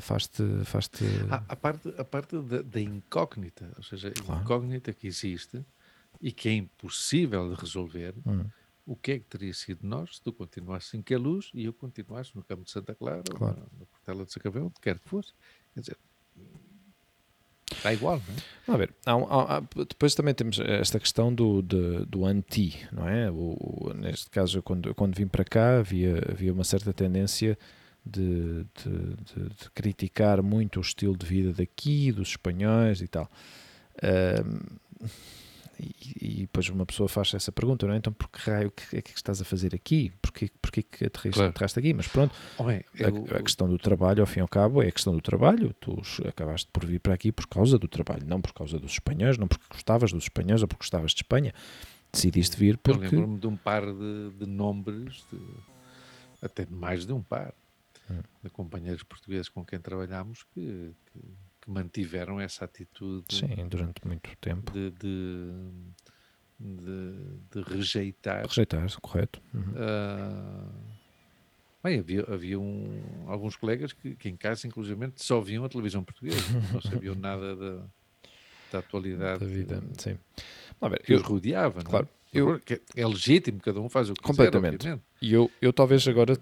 faz-te. 0.00 0.42
Faz 0.64 0.90
a, 1.30 1.36
a, 1.48 1.56
parte, 1.56 1.94
a 1.98 2.04
parte 2.04 2.38
da, 2.40 2.62
da 2.62 2.80
incógnita, 2.80 3.72
ou 3.76 3.82
seja, 3.82 4.10
claro. 4.10 4.40
a 4.40 4.42
incógnita 4.42 4.92
que 4.92 5.06
existe 5.06 5.64
e 6.20 6.32
que 6.32 6.48
é 6.48 6.52
impossível 6.52 7.54
de 7.54 7.60
resolver. 7.60 8.14
Hum. 8.26 8.44
O 8.86 8.94
que 8.94 9.12
é 9.12 9.18
que 9.18 9.24
teria 9.24 9.52
sido 9.52 9.80
nós 9.82 10.16
se 10.16 10.22
tu 10.22 10.32
continuasses 10.32 10.94
em 10.94 11.02
que 11.02 11.16
luz 11.16 11.50
e 11.52 11.64
eu 11.64 11.72
continuasse 11.72 12.36
no 12.36 12.44
campo 12.44 12.62
de 12.62 12.70
Santa 12.70 12.94
Clara, 12.94 13.24
claro. 13.24 13.56
na, 13.56 13.80
na 13.80 13.86
Portela 13.86 14.24
de 14.24 14.32
Sacavém, 14.32 14.62
onde 14.62 14.74
quer 14.80 15.00
que 15.00 15.08
fosse? 15.08 15.32
Quer 15.74 15.80
dizer, 15.80 15.96
está 17.72 17.92
igual, 17.92 18.22
não 18.66 18.74
é? 18.74 18.76
A 18.76 18.78
ver, 18.78 18.94
há, 19.04 19.12
há, 19.12 19.56
há, 19.56 19.60
depois 19.60 20.14
também 20.14 20.34
temos 20.34 20.60
esta 20.60 21.00
questão 21.00 21.34
do, 21.34 21.62
de, 21.62 22.06
do 22.06 22.24
anti, 22.24 22.86
não 22.92 23.08
é? 23.08 23.28
O, 23.28 23.56
o, 23.58 23.92
neste 23.92 24.30
caso, 24.30 24.62
quando, 24.62 24.94
quando 24.94 25.16
vim 25.16 25.26
para 25.26 25.44
cá, 25.44 25.78
havia, 25.78 26.22
havia 26.30 26.52
uma 26.52 26.64
certa 26.64 26.92
tendência 26.92 27.58
de, 28.06 28.64
de, 28.64 29.16
de, 29.16 29.48
de, 29.48 29.70
criticar 29.74 30.42
muito 30.42 30.78
o 30.78 30.80
estilo 30.80 31.16
de 31.16 31.26
vida 31.26 31.52
daqui, 31.52 32.12
dos 32.12 32.28
espanhóis 32.28 33.00
e 33.00 33.08
tal. 33.08 33.30
Um, 34.02 34.76
e, 35.78 35.94
e, 36.22 36.40
depois 36.42 36.68
uma 36.70 36.86
pessoa 36.86 37.08
faz 37.08 37.34
essa 37.34 37.52
pergunta, 37.52 37.86
não 37.86 37.92
é? 37.92 37.98
Então, 37.98 38.12
por 38.12 38.30
que 38.30 38.50
raio 38.50 38.70
que 38.70 38.96
é 38.96 39.02
que 39.02 39.10
estás 39.10 39.42
a 39.42 39.44
fazer 39.44 39.74
aqui? 39.74 40.10
Porquê, 40.22 40.50
porquê 40.62 40.82
que 40.82 41.04
aterraste 41.04 41.52
claro. 41.52 41.72
aqui? 41.76 41.92
Mas 41.92 42.08
pronto, 42.08 42.34
eu... 42.94 43.26
a, 43.30 43.38
a, 43.38 43.42
questão 43.42 43.68
do 43.68 43.76
trabalho, 43.76 44.22
ao 44.22 44.26
fim 44.26 44.40
e 44.40 44.42
ao 44.42 44.48
cabo, 44.48 44.82
é 44.82 44.88
a 44.88 44.92
questão 44.92 45.12
do 45.12 45.20
trabalho. 45.20 45.74
Tu 45.78 46.00
acabaste 46.26 46.70
por 46.72 46.86
vir 46.86 47.00
para 47.00 47.12
aqui 47.12 47.30
por 47.30 47.46
causa 47.46 47.78
do 47.78 47.88
trabalho, 47.88 48.26
não 48.26 48.40
por 48.40 48.54
causa 48.54 48.78
dos 48.78 48.92
espanhóis, 48.92 49.36
não 49.36 49.46
porque 49.46 49.66
gostavas 49.70 50.12
dos 50.12 50.24
espanhóis 50.24 50.62
ou 50.62 50.68
porque 50.68 50.82
gostavas 50.82 51.10
de 51.10 51.18
Espanha. 51.18 51.52
Decidiste 52.10 52.56
vir 52.56 52.78
porque... 52.78 53.06
Eu 53.06 53.10
lembro-me 53.10 53.38
de 53.38 53.46
um 53.46 53.56
par 53.56 53.82
de, 53.84 54.30
de 54.30 54.46
nomes, 54.46 55.26
de, 55.30 55.38
até 56.40 56.66
mais 56.70 57.04
de 57.04 57.12
um 57.12 57.20
par, 57.20 57.52
hum. 58.10 58.20
de 58.42 58.50
companheiros 58.50 59.02
portugueses 59.02 59.48
com 59.48 59.64
quem 59.64 59.78
trabalhámos 59.78 60.42
que, 60.44 60.94
que, 61.06 61.20
que, 61.60 61.70
mantiveram 61.70 62.40
essa 62.40 62.64
atitude. 62.64 63.26
Sim, 63.30 63.68
durante 63.68 64.06
muito 64.06 64.36
tempo. 64.38 64.70
De, 64.72 64.90
de, 64.90 65.50
de, 66.58 67.14
de 67.50 67.74
rejeitar. 67.74 68.46
Rejeitar, 68.46 69.00
correto. 69.00 69.42
Uhum. 69.52 69.72
Uh, 69.72 70.72
bem, 71.82 71.98
havia, 71.98 72.24
havia 72.28 72.60
um, 72.60 73.24
alguns 73.26 73.56
colegas 73.56 73.92
que, 73.92 74.14
que 74.16 74.28
em 74.28 74.36
casa, 74.36 74.66
inclusive, 74.66 75.12
só 75.16 75.40
viam 75.40 75.64
a 75.64 75.68
televisão 75.68 76.02
portuguesa, 76.04 76.42
não 76.72 76.80
sabiam 76.80 77.14
nada 77.14 77.56
da, 77.56 77.86
da 78.72 78.78
atualidade 78.78 79.40
da 79.40 79.46
vida. 79.46 79.82
Sim. 79.98 80.18
Ver, 80.80 81.02
que 81.02 81.12
eu, 81.12 81.16
os 81.16 81.22
rodeava. 81.22 81.80
É? 81.80 81.84
Claro. 81.84 82.08
Eu, 82.32 82.60
é 82.94 83.06
legítimo, 83.06 83.60
cada 83.60 83.80
um 83.80 83.88
faz 83.88 84.10
o 84.10 84.14
que 84.14 84.22
completamente. 84.22 84.78
quiser, 84.78 85.00
E 85.22 85.32
eu, 85.32 85.50
eu 85.60 85.72
talvez 85.72 86.06
agora 86.06 86.36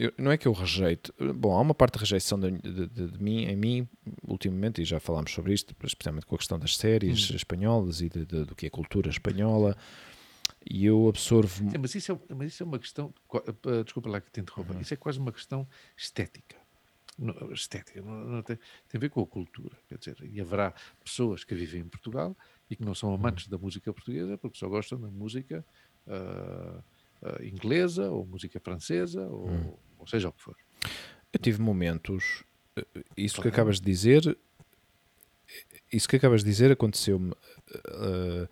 eu, 0.00 0.12
não 0.16 0.32
é 0.32 0.38
que 0.38 0.48
eu 0.48 0.52
rejeito. 0.52 1.12
Bom, 1.34 1.54
há 1.54 1.60
uma 1.60 1.74
parte 1.74 1.94
de 1.94 2.00
rejeição 2.00 2.40
de, 2.40 2.50
de, 2.52 2.86
de, 2.86 3.06
de, 3.10 3.22
mim, 3.22 3.44
em 3.44 3.54
mim, 3.54 3.88
ultimamente, 4.26 4.80
e 4.80 4.84
já 4.84 4.98
falámos 4.98 5.30
sobre 5.30 5.52
isto, 5.52 5.76
especialmente 5.84 6.24
com 6.24 6.34
a 6.34 6.38
questão 6.38 6.58
das 6.58 6.74
séries 6.74 7.30
hum. 7.30 7.36
espanholas 7.36 8.00
e 8.00 8.08
do 8.08 8.54
que 8.54 8.66
é 8.66 8.70
cultura 8.70 9.10
espanhola. 9.10 9.76
E 10.68 10.86
eu 10.86 11.06
absorvo. 11.06 11.70
Sim, 11.70 11.78
mas, 11.78 11.94
isso 11.94 12.12
é, 12.12 12.34
mas 12.34 12.52
isso 12.52 12.62
é 12.62 12.66
uma 12.66 12.78
questão. 12.78 13.14
Eh, 13.66 13.84
desculpa 13.84 14.08
lá 14.08 14.20
que 14.20 14.30
te 14.30 14.40
interrompa. 14.40 14.74
Uhum. 14.74 14.80
Isso 14.80 14.92
é 14.94 14.96
quase 14.96 15.18
uma 15.18 15.32
questão 15.32 15.68
estética. 15.96 16.56
Não, 17.18 17.52
estética 17.52 18.00
não, 18.00 18.24
não 18.24 18.42
tem, 18.42 18.56
tem, 18.56 18.98
a 18.98 18.98
ver 18.98 19.10
com 19.10 19.20
a 19.20 19.26
cultura. 19.26 19.76
Quer 19.88 19.98
dizer, 19.98 20.16
e 20.22 20.40
haverá 20.40 20.74
pessoas 21.04 21.44
que 21.44 21.54
vivem 21.54 21.82
em 21.82 21.88
Portugal 21.88 22.36
e 22.70 22.76
que 22.76 22.84
não 22.84 22.94
são 22.94 23.12
amantes 23.12 23.46
uhum. 23.46 23.50
da 23.50 23.58
música 23.58 23.92
portuguesa 23.92 24.38
porque 24.38 24.58
só 24.58 24.68
gostam 24.68 24.98
da 24.98 25.10
música. 25.10 25.64
Uh, 26.06 26.82
uh, 27.22 27.42
inglesa 27.44 28.10
ou 28.10 28.26
música 28.26 28.58
francesa 28.60 29.26
ou, 29.28 29.48
hum. 29.48 29.76
Ou, 30.00 30.06
seja 30.06 30.28
o 30.28 30.32
que 30.32 30.42
for. 30.42 30.56
Eu 31.32 31.38
tive 31.40 31.60
momentos, 31.60 32.42
eh, 32.76 32.84
isso 33.16 33.36
claro. 33.36 33.50
que 33.50 33.54
acabas 33.54 33.80
de 33.80 33.86
dizer, 33.86 34.36
isso 35.92 36.08
que 36.08 36.16
acabas 36.16 36.42
de 36.42 36.50
dizer 36.50 36.72
aconteceu-me 36.72 37.30
uh, 37.30 38.48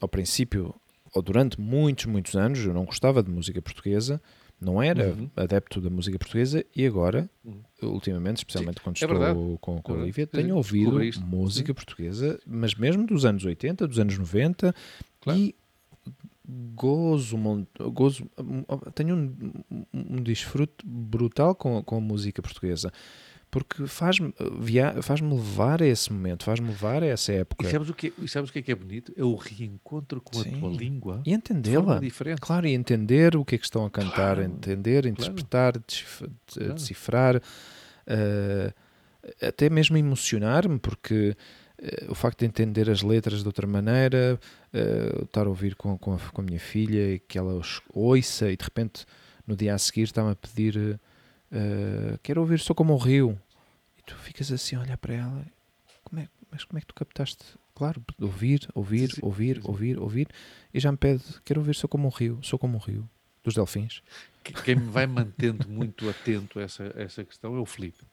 ao 0.00 0.08
princípio 0.08 0.74
ou 1.14 1.22
durante 1.22 1.60
muitos, 1.60 2.06
muitos 2.06 2.34
anos. 2.34 2.64
Eu 2.64 2.74
não 2.74 2.84
gostava 2.84 3.22
de 3.22 3.30
música 3.30 3.60
portuguesa, 3.60 4.20
não 4.60 4.82
era 4.82 5.08
uhum. 5.08 5.30
adepto 5.36 5.80
da 5.80 5.90
música 5.90 6.18
portuguesa 6.18 6.64
e 6.74 6.86
agora, 6.86 7.28
uhum. 7.44 7.62
ultimamente, 7.82 8.38
especialmente 8.38 8.78
Sim, 8.78 8.84
quando 8.84 8.96
é 8.96 8.98
estou 8.98 9.18
verdade. 9.18 9.58
com, 9.60 9.82
com 9.82 9.94
é 9.94 9.96
a 9.96 10.02
Olivia, 10.02 10.26
tenho 10.26 10.56
ouvido 10.56 11.00
música 11.24 11.68
Sim. 11.68 11.74
portuguesa, 11.74 12.40
mas 12.46 12.74
mesmo 12.74 13.06
dos 13.06 13.24
anos 13.24 13.44
80, 13.44 13.86
dos 13.86 13.98
anos 13.98 14.16
90 14.16 14.74
claro. 15.20 15.38
e 15.38 15.54
gozo, 16.74 17.38
gozo 17.92 18.28
tenho 18.94 19.16
um, 19.16 19.84
um 19.92 20.22
desfrute 20.22 20.84
brutal 20.84 21.54
com, 21.54 21.82
com 21.82 21.96
a 21.96 22.00
música 22.00 22.42
portuguesa. 22.42 22.92
porque 23.52 23.86
faz-me 23.86 24.32
faz 25.02 25.20
levar 25.20 25.82
a 25.82 25.86
esse 25.86 26.10
momento, 26.10 26.44
faz-me 26.44 26.68
levar 26.68 27.02
a 27.02 27.06
essa 27.06 27.32
época. 27.34 27.66
E 27.66 27.70
sabes 27.70 27.90
o 27.90 27.94
que, 27.94 28.06
é, 28.06 28.26
sabes 28.26 28.48
o 28.48 28.52
que 28.52 28.60
é 28.60 28.62
que 28.62 28.72
é 28.72 28.74
bonito? 28.74 29.12
É 29.14 29.22
o 29.22 29.34
reencontro 29.34 30.22
com 30.22 30.38
Sim. 30.38 30.56
a 30.56 30.58
tua 30.58 30.70
língua 30.70 31.22
e 31.26 31.34
entendê-la. 31.34 32.00
Claro, 32.40 32.66
e 32.66 32.72
entender 32.72 33.36
o 33.36 33.44
que 33.44 33.56
é 33.56 33.58
que 33.58 33.64
estão 33.64 33.84
a 33.84 33.90
cantar, 33.90 34.36
claro. 34.36 34.42
entender, 34.42 35.04
interpretar, 35.04 35.74
claro. 35.74 36.74
decifrar, 36.74 37.36
uh, 37.36 38.74
até 39.46 39.68
mesmo 39.68 39.98
emocionar-me, 39.98 40.78
porque 40.78 41.36
o 42.08 42.14
facto 42.14 42.40
de 42.40 42.46
entender 42.46 42.88
as 42.88 43.02
letras 43.02 43.40
de 43.40 43.46
outra 43.46 43.66
maneira, 43.66 44.38
uh, 44.72 45.24
estar 45.24 45.46
a 45.46 45.48
ouvir 45.48 45.74
com, 45.74 45.98
com 45.98 46.14
a, 46.14 46.18
com, 46.18 46.40
a, 46.40 46.44
minha 46.44 46.60
filha 46.60 47.14
e 47.14 47.18
que 47.18 47.36
ela 47.36 47.60
ouça 47.92 48.50
e 48.50 48.56
de 48.56 48.64
repente 48.64 49.04
no 49.46 49.56
dia 49.56 49.74
a 49.74 49.78
seguir 49.78 50.02
está-me 50.02 50.30
a 50.30 50.36
pedir 50.36 50.76
uh, 50.78 52.18
quero 52.22 52.40
ouvir 52.40 52.60
só 52.60 52.72
como 52.72 52.94
o 52.94 52.96
rio. 52.96 53.38
E 53.98 54.02
tu 54.02 54.14
ficas 54.16 54.52
assim 54.52 54.76
a 54.76 54.80
olhar 54.80 54.96
para 54.96 55.14
ela 55.14 55.46
como 56.04 56.20
é, 56.20 56.28
mas 56.50 56.64
como 56.64 56.78
é 56.78 56.80
que 56.80 56.86
tu 56.86 56.94
captaste? 56.94 57.44
Claro, 57.74 58.04
ouvir, 58.20 58.68
ouvir, 58.74 59.10
sim, 59.10 59.20
ouvir, 59.22 59.56
sim. 59.56 59.62
ouvir, 59.64 59.98
ouvir 59.98 60.28
e 60.72 60.78
já 60.78 60.92
me 60.92 60.98
pede, 60.98 61.24
quero 61.44 61.60
ouvir 61.60 61.74
só 61.74 61.88
como 61.88 62.06
o 62.06 62.10
rio 62.10 62.38
sou 62.42 62.58
como 62.58 62.76
o 62.76 62.80
rio, 62.80 63.08
dos 63.42 63.54
delfins. 63.54 64.02
Quem 64.64 64.76
me 64.76 64.90
vai 64.90 65.06
mantendo 65.06 65.68
muito 65.68 66.08
atento 66.08 66.60
a 66.60 66.62
essa, 66.62 66.92
a 66.96 67.02
essa 67.02 67.24
questão 67.24 67.56
é 67.56 67.60
o 67.60 67.66
Felipe 67.66 68.04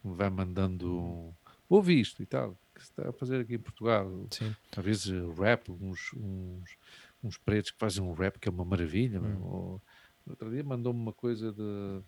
que 0.00 0.08
me 0.08 0.16
vai 0.16 0.30
mandando 0.30 1.32
ouve 1.68 2.00
isto 2.00 2.22
e 2.22 2.26
tal 2.26 2.56
que 2.76 2.82
se 2.84 2.90
está 2.90 3.08
a 3.08 3.12
fazer 3.12 3.40
aqui 3.40 3.54
em 3.54 3.58
Portugal 3.58 4.08
Sim. 4.30 4.54
às 4.76 4.84
vezes 4.84 5.06
rap, 5.38 5.70
uns, 5.70 6.12
uns, 6.14 6.76
uns 7.24 7.38
pretos 7.38 7.70
que 7.70 7.78
fazem 7.78 8.04
um 8.04 8.12
rap 8.12 8.38
que 8.38 8.48
é 8.48 8.52
uma 8.52 8.64
maravilha 8.64 9.20
hum. 9.20 9.42
ou, 9.42 9.82
outro 10.28 10.50
dia 10.50 10.62
mandou-me 10.62 11.00
uma 11.00 11.12
coisa 11.12 11.52
de 11.52 12.02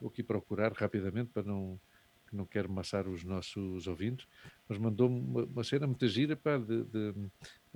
vou 0.00 0.08
aqui 0.10 0.22
procurar 0.22 0.72
rapidamente 0.72 1.30
para 1.30 1.42
não 1.42 1.80
que 2.30 2.36
não 2.36 2.46
quero 2.46 2.70
maçar 2.70 3.08
os 3.08 3.24
nossos 3.24 3.88
ouvintes, 3.88 4.26
mas 4.68 4.78
mandou-me 4.78 5.18
uma, 5.18 5.44
uma, 5.44 5.64
cena 5.64 5.84
muito 5.84 6.06
gira 6.06 6.36
pá, 6.36 6.56
de, 6.56 6.84
de, 6.84 7.12
de, 7.12 7.30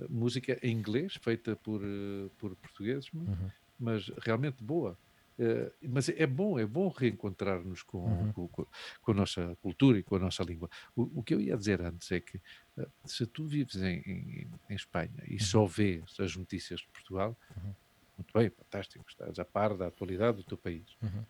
música 0.09 0.57
em 0.63 0.71
inglês, 0.71 1.17
feita 1.21 1.57
por, 1.57 1.81
uh, 1.83 2.31
por 2.37 2.55
portugueses, 2.55 3.11
uhum. 3.13 3.51
mas 3.77 4.07
realmente 4.17 4.63
boa. 4.63 4.97
Uh, 5.37 5.71
mas 5.81 6.07
é 6.09 6.25
bom, 6.25 6.57
é 6.57 6.65
bom 6.65 6.87
reencontrar-nos 6.87 7.83
com, 7.83 8.05
uhum. 8.05 8.33
com, 8.33 8.47
com, 8.47 8.67
com, 9.01 9.11
a 9.11 9.15
nossa 9.15 9.57
cultura 9.61 9.99
e 9.99 10.03
com 10.03 10.15
a 10.15 10.19
nossa 10.19 10.43
língua. 10.43 10.69
O, 10.95 11.19
o 11.19 11.23
que 11.23 11.33
eu 11.33 11.41
ia 11.41 11.57
dizer 11.57 11.81
antes 11.81 12.11
é 12.11 12.19
que 12.19 12.37
uh, 12.77 12.89
se 13.05 13.25
tu 13.25 13.45
vives 13.45 13.75
em, 13.75 13.99
em, 14.05 14.47
em 14.69 14.75
Espanha 14.75 15.23
e 15.27 15.33
uhum. 15.33 15.39
só 15.39 15.65
vês 15.65 16.15
as 16.19 16.35
notícias 16.35 16.79
de 16.79 16.87
Portugal, 16.87 17.37
uhum. 17.57 17.73
muito 18.17 18.33
bem, 18.33 18.49
fantástico, 18.49 19.05
estás 19.09 19.37
a 19.37 19.45
par 19.45 19.75
da 19.75 19.87
atualidade 19.87 20.37
do 20.37 20.43
teu 20.43 20.57
país. 20.57 20.85
Uhum 21.01 21.23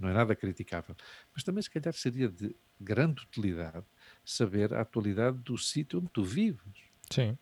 não 0.00 0.08
é 0.08 0.14
nada 0.14 0.34
criticável. 0.34 0.96
Mas 1.34 1.44
também, 1.44 1.62
se 1.62 1.70
calhar, 1.70 1.92
seria 1.92 2.28
de 2.28 2.56
grande 2.80 3.22
utilidade 3.22 3.84
saber 4.24 4.72
a 4.72 4.80
atualidade 4.80 5.36
do 5.38 5.58
sítio 5.58 5.98
onde 5.98 6.08
tu 6.08 6.24
vives. 6.24 6.82
Sim. 7.10 7.36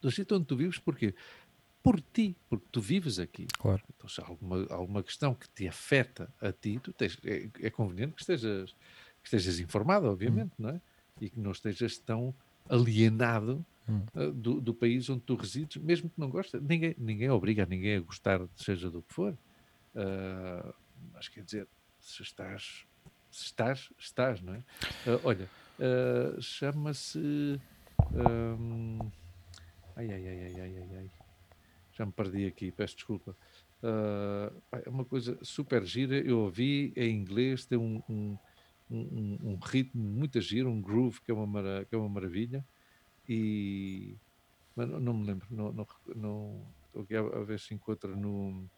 Do 0.00 0.10
sítio 0.10 0.36
onde 0.36 0.46
tu 0.46 0.56
vives, 0.56 0.78
porquê? 0.78 1.14
Por 1.84 2.00
ti, 2.00 2.34
porque 2.48 2.64
tu 2.72 2.80
vives 2.80 3.18
aqui. 3.18 3.46
Claro. 3.58 3.82
Então, 3.94 4.08
se 4.08 4.18
há 4.18 4.24
alguma, 4.24 4.66
alguma 4.70 5.02
questão 5.02 5.34
que 5.34 5.46
te 5.50 5.68
afeta 5.68 6.32
a 6.40 6.50
ti, 6.50 6.80
tu 6.82 6.94
tens, 6.94 7.18
é, 7.22 7.46
é 7.60 7.68
conveniente 7.68 8.14
que 8.14 8.22
estejas, 8.22 8.72
que 9.22 9.26
estejas 9.26 9.60
informado, 9.60 10.06
obviamente, 10.06 10.52
hum. 10.52 10.62
não 10.62 10.70
é? 10.70 10.80
E 11.20 11.28
que 11.28 11.38
não 11.38 11.52
estejas 11.52 11.98
tão 11.98 12.34
alienado 12.70 13.62
hum. 13.86 14.00
uh, 14.14 14.32
do, 14.32 14.62
do, 14.62 14.72
país 14.72 15.10
onde 15.10 15.20
tu 15.20 15.34
resides, 15.34 15.76
mesmo 15.76 16.08
que 16.08 16.18
não 16.18 16.30
gostes. 16.30 16.58
Ninguém, 16.62 16.94
ninguém 16.96 17.28
obriga 17.28 17.66
ninguém 17.66 17.96
a 17.96 18.00
gostar, 18.00 18.40
seja 18.56 18.90
do 18.90 19.02
que 19.02 19.12
for. 19.12 19.36
Uh, 19.94 20.74
mas 21.12 21.28
quer 21.28 21.44
dizer, 21.44 21.68
se 22.00 22.22
estás, 22.22 22.86
se 23.30 23.44
estás, 23.44 23.90
estás, 23.98 24.40
não 24.40 24.54
é? 24.54 24.58
Uh, 25.06 25.20
olha, 25.22 25.50
chama-se. 26.40 27.60
Um, 28.14 29.00
ai, 29.94 30.10
ai, 30.10 30.28
ai, 30.28 30.44
ai, 30.44 30.60
ai, 30.60 30.76
ai, 30.78 30.96
ai. 30.96 31.23
Já 31.94 32.04
me 32.04 32.12
perdi 32.12 32.46
aqui, 32.46 32.72
peço 32.72 32.96
desculpa. 32.96 33.36
Uh, 33.82 34.62
é 34.72 34.90
uma 34.90 35.04
coisa 35.04 35.38
super 35.42 35.84
gira. 35.84 36.16
Eu 36.16 36.40
ouvi 36.40 36.92
em 36.96 37.14
inglês, 37.14 37.64
tem 37.64 37.78
um, 37.78 38.02
um, 38.08 38.38
um, 38.90 39.38
um 39.42 39.58
ritmo 39.62 40.02
muito 40.02 40.40
giro, 40.40 40.68
um 40.68 40.80
groove 40.80 41.20
que 41.20 41.30
é 41.30 41.34
uma, 41.34 41.46
mara, 41.46 41.84
que 41.84 41.94
é 41.94 41.98
uma 41.98 42.08
maravilha. 42.08 42.64
E. 43.28 44.16
Mas 44.74 44.88
não, 44.88 44.98
não 44.98 45.14
me 45.14 45.26
lembro, 45.26 45.46
não, 45.50 45.72
não, 45.72 45.86
não, 46.16 46.66
estou 46.86 47.02
aqui 47.02 47.14
a, 47.14 47.22
ver 47.44 47.60
se 47.60 47.72
encontra 47.72 48.14
no 48.16 48.68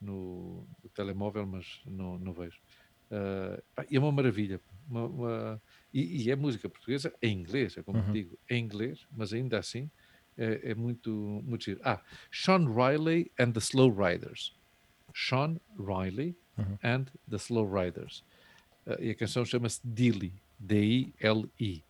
no, 0.00 0.66
no 0.82 0.90
telemóvel, 0.90 1.46
mas 1.46 1.80
não, 1.86 2.18
não 2.18 2.32
vejo. 2.32 2.60
Uh, 3.10 3.62
é 3.90 3.98
uma 3.98 4.12
maravilha. 4.12 4.60
Uma, 4.88 5.06
uma, 5.06 5.62
e, 5.92 6.24
e, 6.24 6.30
é 6.30 6.36
música 6.36 6.68
portuguesa 6.68 7.12
em 7.22 7.32
inglês, 7.32 7.76
é 7.76 7.82
como 7.82 7.98
uhum. 7.98 8.12
digo, 8.12 8.38
em 8.48 8.62
inglês, 8.62 9.06
mas 9.10 9.32
ainda 9.32 9.58
assim 9.58 9.90
é, 10.38 10.70
é, 10.70 10.74
muito, 10.74 11.10
muito 11.44 11.64
giro. 11.64 11.80
Ah, 11.82 12.00
Sean 12.30 12.66
Riley 12.66 13.30
and 13.38 13.52
the 13.52 13.60
Slow 13.60 13.90
Riders. 13.90 14.54
Sean 15.14 15.58
Riley 15.78 16.36
uhum. 16.58 16.78
and 16.82 17.06
the 17.28 17.36
Slow 17.36 17.64
Riders. 17.64 18.22
Uh, 18.86 19.02
e 19.02 19.10
a 19.10 19.14
canção 19.14 19.44
chama-se 19.44 19.80
Dilly, 19.82 20.32
D-I-L-I. 20.58 21.82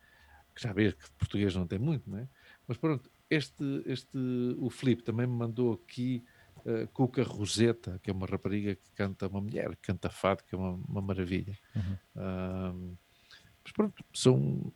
Já 0.57 0.73
vês 0.73 0.95
que 0.95 1.11
português 1.19 1.55
não 1.55 1.67
tem 1.67 1.79
muito, 1.79 2.09
não 2.09 2.19
é? 2.19 2.29
Mas 2.67 2.79
pronto, 2.79 3.11
este, 3.29 3.83
este, 3.85 4.19
o 4.59 4.71
Felipe 4.71 5.03
também 5.03 5.27
me 5.27 5.35
mandou 5.35 5.75
aqui 5.75 6.25
uh, 6.65 6.87
Cuca 6.89 7.23
Roseta, 7.23 8.01
que 8.03 8.11
é 8.11 8.13
uma 8.13 8.27
rapariga 8.27 8.75
que 8.75 8.91
canta, 8.95 9.27
uma 9.27 9.41
mulher 9.41 9.71
que 9.77 9.83
canta 9.83 10.09
fado, 10.09 10.45
que 10.45 10.55
é 10.55 10.59
uma, 10.59 10.73
uma 10.89 11.03
maravilha. 11.03 11.59
Uhum. 11.75 11.97
Uh, 12.15 12.99
mas 13.65 13.73
pronto, 13.73 14.05
são, 14.15 14.73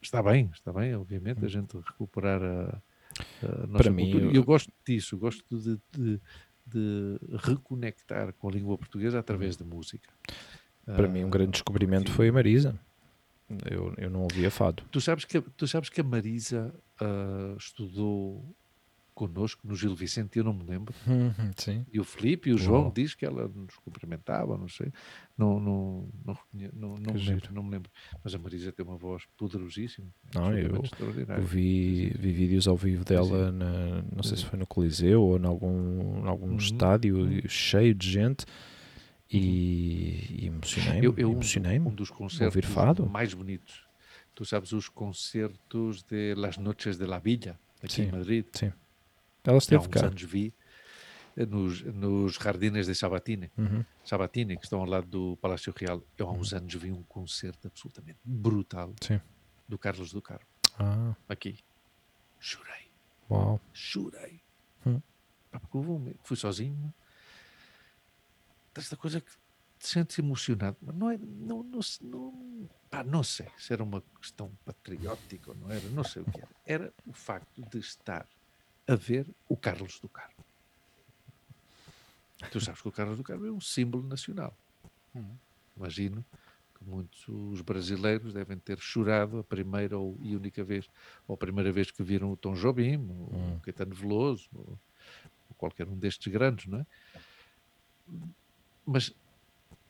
está 0.00 0.22
bem, 0.22 0.50
está 0.54 0.72
bem, 0.72 0.94
obviamente, 0.96 1.40
uhum. 1.40 1.44
a 1.44 1.48
gente 1.48 1.76
recuperar 1.76 2.42
a, 2.42 2.82
Para 3.40 3.66
cultura. 3.66 3.90
Mim, 3.90 4.10
eu... 4.10 4.32
eu 4.32 4.44
gosto 4.44 4.72
disso, 4.86 5.16
gosto 5.18 5.44
de, 5.58 5.78
de, 5.90 6.20
de, 6.66 7.18
reconectar 7.38 8.32
com 8.34 8.48
a 8.48 8.52
língua 8.52 8.76
portuguesa 8.78 9.18
através 9.18 9.56
da 9.56 9.64
música. 9.64 10.08
Para 10.84 11.08
mim, 11.08 11.24
um 11.24 11.30
grande 11.30 11.52
descobrimento 11.52 12.10
foi 12.10 12.28
a 12.28 12.32
Marisa. 12.32 12.78
Eu, 13.70 13.92
eu 13.98 14.10
não 14.10 14.22
ouvia 14.22 14.50
fado. 14.50 14.82
Tu 14.90 15.00
sabes 15.00 15.24
que, 15.24 15.40
tu 15.40 15.66
sabes 15.68 15.88
que 15.88 16.00
a 16.00 16.04
Marisa 16.04 16.74
uh, 17.00 17.56
estudou 17.56 18.56
connosco 19.14 19.66
no 19.66 19.74
Gil 19.74 19.94
Vicente, 19.94 20.38
eu 20.38 20.44
não 20.44 20.52
me 20.52 20.64
lembro. 20.64 20.94
Uhum, 21.06 21.50
sim. 21.56 21.84
E 21.92 22.00
o 22.00 22.04
Felipe 22.04 22.50
e 22.50 22.52
o 22.52 22.58
João 22.58 22.88
oh. 22.88 22.90
diz 22.90 23.14
que 23.14 23.24
ela 23.24 23.48
nos 23.48 23.76
cumprimentava, 23.76 24.56
não 24.56 24.68
sei. 24.68 24.92
Não, 25.36 25.60
não, 25.60 26.08
não, 26.24 26.38
não, 26.72 26.96
não, 26.98 27.14
me 27.14 27.20
lembro, 27.20 27.54
não 27.54 27.62
me 27.62 27.70
lembro. 27.70 27.90
Mas 28.22 28.34
a 28.34 28.38
Marisa 28.38 28.72
tem 28.72 28.84
uma 28.84 28.96
voz 28.96 29.24
poderosíssima. 29.36 30.08
Não, 30.34 30.56
eu, 30.56 30.82
eu 31.36 31.42
vi, 31.42 32.12
vi 32.18 32.32
vídeos 32.32 32.66
ao 32.66 32.76
vivo 32.76 33.04
dela, 33.04 33.52
na, 33.52 34.02
não 34.14 34.22
sei 34.22 34.38
se 34.38 34.44
foi 34.44 34.58
no 34.58 34.66
Coliseu 34.66 35.22
ou 35.22 35.38
em 35.38 35.44
algum, 35.44 36.26
algum 36.26 36.50
uhum. 36.50 36.56
estádio 36.56 37.18
uhum. 37.18 37.48
cheio 37.48 37.94
de 37.94 38.10
gente. 38.10 38.44
E, 39.30 40.42
e 40.42 40.46
emocionei-me. 40.46 41.06
Eu, 41.06 41.14
eu 41.16 41.32
emocionei 41.32 41.80
um, 41.80 41.88
um 41.88 41.94
dos 41.94 42.10
concertos 42.10 43.08
mais 43.10 43.32
bonitos. 43.32 43.86
Tu 44.34 44.44
sabes 44.44 44.72
os 44.72 44.88
concertos 44.88 46.02
de 46.02 46.34
Las 46.34 46.58
Noches 46.58 46.98
de 46.98 47.06
la 47.06 47.18
Villa, 47.18 47.58
aqui 47.82 47.94
sim, 47.94 48.02
em 48.02 48.12
Madrid. 48.12 48.46
Sim 48.52 48.72
ela 49.44 49.58
esteve 49.58 49.88
cá. 49.88 50.00
Há 50.00 50.02
uns 50.04 50.08
anos 50.08 50.22
vi 50.22 50.54
eh, 51.36 51.46
nos, 51.46 51.82
nos 51.82 52.34
Jardines 52.34 52.86
de 52.86 52.94
Sabatini, 52.94 53.50
uhum. 53.56 53.84
Sabatini, 54.04 54.56
que 54.56 54.64
estão 54.64 54.80
ao 54.80 54.86
lado 54.86 55.06
do 55.06 55.36
Palácio 55.36 55.72
Real. 55.76 56.02
Eu 56.16 56.28
há 56.28 56.32
uns 56.32 56.52
uhum. 56.52 56.58
anos 56.58 56.74
vi 56.74 56.92
um 56.92 57.02
concerto 57.02 57.68
absolutamente 57.68 58.18
brutal 58.24 58.94
Sim. 59.00 59.20
do 59.68 59.78
Carlos 59.78 60.12
do 60.12 60.20
Carmo. 60.20 60.46
Ah. 60.78 61.14
Aqui. 61.28 61.58
Chorei. 62.38 62.90
Uau. 63.30 63.60
Chorei. 63.72 64.40
Hum. 64.86 65.00
Fui 66.22 66.36
sozinho. 66.36 66.92
Esta 68.74 68.96
coisa 68.96 69.20
que 69.20 69.30
te 69.78 69.88
sentes 69.88 70.18
emocionado. 70.18 70.76
Mas 70.80 70.94
não 70.94 71.10
é. 71.10 71.18
Não, 71.18 71.62
não, 71.62 71.80
não, 72.02 72.70
pá, 72.90 73.04
não 73.04 73.22
sei 73.22 73.48
se 73.58 73.72
era 73.72 73.82
uma 73.82 74.02
questão 74.20 74.50
patriótica 74.64 75.50
ou 75.50 75.56
não 75.56 75.70
era. 75.70 75.88
Não 75.90 76.04
sei 76.04 76.22
o 76.22 76.24
que 76.24 76.40
era. 76.40 76.50
Era 76.66 76.94
o 77.06 77.12
facto 77.12 77.62
de 77.70 77.78
estar 77.78 78.26
a 78.92 78.96
ver 78.96 79.26
o 79.48 79.56
Carlos 79.56 79.98
do 80.00 80.08
Carmo. 80.08 80.44
Tu 82.50 82.60
sabes 82.60 82.80
que 82.80 82.88
o 82.88 82.92
Carlos 82.92 83.16
do 83.16 83.24
Carmo 83.24 83.46
é 83.46 83.52
um 83.52 83.60
símbolo 83.60 84.06
nacional. 84.06 84.56
Imagino 85.76 86.24
que 86.74 86.84
muitos 86.84 87.60
brasileiros 87.62 88.32
devem 88.32 88.58
ter 88.58 88.78
chorado 88.78 89.38
a 89.38 89.44
primeira 89.44 89.98
ou, 89.98 90.18
e 90.20 90.36
única 90.36 90.64
vez, 90.64 90.88
ou 91.26 91.34
a 91.34 91.36
primeira 91.36 91.70
vez 91.72 91.90
que 91.90 92.02
viram 92.02 92.32
o 92.32 92.36
Tom 92.36 92.54
Jobim, 92.54 92.96
o 92.96 93.34
uhum. 93.34 93.60
Caetano 93.60 93.94
Veloso, 93.94 94.48
ou, 94.54 94.78
ou 95.48 95.56
qualquer 95.56 95.88
um 95.88 95.96
destes 95.96 96.32
grandes, 96.32 96.66
não 96.66 96.80
é? 96.80 96.86
Mas 98.84 99.14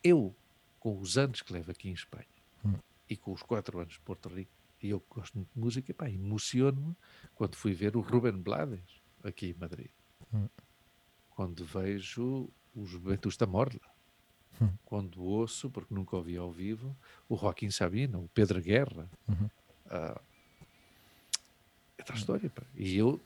eu, 0.05 0.35
com 0.79 0.99
os 0.99 1.17
anos 1.17 1.43
que 1.43 1.53
levo 1.53 1.71
aqui 1.71 1.89
em 1.89 1.95
Espanha 1.95 2.27
uhum. 2.65 2.79
e 3.09 3.17
com 3.17 3.33
os 3.33 3.43
quatro 3.43 3.79
anos 3.79 3.95
de 3.95 4.01
Porto 4.01 4.29
Rico, 4.29 4.53
e 4.83 4.91
eu 4.91 5.03
gosto 5.09 5.37
muito 5.37 5.53
de 5.55 5.61
música, 5.61 5.95
pá, 5.95 6.11
emociono-me 6.11 6.97
quando 7.35 7.57
fui 7.57 7.73
ver 7.73 7.97
o 7.97 8.01
Ruben 8.01 8.33
Blades 8.33 9.01
aqui 9.23 9.51
em 9.51 9.55
Madrid. 9.55 9.91
Hum. 10.33 10.49
Quando 11.31 11.65
vejo 11.65 12.49
os 12.75 12.93
Vetusta 12.95 13.47
Morla. 13.47 13.81
hum. 14.61 14.71
quando 14.85 15.23
ouço, 15.23 15.71
porque 15.71 15.95
nunca 15.95 16.17
ouvi 16.17 16.37
ao 16.37 16.51
vivo, 16.51 16.97
o 17.29 17.37
Joaquim 17.37 17.71
Sabina, 17.71 18.19
o 18.19 18.29
Pedro 18.29 18.61
Guerra. 18.61 19.09
Uhum. 19.29 19.47
Uh, 19.87 20.21
é 21.99 22.05
da 22.05 22.15
história. 22.15 22.51
Pá. 22.51 22.63
E 22.75 22.97
eu, 22.97 23.21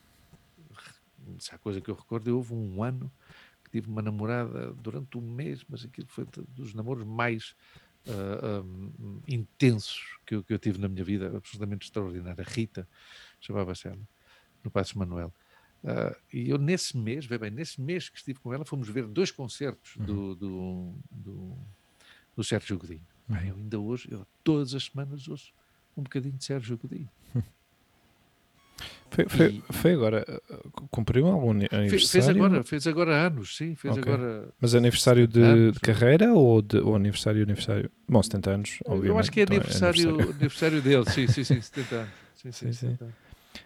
se 1.38 1.54
há 1.54 1.58
coisa 1.58 1.80
que 1.80 1.90
eu 1.90 1.94
recordo, 1.94 2.34
houve 2.36 2.54
um 2.54 2.82
ano 2.82 3.10
que 3.64 3.70
tive 3.70 3.88
uma 3.88 4.02
namorada 4.02 4.72
durante 4.74 5.18
um 5.18 5.22
mês, 5.22 5.64
mas 5.68 5.84
aquilo 5.84 6.06
foi 6.08 6.26
dos 6.48 6.74
namoros 6.74 7.04
mais 7.04 7.56
uh, 8.06 8.46
ah, 8.46 8.62
um, 8.62 9.20
intensos 9.26 10.18
que 10.24 10.34
eu, 10.34 10.42
que 10.42 10.52
eu 10.52 10.58
tive 10.58 10.78
na 10.78 10.88
minha 10.88 11.04
vida, 11.04 11.36
absolutamente 11.36 11.86
extraordinária. 11.86 12.44
Rita, 12.46 12.88
chamava-se 13.40 13.88
ela, 13.88 14.08
no 14.64 14.70
Passo 14.70 14.98
Manuel. 14.98 15.32
Uh, 15.84 16.16
e 16.32 16.50
eu, 16.50 16.58
nesse 16.58 16.96
mês, 16.96 17.26
bem, 17.26 17.50
nesse 17.50 17.80
mês 17.80 18.08
que 18.08 18.16
estive 18.16 18.40
com 18.40 18.52
ela, 18.52 18.64
fomos 18.64 18.88
ver 18.88 19.06
dois 19.06 19.30
concertos 19.30 19.96
uhum. 19.96 20.04
do, 20.04 20.34
do, 20.34 20.94
do, 21.10 21.58
do, 22.36 22.44
Sérgio 22.44 22.78
Godinho. 22.78 23.06
Eu 23.28 23.56
ainda 23.56 23.78
hoje, 23.78 24.08
eu, 24.10 24.26
todas 24.42 24.74
as 24.74 24.84
semanas, 24.84 25.28
ouço 25.28 25.52
um 25.96 26.02
bocadinho 26.02 26.36
de 26.36 26.44
Sérgio 26.44 26.76
Godinho. 26.76 27.08
Foi, 29.10 29.28
foi, 29.28 29.46
e, 29.46 29.72
foi, 29.72 29.92
agora, 29.92 30.24
cumpriu 30.90 31.26
algum 31.26 31.50
aniversário? 31.50 31.90
Fez 31.90 32.28
agora, 32.28 32.64
fez 32.64 32.86
agora 32.86 33.26
anos, 33.26 33.56
sim, 33.56 33.74
fez 33.74 33.96
okay. 33.96 34.12
agora. 34.12 34.48
Mas 34.60 34.74
aniversário 34.74 35.26
de, 35.26 35.40
anos, 35.40 35.74
de 35.74 35.80
carreira 35.80 36.34
ou, 36.34 36.60
de, 36.60 36.78
ou 36.78 36.94
aniversário, 36.96 37.42
aniversário? 37.42 37.90
Bom, 38.08 38.22
70 38.22 38.50
anos, 38.50 38.78
obviamente. 38.84 39.08
Eu 39.08 39.18
acho 39.18 39.32
que 39.32 39.40
é 39.40 39.44
aniversário, 39.44 40.00
então 40.00 40.10
é 40.10 40.14
aniversário. 40.14 40.80
aniversário 40.80 40.82
dele, 40.82 41.10
sim, 41.10 41.26
sim, 41.26 41.44
sim, 41.44 41.60
70 41.60 41.94
anos. 41.94 42.10
Sim, 42.34 42.52
sim, 42.52 42.72
sim. 42.72 42.90
70 42.90 43.04
anos. 43.04 43.16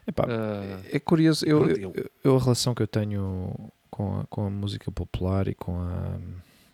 Epá, 0.06 0.24
uh, 0.24 0.86
é 0.90 0.98
curioso, 0.98 1.44
eu, 1.44 1.68
eu, 1.70 1.94
eu, 2.22 2.36
a 2.36 2.40
relação 2.40 2.74
que 2.74 2.82
eu 2.82 2.86
tenho 2.86 3.70
com 3.90 4.20
a, 4.20 4.26
com 4.26 4.46
a 4.46 4.50
música 4.50 4.90
popular 4.90 5.48
e 5.48 5.54
com 5.54 5.80
a. 5.80 6.18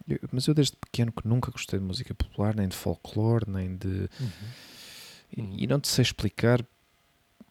Eu, 0.09 0.19
mas 0.31 0.47
eu 0.47 0.55
desde 0.55 0.77
pequeno 0.77 1.11
que 1.11 1.27
nunca 1.27 1.51
gostei 1.51 1.79
de 1.79 1.85
música 1.85 2.15
popular, 2.15 2.55
nem 2.55 2.69
de 2.69 2.77
folclore, 2.77 3.45
nem 3.49 3.77
de. 3.77 4.09
Uhum. 4.21 4.29
E, 5.37 5.65
e, 5.65 5.67
não 5.67 5.81
te 5.81 5.89
sei 5.89 6.03
explicar 6.03 6.65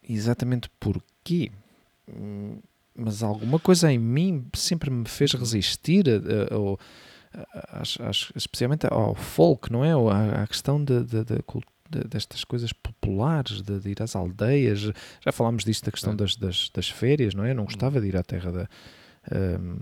exatamente 0.07 0.69
porquê, 0.79 1.51
mas 2.95 3.23
alguma 3.23 3.59
coisa 3.59 3.91
em 3.91 3.99
mim 3.99 4.45
sempre 4.53 4.89
me 4.89 5.07
fez 5.07 5.33
uhum. 5.33 5.39
resistir 5.39 6.05
a, 6.09 7.39
a, 7.39 7.79
a, 7.79 7.81
a 7.81 8.11
especialmente 8.35 8.87
ao 8.89 9.15
folk, 9.15 9.71
não 9.71 9.83
é? 9.83 9.91
À, 9.91 10.43
à 10.43 10.47
questão 10.47 10.83
da 10.83 11.03
cultura 11.45 11.75
de, 11.89 12.03
destas 12.07 12.43
coisas 12.43 12.73
populares, 12.73 13.61
de, 13.61 13.79
de, 13.79 13.89
ir 13.89 14.01
às 14.01 14.15
aldeias. 14.15 14.91
Já 15.21 15.31
falámos 15.31 15.63
disto 15.63 15.85
da 15.85 15.91
questão 15.91 16.15
das, 16.15 16.35
das, 16.35 16.69
das, 16.73 16.89
férias, 16.89 17.33
não 17.33 17.43
é? 17.43 17.51
Eu 17.51 17.55
não 17.55 17.65
gostava 17.65 18.01
de 18.01 18.07
ir 18.07 18.17
à 18.17 18.23
terra 18.23 18.51
da. 18.51 18.69
Um, 19.31 19.77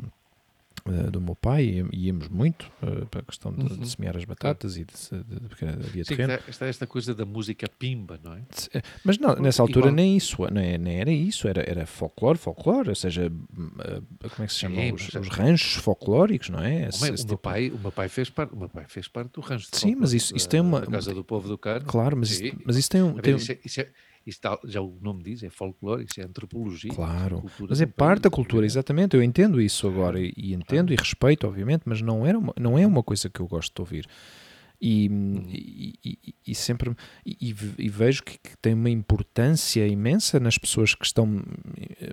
Uh, 0.85 1.09
do 1.09 1.21
meu 1.21 1.33
pai, 1.33 1.81
íamos 1.93 2.27
muito 2.27 2.69
uh, 2.81 3.05
para 3.05 3.21
a 3.21 3.23
questão 3.23 3.53
de, 3.53 3.61
uhum. 3.61 3.79
de, 3.79 3.89
semear 3.89 4.17
as 4.17 4.25
batatas 4.25 4.75
e 4.75 4.83
de, 4.83 4.93
de, 5.23 5.47
porque 5.47 5.63
havia 5.63 6.03
Sim, 6.03 6.17
terreno. 6.17 6.43
Esta, 6.45 6.65
esta 6.65 6.85
coisa 6.85 7.15
da 7.15 7.25
música 7.25 7.69
pimba, 7.69 8.19
não 8.21 8.33
é? 8.33 8.41
Eh, 8.73 8.81
mas 9.01 9.17
não, 9.17 9.33
nessa 9.35 9.61
altura 9.61 9.85
Igual... 9.85 9.95
nem 9.95 10.17
isso, 10.17 10.35
nem, 10.51 10.77
nem 10.77 10.99
era 10.99 11.09
isso, 11.09 11.47
era, 11.47 11.61
era 11.61 11.85
folclore, 11.85 12.37
folclore, 12.37 12.89
ou 12.89 12.95
seja, 12.95 13.27
uh, 13.31 14.29
como 14.29 14.43
é 14.43 14.45
que 14.45 14.51
se 14.51 14.59
chama? 14.59 14.81
Os, 14.93 15.07
os, 15.13 15.29
ranchos 15.29 15.75
folclóricos, 15.75 16.49
não 16.49 16.59
é? 16.59 16.89
Esse, 16.89 17.01
o, 17.01 17.13
esse 17.13 17.23
o, 17.23 17.27
meu 17.27 17.37
tipo... 17.37 17.37
pai, 17.37 17.69
o 17.69 17.79
meu 17.79 17.91
pai 17.91 18.09
fez 18.09 18.29
parte, 18.29 18.53
o 18.53 18.57
meu 18.57 18.67
pai 18.67 18.85
fez 18.89 19.07
parte 19.07 19.31
do 19.31 19.39
rancho 19.39 19.69
Sim, 19.71 19.95
mas 19.95 20.11
isso, 20.11 20.35
isso 20.35 20.49
tem 20.49 20.59
uma. 20.59 20.81
Casa 20.81 21.13
do 21.13 21.23
Povo 21.23 21.47
do 21.47 21.57
Cano. 21.57 21.85
Claro, 21.85 22.17
mas, 22.17 22.31
isso, 22.31 22.57
mas 22.65 22.75
isso 22.75 22.89
tem 22.89 23.01
um. 23.01 23.13
Tem... 23.13 23.37
Isso, 23.37 23.53
é, 23.53 23.59
isso 23.63 23.79
é 23.79 23.87
isso 24.25 24.37
está, 24.37 24.57
já 24.63 24.81
o 24.81 24.97
nome 25.01 25.21
diz, 25.21 25.43
é 25.43 25.49
folclore, 25.49 26.05
isso 26.05 26.21
é 26.21 26.23
antropologia. 26.23 26.91
Claro, 26.91 27.43
mas 27.67 27.81
é 27.81 27.85
parte 27.85 28.23
da 28.23 28.29
cultura, 28.29 28.65
exatamente. 28.65 29.15
Eu 29.15 29.23
entendo 29.23 29.61
isso 29.61 29.87
agora 29.87 30.19
e, 30.19 30.33
e 30.37 30.53
entendo 30.53 30.91
ah. 30.91 30.93
e 30.93 30.95
respeito, 30.95 31.45
obviamente, 31.45 31.83
mas 31.85 32.01
não, 32.01 32.25
era 32.25 32.39
uma, 32.39 32.53
não 32.57 32.77
é 32.77 32.87
uma 32.87 33.03
coisa 33.03 33.29
que 33.29 33.39
eu 33.39 33.47
gosto 33.47 33.73
de 33.75 33.81
ouvir. 33.81 34.07
E, 34.81 35.09
hum. 35.09 35.43
e, 35.47 35.93
e, 36.03 36.35
e, 36.47 36.55
sempre 36.55 36.95
e, 37.25 37.53
vejo 37.89 38.23
que, 38.23 38.37
que, 38.37 38.57
tem 38.61 38.73
uma 38.73 38.89
importância 38.89 39.85
imensa 39.87 40.39
nas 40.39 40.57
pessoas 40.57 40.93
que 40.93 41.05
estão 41.05 41.41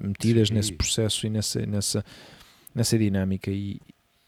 metidas 0.03 0.49
Sim. 0.49 0.55
nesse 0.55 0.73
processo 0.73 1.27
e 1.27 1.31
nessa, 1.31 1.67
nessa, 1.67 2.05
nessa 2.75 2.99
dinâmica. 2.99 3.51
E, 3.51 3.81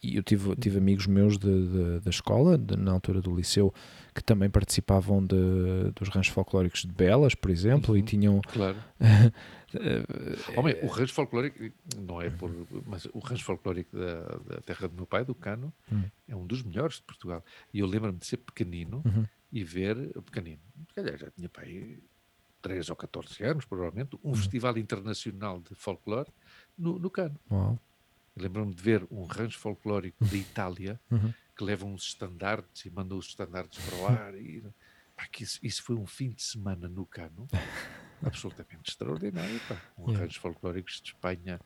eu 0.02 0.22
tive, 0.22 0.56
tive 0.56 0.78
amigos 0.78 1.06
meus 1.06 1.38
de, 1.38 1.68
de, 1.68 2.00
da 2.00 2.10
escola, 2.10 2.58
de, 2.58 2.76
na 2.76 2.90
altura 2.90 3.20
do 3.20 3.34
liceu, 3.34 3.72
que 4.14 4.22
também 4.22 4.50
participavam 4.50 5.24
de, 5.24 5.90
dos 5.94 6.08
ranchos 6.08 6.32
folclóricos 6.32 6.82
de 6.82 6.92
Belas, 6.92 7.34
por 7.34 7.50
exemplo, 7.50 7.94
uhum, 7.94 8.00
e 8.00 8.02
tinham. 8.02 8.40
Claro. 8.42 8.76
Homem, 10.56 10.76
o 10.82 10.86
rancho 10.86 11.14
folclórico, 11.14 11.58
não 11.98 12.20
é 12.20 12.28
por. 12.28 12.50
Mas 12.86 13.06
o 13.06 13.18
rancho 13.20 13.44
folclórico 13.44 13.96
da, 13.96 14.54
da 14.54 14.60
terra 14.60 14.86
do 14.86 14.94
meu 14.94 15.06
pai, 15.06 15.24
do 15.24 15.34
Cano, 15.34 15.72
uhum. 15.90 16.04
é 16.28 16.36
um 16.36 16.46
dos 16.46 16.62
melhores 16.62 16.96
de 16.96 17.02
Portugal. 17.02 17.42
E 17.72 17.78
eu 17.78 17.86
lembro-me 17.86 18.18
de 18.18 18.26
ser 18.26 18.36
pequenino 18.36 19.02
uhum. 19.04 19.24
e 19.50 19.64
ver. 19.64 19.96
Pequenino, 20.24 20.60
calhar 20.94 21.16
já 21.16 21.30
tinha 21.30 21.48
pai 21.48 21.98
13 22.60 22.90
ou 22.90 22.96
14 22.96 23.42
anos, 23.44 23.64
provavelmente, 23.64 24.16
um 24.22 24.28
uhum. 24.28 24.34
festival 24.34 24.76
internacional 24.76 25.58
de 25.58 25.74
folclore 25.74 26.30
no, 26.76 26.98
no 26.98 27.08
Cano. 27.08 27.40
Lembro-me 28.36 28.74
de 28.74 28.82
ver 28.82 29.06
um 29.10 29.24
rancho 29.24 29.58
folclórico 29.58 30.22
de 30.24 30.36
Itália 30.36 31.00
uhum 31.10 31.32
que 31.62 31.64
levam 31.64 31.94
os 31.94 32.02
estandartes 32.02 32.84
e 32.84 32.90
mandam 32.90 33.16
os 33.16 33.28
estandartes 33.28 33.82
para 33.84 33.96
o 33.96 34.06
ar. 34.06 34.34
E, 34.34 34.62
pá, 35.16 35.28
isso, 35.40 35.60
isso, 35.62 35.82
foi 35.82 35.96
um 35.96 36.06
fim 36.06 36.30
de 36.30 36.42
semana 36.42 36.88
no 36.88 37.06
cano 37.06 37.46
absolutamente 38.22 38.90
extraordinário. 38.90 39.60
Pá. 39.68 39.80
Um 39.96 40.02
yeah. 40.02 40.18
arranjos 40.18 40.36
folclóricos 40.36 41.00
de 41.00 41.10
Espanha, 41.10 41.60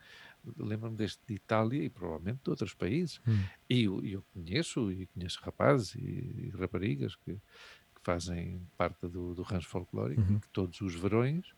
lembro-me 0.56 0.96
deste 0.96 1.20
de 1.26 1.34
Itália 1.34 1.82
e 1.82 1.88
provavelmente 1.88 2.40
de 2.44 2.50
outros 2.50 2.74
países. 2.74 3.20
Hum. 3.26 3.42
E 3.68 3.84
eu, 3.84 4.04
eu, 4.04 4.22
conheço, 4.34 4.92
e 4.92 5.06
conheço 5.06 5.40
rapazes 5.42 5.94
e, 5.94 5.98
e 5.98 6.52
raparigas 6.58 7.16
que, 7.16 7.32
que, 7.32 8.00
fazem 8.02 8.62
parte 8.76 9.08
do, 9.08 9.34
do 9.34 9.42
rancho 9.42 9.68
folclórico, 9.68 10.20
uhum. 10.20 10.38
que 10.38 10.48
todos 10.50 10.80
os 10.80 10.94
verões 10.94 11.54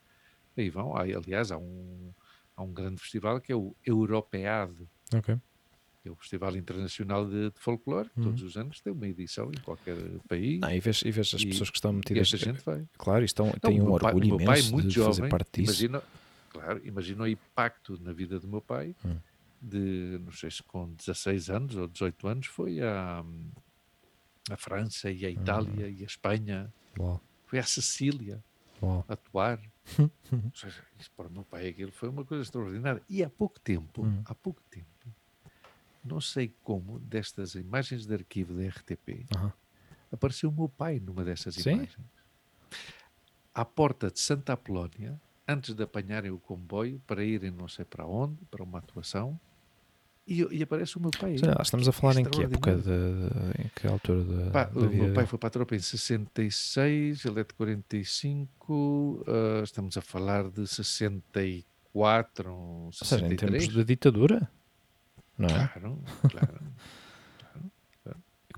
aí 0.57 0.71
vão. 0.71 0.97
aliás, 0.97 1.53
há 1.53 1.59
um, 1.59 2.13
há 2.57 2.63
um 2.63 2.73
grande 2.73 3.01
festival 3.01 3.41
que 3.41 3.53
é 3.53 3.57
o 3.57 3.77
Europeado. 3.85 4.89
Okay 5.15 5.39
é 6.09 6.11
o 6.11 6.17
Festival 6.17 6.57
Internacional 6.57 7.27
de, 7.27 7.51
de 7.51 7.61
Folclore, 7.61 8.09
que 8.09 8.21
uhum. 8.21 8.27
todos 8.27 8.43
os 8.43 8.57
anos 8.57 8.81
tem 8.81 8.93
uma 8.93 9.07
edição 9.07 9.51
em 9.51 9.61
qualquer 9.61 9.97
país. 10.29 10.61
Não, 10.61 10.71
e 10.71 10.81
vês, 10.81 11.03
e 11.03 11.11
vês 11.11 11.35
as 11.35 11.41
e, 11.41 11.47
pessoas 11.47 11.71
que 11.71 11.77
estão 11.77 11.93
metidas. 11.93 12.33
E 12.33 12.35
esta 12.35 12.37
gente 12.37 12.65
vai. 12.65 12.87
Claro, 12.97 13.25
estão, 13.25 13.51
têm 13.53 13.81
um 13.81 13.91
orgulho 13.93 14.27
imenso 14.27 14.45
pai, 14.45 14.63
muito 14.71 14.89
de 14.89 14.95
jovem, 14.95 15.15
fazer 15.15 15.29
parte 15.29 15.61
disso. 15.61 15.85
Imagina, 15.85 16.03
claro, 16.51 16.81
imagina 16.85 17.25
o 17.25 17.29
impacto 17.29 17.99
na 18.03 18.13
vida 18.13 18.41
do 18.41 18.49
meu 18.49 18.61
pai, 18.61 18.95
uhum. 19.05 19.19
de, 19.61 20.21
não 20.25 20.33
sei 20.33 20.51
se 20.51 20.63
com 20.63 20.93
16 20.93 21.51
anos 21.51 21.77
ou 21.77 21.87
18 21.87 22.29
anos, 22.29 22.47
foi 22.47 22.81
a 22.81 23.25
França 24.57 25.11
e 25.11 25.27
a 25.27 25.31
Itália 25.31 25.87
uhum. 25.87 25.93
e 25.93 26.03
a 26.03 26.07
Espanha. 26.07 26.73
Uau. 26.99 27.21
Foi 27.47 27.59
a 27.59 27.63
Sicília 27.63 28.43
Uau. 28.83 29.05
atuar. 29.09 29.61
ou 29.99 30.11
seja, 30.55 30.83
isso 30.99 31.11
para 31.17 31.29
o 31.29 31.31
meu 31.31 31.45
pai 31.45 31.69
aquilo 31.69 31.93
foi 31.93 32.09
uma 32.09 32.25
coisa 32.25 32.43
extraordinária. 32.43 33.03
E 33.09 33.23
há 33.23 33.31
pouco 33.31 33.59
tempo, 33.61 34.05
hum. 34.05 34.23
há 34.25 34.35
pouco 34.35 34.61
tempo, 34.71 34.87
não 36.09 36.21
sei 36.21 36.53
como, 36.63 36.99
destas 36.99 37.55
imagens 37.55 38.07
de 38.07 38.15
arquivo 38.15 38.55
da 38.55 38.69
RTP, 38.69 39.27
uhum. 39.37 39.53
apareceu 40.11 40.51
o 40.51 40.53
meu 40.53 40.69
pai 40.69 40.99
numa 40.99 41.25
dessas 41.25 41.55
Sim? 41.55 41.75
imagens. 41.75 42.07
À 43.55 43.65
porta 43.65 44.11
de 44.11 44.19
Santa 44.19 44.55
Apolónia, 44.55 45.21
antes 45.47 45.75
de 45.75 45.83
apanharem 45.83 46.31
o 46.31 46.39
comboio 46.39 47.01
para 47.07 47.25
irem 47.25 47.51
não 47.51 47.69
sei 47.69 47.85
para 47.85 48.07
onde, 48.07 48.45
para 48.51 48.63
uma 48.63 48.79
atuação, 48.79 49.39
e, 50.29 50.47
e 50.51 50.63
aparece 50.63 50.99
o 50.99 51.01
meu 51.01 51.11
pai. 51.11 51.37
estamos 51.63 51.89
a 51.89 51.93
falar 51.93 52.19
em 52.21 52.25
que 52.25 52.43
época, 52.43 52.77
de, 52.77 52.83
de, 52.83 53.63
em 53.63 53.71
que 53.75 53.87
altura 53.87 54.23
da, 54.25 54.51
Pá, 54.51 54.65
da 54.65 54.81
O 54.81 54.91
meu 54.91 55.15
pai 55.15 55.25
foi 55.25 55.39
para 55.39 55.47
a 55.47 55.51
tropa 55.51 55.75
em 55.75 55.79
66, 55.79 57.25
ele 57.25 57.41
é 57.41 57.45
de 57.45 57.55
45, 57.55 58.75
uh, 58.75 59.25
ah, 59.27 59.63
estamos 59.65 59.97
a 59.97 60.03
falar 60.03 60.51
de 60.51 60.67
64, 60.67 62.45
63. 62.93 63.01
Ou 63.01 63.03
seja, 63.03 63.27
em 63.27 63.37
tempos 63.37 63.75
da 63.75 63.83
ditadura? 63.83 64.51
Não 65.39 65.49
é? 65.49 65.69
Claro, 65.69 65.99
claro. 66.31 66.61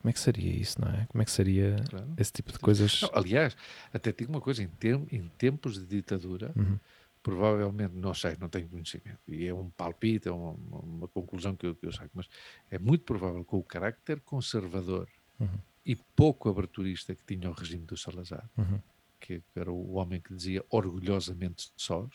Como 0.01 0.09
é 0.09 0.13
que 0.15 0.21
seria 0.21 0.51
isso, 0.51 0.81
não 0.81 0.89
é? 0.89 1.05
Como 1.07 1.21
é 1.21 1.25
que 1.27 1.31
seria 1.31 1.77
claro. 1.91 2.07
esse 2.17 2.33
tipo 2.33 2.51
de 2.51 2.59
coisas? 2.59 3.03
Não, 3.03 3.11
aliás, 3.13 3.55
até 3.93 4.11
digo 4.13 4.33
uma 4.33 4.41
coisa, 4.41 4.63
em, 4.63 4.71
em 5.13 5.29
tempos 5.37 5.75
de 5.75 5.85
ditadura, 5.85 6.53
uhum. 6.57 6.79
provavelmente, 7.23 7.95
não 7.95 8.15
sei, 8.15 8.35
não 8.41 8.49
tenho 8.49 8.67
conhecimento, 8.67 9.21
e 9.29 9.47
é 9.47 9.53
um 9.53 9.69
palpite, 9.69 10.27
é 10.27 10.33
uma, 10.33 10.53
uma 10.83 11.07
conclusão 11.09 11.55
que 11.55 11.67
eu, 11.67 11.75
que 11.75 11.87
eu 11.87 11.93
saco, 11.93 12.11
mas 12.15 12.29
é 12.71 12.79
muito 12.79 13.05
provável 13.05 13.45
que 13.45 13.55
o 13.55 13.63
carácter 13.63 14.21
conservador 14.21 15.07
uhum. 15.39 15.59
e 15.85 15.95
pouco 15.95 16.49
aberturista 16.49 17.15
que 17.15 17.23
tinha 17.27 17.51
o 17.51 17.53
regime 17.53 17.85
do 17.85 17.97
Salazar, 17.97 18.49
uhum. 18.57 18.81
que 19.21 19.43
era 19.55 19.71
o 19.71 19.97
homem 19.97 20.19
que 20.19 20.35
dizia 20.35 20.65
orgulhosamente 20.71 21.71
sós, 21.77 22.11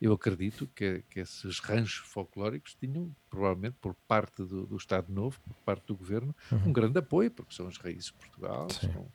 eu 0.00 0.12
acredito 0.12 0.66
que, 0.74 1.02
que 1.10 1.20
esses 1.20 1.58
ranchos 1.58 2.06
folclóricos 2.08 2.74
tinham, 2.74 3.14
provavelmente, 3.28 3.76
por 3.80 3.94
parte 4.08 4.42
do, 4.42 4.66
do 4.66 4.76
Estado 4.76 5.12
Novo, 5.12 5.38
por 5.40 5.54
parte 5.64 5.86
do 5.86 5.94
governo, 5.94 6.34
uhum. 6.50 6.68
um 6.68 6.72
grande 6.72 6.98
apoio, 6.98 7.30
porque 7.30 7.54
são 7.54 7.66
as 7.68 7.76
raízes 7.76 8.06
de 8.06 8.14
Portugal, 8.14 8.68
são, 8.70 9.06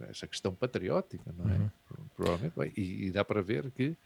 essa 0.00 0.26
questão 0.26 0.54
patriótica, 0.54 1.32
não 1.36 1.50
é? 1.50 1.58
Uhum. 1.58 1.70
Provavelmente, 2.16 2.58
bem, 2.58 2.72
e, 2.76 3.06
e, 3.06 3.10
dá 3.10 3.24
para 3.24 3.42
ver 3.42 3.70
que 3.70 3.96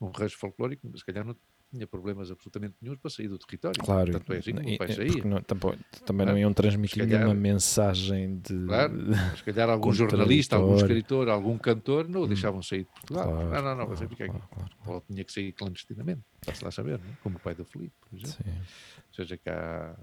um 0.00 0.08
rancho 0.08 0.38
folclórico, 0.38 0.96
se 0.96 1.04
calhar, 1.04 1.24
não, 1.24 1.36
tinha 1.70 1.86
problemas 1.86 2.30
absolutamente 2.30 2.74
nenhum 2.80 2.96
para 2.96 3.10
sair 3.10 3.28
do 3.28 3.38
território. 3.38 3.82
Claro, 3.82 4.12
Tanto 4.12 4.32
é 4.32 4.38
assim 4.38 4.52
que 4.54 4.60
o 4.60 4.64
meu 4.64 4.78
pai 4.78 4.90
e- 4.90 4.94
saía. 4.94 5.12
porque 5.12 5.28
não- 5.28 5.42
também, 5.42 5.78
também 6.06 6.26
Ah, 6.26 6.30
não 6.30 6.38
iam 6.38 6.52
transmitir 6.52 7.02
calhar- 7.04 7.20
nenhuma 7.24 7.34
mensagem 7.40 8.38
de. 8.38 8.66
Claro, 8.66 8.94
se 9.36 9.42
calhar 9.44 9.68
algum 9.70 9.92
jornalista, 9.92 10.56
algum 10.56 10.76
escritor, 10.76 11.28
algum 11.28 11.58
cantor 11.58 12.08
não 12.08 12.22
o 12.22 12.26
deixavam 12.26 12.62
sair 12.62 12.84
de 12.84 12.90
Portugal. 12.90 13.24
Claro, 13.32 13.50
não, 13.50 13.62
não, 13.62 13.76
não, 13.76 13.86
claro, 13.86 14.04
aqui. 14.04 14.16
claro, 14.16 14.42
claro, 14.54 14.70
Ou 14.86 15.00
tinha 15.00 15.24
que 15.24 15.32
sair 15.32 15.52
clandestinamente, 15.52 16.22
está-se 16.40 16.62
lá 16.62 16.68
a 16.68 16.72
saber, 16.72 16.98
não 16.98 17.10
é? 17.10 17.16
como 17.20 17.36
o 17.36 17.40
pai 17.40 17.54
do 17.54 17.64
Filipe, 17.64 17.94
por 18.00 18.16
exemplo. 18.16 18.34
Sim. 18.44 18.50
Ou 18.50 19.14
seja, 19.14 19.36
cá. 19.38 19.98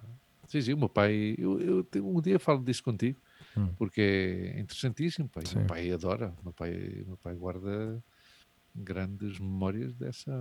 Sim, 0.47 0.61
sim, 0.61 0.73
o 0.73 0.77
meu 0.77 0.89
pai. 0.89 1.35
Eu, 1.38 1.61
eu 1.61 1.88
um 2.07 2.19
dia 2.21 2.38
falo 2.38 2.61
disso 2.63 2.83
contigo, 2.83 3.17
Hum. 3.55 3.69
porque 3.77 4.01
é 4.55 4.59
interessantíssimo. 4.59 5.29
Pai. 5.29 5.43
O 5.53 5.57
meu 5.59 5.67
pai 5.67 5.91
adora. 5.91 6.33
O 6.41 6.43
meu 6.45 6.53
pai, 6.53 6.71
o 7.05 7.07
meu 7.07 7.17
pai 7.17 7.33
guarda 7.35 8.03
grandes 8.76 9.39
memórias 9.39 9.93
dessa. 9.95 10.31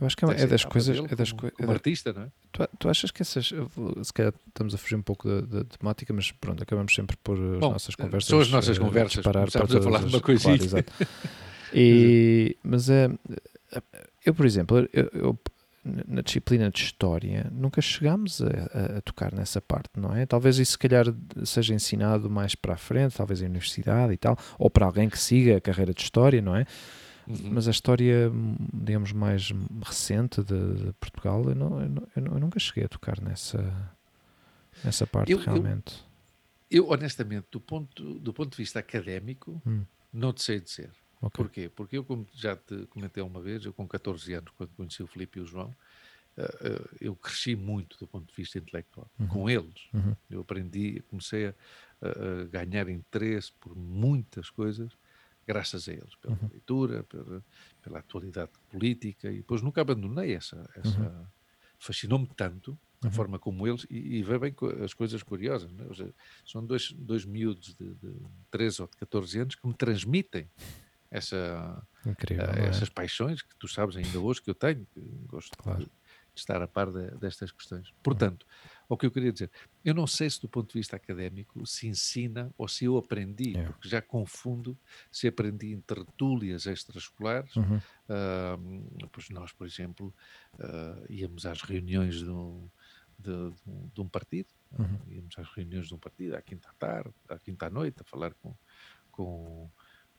Eu 0.00 0.06
acho 0.06 0.16
que 0.16 0.24
é, 0.24 0.40
é 0.42 0.46
das 0.46 0.64
coisas. 0.64 0.96
dele 0.96 1.08
É 1.10 1.16
das 1.16 1.30
como, 1.32 1.40
coi- 1.42 1.50
é 1.50 1.52
como 1.52 1.70
artista, 1.72 2.12
não 2.12 2.22
é? 2.22 2.28
tu, 2.52 2.68
tu 2.78 2.88
achas 2.88 3.10
que 3.10 3.22
essas. 3.22 3.46
Se 4.02 4.12
calhar 4.12 4.32
estamos 4.48 4.74
a 4.74 4.78
fugir 4.78 4.94
um 4.96 5.02
pouco 5.02 5.28
da, 5.28 5.40
da 5.58 5.64
temática, 5.64 6.12
mas 6.12 6.32
pronto, 6.32 6.62
acabamos 6.62 6.94
sempre 6.94 7.16
por 7.18 7.36
as 7.38 7.58
Bom, 7.60 7.72
nossas 7.72 7.94
eh, 7.98 8.02
conversas. 8.02 8.28
são 8.28 8.40
as 8.40 8.48
nossas 8.50 8.76
eh, 8.76 8.80
conversas, 8.80 9.12
disparar 9.14 9.50
para 9.50 9.64
a 9.64 9.82
falar 9.82 9.98
de 10.00 10.06
uma 10.06 10.20
coisinha. 10.20 10.56
claro, 10.58 10.64
exato. 10.64 10.92
E, 11.72 12.56
mas 12.62 12.88
é. 12.88 13.10
eu, 14.24 14.32
por 14.34 14.46
exemplo, 14.46 14.88
eu, 14.92 15.10
eu- 15.12 15.38
na 15.84 16.20
disciplina 16.20 16.68
de 16.70 16.80
História 16.80 17.48
nunca 17.52 17.80
chegámos 17.80 18.40
a, 18.42 18.46
a- 18.46 18.98
a 18.98 19.00
tocar 19.02 19.32
nessa 19.32 19.60
parte, 19.60 19.90
não 19.96 20.14
é? 20.14 20.26
Talvez 20.26 20.58
isso 20.58 20.72
se 20.72 20.78
calhar 20.78 21.06
seja 21.44 21.74
ensinado 21.74 22.28
mais 22.30 22.54
para 22.56 22.74
a 22.74 22.76
frente, 22.76 23.16
talvez 23.16 23.40
em 23.42 23.46
universidade 23.46 24.12
e 24.12 24.16
tal, 24.16 24.36
ou 24.58 24.68
para 24.70 24.86
alguém 24.86 25.08
que 25.08 25.18
siga 25.18 25.56
a 25.56 25.60
carreira 25.60 25.92
de 25.94 26.02
História, 26.02 26.40
não 26.42 26.56
é? 26.56 26.66
Uhum. 27.28 27.50
Mas 27.52 27.66
a 27.66 27.70
história, 27.70 28.30
digamos, 28.72 29.12
mais 29.12 29.50
recente 29.84 30.42
de, 30.44 30.74
de 30.86 30.92
Portugal, 30.94 31.42
eu, 31.48 31.54
não- 31.54 31.80
eu 31.82 31.88
não- 31.88 32.32
eu 32.34 32.40
nunca 32.40 32.58
cheguei 32.60 32.84
a 32.84 32.88
tocar 32.88 33.20
nessa, 33.20 33.58
nessa 34.84 35.06
parte 35.06 35.32
Eu- 35.32 35.38
realmente. 35.38 36.04
Eu, 36.70 36.88
honestamente, 36.90 37.46
do 37.50 37.60
ponto, 37.60 38.18
do 38.18 38.32
ponto 38.32 38.50
de 38.50 38.56
vista 38.56 38.78
académico, 38.78 39.60
Hum. 39.66 39.84
não 40.12 40.32
te 40.32 40.42
sei 40.42 40.60
dizer. 40.60 40.90
Ok. 41.20 41.44
Porquê? 41.44 41.68
Porque 41.68 41.96
eu, 41.96 42.04
como 42.04 42.26
já 42.34 42.56
te 42.56 42.86
comentei 42.86 43.22
uma 43.22 43.40
vez, 43.40 43.64
eu 43.64 43.72
com 43.72 43.86
14 43.88 44.32
anos, 44.34 44.52
quando 44.56 44.70
conheci 44.76 45.02
o 45.02 45.06
Filipe 45.06 45.38
e 45.38 45.42
o 45.42 45.46
João, 45.46 45.74
eh, 46.36 46.58
eh, 46.60 46.88
eu 47.00 47.14
cresci 47.16 47.56
muito 47.56 47.96
do 47.98 48.06
ponto 48.06 48.26
de 48.28 48.34
vista 48.36 48.58
intelectual, 48.58 49.08
Uhum. 49.18 49.26
com 49.28 49.50
eles. 49.50 49.88
Uhum. 49.94 50.14
Eu 50.30 50.40
aprendi, 50.42 51.02
comecei 51.08 51.46
a- 51.48 51.54
a 52.02 52.44
ganhar 52.50 52.88
interesse 52.88 53.50
por 53.60 53.74
muitas 53.76 54.50
coisas, 54.50 54.92
graças 55.46 55.88
a 55.88 55.92
eles, 55.92 56.14
pela 56.16 56.34
Uhum. 56.34 56.48
leitura, 56.50 57.04
pela, 57.04 57.44
pela 57.82 57.98
atualidade 58.00 58.50
política, 58.70 59.30
e 59.30 59.38
depois 59.38 59.62
nunca 59.62 59.80
abandonei 59.80 60.34
essa. 60.34 60.68
essa 60.74 61.32
Fascinou-me 61.78 62.26
tanto 62.34 62.78
a 63.02 63.06
Uhum. 63.06 63.12
forma 63.12 63.38
como 63.38 63.68
eles, 63.68 63.86
e, 63.90 64.16
e 64.16 64.22
vê 64.22 64.38
bem 64.38 64.54
as 64.82 64.94
coisas 64.94 65.22
curiosas, 65.22 65.70
é? 65.78 65.88
Seja, 65.88 66.14
são 66.44 66.64
dois, 66.64 66.90
dois 66.92 67.24
miúdos 67.26 67.74
de, 67.74 67.94
de 67.94 68.16
13 68.50 68.80
ou 68.82 68.88
de 68.88 68.96
14 68.96 69.38
anos 69.38 69.54
que 69.54 69.66
me 69.66 69.74
transmitem 69.74 70.50
essa, 71.10 71.86
Incrível. 72.06 72.44
eh, 72.44 72.56
não 72.56 72.64
é? 72.64 72.68
essas 72.68 72.88
paixões 72.88 73.42
que 73.42 73.54
tu 73.58 73.68
sabes 73.68 73.96
ainda 73.96 74.18
hoje 74.18 74.42
que 74.42 74.50
eu 74.50 74.54
tenho, 74.54 74.86
que 74.86 75.00
gosto 75.26 75.56
Claro. 75.58 75.80
de, 75.80 75.84
de 75.84 75.90
estar 76.34 76.60
a 76.62 76.66
par 76.66 76.90
de- 76.90 77.10
destas 77.18 77.52
questões. 77.52 77.92
Portanto, 78.02 78.46
o 78.88 78.96
que 78.96 79.06
eu 79.06 79.10
queria 79.10 79.32
dizer, 79.32 79.50
eu 79.84 79.94
não 79.94 80.06
sei 80.06 80.30
se 80.30 80.40
do 80.40 80.48
ponto 80.48 80.72
de 80.72 80.78
vista 80.78 80.96
académico 80.96 81.66
se 81.66 81.88
ensina 81.88 82.52
ou 82.56 82.68
se 82.68 82.84
eu 82.84 82.96
aprendi, 82.96 83.58
É. 83.58 83.64
porque 83.64 83.88
já 83.88 84.00
confundo 84.02 84.78
se 85.10 85.26
aprendi 85.28 85.72
em 85.72 85.80
tertúlias 85.80 86.66
extraescolares, 86.66 87.56
Uhum. 87.56 87.82
ah, 88.08 88.56
pois 89.12 89.28
nós, 89.30 89.52
por 89.52 89.66
exemplo, 89.66 90.14
ah, 90.60 91.02
íamos 91.08 91.46
às 91.46 91.62
reuniões 91.62 92.16
de 92.16 92.30
um, 92.30 92.70
de, 93.18 93.32
de 93.92 94.00
um- 94.00 94.08
partido, 94.08 94.48
ah, 94.72 94.78
Uhum. 94.82 94.98
íamos 95.06 95.38
às 95.38 95.48
reuniões 95.48 95.88
de 95.88 95.94
um 95.94 95.98
partido 95.98 96.34
à 96.36 96.42
quinta 96.42 96.70
tarde, 96.78 97.14
à 97.28 97.38
quinta 97.38 97.70
noite, 97.70 98.02
a 98.02 98.04
falar 98.04 98.34
com, 98.34 98.56
com, 99.10 99.70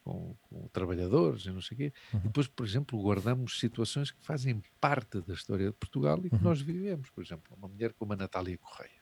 com, 0.08 0.36
com 0.44 0.68
trabalhadores 0.70 1.46
e 1.46 1.52
não 1.52 1.62
sei 1.62 1.76
o 1.76 1.78
quê. 1.78 1.94
Uhum. 2.14 2.20
E 2.20 2.24
depois, 2.24 2.48
por 2.48 2.66
exemplo, 2.66 3.02
guardamos 3.02 3.60
situações 3.60 4.10
que 4.10 4.24
fazem 4.26 4.64
parte 4.80 5.20
da 5.22 5.34
história 5.34 5.68
de 5.68 5.74
Portugal 5.74 6.18
e 6.24 6.30
que 6.30 6.36
Uhum. 6.36 6.42
nós 6.42 6.62
vivemos. 6.62 7.10
Por 7.10 7.24
exemplo, 7.24 7.54
uma 7.58 7.68
mulher 7.68 7.94
como 7.94 8.14
a 8.14 8.16
Natália 8.16 8.58
Correia, 8.58 9.02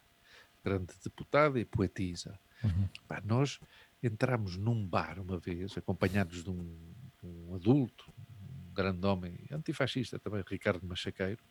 grande 0.64 0.94
deputada 1.04 1.60
e 1.60 1.66
poetisa. 1.66 2.40
Uhum. 2.64 2.90
Pá, 3.08 3.22
nós 3.24 3.60
entramos 4.02 4.58
num 4.58 4.86
bar 4.88 5.20
uma 5.20 5.38
vez, 5.38 5.78
acompanhados 5.78 6.44
de 6.44 6.50
um, 6.50 6.76
um 7.24 7.54
adulto, 7.56 8.12
um 8.18 8.74
grande 8.74 9.06
homem 9.06 9.38
antifascista 9.52 10.18
também, 10.18 10.44
Ricardo 10.48 10.86
Machaqueiro, 10.88 11.44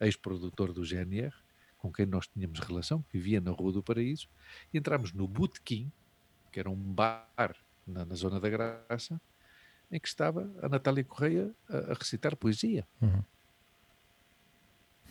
ex-produtor 0.00 0.72
do 0.72 0.82
GNR, 0.82 1.34
com 1.76 1.92
quem 1.92 2.06
nós 2.06 2.26
tínhamos 2.26 2.58
relação, 2.60 3.02
que 3.02 3.18
vivia 3.18 3.40
na 3.40 3.50
Rua 3.50 3.72
do 3.72 3.82
Paraíso, 3.82 4.28
e 4.72 4.78
entramos 4.78 5.12
no 5.12 5.28
Botequim, 5.28 5.92
que 6.50 6.58
era 6.58 6.70
um 6.70 6.76
bar 6.94 7.54
na, 7.86 8.04
na 8.04 8.14
Zona 8.14 8.38
da 8.40 8.48
Graça, 8.48 9.20
em 9.90 10.00
que 10.00 10.08
estava 10.08 10.50
a 10.62 10.68
Natália 10.68 11.04
Correia 11.04 11.54
a, 11.68 11.92
a 11.92 11.94
recitar 11.94 12.34
poesia. 12.36 12.86
Uhum. 13.00 13.22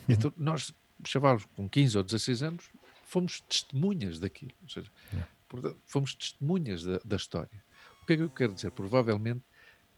Então, 0.08 0.32
nós, 0.36 0.74
chavalos 1.04 1.46
com 1.56 1.68
15 1.68 1.96
ou 1.98 2.04
16 2.04 2.42
anos, 2.42 2.70
fomos 3.04 3.40
testemunhas 3.42 4.18
daquilo. 4.18 4.52
Ou 4.62 4.68
seja, 4.68 4.90
Yeah. 5.12 5.30
portanto, 5.48 5.78
fomos 5.86 6.14
testemunhas 6.14 6.82
da, 6.84 7.00
da 7.04 7.16
história. 7.16 7.62
O 8.02 8.06
que 8.06 8.12
é 8.14 8.16
que 8.16 8.22
eu 8.22 8.30
quero 8.30 8.52
dizer? 8.54 8.70
Provavelmente, 8.72 9.42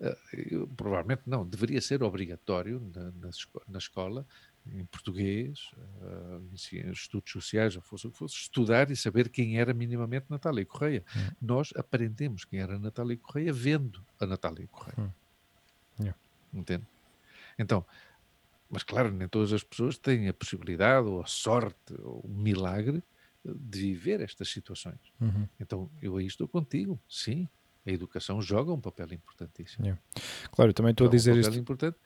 eh, 0.00 0.16
eu- 0.50 0.68
provavelmente 0.68 1.22
não, 1.26 1.44
deveria 1.46 1.80
ser 1.80 2.02
obrigatório 2.02 2.80
na, 2.94 3.04
na, 3.12 3.30
na 3.68 3.78
escola, 3.78 4.26
em 4.72 4.84
português, 4.84 5.70
em 6.72 6.90
estudos 6.90 7.30
sociais, 7.30 7.76
ou 7.76 7.82
fosse 7.82 8.06
o 8.06 8.10
que 8.10 8.18
fosse, 8.18 8.34
estudar 8.34 8.90
e 8.90 8.96
saber 8.96 9.28
quem 9.28 9.58
era 9.58 9.72
minimamente 9.72 10.26
Natália 10.28 10.64
Correia. 10.64 11.04
Yeah. 11.14 11.36
Nós 11.40 11.72
aprendemos 11.76 12.44
quem 12.44 12.60
era 12.60 12.78
Natália 12.78 13.16
Correia 13.16 13.52
vendo 13.52 14.04
a 14.20 14.26
Natália 14.26 14.66
Correia. 14.66 14.96
Hum. 14.98 15.10
Yeah. 16.00 16.18
Entende? 16.52 16.86
Então, 17.58 17.84
mas 18.68 18.82
claro, 18.82 19.10
nem 19.10 19.28
todas 19.28 19.52
as 19.52 19.62
pessoas 19.62 19.96
têm 19.96 20.28
a 20.28 20.34
possibilidade, 20.34 21.06
ou 21.06 21.20
a 21.22 21.26
sorte, 21.26 21.94
ou 22.02 22.20
o 22.20 22.28
milagre 22.28 23.02
de 23.44 23.80
viver 23.80 24.20
estas 24.20 24.48
situações. 24.48 24.98
Uhum. 25.20 25.48
Então, 25.60 25.90
eu 26.02 26.16
aí 26.16 26.26
estou 26.26 26.48
contigo. 26.48 27.00
Sim, 27.08 27.48
a 27.86 27.90
educação 27.90 28.42
joga 28.42 28.72
um 28.72 28.80
papel 28.80 29.12
importantíssimo. 29.12 29.84
Yeah. 29.84 30.02
Claro, 30.50 30.72
também 30.72 30.90
estou 30.90 31.06
a 31.06 31.08
Joga 31.08 31.14
um 31.14 31.18
dizer 31.18 31.30
papel 31.36 31.50
isto 31.50 31.60
importante. 31.60 31.96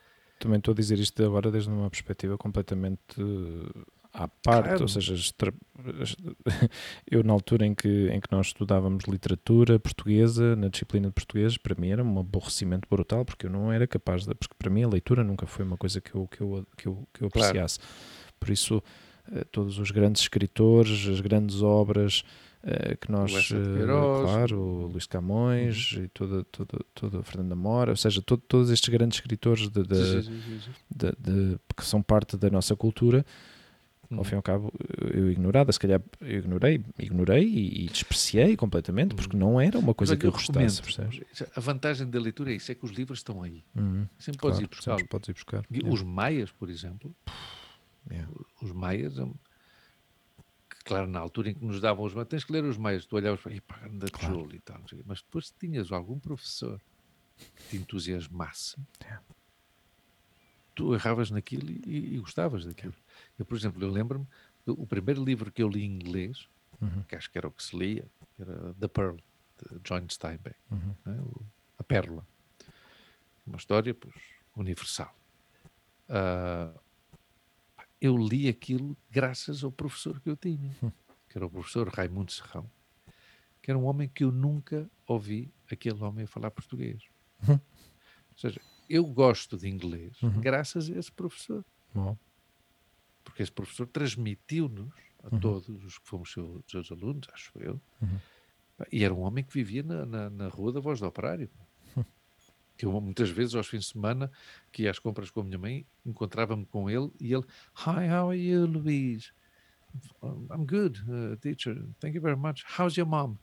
Também 0.41 0.59
estou 0.59 0.73
a 0.73 0.75
dizer 0.75 0.99
isto 0.99 1.23
agora 1.25 1.51
desde 1.51 1.71
uma 1.71 1.89
perspectiva 1.89 2.37
completamente 2.37 2.99
eh, 3.19 3.81
à 4.13 4.27
parte, 4.27 4.65
Claro. 4.69 4.83
ou 4.83 4.89
seja, 4.89 5.15
eu 7.11 7.23
na 7.23 7.33
altura 7.33 7.65
em 7.67 7.75
que, 7.75 8.09
em 8.09 8.21
que 8.21 8.31
nós 8.33 8.49
estudávamos 8.49 9.05
literatura 9.05 9.79
portuguesa, 9.79 10.57
na 10.57 10.69
disciplina 10.69 11.09
de 11.09 11.15
português, 11.15 11.57
para 11.57 11.75
mim 11.81 11.91
era 11.91 12.03
um 12.03 12.19
aborrecimento 12.19 12.89
brutal, 12.91 13.25
porque 13.25 13.47
eu 13.47 13.51
não 13.51 13.73
era 13.73 13.87
capaz 13.87 14.25
de, 14.27 14.35
porque 14.35 14.55
para 14.59 14.71
mim 14.71 14.83
a 14.83 14.89
leitura 14.89 15.23
nunca 15.23 15.47
foi 15.47 15.65
uma 15.65 15.77
coisa 15.77 16.01
que 16.01 16.15
eu, 16.15 16.27
que 16.27 16.41
eu, 16.41 16.67
que 16.77 16.89
eu, 16.89 17.09
que 17.15 17.23
eu 17.25 17.31
Claro. 17.31 17.49
apreciasse. 17.49 17.79
Por 18.41 18.51
isso, 18.51 18.83
eh, 19.33 19.45
todos 19.53 19.79
os 19.79 19.91
grandes 19.91 20.23
escritores, 20.23 21.07
as 21.09 21.21
grandes 21.21 21.63
obras 21.63 22.25
eh, 22.63 22.97
que 22.97 23.11
nós, 23.11 23.33
eh, 23.33 23.49
Queiroz, 23.49 24.21
claro, 24.23 24.59
o 24.61 24.87
Luís 24.89 25.07
Camões 25.07 25.93
e 25.99 26.09
toda, 26.09 26.45
toda, 26.45 26.79
toda 26.95 27.23
Fernanda 27.23 27.55
Mora, 27.57 27.91
ou 27.93 27.97
seja, 27.97 28.21
to- 28.23 28.37
todos 28.37 28.71
estes 28.71 28.89
grandes 28.89 29.17
escritores 29.19 29.69
de, 29.69 29.83
de- 29.83 30.23
Sim, 30.23 30.41
sim, 30.43 30.61
sim, 30.61 30.73
de- 30.95 31.13
de- 31.53 31.59
que 31.77 31.85
são 31.85 32.03
parte 32.03 32.37
da 32.37 32.51
nossa 32.51 32.77
cultura, 32.77 33.25
ao 34.11 34.19
Uhum. 34.19 34.25
fim 34.25 34.35
e 34.35 34.37
ao 34.37 34.43
cabo, 34.43 34.73
eu 35.15 35.31
ignorada, 35.31 35.71
se 35.73 35.79
calhar 35.79 36.03
eu 36.21 36.39
ignorei, 36.41 36.85
ignorei 36.99 37.45
e, 37.45 37.85
e 37.85 37.87
despreciei 37.87 38.57
completamente, 38.57 39.15
porque 39.15 39.37
não 39.37 39.61
era 39.61 39.79
uma 39.79 39.95
coisa 39.95 40.15
Uhum. 40.15 40.17
Mas 40.17 40.21
que 40.21 40.27
eu 40.27 40.33
gostasse. 40.33 41.47
A 41.55 41.61
vantagem 41.61 42.11
da 42.11 42.19
leitura 42.19 42.51
é 42.53 42.57
isso, 42.57 42.73
é 42.73 42.75
que 42.75 42.85
os 42.85 42.91
livros 42.91 43.21
estão 43.21 43.41
aí. 43.43 43.63
Uhum, 43.77 44.07
Sempre 44.19 44.41
podes 44.41 44.59
claro, 44.59 44.65
ir 44.65 44.69
buscá-los. 44.69 45.01
sempre 45.01 45.11
podes 45.11 45.29
ir 45.29 45.33
buscar. 45.35 45.65
E 45.71 45.81
Os 45.89 46.03
maias, 46.03 46.51
por 46.51 46.69
exemplo, 46.69 47.15
Yeah, 48.11 48.29
os 48.63 48.73
maias, 48.73 49.15
claro, 50.85 51.07
na 51.07 51.19
altura 51.21 51.51
em 51.51 51.55
que 51.55 51.65
nos 51.65 51.81
davam 51.81 52.05
os 52.05 52.15
maias, 52.15 52.29
tens 52.29 52.45
que 52.45 52.53
ler 52.53 52.65
os 52.65 52.77
maias, 52.77 53.07
tu 53.07 53.17
olhavas 53.17 53.41
para, 53.41 53.61
pá, 53.63 53.87
anda 53.87 54.07
Claro. 54.11 54.35
tijolo 54.35 54.55
e 54.55 54.61
tal, 54.61 54.81
mas 55.07 55.23
depois 55.23 55.51
tinhas 55.59 55.93
algum 55.93 56.19
professor 56.19 56.81
que 57.57 57.65
te 57.69 57.77
entusiasmasse, 57.77 58.77
tu 60.75 60.95
erravas 60.95 61.31
naquilo 61.31 61.71
e, 61.71 62.15
e 62.15 62.19
gostavas 62.19 62.65
daquilo. 62.65 62.95
Eu, 63.39 63.45
por 63.45 63.57
exemplo, 63.57 63.83
eu 63.83 63.91
lembro-me, 63.91 64.27
do- 64.65 64.81
o 64.81 64.87
primeiro 64.87 65.23
livro 65.25 65.53
que 65.53 65.63
eu 65.63 65.69
li 65.69 65.83
em 65.83 65.95
inglês, 65.95 66.49
Uhum, 66.81 67.03
que 67.03 67.15
acho 67.15 67.31
que 67.31 67.37
era 67.37 67.47
o 67.47 67.53
que 67.53 67.63
se 67.63 67.77
lia, 67.77 68.09
era 68.39 68.73
The 68.75 68.89
Pearl, 68.89 69.17
de 69.17 69.79
John 69.81 70.07
Steinbeck, 70.09 70.57
uhum, 70.71 70.97
né? 71.05 71.21
O- 71.21 71.45
a 71.77 71.85
Pérola. 71.85 72.27
Uma 73.47 73.59
história 73.59 73.93
pois, 73.93 74.15
universal. 74.57 75.15
Ah, 76.09 76.73
eu 78.01 78.17
li 78.17 78.49
aquilo 78.49 78.97
graças 79.11 79.63
ao 79.65 79.71
professor 79.73 80.21
que 80.21 80.29
eu 80.31 80.37
tinha, 80.37 80.75
que 81.29 81.37
era 81.39 81.47
o 81.47 81.51
professor 81.51 81.89
Raimundo 81.89 82.33
Serrão, 82.33 82.71
que 83.63 83.71
era 83.71 83.79
um 83.79 83.85
homem 83.85 84.09
que 84.09 84.25
eu 84.25 84.33
nunca 84.33 84.91
ouvi 85.07 85.53
aquele 85.71 86.03
homem 86.03 86.27
falar 86.27 86.51
português. 86.51 87.03
Ou 87.49 87.59
seja, 88.37 88.61
eu 88.89 89.05
gosto 89.07 89.57
de 89.59 89.69
inglês 89.69 90.21
Uhum. 90.23 90.41
graças 90.41 90.89
a 90.91 90.99
esse 90.99 91.13
professor. 91.13 91.65
Porque 93.23 93.43
esse 93.43 93.53
professor 93.53 93.87
transmitiu-nos 93.87 94.93
a 95.23 95.31
todos 95.39 95.69
os 95.85 95.99
que 95.99 96.09
fomos 96.09 96.33
seus, 96.33 96.63
seus 96.67 96.91
alunos, 96.91 97.29
acho 97.33 97.53
eu, 97.59 97.81
Uhum. 98.01 98.19
e 98.91 99.05
era 99.05 99.13
um 99.13 99.21
homem 99.21 99.45
que 99.45 99.53
vivia 99.53 99.83
na, 99.83 100.07
na, 100.07 100.31
na 100.31 100.49
rua 100.49 100.73
da 100.73 100.81
Voz 100.81 100.99
do 101.01 101.07
Operário. 101.07 101.51
Que 102.81 102.87
eu 102.87 102.99
muitas 102.99 103.29
vezes 103.29 103.55
aos 103.55 103.67
fins 103.67 103.81
de 103.85 103.91
semana 103.93 104.33
que 104.73 104.85
ia 104.85 104.91
às 104.91 104.99
compras 104.99 105.31
com 105.31 105.43
a 105.43 105.45
minha 105.45 105.59
mãe, 105.59 105.87
encontrava-me 106.07 106.65
com 106.65 106.89
ele 106.89 107.11
e 107.21 107.31
ele, 107.31 107.45
Hi, 107.77 108.09
how 108.11 108.31
are 108.31 108.39
you, 108.41 108.65
Luís? 108.65 109.35
"Um, 110.23 110.47
I'm 110.51 110.65
good, 110.65 110.99
uh, 111.03 111.37
teacher. 111.37 111.77
Thank 112.01 112.17
you 112.17 112.23
very 112.23 112.39
much. 112.39 112.65
How's 112.79 112.97
your 112.97 113.07
mom? 113.07 113.37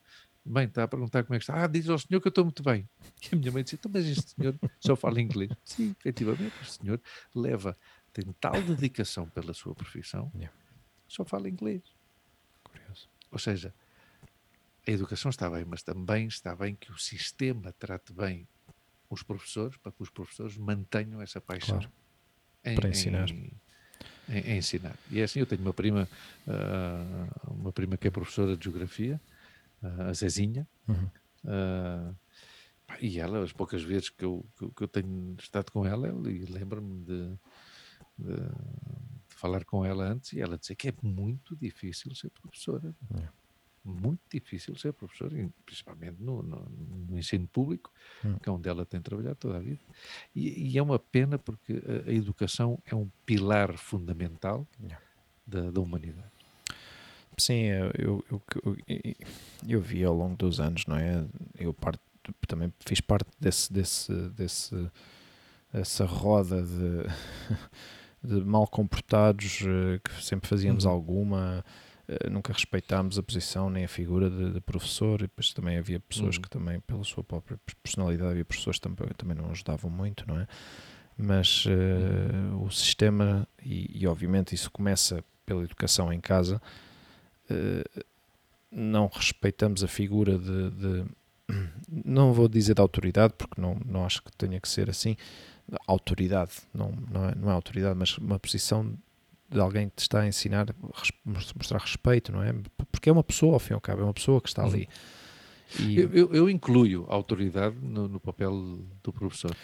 Bem, 0.44 0.66
está 0.66 0.86
a 0.86 0.88
perguntar 0.88 1.24
como 1.24 1.36
é 1.36 1.38
que 1.38 1.44
está. 1.44 1.64
Ah, 1.64 1.68
diz 1.68 1.88
ao 1.88 2.00
senhor 2.00 2.20
que 2.20 2.28
eu 2.28 2.30
estou 2.30 2.46
muito 2.46 2.64
bem. 2.64 2.90
E 3.32 3.36
a 3.36 3.38
minha 3.38 3.52
mãe 3.52 3.64
disse, 3.64 3.76
"Então, 3.76 3.92
mas 3.94 4.06
este 4.08 4.32
senhor 4.32 4.58
só 4.80 4.96
fala 4.96 5.22
inglês. 5.22 5.52
Sim, 5.64 5.96
efetivamente, 6.00 6.56
o 6.60 6.66
senhor 6.66 7.00
leva, 7.36 7.78
tem 8.12 8.26
tal 8.42 8.60
dedicação 8.64 9.30
pela 9.30 9.54
sua 9.54 9.76
profissão, 9.76 10.32
Yeah. 10.34 10.52
só 11.08 11.24
fala 11.24 11.48
inglês. 11.48 11.84
Curioso. 12.64 13.08
Ou 13.32 13.38
seja, 13.38 13.72
a 14.88 14.90
educação 14.90 15.30
está 15.30 15.48
bem, 15.48 15.64
mas 15.64 15.84
também 15.84 16.26
está 16.26 16.56
bem 16.56 16.74
que 16.74 16.92
o 16.92 16.98
sistema 16.98 17.72
trate 17.74 18.12
bem 18.12 18.48
os 19.10 19.24
professores, 19.24 19.78
para 19.78 19.92
que 19.92 20.02
os 20.04 20.10
professores 20.10 20.58
mantenham 20.58 21.22
essa 21.22 21.40
paixão 21.42 21.80
Claro. 21.80 21.92
em, 22.66 22.76
Para 22.76 22.90
ensinar. 22.90 23.30
Em, 23.30 23.52
em- 24.30 24.40
em 24.40 24.58
ensinar. 24.58 24.96
E 25.10 25.20
é 25.20 25.24
assim, 25.24 25.40
eu 25.40 25.46
tenho 25.46 25.62
uma 25.62 25.74
prima, 25.74 26.08
ah, 26.48 27.28
uma 27.50 27.72
prima 27.72 27.96
que 27.98 28.08
é 28.08 28.12
professora 28.12 28.56
de 28.58 28.64
geografia, 28.66 29.20
ah, 29.82 30.10
a 30.10 30.14
Zezinha, 30.14 30.68
Uhum. 30.88 31.10
pá, 32.86 32.98
e 33.02 33.20
ela, 33.20 33.44
as 33.44 33.52
poucas 33.54 33.84
vezes 33.84 34.10
que 34.10 34.24
eu, 34.26 34.46
que, 34.58 34.70
que 34.72 34.84
eu 34.84 34.88
tenho 34.88 35.36
estado 35.40 35.72
com 35.72 35.86
ela, 35.86 36.08
e 36.30 36.46
lembro-me 36.46 37.04
de, 37.06 37.30
de- 38.18 38.36
de 39.30 39.36
falar 39.36 39.64
com 39.66 39.86
ela 39.86 40.06
antes, 40.06 40.34
e 40.34 40.42
ela 40.42 40.58
dizer 40.58 40.76
que 40.76 40.90
é 40.90 40.94
muito 41.02 41.56
difícil 41.56 42.14
ser 42.16 42.30
professora. 42.32 42.94
Yeah. 43.12 43.32
Muito 43.90 44.20
difícil 44.30 44.76
ser 44.76 44.92
professor, 44.92 45.32
principalmente 45.66 46.18
no, 46.22 46.44
no- 46.44 46.70
no 47.10 47.18
ensino 47.18 47.48
público, 47.48 47.92
Hum. 48.26 48.36
que 48.42 48.50
é 48.50 48.52
onde 48.52 48.68
ela 48.68 48.86
tem 48.86 49.00
trabalhado 49.02 49.36
toda 49.38 49.56
a 49.58 49.60
vida. 49.62 49.80
E, 50.36 50.72
e 50.74 50.78
é 50.78 50.82
uma 50.84 51.00
pena 51.00 51.40
porque 51.40 51.82
a, 52.06 52.10
a 52.10 52.14
educação 52.14 52.78
é 52.86 52.94
um 52.94 53.10
pilar 53.26 53.78
fundamental 53.78 54.68
da, 55.46 55.72
da 55.72 55.80
humanidade. 55.80 56.28
Sim, 57.38 57.64
eu, 57.66 57.92
eu, 57.98 58.42
eu, 58.66 58.78
eu, 59.68 59.82
vi 59.82 60.04
ao 60.04 60.14
longo 60.14 60.36
dos 60.36 60.60
anos, 60.60 60.86
não 60.88 60.98
é? 60.98 61.24
Eu 61.58 61.72
parte, 61.74 62.02
também 62.48 62.74
fiz 62.86 63.00
parte 63.00 63.30
desse, 63.40 63.72
desse, 63.72 64.12
desse 64.32 64.92
essa 65.72 66.04
roda 66.06 66.64
de, 66.64 67.08
de 68.24 68.44
mal 68.44 68.68
comportados 68.68 69.60
eh, 69.62 70.00
que 70.04 70.24
sempre 70.24 70.50
fazíamos 70.50 70.86
Uhum. 70.86 70.92
alguma, 70.92 71.64
nunca 72.32 72.54
respeitámos 72.54 73.18
a 73.20 73.24
posição 73.24 73.70
nem 73.70 73.84
a 73.86 73.88
figura 73.88 74.30
de, 74.30 74.54
de 74.54 74.62
professor, 74.62 75.20
e 75.20 75.24
depois 75.24 75.54
também 75.54 75.78
havia 75.78 76.00
pessoas 76.00 76.36
Uhum. 76.36 76.42
que 76.42 76.50
também, 76.50 76.80
pela 76.80 77.04
sua 77.04 77.24
própria 77.24 77.60
personalidade, 77.84 78.32
havia 78.32 78.46
professores 78.46 78.80
que 78.80 78.88
também, 78.88 79.08
também 79.18 79.36
não 79.36 79.52
ajudavam 79.52 79.92
muito, 79.92 80.26
não 80.28 80.40
é? 80.40 80.48
Mas 81.18 81.66
eh, 81.68 82.56
o 82.64 82.70
sistema, 82.70 83.48
e, 83.64 84.04
e 84.04 84.08
obviamente 84.08 84.54
isso 84.56 84.70
começa 84.72 85.24
pela 85.46 85.64
educação 85.64 86.14
em 86.14 86.20
casa, 86.22 86.62
eh, 87.50 87.84
não 88.72 89.08
respeitamos 89.08 89.84
a 89.84 89.88
figura 89.88 90.38
de, 90.38 90.70
de- 90.72 91.06
não 92.06 92.34
vou 92.34 92.48
dizer 92.48 92.74
de 92.76 92.82
autoridade 92.82 93.34
porque 93.38 93.60
não, 93.60 93.76
não 93.86 94.06
acho 94.06 94.22
que 94.22 94.32
tenha 94.38 94.60
que 94.60 94.68
ser 94.70 94.90
assim 94.90 95.16
autoridade, 95.88 96.52
não, 96.74 96.92
não, 97.10 97.26
é, 97.30 97.36
não 97.36 97.50
é 97.50 97.54
autoridade 97.54 97.98
mas 97.98 98.18
uma 98.18 98.40
posição 98.40 98.94
de 99.50 99.60
alguém 99.60 99.90
que 99.90 99.96
te 99.96 100.00
está 100.02 100.22
a 100.22 100.28
ensinar 100.28 100.68
mostrar 101.56 101.80
respeito, 101.80 102.32
não 102.32 102.44
é? 102.44 102.54
porque 102.92 103.10
é 103.10 103.12
uma 103.14 103.24
pessoa 103.24 103.54
ao 103.54 103.60
fim 103.60 103.74
e 103.74 103.76
ao 103.76 103.82
cabo, 103.82 104.02
é 104.02 104.04
uma 104.04 104.14
pessoa 104.14 104.42
que 104.42 104.50
está 104.50 104.64
Uhum. 104.64 104.70
ali 104.70 104.90
e 105.80 106.00
Eu, 106.00 106.14
eu- 106.14 106.34
eu 106.34 106.50
incluo 106.50 107.06
a 107.10 107.14
autoridade 107.14 107.76
no, 107.82 108.08
no 108.08 108.20
papel 108.20 108.52
do 109.04 109.12
professor. 109.14 109.56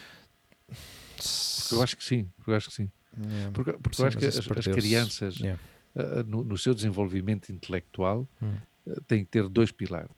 Porque 0.68 1.76
eu 1.76 1.82
acho 1.84 1.96
que 1.98 2.04
sim, 2.04 2.30
eu 2.46 2.56
acho 2.56 2.70
que 2.70 2.76
sim. 2.76 2.92
é, 3.18 3.52
Porque, 3.52 3.74
porque 3.74 3.96
sim, 3.96 4.04
eu 4.04 4.08
acho 4.08 4.18
que 4.18 4.26
as, 4.26 4.38
as 4.38 4.66
crianças, 4.68 5.38
Yeah. 5.40 5.62
ah, 5.96 6.24
no, 6.24 6.44
no 6.44 6.58
seu 6.58 6.74
desenvolvimento 6.74 7.52
intelectual, 7.52 8.28
Hum. 8.42 8.56
ah, 8.88 8.94
têm 9.08 9.24
que 9.24 9.32
ter 9.32 9.48
dois 9.48 9.72
pilares, 9.72 10.12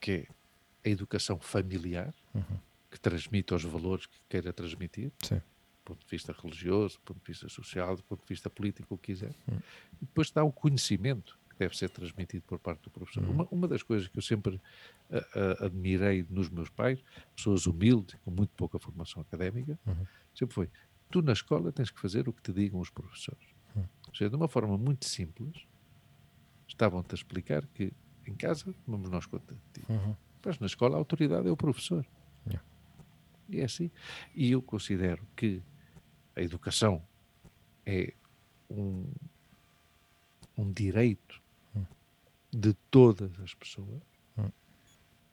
que 0.00 0.10
é 0.84 0.88
a 0.88 0.90
educação 0.90 1.38
familiar, 1.38 2.12
Uhum. 2.34 2.58
que 2.90 2.98
transmite 3.00 3.54
os 3.54 3.62
valores 3.64 4.06
que 4.06 4.16
queira 4.28 4.52
transmitir, 4.52 5.12
Sim. 5.22 5.40
Do 5.84 5.92
ponto 5.92 6.04
de 6.04 6.10
vista 6.10 6.32
religioso, 6.32 6.96
do 6.96 7.00
ponto 7.02 7.20
de 7.20 7.26
vista 7.26 7.48
social, 7.48 7.96
do 7.96 8.02
ponto 8.02 8.20
de 8.20 8.28
vista 8.28 8.48
político, 8.48 8.94
o 8.94 8.98
que 8.98 9.12
quiser. 9.12 9.34
Hum. 9.48 9.58
E 10.00 10.06
depois 10.06 10.28
está 10.28 10.42
o 10.42 10.50
conhecimento 10.50 11.38
que 11.50 11.56
deve 11.58 11.76
ser 11.76 11.90
transmitido 11.90 12.42
por 12.46 12.58
parte 12.58 12.82
do 12.82 12.90
professor. 12.90 13.22
Hum. 13.22 13.30
Uma, 13.30 13.48
uma 13.50 13.68
das 13.68 13.82
coisas 13.82 14.08
que 14.08 14.18
eu 14.18 14.22
sempre 14.22 14.60
admirei 15.60 16.26
nos 16.28 16.48
meus 16.48 16.70
pais, 16.70 16.98
pessoas 17.36 17.66
humildes, 17.66 18.16
com 18.24 18.30
muito 18.30 18.50
pouca 18.56 18.78
formação 18.78 19.20
académica, 19.22 19.78
Uhum. 19.86 20.06
sempre 20.34 20.54
foi, 20.54 20.70
tu 21.10 21.20
na 21.22 21.32
escola 21.32 21.70
tens 21.70 21.90
que 21.90 22.00
fazer 22.00 22.28
o 22.28 22.32
que 22.32 22.42
te 22.42 22.52
digam 22.52 22.80
os 22.80 22.90
professores. 22.90 23.46
Hum. 23.76 23.84
Ou 24.08 24.14
seja, 24.14 24.30
de 24.30 24.36
uma 24.36 24.48
forma 24.48 24.76
muito 24.78 25.04
simples, 25.04 25.66
estavam-te 26.66 27.12
a 27.12 27.14
explicar 27.14 27.66
que 27.66 27.92
em 28.26 28.34
casa 28.34 28.74
vamos 28.86 29.10
nós 29.10 29.26
conta 29.26 29.54
de 29.54 29.82
ti. 29.82 29.92
Uhum. 29.92 30.16
Mas 30.44 30.58
na 30.58 30.66
escola 30.66 30.96
a 30.96 30.98
autoridade 30.98 31.46
é 31.46 31.50
o 31.50 31.56
professor. 31.56 32.04
Yeah. 32.46 32.66
E 33.48 33.60
é 33.60 33.64
assim. 33.64 33.90
E 34.34 34.50
eu 34.50 34.60
considero 34.62 35.26
que 35.36 35.62
a 36.36 36.42
educação 36.42 37.02
é 37.86 38.12
um, 38.70 39.10
um 40.56 40.72
direito 40.72 41.42
de 42.52 42.72
todas 42.90 43.38
as 43.40 43.54
pessoas, 43.54 44.02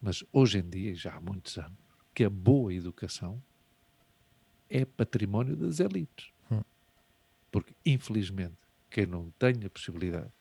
mas 0.01 0.23
hoje 0.33 0.57
em 0.57 0.67
dia, 0.67 0.95
já 0.95 1.15
há 1.15 1.21
muitos 1.21 1.57
anos, 1.57 1.77
que 2.13 2.23
a 2.23 2.29
boa 2.29 2.73
educação 2.73 3.41
é 4.69 4.83
património 4.85 5.55
das 5.55 5.79
elites. 5.79 6.31
Porque, 7.51 7.75
infelizmente, 7.85 8.57
quem 8.89 9.05
não 9.05 9.29
tem 9.31 9.63
a 9.63 9.69
possibilidade 9.69 10.31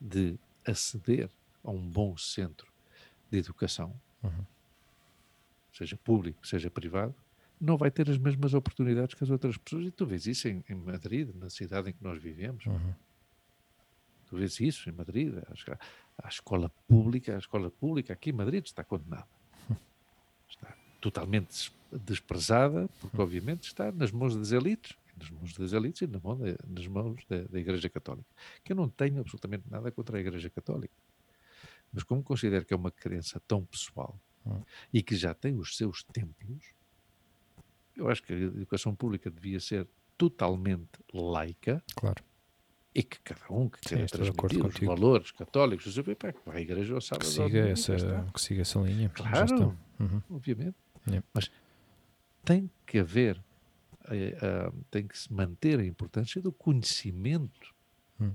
de 0.00 0.38
aceder 0.66 1.30
a 1.64 1.70
um 1.70 1.80
bom 1.88 2.16
centro 2.16 2.70
de 3.30 3.38
educação, 3.38 3.98
Uhum. 4.22 4.44
seja 5.72 5.96
público, 5.96 6.46
seja 6.46 6.70
privado, 6.70 7.14
não 7.60 7.76
vai 7.76 7.90
ter 7.90 8.08
as 8.08 8.16
mesmas 8.18 8.54
oportunidades 8.54 9.14
que 9.14 9.22
as 9.22 9.30
outras 9.30 9.56
pessoas. 9.56 9.86
E 9.86 9.90
tu 9.90 10.06
vês 10.06 10.26
isso 10.26 10.48
em, 10.48 10.64
em 10.68 10.74
Madrid, 10.74 11.28
na 11.34 11.50
cidade 11.50 11.90
em 11.90 11.92
que 11.92 12.02
nós 12.02 12.20
vivemos. 12.22 12.64
Uhum. 12.66 12.94
Tu 14.28 14.36
vês 14.36 14.58
isso 14.60 14.88
em 14.88 14.92
Madrid. 14.92 15.34
A, 15.36 15.78
a 16.24 16.28
escola 16.28 16.70
pública, 16.88 17.34
a 17.34 17.38
escola 17.38 17.70
pública 17.70 18.12
aqui 18.12 18.30
em 18.30 18.34
Madrid 18.34 18.64
está 18.64 18.82
condenada. 18.84 19.26
Está 20.48 20.74
totalmente 21.00 21.48
des- 21.48 22.00
desprezada, 22.04 22.88
porque 23.00 23.20
obviamente 23.20 23.64
está 23.64 23.90
nas 23.92 24.10
mãos 24.12 24.34
das 24.36 24.52
elites, 24.52 24.96
nas 25.16 25.30
mãos 25.30 25.52
das 25.56 25.72
elites 25.72 26.02
e 26.02 26.06
na 26.06 26.18
mão 26.20 26.36
da- 26.36 26.56
nas 26.68 26.86
mãos 26.86 27.24
da, 27.28 27.42
da 27.42 27.58
Igreja 27.58 27.88
Católica. 27.88 28.28
Que 28.64 28.72
eu 28.72 28.76
não 28.76 28.88
tenho 28.88 29.20
absolutamente 29.20 29.64
nada 29.70 29.90
contra 29.90 30.16
a 30.16 30.20
Igreja 30.20 30.48
Católica. 30.50 30.94
Mas 31.92 32.02
como 32.04 32.22
considero 32.22 32.64
que 32.64 32.72
é 32.72 32.76
uma 32.76 32.90
crença 32.90 33.40
tão 33.46 33.64
pessoal 33.64 34.18
Hum. 34.46 34.62
e 34.90 35.02
que 35.02 35.14
já 35.16 35.34
tem 35.34 35.58
os 35.58 35.76
seus 35.76 36.02
templos, 36.02 36.64
eu 38.00 38.08
acho 38.08 38.22
que 38.22 38.32
a 38.32 38.36
educação 38.36 38.94
pública 38.94 39.30
devia 39.30 39.60
ser 39.60 39.86
totalmente 40.16 40.88
laica 41.12 41.82
claro 41.94 42.22
e 42.94 43.02
que 43.02 43.20
cada 43.20 43.52
um 43.52 43.68
que 43.68 43.78
Sim, 43.88 43.96
queira 43.96 44.04
acordo 44.04 44.58
transmitir 44.58 44.64
os 44.64 44.86
valores 44.86 45.30
católicos, 45.30 45.86
não 45.86 45.92
sei 45.92 46.02
o 46.02 46.04
quê, 46.04 46.14
pá, 46.14 46.32
que 46.32 46.40
vai 46.44 46.58
à 46.58 46.60
igreja 46.60 46.94
ao 46.94 47.00
sábado. 47.00 47.24
que 47.24 47.32
siga, 47.32 47.68
essa, 47.68 48.30
que 48.34 48.40
siga 48.40 48.62
essa 48.62 48.80
linha 48.80 49.08
Claro. 49.10 49.76
Uhum. 49.98 50.22
obviamente. 50.30 50.76
Yeah. 51.06 51.26
Mas 51.32 51.50
tem 52.44 52.70
que 52.86 52.98
haver, 52.98 53.42
eh, 54.10 54.36
ah, 54.42 54.72
tem 54.90 55.06
que 55.06 55.16
se 55.16 55.32
manter 55.32 55.78
a 55.78 55.84
importância 55.84 56.42
do 56.42 56.50
conhecimento. 56.50 57.74
Hum. 58.20 58.34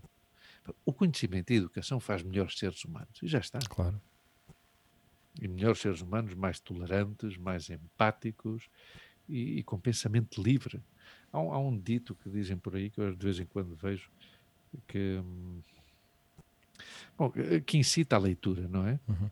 O 0.86 0.94
conhecimento 0.94 1.52
e 1.52 1.56
a 1.56 1.58
educação 1.58 2.00
faz 2.00 2.24
melhores 2.24 2.58
seres 2.58 2.84
humanos, 2.86 3.20
e 3.22 3.28
já 3.28 3.40
está. 3.40 3.60
claro 3.70 4.02
E 5.40 5.48
melhores 5.48 5.80
seres 5.80 6.02
humanos 6.02 6.34
mais 6.34 6.60
tolerantes, 6.60 7.36
mais 7.36 7.70
empáticos 7.70 8.70
e, 9.28 9.60
e 9.60 9.64
com 9.64 9.80
pensamento 9.80 10.42
livre. 10.42 10.82
Há 11.32 11.40
um, 11.40 11.52
há 11.52 11.60
um 11.60 11.78
dito 11.78 12.16
que 12.16 12.30
dizem 12.30 12.58
por 12.58 12.76
aí, 12.76 12.90
que 12.90 13.00
eu 13.00 13.16
de 13.16 13.24
vez 13.26 13.40
em 13.40 13.46
quando 13.46 13.76
vejo, 13.76 14.10
que, 14.88 15.18
hum, 15.24 15.62
bom, 17.18 17.32
eh, 17.36 17.60
que 17.62 17.78
incita 17.78 18.16
à 18.16 18.20
leitura, 18.20 18.68
não 18.68 18.86
é? 18.88 19.00
Uhum. 19.08 19.30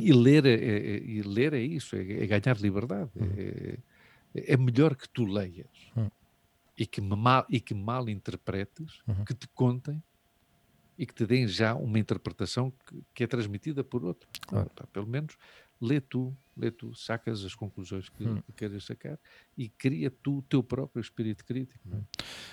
E 0.00 0.12
ler 0.12 0.44
é, 0.44 0.54
é- 0.54 0.96
é- 0.96 1.02
e 1.04 1.22
ler 1.22 1.52
é 1.54 1.60
isso, 1.60 1.94
é, 1.96 2.00
é 2.00 2.26
ganhar 2.26 2.56
liberdade. 2.60 3.10
É, 3.36 3.78
é 4.34 4.56
melhor 4.56 4.96
que 4.96 5.08
tu 5.08 5.24
leias 5.24 5.68
Uhum. 5.96 6.10
e, 6.76 6.86
que 6.86 7.00
mal, 7.00 7.46
e 7.48 7.60
que 7.60 7.74
mal 7.74 8.08
interpretes, 8.08 9.00
Uhum. 9.06 9.24
que 9.24 9.34
te 9.34 9.46
contem 9.54 10.02
e 10.98 11.06
que 11.06 11.14
te 11.14 11.26
deem 11.26 11.46
já 11.46 11.74
uma 11.74 11.98
interpretação 11.98 12.70
que, 12.70 13.02
que 13.14 13.24
é 13.24 13.26
transmitida 13.26 13.84
por 13.84 14.04
outro. 14.04 14.28
Claro. 14.46 14.70
Pá, 14.70 14.86
pelo 14.88 15.06
menos 15.06 15.36
lê 15.80 16.00
tu 16.00 16.36
lê 16.56 16.70
tu, 16.70 16.94
sacas 16.94 17.44
as 17.44 17.54
conclusões 17.54 18.08
que, 18.08 18.24
Hum. 18.26 18.40
que 18.42 18.52
queiras 18.52 18.84
sacar 18.84 19.18
e 19.58 19.68
cria 19.68 20.10
tu 20.10 20.38
o 20.38 20.42
teu 20.42 20.62
próprio 20.62 21.00
espírito 21.00 21.44
crítico. 21.44 21.80
não 21.88 21.98
é? 21.98 22.02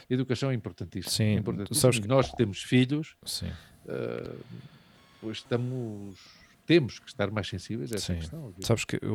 Educação 0.09 0.49
é 0.51 0.53
importantíssimo. 0.53 1.11
Sim, 1.11 1.23
é 1.23 1.39
E 1.39 1.99
que- 2.01 2.07
Nós 2.07 2.31
temos 2.33 2.63
filhos, 2.63 3.15
ah, 3.87 4.35
pois 5.21 5.37
estamos, 5.37 6.17
temos 6.65 6.99
que 6.99 7.07
estar 7.07 7.29
mais 7.31 7.47
sensíveis 7.47 7.91
a 7.91 7.95
essa 7.95 8.13
Sim. 8.13 8.19
questão. 8.19 8.39
obviamente. 8.39 8.65
Sabes 8.67 8.85
que 8.85 8.95
eu, 9.01 9.09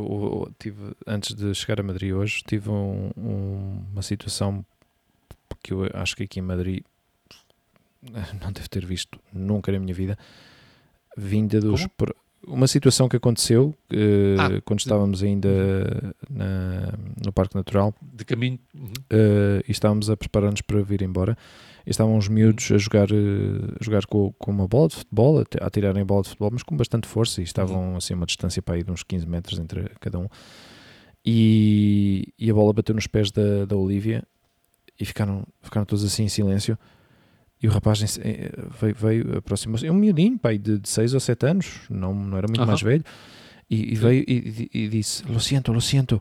eu 0.46 0.54
tive, 0.58 0.94
antes 1.06 1.34
de 1.34 1.54
chegar 1.54 1.80
a 1.80 1.82
Madrid 1.82 2.12
hoje, 2.12 2.42
tive 2.46 2.70
um- 2.70 3.10
um- 3.16 3.84
uma 3.92 4.02
situação 4.02 4.64
que 5.62 5.72
eu 5.72 5.80
acho 5.94 6.14
que 6.16 6.22
aqui 6.22 6.38
em 6.38 6.42
Madrid 6.42 6.84
não 8.40 8.52
devo 8.52 8.68
ter 8.68 8.84
visto 8.86 9.20
nunca 9.32 9.72
na 9.72 9.80
minha 9.80 9.94
vida, 9.94 10.16
vinda 11.16 11.60
dos. 11.60 11.86
Como? 11.96 12.14
Uma 12.46 12.66
situação 12.68 13.08
que 13.08 13.16
aconteceu 13.16 13.74
eh, 13.90 14.36
Ah, 14.38 14.60
quando 14.64 14.78
estávamos 14.80 15.22
ainda 15.22 15.48
na- 16.30 16.92
no 17.24 17.32
Parque 17.32 17.54
Natural 17.56 17.94
De 18.00 18.24
caminho. 18.24 18.58
uhum. 18.74 18.92
eh, 19.10 19.62
e 19.66 19.70
estávamos 19.72 20.08
a 20.10 20.16
preparar-nos 20.16 20.60
para 20.62 20.80
vir 20.82 21.02
embora. 21.02 21.36
E 21.84 21.90
estavam 21.90 22.16
os 22.16 22.28
miúdos 22.28 22.70
a 22.72 22.78
jogar, 22.78 23.10
eh, 23.10 23.74
a 23.80 23.84
jogar 23.84 24.06
com, 24.06 24.32
com 24.38 24.50
uma 24.52 24.68
bola 24.68 24.88
de 24.88 24.96
futebol, 24.96 25.38
a, 25.40 25.44
a 25.66 25.70
tirarem 25.70 26.04
bola 26.04 26.22
de 26.22 26.28
futebol, 26.28 26.50
mas 26.52 26.62
com 26.62 26.76
bastante 26.76 27.06
força. 27.08 27.40
E 27.40 27.44
estavam 27.44 27.96
assim 27.96 28.14
a 28.14 28.16
uma 28.16 28.26
distância 28.26 28.62
para 28.62 28.74
aí 28.76 28.84
de 28.84 28.90
uns 28.92 29.02
15 29.02 29.26
metros 29.26 29.58
entre 29.58 29.88
cada 30.00 30.18
um. 30.18 30.28
E, 31.24 32.32
e 32.38 32.50
a 32.50 32.54
bola 32.54 32.72
bateu 32.72 32.94
nos 32.94 33.06
pés 33.08 33.30
da, 33.32 33.64
da 33.64 33.76
Olivia 33.76 34.22
e 34.98 35.04
ficaram, 35.04 35.44
ficaram 35.62 35.84
todos 35.84 36.04
assim 36.04 36.24
em 36.24 36.28
silêncio. 36.28 36.78
E 37.62 37.66
o 37.68 37.70
rapaz 37.70 38.18
eh, 38.18 38.50
veio, 38.80 38.94
veio 38.94 39.38
aproximou-se, 39.38 39.86
é 39.86 39.90
um 39.90 39.94
miudinho, 39.94 40.38
pai, 40.38 40.58
de 40.58 40.80
6 40.84 41.14
ou 41.14 41.20
7 41.20 41.46
anos, 41.46 41.80
não, 41.88 42.14
não 42.14 42.36
era 42.36 42.46
muito 42.46 42.60
Aham. 42.60 42.66
mais 42.66 42.82
velho, 42.82 43.04
e, 43.70 43.92
e 43.92 43.94
veio 43.96 44.24
e, 44.28 44.68
e- 44.74 44.88
disse: 44.88 45.24
Lo 45.26 45.40
siento, 45.40 45.72
lo 45.72 45.80
siento. 45.80 46.20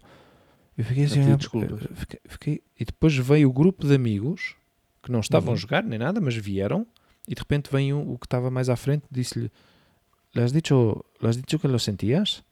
Eu 0.78 0.84
fiquei 0.86 1.04
assim, 1.06 1.20
ah, 1.22 1.34
eh, 1.34 1.96
fiquei- 1.96 2.20
fiquei- 2.26 2.64
e 2.80 2.86
depois 2.86 3.16
veio 3.18 3.50
o 3.50 3.54
grupo 3.54 3.86
de 3.88 3.94
amigos 3.94 4.56
que 5.04 5.12
não 5.12 5.20
estavam 5.20 5.50
Uhum. 5.50 5.56
a 5.56 5.60
jogar 5.60 5.84
nem 5.84 6.00
nada, 6.00 6.20
mas 6.22 6.36
vieram, 6.36 6.88
e 7.28 7.36
de 7.36 7.40
repente 7.40 7.70
vem 7.72 7.94
o, 7.94 8.14
o 8.14 8.18
que 8.18 8.26
estava 8.26 8.50
mais 8.50 8.70
à 8.70 8.76
frente 8.78 9.04
disse-lhe: 9.12 9.52
¿Le 10.34 10.42
has 10.42 10.52
dicho, 10.54 11.06
¿le 11.22 11.30
has 11.30 11.36
dicho 11.38 11.60
que 11.60 11.68
lo 11.68 11.80
sentías? 11.80 12.44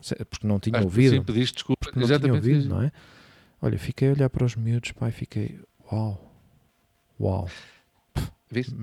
Se- 0.00 0.24
Porque 0.24 0.46
não 0.46 0.58
tinha 0.60 0.78
Acho 0.78 0.86
ouvido 0.86 1.16
Sim, 1.16 1.22
pediste 1.22 1.54
desculpa. 1.54 1.78
porque 1.86 1.98
não 1.98 2.06
tinha 2.06 2.32
ouvido, 2.34 2.68
não 2.68 2.82
é? 2.82 2.92
Olha, 3.62 3.78
fiquei 3.78 4.08
a 4.08 4.12
olhar 4.12 4.28
para 4.30 4.44
os 4.44 4.54
miúdos, 4.54 4.92
pai, 4.92 5.10
fiquei, 5.10 5.58
uau, 5.90 6.32
uau. 7.18 7.48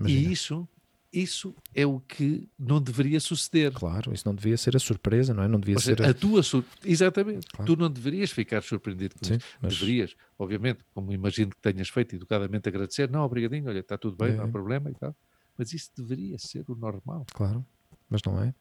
E 0.07 0.31
isso, 0.31 0.67
isso 1.11 1.55
é 1.73 1.85
o 1.85 1.99
que 1.99 2.49
não 2.59 2.81
deveria 2.81 3.19
suceder. 3.19 3.71
Claro, 3.71 4.13
isso 4.13 4.27
não 4.27 4.35
devia 4.35 4.57
ser 4.57 4.75
a 4.75 4.79
surpresa, 4.79 5.33
não 5.33 5.43
é? 5.43 5.47
Não 5.47 5.59
devia 5.59 5.75
Ou 5.75 5.81
ser 5.81 5.95
seja, 5.97 6.09
a 6.09 6.13
tua 6.13 6.43
sur... 6.43 6.63
Exatamente. 6.83 7.47
Claro. 7.47 7.65
Tu 7.75 7.79
não 7.79 7.89
deverias 7.89 8.31
ficar 8.31 8.61
surpreendido 8.63 9.15
com 9.17 9.25
Sim, 9.25 9.35
isso. 9.35 9.45
mas 9.61 9.73
Deverias, 9.73 10.15
obviamente, 10.37 10.79
como 10.93 11.11
imagino 11.13 11.51
que 11.51 11.61
tenhas 11.61 11.89
feito, 11.89 12.15
educadamente 12.15 12.67
agradecer. 12.67 13.09
Não, 13.09 13.21
obrigadinho, 13.21 13.67
olha, 13.69 13.79
está 13.79 13.97
tudo 13.97 14.17
bem, 14.17 14.35
não 14.35 14.43
há 14.45 14.47
É. 14.47 14.51
problema 14.51 14.89
e 14.89 14.93
tal. 14.95 15.15
Mas 15.57 15.71
isso 15.71 15.91
deveria 15.95 16.37
ser 16.39 16.65
o 16.67 16.75
normal. 16.75 17.25
claro, 17.33 17.65
mas 18.09 18.21
não 18.25 18.41
é? 18.41 18.53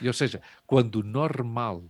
E, 0.00 0.06
ou 0.06 0.12
seja, 0.14 0.40
quando 0.66 0.96
o 0.96 1.02
normal 1.02 1.84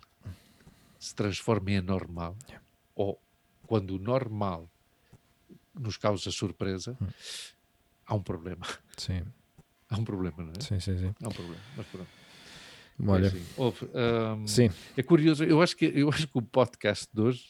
se 0.99 1.15
transforma 1.15 1.71
em 1.73 1.77
anormal, 1.79 2.37
Yeah. 2.49 2.65
ou 2.95 3.21
quando 3.67 3.91
o 3.97 3.99
normal 3.99 4.71
nos 5.75 5.97
causa 5.97 6.31
surpresa, 6.31 6.97
Hum. 7.01 7.07
Há 8.13 8.15
um 8.15 8.23
problema. 8.23 8.67
Sim, 8.97 9.23
Há 9.89 9.97
um 9.97 10.05
problema, 10.05 10.43
não 10.45 10.53
é? 10.53 10.61
sim, 10.61 10.79
sim, 10.81 10.97
sim. 10.99 11.15
Há 11.23 11.29
um 11.29 11.33
problema. 11.33 11.61
Mas 11.77 11.87
pronto. 11.87 12.09
Olha, 13.07 13.25
É 13.25 13.29
assim. 13.29 13.47
Houve, 13.57 13.89
ahm, 13.95 14.47
sim, 14.47 14.71
É 14.97 15.03
curioso, 15.03 15.43
eu 15.45 15.61
acho 15.63 15.75
que, 15.77 15.87
eu 15.95 16.09
acho 16.11 16.27
que 16.29 16.39
o 16.39 16.43
podcast 16.43 17.09
de 17.13 17.21
hoje, 17.21 17.45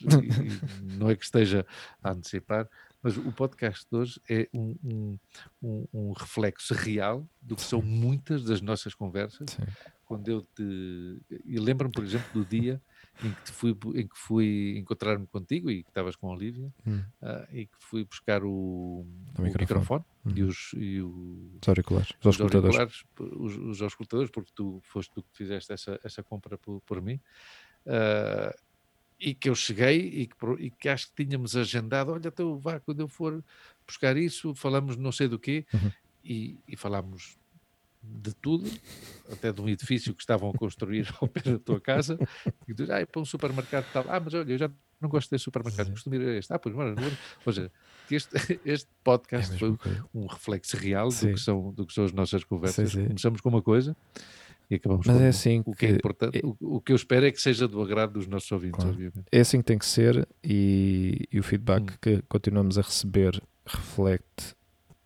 não 0.80 1.10
é 1.10 1.16
que 1.16 1.24
esteja 1.24 1.66
a 2.02 2.10
antecipar, 2.12 2.68
mas 3.02 3.16
o 3.16 3.32
podcast 3.32 3.84
de 3.90 3.96
hoje 3.98 4.20
é 4.30 4.48
um, 4.54 4.76
um, 4.84 5.18
um- 5.62 5.86
um 5.92 6.12
reflexo 6.12 6.72
real 6.74 7.28
do 7.40 7.56
que 7.56 7.62
são 7.62 7.82
muitas 7.82 8.44
das 8.44 8.60
nossas 8.60 8.94
conversas. 8.94 9.50
sim. 9.50 9.62
Quando 10.04 10.28
eu 10.28 10.42
te. 10.54 11.20
E 11.44 11.58
lembro-me, 11.58 11.92
por 11.92 12.04
exemplo, 12.04 12.28
do 12.32 12.44
dia 12.44 12.80
em 13.22 13.32
que, 13.32 13.52
fui, 13.52 13.70
em 13.94 14.06
que 14.08 14.16
fui 14.18 14.74
encontrar-me 14.78 15.26
contigo 15.26 15.70
e 15.70 15.82
que 15.82 15.90
estavas 15.90 16.16
com 16.16 16.28
a 16.30 16.34
Olivia 16.34 16.72
Hum, 16.86 17.02
ah, 17.20 17.46
e 17.52 17.66
que 17.66 17.76
fui 17.78 18.04
buscar 18.04 18.42
o, 18.44 19.06
O 19.36 19.42
microfone. 19.42 19.60
microfone, 19.60 20.04
e 20.34 20.42
uhum. 20.42 20.48
os. 20.48 20.70
E 20.74 21.00
o, 21.02 21.58
Os 21.60 21.68
auriculares, 21.68 22.10
os 22.20 22.26
auscultadores. 22.26 23.04
os, 23.18 23.56
os 23.56 23.82
auscultadores, 23.82 24.30
porque 24.30 24.50
tu 24.54 24.80
foste 24.82 25.12
tu 25.12 25.22
que 25.22 25.36
fizeste 25.36 25.72
essa, 25.72 26.00
essa 26.02 26.22
compra 26.22 26.56
por, 26.58 26.80
por 26.82 27.00
mim. 27.02 27.20
Ah, 27.86 28.54
e 29.20 29.34
que 29.34 29.48
eu 29.48 29.54
cheguei 29.54 29.98
e 30.00 30.26
que, 30.26 30.34
e 30.58 30.70
que 30.70 30.88
acho 30.88 31.12
que 31.12 31.24
tínhamos 31.24 31.54
agendado, 31.56 32.10
olha, 32.10 32.26
então 32.26 32.58
vá, 32.58 32.80
quando 32.80 33.00
eu 33.00 33.06
for 33.08 33.44
buscar 33.86 34.16
isso, 34.16 34.52
falamos 34.54 34.96
não 34.96 35.12
sei 35.12 35.28
do 35.28 35.38
quê, 35.38 35.64
Uhum. 35.72 35.92
e, 36.24 36.58
e 36.66 36.76
falámos 36.76 37.38
de 38.02 38.34
tudo, 38.34 38.68
até 39.30 39.52
de 39.52 39.60
um 39.60 39.68
edifício 39.68 40.12
que 40.14 40.22
estavam 40.22 40.50
a 40.50 40.52
construir 40.52 41.08
ao 41.20 41.28
pé 41.28 41.40
da 41.52 41.58
tua 41.58 41.80
casa, 41.80 42.18
e 42.66 42.74
tu, 42.74 42.84
ah, 42.90 43.00
é 43.00 43.06
para 43.06 43.20
um 43.20 43.24
supermercado 43.24 43.86
tal, 43.92 44.04
ah, 44.08 44.18
mas 44.20 44.34
olha, 44.34 44.50
eu 44.52 44.58
já 44.58 44.70
não 45.00 45.08
gosto 45.08 45.30
desse 45.30 45.44
supermercado, 45.44 45.86
Sim. 45.86 45.92
costumo 45.92 46.14
ir 46.16 46.22
a 46.28 46.38
este, 46.38 46.52
ah, 46.52 46.58
pois, 46.58 46.74
mano, 46.74 46.96
ou 47.46 47.52
seja, 47.52 47.70
este, 48.10 48.30
este 48.64 48.86
É 48.86 48.94
podcast 49.04 49.58
foi 49.58 49.68
mesma 49.70 49.78
coisa. 49.78 50.04
um 50.14 50.26
reflexo 50.26 50.76
real 50.76 51.08
do 51.08 51.14
Sim. 51.14 51.32
que, 51.34 51.40
são, 51.40 51.72
do 51.72 51.86
que 51.86 51.92
são 51.94 52.04
as 52.04 52.12
nossas 52.12 52.44
conversas. 52.44 52.90
sim. 52.92 53.06
Começamos 53.06 53.40
com 53.40 53.48
uma 53.48 53.62
coisa 53.62 53.96
e 54.70 54.74
acabamos 54.76 55.06
Mas 55.06 55.16
com 55.16 55.22
é 55.22 55.28
assim 55.28 55.62
o 55.66 55.72
que 55.74 55.86
é 55.86 55.88
que- 55.90 55.94
importante. 55.96 56.38
é- 56.38 56.46
O, 56.46 56.56
o 56.76 56.80
que 56.80 56.92
eu 56.92 56.96
espero 56.96 57.26
é 57.26 57.30
que 57.30 57.40
seja 57.40 57.66
do 57.68 57.80
agrado 57.82 58.12
dos 58.14 58.26
nossos 58.26 58.50
ouvintes, 58.52 58.76
Claro. 58.76 58.90
obviamente. 58.90 59.24
É 59.30 59.40
assim 59.40 59.58
que 59.58 59.64
tem 59.64 59.78
que 59.78 59.86
ser 59.86 60.26
e, 60.42 61.26
e 61.32 61.38
o 61.38 61.42
feedback 61.42 61.82
Hum. 61.92 61.96
que 62.00 62.22
continuamos 62.28 62.78
a 62.78 62.82
receber 62.82 63.40
reflete 63.64 64.54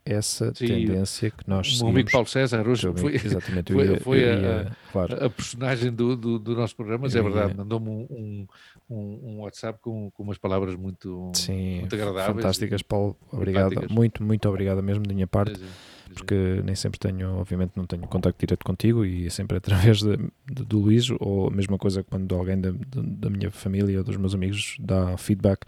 essa 0.07 0.53
Sim, 0.55 0.67
tendência 0.69 1.31
que 1.31 1.49
nós 1.49 1.67
O 1.67 1.71
seguimos. 1.73 1.91
amigo 1.93 2.11
Paulo 2.13 2.27
César 2.29 2.67
hoje 2.69 2.87
amigo, 2.87 3.01
foi, 3.01 3.15
exatamente, 3.17 3.73
foi- 3.73 3.87
ia- 3.87 4.01
foi 4.01 4.25
a- 4.25 4.71
claro, 4.93 5.25
a 5.25 5.29
personagem 5.31 5.93
do, 5.93 6.17
do, 6.17 6.39
do 6.39 6.55
nosso 6.55 6.75
programa, 6.77 7.03
mas 7.03 7.17
é 7.17 7.23
verdade, 7.23 7.55
mandou-me 7.57 7.89
um, 7.89 8.47
um, 8.89 8.97
um, 9.31 9.41
WhatsApp 9.41 9.79
com, 9.81 10.11
com 10.13 10.23
umas 10.23 10.39
palavras 10.39 10.75
muito, 10.77 11.33
sim, 11.35 11.81
muito 11.81 11.95
agradáveis. 11.95 12.37
fantásticas, 12.37 12.83
Paulo, 12.83 13.17
obrigado, 13.33 13.71
práticas. 13.73 13.95
muito, 13.97 14.23
muito 14.23 14.49
obrigado 14.49 14.83
mesmo 14.83 15.05
da 15.05 15.13
minha 15.15 15.27
parte. 15.27 15.59
Sim, 15.59 15.65
sim, 15.65 15.71
sim. 15.71 16.15
porque 16.15 16.63
nem 16.65 16.75
sempre 16.77 17.01
tenho, 17.01 17.35
obviamente 17.37 17.73
não 17.77 17.85
tenho 17.85 18.07
contacto 18.07 18.39
direto 18.39 18.65
contigo 18.65 19.05
e 19.05 19.27
é 19.27 19.31
sempre 19.31 19.57
através 19.59 19.99
de, 19.99 20.17
de- 20.17 20.65
do 20.65 20.79
Luís 20.79 21.09
ou 21.19 21.49
a 21.49 21.51
mesma 21.51 21.77
coisa 21.77 22.05
quando 22.05 22.33
alguém 22.35 22.61
da, 22.61 22.71
da 22.71 23.29
minha 23.29 23.51
família 23.51 23.99
ou 23.99 24.05
dos 24.05 24.17
meus 24.17 24.33
amigos 24.35 24.77
dá 24.79 25.17
feedback, 25.17 25.63
é 25.65 25.67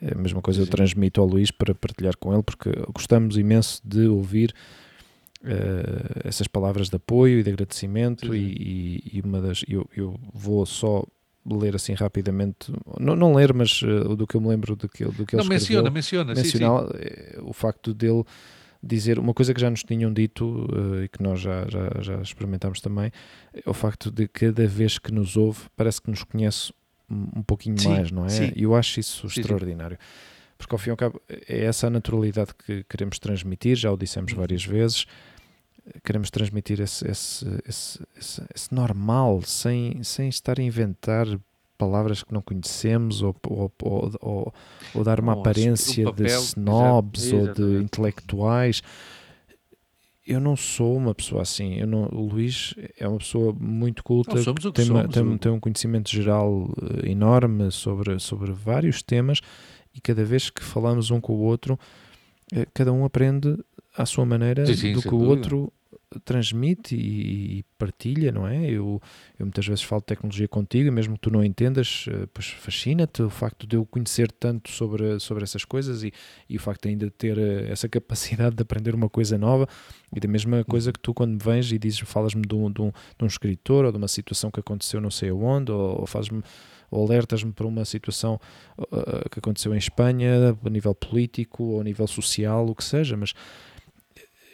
a 0.00 0.14
mesma 0.14 0.40
coisa 0.40 0.60
eu 0.60 0.64
Sim. 0.66 0.70
transmito 0.70 1.20
ao 1.20 1.26
Luís 1.26 1.50
para 1.50 1.74
partilhar 1.74 2.16
com 2.16 2.32
ele 2.32 2.42
porque 2.42 2.70
gostamos 2.94 3.36
imenso 3.36 3.80
de 3.84 4.06
ouvir 4.06 4.54
eh, 5.44 6.22
essas 6.28 6.46
palavras 6.46 6.88
de 6.88 6.96
apoio 6.96 7.40
e 7.40 7.42
de 7.42 7.50
agradecimento 7.50 8.34
e, 8.34 9.02
e- 9.12 9.20
uma 9.24 9.40
das, 9.40 9.64
eu, 9.68 9.88
eu 9.96 10.18
vou 10.32 10.64
só 10.64 11.04
ler 11.44 11.74
assim 11.74 11.92
rapidamente, 11.94 12.72
não, 13.00 13.16
não 13.16 13.34
ler 13.34 13.52
mas 13.52 13.80
eh, 13.82 14.14
do 14.16 14.26
que 14.26 14.36
eu 14.36 14.40
me 14.40 14.48
lembro 14.48 14.76
do 14.76 14.88
que, 14.88 15.04
do 15.04 15.26
que 15.26 15.34
ele 15.34 15.42
Não, 15.44 15.52
escreveu 15.56 15.90
menciona, 15.90 16.34
menciona. 16.34 16.34
sim, 16.36 16.94
sim. 16.94 16.98
eh, 17.00 17.38
o 17.42 17.52
facto 17.52 17.92
dele 17.92 18.22
dizer 18.80 19.18
uma 19.18 19.34
coisa 19.34 19.52
que 19.54 19.60
já 19.60 19.68
nos 19.70 19.82
tinham 19.82 20.12
dito 20.12 20.68
eh, 21.00 21.04
e 21.04 21.08
que 21.08 21.20
nós 21.22 21.40
já, 21.40 21.66
já, 21.68 22.00
já 22.00 22.22
experimentámos 22.22 22.80
também, 22.80 23.10
é 23.52 23.68
o 23.68 23.74
facto 23.74 24.10
de 24.10 24.28
cada 24.28 24.66
vez 24.68 24.98
que 24.98 25.12
nos 25.12 25.36
ouve 25.36 25.62
parece 25.76 26.00
que 26.00 26.10
nos 26.10 26.22
conhece 26.22 26.72
um, 27.36 27.42
pouquinho 27.42 27.78
Sim, 27.78 27.88
mais, 27.88 28.10
não 28.10 28.24
é? 28.24 28.28
sim. 28.28 28.52
E 28.54 28.62
eu 28.62 28.74
acho 28.74 29.00
isso 29.00 29.28
Sim, 29.28 29.40
extraordinário. 29.40 29.98
Porque 30.56 30.74
ao 30.74 30.78
fim 30.78 30.90
e 30.90 30.92
ao 30.92 30.96
cabo 30.96 31.20
é 31.28 31.64
essa 31.64 31.88
a 31.88 31.90
naturalidade 31.90 32.52
que 32.54 32.84
queremos 32.84 33.18
transmitir, 33.18 33.76
já 33.76 33.90
o 33.90 33.96
dissemos 33.96 34.32
Uhum. 34.32 34.38
várias 34.38 34.64
vezes, 34.64 35.06
queremos 36.04 36.30
transmitir 36.30 36.80
esse, 36.80 37.08
esse, 37.08 37.44
esse, 37.68 38.00
esse, 38.16 38.42
esse 38.54 38.74
normal, 38.74 39.42
sem, 39.42 40.02
sem 40.02 40.28
estar 40.28 40.58
a 40.60 40.62
inventar 40.62 41.26
palavras 41.76 42.22
que 42.22 42.32
não 42.32 42.40
conhecemos 42.40 43.22
ou, 43.22 43.34
ou, 43.48 43.72
ou, 44.20 44.54
ou, 44.94 45.04
dar 45.04 45.18
uma 45.18 45.34
um 45.34 45.40
aparência 45.40 46.04
papel, 46.04 46.26
de 46.26 46.32
snobs 46.32 47.32
ou 47.32 47.40
de 47.40 47.44
exatamente. 47.44 47.84
intelectuais. 47.84 48.82
Eu 50.26 50.40
não 50.40 50.56
sou 50.56 50.96
uma 50.96 51.14
pessoa 51.14 51.42
assim. 51.42 51.74
Eu 51.74 51.86
não, 51.86 52.04
o 52.12 52.26
Luís 52.28 52.74
é 52.98 53.08
uma 53.08 53.18
pessoa 53.18 53.52
muito 53.58 54.04
culta, 54.04 54.30
Não, 54.34 54.36
que 54.54 54.62
tem, 54.72 54.84
somos, 54.84 55.10
tem, 55.12 55.38
tem 55.38 55.52
um 55.52 55.58
conhecimento 55.60 56.10
geral 56.10 56.70
eh, 57.04 57.10
enorme 57.10 57.70
sobre, 57.72 58.18
sobre 58.20 58.52
vários 58.52 59.02
temas 59.02 59.40
e 59.94 60.00
cada 60.00 60.24
vez 60.24 60.48
que 60.48 60.62
falamos 60.62 61.10
um 61.10 61.20
com 61.20 61.34
o 61.34 61.40
outro, 61.40 61.78
eh, 62.52 62.66
cada 62.72 62.92
um 62.92 63.04
aprende 63.04 63.58
à 63.96 64.06
sua 64.06 64.24
maneira 64.24 64.64
Sim, 64.64 64.74
sim, 64.74 64.92
do 64.92 65.02
que 65.02 65.08
o 65.08 65.10
dúvida. 65.10 65.30
outro 65.30 65.72
transmite 66.24 66.94
e, 66.94 67.64
partilha, 67.78 68.30
não 68.30 68.46
é? 68.46 68.64
Eu, 68.64 69.02
eu 69.38 69.46
muitas 69.46 69.66
vezes 69.66 69.82
falo 69.82 70.00
de 70.00 70.06
tecnologia 70.06 70.46
contigo, 70.46 70.86
e 70.86 70.90
mesmo 70.90 71.14
que 71.14 71.20
tu 71.20 71.30
não 71.30 71.42
entendas, 71.42 72.06
eh, 72.08 72.28
pois 72.32 72.46
fascina-te 72.46 73.22
o 73.22 73.30
facto 73.30 73.66
de 73.66 73.76
eu 73.76 73.84
conhecer 73.84 74.30
tanto 74.30 74.70
sobre, 74.70 75.18
sobre 75.18 75.42
essas 75.42 75.64
coisas 75.64 76.04
e, 76.04 76.12
e 76.48 76.56
o 76.56 76.60
facto 76.60 76.82
de 76.82 76.90
ainda 76.90 77.10
ter 77.10 77.36
eh, 77.38 77.68
essa 77.70 77.88
capacidade 77.88 78.54
de 78.54 78.62
aprender 78.62 78.94
uma 78.94 79.08
coisa 79.08 79.36
nova 79.36 79.66
e 80.14 80.20
da 80.20 80.28
mesma 80.28 80.64
coisa 80.64 80.90
uhum. 80.90 80.92
que 80.92 81.00
tu 81.00 81.12
quando 81.12 81.32
me 81.32 81.38
vens 81.42 81.72
e 81.72 81.78
dizes, 81.78 81.98
falas-me 82.00 82.42
de 82.42 82.54
um, 82.54 82.70
de, 82.70 82.82
um, 82.82 82.92
de 83.18 83.24
um 83.24 83.26
escritor 83.26 83.84
ou 83.84 83.90
de 83.90 83.98
uma 83.98 84.08
situação 84.08 84.50
que 84.50 84.60
aconteceu 84.60 85.00
não 85.00 85.10
sei 85.10 85.30
aonde, 85.30 85.72
ou, 85.72 86.00
ou 86.00 86.06
fazes-me 86.06 86.42
ou 86.92 87.06
alertas-me 87.06 87.52
para 87.52 87.66
uma 87.66 87.86
situação 87.86 88.38
uh, 88.78 89.28
que 89.30 89.38
aconteceu 89.38 89.74
em 89.74 89.78
Espanha, 89.78 90.56
a 90.62 90.70
nível 90.70 90.94
político 90.94 91.64
ou 91.64 91.80
a 91.80 91.84
nível 91.84 92.06
social, 92.06 92.66
o 92.68 92.74
que 92.74 92.84
seja, 92.84 93.16
mas 93.16 93.32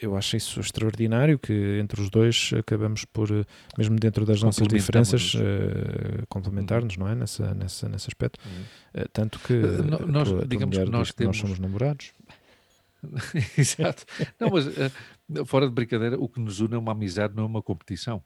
eu 0.00 0.16
acho 0.16 0.36
isso 0.36 0.60
extraordinário 0.60 1.38
que 1.38 1.78
entre 1.80 2.00
os 2.00 2.08
dois 2.08 2.50
acabamos 2.58 3.04
por, 3.04 3.30
eh, 3.30 3.44
mesmo 3.76 3.96
dentro 3.96 4.24
das 4.24 4.42
nossas 4.42 4.66
diferenças, 4.68 5.34
uh, 5.34 6.26
complementar-nos, 6.28 6.96
não 6.96 7.08
é? 7.08 7.14
Nessa, 7.14 7.52
nessa, 7.54 7.88
nesse 7.88 8.08
aspecto. 8.08 8.38
Uhum. 8.46 9.02
Uh, 9.02 9.08
tanto 9.12 9.38
que 9.40 9.54
uh, 9.54 10.06
nós, 10.06 10.28
digamos 10.46 10.76
que 10.76 10.84
nós, 10.84 11.12
temos... 11.12 11.36
nós 11.36 11.40
somos 11.40 11.58
namorados. 11.58 12.12
Exato. 13.58 14.04
Não, 14.38 14.50
mas 14.50 14.66
fora 15.46 15.68
de 15.68 15.74
brincadeira, 15.74 16.18
o 16.18 16.28
que 16.28 16.40
nos 16.40 16.60
une 16.60 16.74
é 16.74 16.78
uma 16.78 16.92
amizade, 16.92 17.34
não 17.34 17.44
é 17.44 17.46
uma 17.46 17.62
competição. 17.62 18.22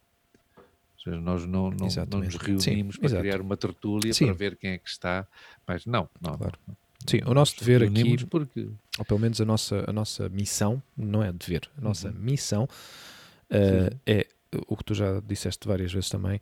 Ou 0.96 1.02
seja, 1.04 1.20
nós 1.20 1.44
não, 1.46 1.70
não, 1.70 1.88
não 2.10 2.20
nos 2.20 2.36
reunimos 2.36 2.94
Sim, 2.94 3.00
para 3.00 3.06
exato. 3.06 3.22
criar 3.22 3.40
uma 3.40 3.56
tertúlia 3.56 4.14
Sim. 4.14 4.26
para 4.26 4.34
ver 4.34 4.56
quem 4.56 4.72
é 4.72 4.78
que 4.78 4.88
está, 4.88 5.26
mas 5.66 5.84
não, 5.84 6.08
não. 6.20 6.36
Claro. 6.36 6.58
não. 6.66 6.76
Sim, 7.06 7.20
o 7.26 7.34
nosso 7.34 7.58
dever 7.58 7.82
aqui, 7.82 8.24
porque... 8.26 8.68
ou 8.98 9.04
pelo 9.04 9.20
menos 9.20 9.40
a 9.40 9.44
nossa, 9.44 9.84
a 9.88 9.92
nossa 9.92 10.28
missão, 10.28 10.82
não 10.96 11.22
é 11.22 11.32
dever, 11.32 11.68
a 11.76 11.80
nossa 11.80 12.08
uhum. 12.08 12.14
missão 12.18 12.64
uh, 12.64 13.98
é 14.06 14.26
o 14.66 14.76
que 14.76 14.84
tu 14.84 14.94
já 14.94 15.20
disseste 15.20 15.66
várias 15.66 15.92
vezes 15.92 16.08
também, 16.08 16.40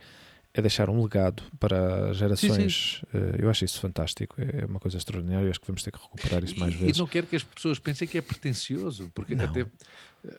é 0.52 0.60
deixar 0.60 0.90
um 0.90 1.00
legado 1.00 1.42
para 1.60 2.12
gerações. 2.12 3.00
Sim, 3.00 3.06
sim. 3.12 3.18
Uh, 3.18 3.42
eu 3.42 3.50
acho 3.50 3.64
isso 3.64 3.80
fantástico, 3.80 4.34
é 4.38 4.64
uma 4.66 4.80
coisa 4.80 4.96
extraordinária. 4.96 5.46
Eu 5.46 5.50
acho 5.50 5.60
que 5.60 5.66
vamos 5.66 5.82
ter 5.82 5.92
que 5.92 5.98
recuperar 5.98 6.42
isso 6.42 6.58
mais 6.58 6.74
e, 6.74 6.76
vezes. 6.76 6.96
E 6.96 6.98
não 6.98 7.06
quero 7.06 7.26
que 7.26 7.36
as 7.36 7.44
pessoas 7.44 7.78
pensem 7.78 8.08
que 8.08 8.18
é 8.18 8.20
pretencioso, 8.20 9.10
porque 9.14 9.34
não. 9.34 9.44
até 9.44 9.64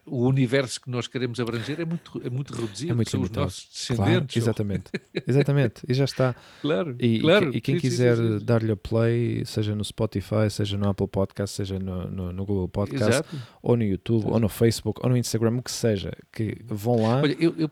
o 0.06 0.28
universo 0.28 0.80
que 0.80 0.90
nós 0.90 1.08
queremos 1.08 1.40
abranger 1.40 1.80
é 1.80 1.86
muito, 1.86 2.22
é 2.24 2.30
muito 2.30 2.53
reduzido, 2.53 2.91
é 2.91 2.95
muito 2.95 3.10
são 3.10 3.20
limitado. 3.20 3.48
os 3.48 3.53
nossos 3.53 3.70
descendentes. 3.72 4.06
Claro, 4.06 4.28
exatamente, 4.36 4.91
exatamente, 5.28 5.84
e 5.88 5.94
já 5.94 6.06
está. 6.06 6.36
Claro, 6.62 6.95
e, 6.99 7.20
claro. 7.20 7.56
E, 7.56 7.62
quem 7.62 7.76
sim, 7.76 7.82
quiser 7.82 8.40
dar-lhe 8.41 8.72
a 8.72 8.76
play, 8.76 9.44
seja 9.45 9.76
no 9.76 9.84
Spotify, 9.84 10.49
seja 10.49 10.78
no 10.78 10.90
Apple 10.90 11.08
Podcast, 11.08 11.56
seja 11.56 11.80
no, 11.80 12.10
no, 12.10 12.32
no 12.32 12.45
Google 12.45 12.68
Podcast, 12.68 13.10
Exato. 13.10 13.38
ou 13.62 13.76
no 13.76 13.84
YouTube, 13.84 14.20
Exato. 14.20 14.34
ou 14.34 14.40
no 14.40 14.49
Facebook, 14.49 14.99
ou 15.03 15.10
no 15.10 15.18
Instagram, 15.18 15.58
o 15.58 15.64
que 15.64 15.72
seja, 15.72 16.12
que 16.32 16.58
vão 16.66 17.02
lá. 17.02 17.22
Olha, 17.22 17.36
eu, 17.40 17.56
eu, 17.58 17.72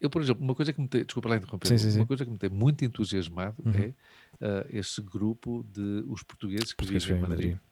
eu 0.00 0.08
por 0.10 0.22
exemplo, 0.22 0.42
uma 0.42 0.54
coisa 0.54 0.72
que 0.72 0.80
me 0.80 0.88
tem, 0.88 1.04
desculpa 1.04 1.28
lá 1.28 1.36
interromper, 1.36 1.68
sim, 1.68 1.78
sim, 1.78 1.98
uma 1.98 2.06
coisa 2.06 2.24
que 2.24 2.30
me 2.30 2.38
tem 2.38 2.50
muito 2.50 2.84
entusiasmado 2.84 3.56
uhum. 3.64 3.72
é 3.72 3.86
uh, 3.88 4.66
esse 4.70 5.02
grupo 5.02 5.64
de 5.70 6.04
os 6.08 6.22
portugueses 6.22 6.72
que 6.72 6.78
Português 6.78 7.04
vivem 7.04 7.18
em 7.18 7.28
Madrid. 7.28 7.50
Madrid 7.50 7.71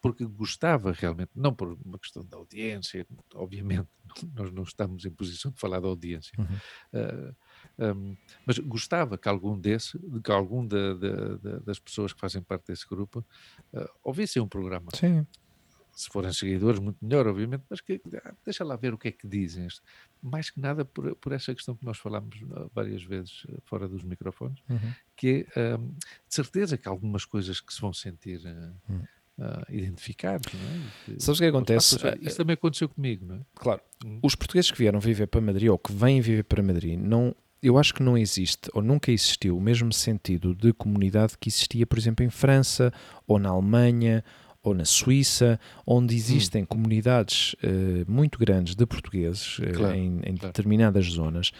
porque 0.00 0.24
gostava 0.26 0.92
realmente, 0.92 1.30
não 1.34 1.54
por 1.54 1.78
uma 1.84 1.98
questão 1.98 2.24
da 2.24 2.36
audiência, 2.36 3.06
obviamente, 3.34 3.88
nós 4.34 4.52
não 4.52 4.62
estamos 4.62 5.04
em 5.04 5.10
posição 5.10 5.50
de 5.50 5.58
falar 5.58 5.80
da 5.80 5.88
audiência, 5.88 6.32
uhum. 6.38 6.44
uh, 6.44 7.36
eh, 7.78 7.92
um, 7.92 8.16
mas 8.46 8.58
gostava 8.58 9.16
que 9.16 9.28
algum 9.28 9.58
desse, 9.58 9.98
que 10.22 10.30
algum 10.30 10.66
da, 10.66 10.94
da, 10.94 11.36
da, 11.36 11.58
das 11.60 11.78
pessoas 11.78 12.12
que 12.12 12.20
fazem 12.20 12.42
parte 12.42 12.66
desse 12.66 12.86
grupo 12.86 13.24
uh, 13.72 13.88
ouvissem 14.02 14.42
um 14.42 14.48
programa. 14.48 14.90
Sim. 14.94 15.26
Se 15.92 16.08
forem 16.08 16.32
seguidores, 16.32 16.80
muito 16.80 16.98
melhor, 17.00 17.26
obviamente, 17.28 17.62
mas 17.70 17.80
que, 17.80 18.02
ah, 18.24 18.34
deixa 18.44 18.64
lá 18.64 18.74
ver 18.74 18.92
o 18.92 18.98
que 18.98 19.08
é 19.08 19.12
que 19.12 19.28
dizem. 19.28 19.68
Mais 20.20 20.50
que 20.50 20.60
nada 20.60 20.84
por, 20.84 21.14
por 21.14 21.30
essa 21.30 21.54
questão 21.54 21.76
que 21.76 21.84
nós 21.84 21.98
falamos 21.98 22.36
várias 22.74 23.04
vezes 23.04 23.46
fora 23.64 23.88
dos 23.88 24.02
microfones, 24.02 24.60
uhum. 24.68 24.92
que 25.14 25.46
é, 25.54 25.76
um, 25.76 25.92
de 25.92 26.34
certeza 26.34 26.76
que 26.76 26.88
algumas 26.88 27.24
coisas 27.24 27.60
que 27.60 27.72
se 27.72 27.80
vão 27.80 27.92
sentir. 27.92 28.40
Uh, 28.40 28.92
uhum 28.92 29.04
uh, 29.38 29.64
identificados. 29.68 30.52
Não 30.52 31.14
é? 31.14 31.18
Sabes 31.18 31.40
o 31.40 31.42
que 31.42 31.48
acontece? 31.48 31.96
Isso 32.20 32.36
também 32.36 32.54
aconteceu 32.54 32.88
comigo, 32.88 33.26
não 33.26 33.36
é? 33.36 33.40
Claro. 33.54 33.80
Hum. 34.04 34.18
Os 34.22 34.34
portugueses 34.34 34.70
que 34.70 34.78
vieram 34.78 35.00
viver 35.00 35.26
para 35.26 35.40
Madrid 35.40 35.68
ou 35.68 35.78
que 35.78 35.92
vêm 35.92 36.20
viver 36.20 36.44
para 36.44 36.62
Madrid, 36.62 36.98
não, 36.98 37.34
eu 37.62 37.78
acho 37.78 37.94
que 37.94 38.02
não 38.02 38.16
existe 38.16 38.70
ou 38.72 38.82
nunca 38.82 39.10
existiu 39.10 39.56
o 39.56 39.60
mesmo 39.60 39.92
sentido 39.92 40.54
de 40.54 40.72
comunidade 40.72 41.34
que 41.38 41.48
existia, 41.48 41.86
por 41.86 41.98
exemplo, 41.98 42.24
em 42.24 42.30
França 42.30 42.92
ou 43.26 43.38
na 43.38 43.50
Alemanha 43.50 44.24
ou 44.62 44.74
na 44.74 44.86
Suíça, 44.86 45.60
onde 45.86 46.14
existem 46.14 46.62
hum. 46.62 46.66
comunidades 46.66 47.54
uh, 47.54 48.10
muito 48.10 48.38
grandes 48.38 48.74
de 48.74 48.86
portugueses 48.86 49.58
uh, 49.58 49.72
claro, 49.74 49.94
em, 49.94 50.16
em 50.16 50.20
claro. 50.20 50.46
determinadas 50.46 51.06
zonas 51.06 51.52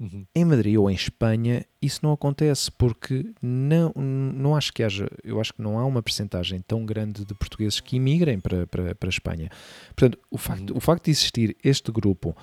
Uhum. 0.00 0.24
Em 0.34 0.44
Madrid 0.46 0.78
ou 0.78 0.90
em 0.90 0.94
Espanha 0.94 1.62
isso 1.82 2.00
não 2.02 2.12
acontece 2.12 2.72
porque 2.72 3.26
não, 3.42 3.92
não 3.94 4.56
acho 4.56 4.72
que 4.72 4.82
haja, 4.82 5.06
eu 5.22 5.38
acho 5.38 5.52
que 5.52 5.60
não 5.60 5.78
há 5.78 5.84
uma 5.84 6.02
percentagem 6.02 6.58
tão 6.66 6.86
grande 6.86 7.22
de 7.22 7.34
portugueses 7.34 7.80
que 7.80 7.96
imigrem 7.96 8.40
para, 8.40 8.66
para, 8.66 8.94
para 8.94 9.08
a 9.08 9.10
Espanha. 9.10 9.50
Portanto, 9.94 10.18
o 10.30 10.38
facto, 10.38 10.70
uhum. 10.70 10.78
o 10.78 10.80
facto 10.80 11.04
de 11.04 11.10
existir 11.10 11.54
este 11.62 11.92
grupo 11.92 12.34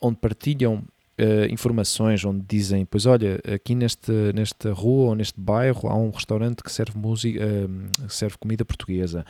onde 0.00 0.18
partilham 0.18 0.84
Uh, 1.20 1.44
informações 1.52 2.24
onde 2.24 2.42
dizem, 2.48 2.86
pois 2.86 3.04
olha, 3.04 3.38
aqui 3.54 3.74
neste, 3.74 4.10
nesta 4.34 4.72
rua 4.72 5.10
ou 5.10 5.14
neste 5.14 5.38
bairro 5.38 5.86
há 5.86 5.94
um 5.94 6.10
restaurante 6.10 6.62
que 6.62 6.72
serve 6.72 6.98
música, 6.98 7.38
uh, 7.38 8.10
serve 8.10 8.38
comida 8.38 8.64
portuguesa. 8.64 9.24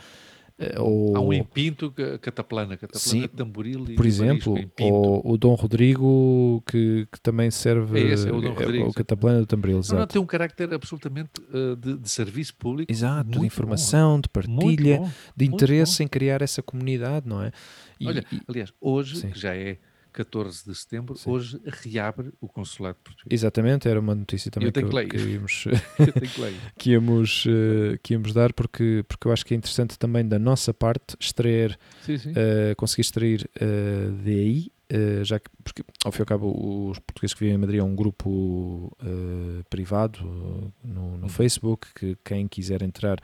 Eh, 0.63 0.79
ou, 0.79 1.15
Há 1.15 1.19
um 1.19 1.33
em 1.33 1.43
Pinto, 1.43 1.91
Cataplana, 2.21 2.77
Cataplana, 2.77 2.99
sim, 2.99 3.27
Tamboril 3.27 3.85
e 3.89 3.95
Por 3.95 4.05
exemplo, 4.05 4.55
o, 4.79 5.33
o 5.33 5.37
Dom 5.37 5.55
Rodrigo, 5.55 6.63
que, 6.65 7.07
que 7.11 7.19
também 7.19 7.51
serve. 7.51 7.99
É 7.99 8.13
esse, 8.13 8.29
é 8.29 8.31
o 8.31 8.41
Dom 8.41 8.53
é, 8.53 8.63
Rodrigo. 8.63 8.89
O 8.89 8.93
Cataplana 8.93 9.39
do 9.39 9.45
Tamboril. 9.45 9.81
Não, 9.89 9.99
não, 9.99 10.07
tem 10.07 10.21
um 10.21 10.25
carácter 10.25 10.73
absolutamente 10.73 11.31
uh, 11.49 11.75
de, 11.75 11.97
de, 11.97 12.09
serviço 12.09 12.55
público. 12.55 12.91
Exato, 12.91 13.29
de 13.29 13.45
informação, 13.45 14.15
bom. 14.15 14.21
de 14.21 14.29
partilha, 14.29 15.13
de 15.35 15.45
interesse 15.45 16.03
em 16.03 16.07
criar 16.07 16.41
essa 16.41 16.61
comunidade, 16.61 17.27
não 17.27 17.41
é? 17.41 17.51
E, 17.99 18.07
Olha, 18.07 18.23
aliás, 18.47 18.73
hoje, 18.79 19.17
sim. 19.17 19.29
que 19.29 19.39
já 19.39 19.55
é 19.55 19.77
14 20.13 20.63
de 20.65 20.75
setembro, 20.75 21.17
Sim. 21.17 21.29
hoje 21.29 21.61
reabre 21.65 22.31
o 22.39 22.47
consulado 22.47 22.97
português. 23.03 23.41
Exatamente, 23.41 23.87
era 23.87 23.99
uma 23.99 24.13
notícia 24.13 24.49
também 24.51 24.71
que, 24.71 24.81
que, 24.83 25.07
que, 25.07 25.17
íamos, 25.17 25.65
que, 26.77 26.91
íamos, 26.91 27.45
uh, 27.45 27.97
que 28.01 28.13
íamos 28.13 28.33
dar, 28.33 28.53
porque, 28.53 29.03
porque 29.07 29.27
eu 29.27 29.31
acho 29.31 29.45
que 29.45 29.53
é 29.53 29.57
interessante 29.57 29.97
também 29.97 30.25
da 30.25 30.37
nossa 30.37 30.73
parte 30.73 31.17
extrair, 31.19 31.77
sim, 32.03 32.17
sim. 32.17 32.29
Uh, 32.31 32.75
conseguir 32.77 33.01
extrair 33.01 33.49
uh, 33.57 34.11
daí, 34.23 34.71
já 35.23 35.39
que, 35.39 35.49
porque 35.63 35.83
ao 36.05 36.11
fim 36.11 36.19
e 36.19 36.21
ao 36.21 36.25
cabo 36.27 36.91
os 36.91 36.99
portugueses 36.99 37.33
que 37.33 37.39
vivem 37.39 37.55
em 37.55 37.57
Madrid 37.57 37.79
é 37.79 37.83
um 37.83 37.95
grupo 37.95 38.95
privado 39.67 40.19
no, 40.83 41.17
no 41.17 41.25
hum. 41.25 41.29
Facebook, 41.29 41.87
que 41.95 42.15
quem 42.23 42.47
quiser 42.47 42.83
entrar 42.83 43.17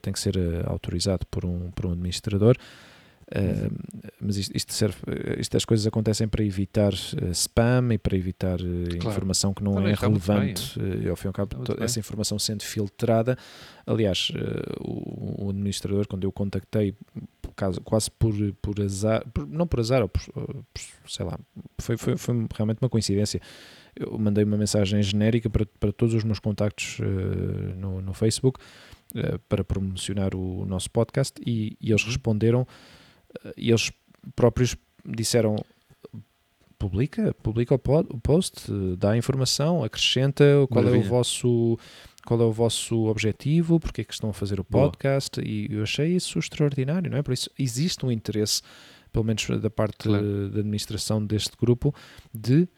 tem 0.00 0.14
que 0.14 0.18
ser 0.18 0.34
autorizado 0.64 1.26
por 1.26 1.44
um, 1.44 1.70
por 1.72 1.84
um 1.84 1.92
administrador. 1.92 2.56
Uh, 3.28 3.70
mas 4.18 4.38
isto, 4.38 4.56
isto, 4.56 4.72
serve, 4.72 4.96
estas 5.38 5.66
coisas 5.66 5.86
acontecem 5.86 6.26
para 6.26 6.42
evitar 6.42 6.94
uh, 6.94 7.30
spam 7.32 7.92
e 7.92 7.98
para 7.98 8.16
evitar 8.16 8.58
uh, 8.58 8.98
claro. 8.98 9.10
informação 9.10 9.52
que 9.52 9.62
não 9.62 9.74
Também 9.74 9.92
é 9.92 9.94
relevante. 9.94 10.78
Bem, 10.78 11.06
é? 11.06 11.10
ao 11.10 11.16
fim 11.16 11.26
e 11.26 11.28
ao 11.28 11.34
cabo, 11.34 11.56
essa 11.78 11.98
informação 11.98 12.38
sendo 12.38 12.62
filtrada. 12.62 13.36
Aliás, 13.86 14.32
o, 14.80 15.44
o, 15.44 15.50
administrador, 15.50 16.06
quando 16.06 16.24
eu 16.24 16.32
contactei, 16.32 16.94
caso, 17.54 17.80
quase 17.82 18.10
por, 18.10 18.34
por 18.62 18.80
azar, 18.80 19.26
por, 19.32 19.46
não 19.46 19.66
por 19.66 19.80
azar, 19.80 20.02
ou 20.02 20.08
por, 20.08 20.22
por, 20.22 20.82
sei 21.06 21.26
lá, 21.26 21.38
foi, 21.78 21.98
foi, 21.98 22.16
foi 22.16 22.46
realmente 22.54 22.78
uma 22.80 22.88
coincidência. 22.88 23.40
Eu 23.94 24.18
mandei 24.18 24.44
uma 24.44 24.56
mensagem 24.56 25.02
genérica 25.02 25.50
para, 25.50 25.66
para 25.78 25.92
todos 25.92 26.14
os 26.14 26.24
meus 26.24 26.38
contactos 26.38 26.98
no, 27.76 28.00
no 28.00 28.14
Facebook 28.14 28.60
para 29.48 29.64
promocionar 29.64 30.34
o, 30.34 30.62
o 30.62 30.66
nosso 30.66 30.90
podcast 30.90 31.40
e, 31.44 31.76
e 31.80 31.90
eles 31.90 32.02
uhum. 32.02 32.08
responderam 32.08 32.66
e 33.56 33.70
eles 33.70 33.90
próprios 34.34 34.76
disseram 35.04 35.56
publica, 36.78 37.34
publica 37.42 37.74
o, 37.74 37.78
pod, 37.78 38.08
o 38.10 38.18
post, 38.18 38.70
dá 38.96 39.10
a 39.10 39.16
informação, 39.16 39.82
acrescenta 39.82 40.44
qual 40.70 40.84
Maravilha. 40.84 41.02
é 41.02 41.06
o 41.06 41.08
vosso 41.08 41.78
qual 42.24 42.40
é 42.42 42.44
o 42.44 42.52
vosso 42.52 43.06
objetivo, 43.06 43.80
porque 43.80 44.02
é 44.02 44.04
que 44.04 44.12
estão 44.12 44.28
a 44.28 44.34
fazer 44.34 44.60
o 44.60 44.64
podcast 44.64 45.40
Boa. 45.40 45.50
e 45.50 45.68
eu 45.70 45.82
achei 45.82 46.14
isso 46.14 46.38
extraordinário, 46.38 47.10
não 47.10 47.16
é? 47.16 47.22
Por 47.22 47.32
isso 47.32 47.50
existe 47.58 48.04
um 48.04 48.12
interesse, 48.12 48.60
pelo 49.10 49.24
menos 49.24 49.46
da 49.62 49.70
parte 49.70 50.08
claro. 50.08 50.50
da 50.50 50.60
administração 50.60 51.24
deste 51.24 51.56
grupo, 51.56 51.94
de, 52.34 52.68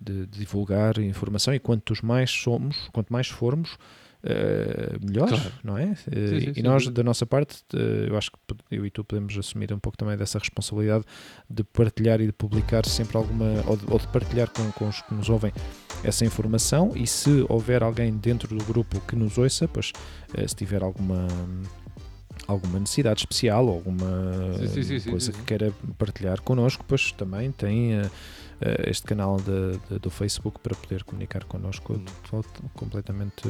de, 0.00 0.26
de 0.26 0.38
divulgar 0.38 0.98
informação 0.98 1.52
e 1.52 1.58
quantos 1.58 2.00
mais 2.00 2.30
somos, 2.30 2.88
quanto 2.92 3.12
mais 3.12 3.28
formos, 3.28 3.76
uh, 4.24 5.06
melhor, 5.06 5.28
claro. 5.28 5.52
não 5.62 5.78
é? 5.78 5.86
Uh, 5.86 5.96
sim, 5.96 6.40
sim, 6.40 6.52
e 6.56 6.62
nós, 6.62 6.84
sim. 6.84 6.92
da 6.92 7.02
nossa 7.02 7.26
parte, 7.26 7.62
uh, 7.74 7.78
eu 8.08 8.16
acho 8.16 8.30
que 8.30 8.38
eu 8.70 8.84
e 8.86 8.90
tu 8.90 9.04
podemos 9.04 9.36
assumir 9.36 9.72
um 9.72 9.78
pouco 9.78 9.96
também 9.98 10.16
dessa 10.16 10.38
responsabilidade 10.38 11.04
de 11.48 11.64
partilhar 11.64 12.20
e 12.20 12.26
de 12.26 12.32
publicar 12.32 12.86
sempre 12.86 13.16
alguma, 13.16 13.62
ou 13.66 13.76
de, 13.76 13.84
ou 13.88 13.98
de 13.98 14.08
partilhar 14.08 14.50
com, 14.50 14.70
com, 14.72 14.88
os 14.88 15.00
que 15.02 15.14
nos 15.14 15.28
ouvem 15.28 15.52
essa 16.04 16.24
informação. 16.24 16.92
E 16.94 17.06
se 17.06 17.44
houver 17.48 17.82
alguém 17.82 18.16
dentro 18.16 18.56
do 18.56 18.64
grupo 18.64 19.00
que 19.00 19.16
nos 19.16 19.38
ouça, 19.38 19.66
pois 19.68 19.92
se 20.46 20.54
tiver 20.54 20.82
alguma 20.82 21.26
alguma 22.46 22.78
necessidade 22.80 23.20
especial, 23.20 23.68
alguma 23.68 24.06
Sim, 24.66 24.82
sim, 24.82 24.98
sim, 24.98 25.10
coisa 25.10 25.32
que 25.32 25.42
queira 25.42 25.72
partilhar 25.98 26.40
connosco, 26.40 26.84
pois 26.86 27.12
também 27.12 27.52
tem 27.52 27.94
eh, 27.94 28.10
eh, 28.60 28.90
este 28.90 29.06
canal 29.06 29.36
de- 29.36 29.78
de- 29.88 29.98
do 29.98 30.10
Facebook 30.10 30.58
para 30.60 30.74
poder 30.74 31.04
comunicar 31.04 31.44
connosco 31.44 31.94
Hum. 31.94 32.42
completamente 32.74 33.48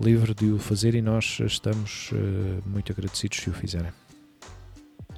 livre 0.00 0.34
de 0.34 0.46
o 0.50 0.58
fazer 0.58 0.94
e 0.94 1.02
nós 1.02 1.38
estamos 1.40 2.10
eh, 2.12 2.60
muito 2.66 2.90
agradecidos 2.92 3.38
se 3.38 3.50
o 3.50 3.52
fizerem. 3.52 3.90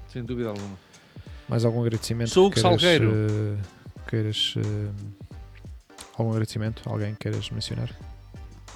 Sem 0.09 0.25
dúvida 0.25 0.49
alguma. 0.51 0.77
Mais 1.49 1.65
algum 1.65 1.81
agradecimento? 1.81 2.31
Sou 2.31 2.49
o 2.49 2.51
que 2.51 2.61
Salgueiro. 2.61 3.11
eh, 3.13 3.59
queiras, 4.09 4.55
eh, 4.57 4.91
algum 6.19 6.31
agradecimento? 6.31 6.83
Alguém 6.89 7.15
queiras 7.15 7.49
mencionar? 7.51 7.91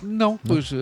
Não, 0.02 0.36
pois, 0.38 0.70
eh, 0.72 0.76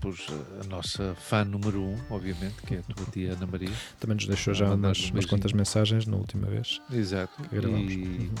pois 0.00 0.26
eh, 0.30 0.60
a 0.64 0.66
nossa 0.68 1.14
fã 1.14 1.44
número 1.44 1.80
um, 1.82 1.96
obviamente, 2.10 2.56
que 2.66 2.74
é 2.74 2.78
a 2.78 2.82
tua 2.94 3.06
tia 3.06 3.32
Ana 3.32 3.46
Maria. 3.46 3.70
Também 4.00 4.16
nos 4.16 4.26
deixou 4.26 4.52
já 4.52 4.72
umas, 4.74 5.06
um 5.10 5.14
umas 5.14 5.26
quantas 5.26 5.52
mensagens 5.52 6.06
na 6.06 6.16
última 6.16 6.46
vez 6.48 6.80
Exato. 6.92 7.40
que 7.42 7.56
gravamos. 7.56 7.92
E, 7.92 7.96
Uhum. 7.96 8.34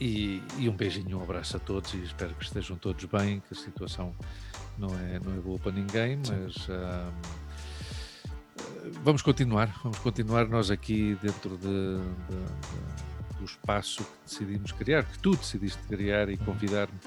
E, 0.00 0.42
e 0.58 0.68
um 0.68 0.72
beijinho, 0.72 1.18
um 1.18 1.22
abraço 1.22 1.56
a 1.56 1.60
todos 1.60 1.92
e 1.94 1.98
espero 2.02 2.34
que 2.34 2.44
estejam 2.44 2.76
todos 2.76 3.04
bem, 3.04 3.40
que 3.40 3.52
a 3.52 3.56
situação 3.56 4.14
não 4.78 4.88
é, 4.98 5.18
não 5.20 5.32
é 5.34 5.40
boa 5.40 5.58
para 5.58 5.72
ninguém, 5.72 6.18
mas 6.28 6.68
eh, 6.68 7.12
vamos 9.02 9.22
continuar, 9.22 9.78
vamos 9.82 9.98
continuar 9.98 10.46
nós 10.48 10.70
aqui 10.70 11.16
dentro 11.22 11.56
de, 11.58 11.66
de- 11.66 12.00
de- 12.36 13.38
do 13.38 13.44
espaço 13.44 14.02
que 14.04 14.10
decidimos 14.26 14.72
criar, 14.72 15.02
que 15.04 15.18
tu 15.18 15.30
decidiste 15.36 15.80
criar 15.88 16.28
e 16.28 16.36
convidar-me. 16.36 16.98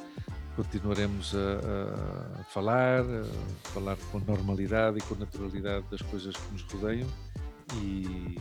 Continuaremos 0.56 1.34
a, 1.36 2.40
a 2.42 2.44
falar, 2.46 3.02
a 3.02 3.68
falar 3.70 3.98
com 4.12 4.20
normalidade 4.20 5.00
e 5.00 5.02
com 5.02 5.16
naturalidade 5.16 5.86
das 5.90 6.02
coisas 6.04 6.36
que 6.36 6.52
nos 6.52 6.62
rodeiam 6.64 7.08
e, 7.82 8.38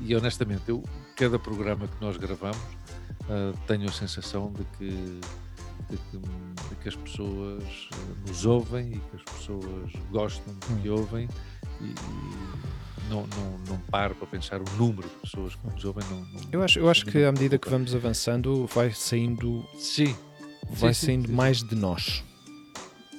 e 0.00 0.14
honestamente, 0.14 0.62
eu, 0.68 0.82
cada 1.16 1.38
programa 1.38 1.86
que 1.88 2.00
nós 2.04 2.16
gravamos 2.18 2.58
ah, 3.28 3.52
tenho 3.66 3.88
a 3.88 3.92
sensação 3.92 4.52
de 4.52 4.64
que, 4.76 4.90
de 5.90 5.96
que, 6.10 6.18
de 6.18 6.74
que 6.82 6.88
as 6.88 6.96
pessoas 6.96 7.62
ah, 7.92 7.96
nos 8.28 8.46
ouvem 8.46 8.92
e 8.94 8.98
que 8.98 9.16
as 9.16 9.22
pessoas 9.36 9.92
gostam 10.10 10.54
do 10.54 10.82
que 10.82 10.88
ouvem 10.88 11.28
e, 11.80 11.84
e 11.84 13.08
não, 13.10 13.26
não, 13.26 13.58
não 13.68 13.78
paro 13.90 14.14
para 14.14 14.26
pensar 14.26 14.60
o 14.60 14.64
número 14.76 15.08
de 15.08 15.14
pessoas 15.16 15.54
que 15.54 15.66
nos 15.66 15.84
ouvem. 15.84 16.04
Não, 16.10 16.20
não- 16.20 16.40
Eu 16.52 16.62
acho, 16.62 16.78
eu 16.78 16.88
acho 16.88 17.04
que 17.06 17.18
à 17.24 17.32
me 17.32 17.38
medida 17.38 17.58
que 17.58 17.68
vamos 17.68 17.94
avançando, 17.94 18.66
vai 18.72 18.90
saindo, 18.92 19.64
Sim, 19.76 20.16
vai 20.70 20.94
sim, 20.94 21.06
saindo 21.06 21.28
sim, 21.28 21.34
mais 21.34 21.62
de 21.62 21.74
nós. 21.74 22.24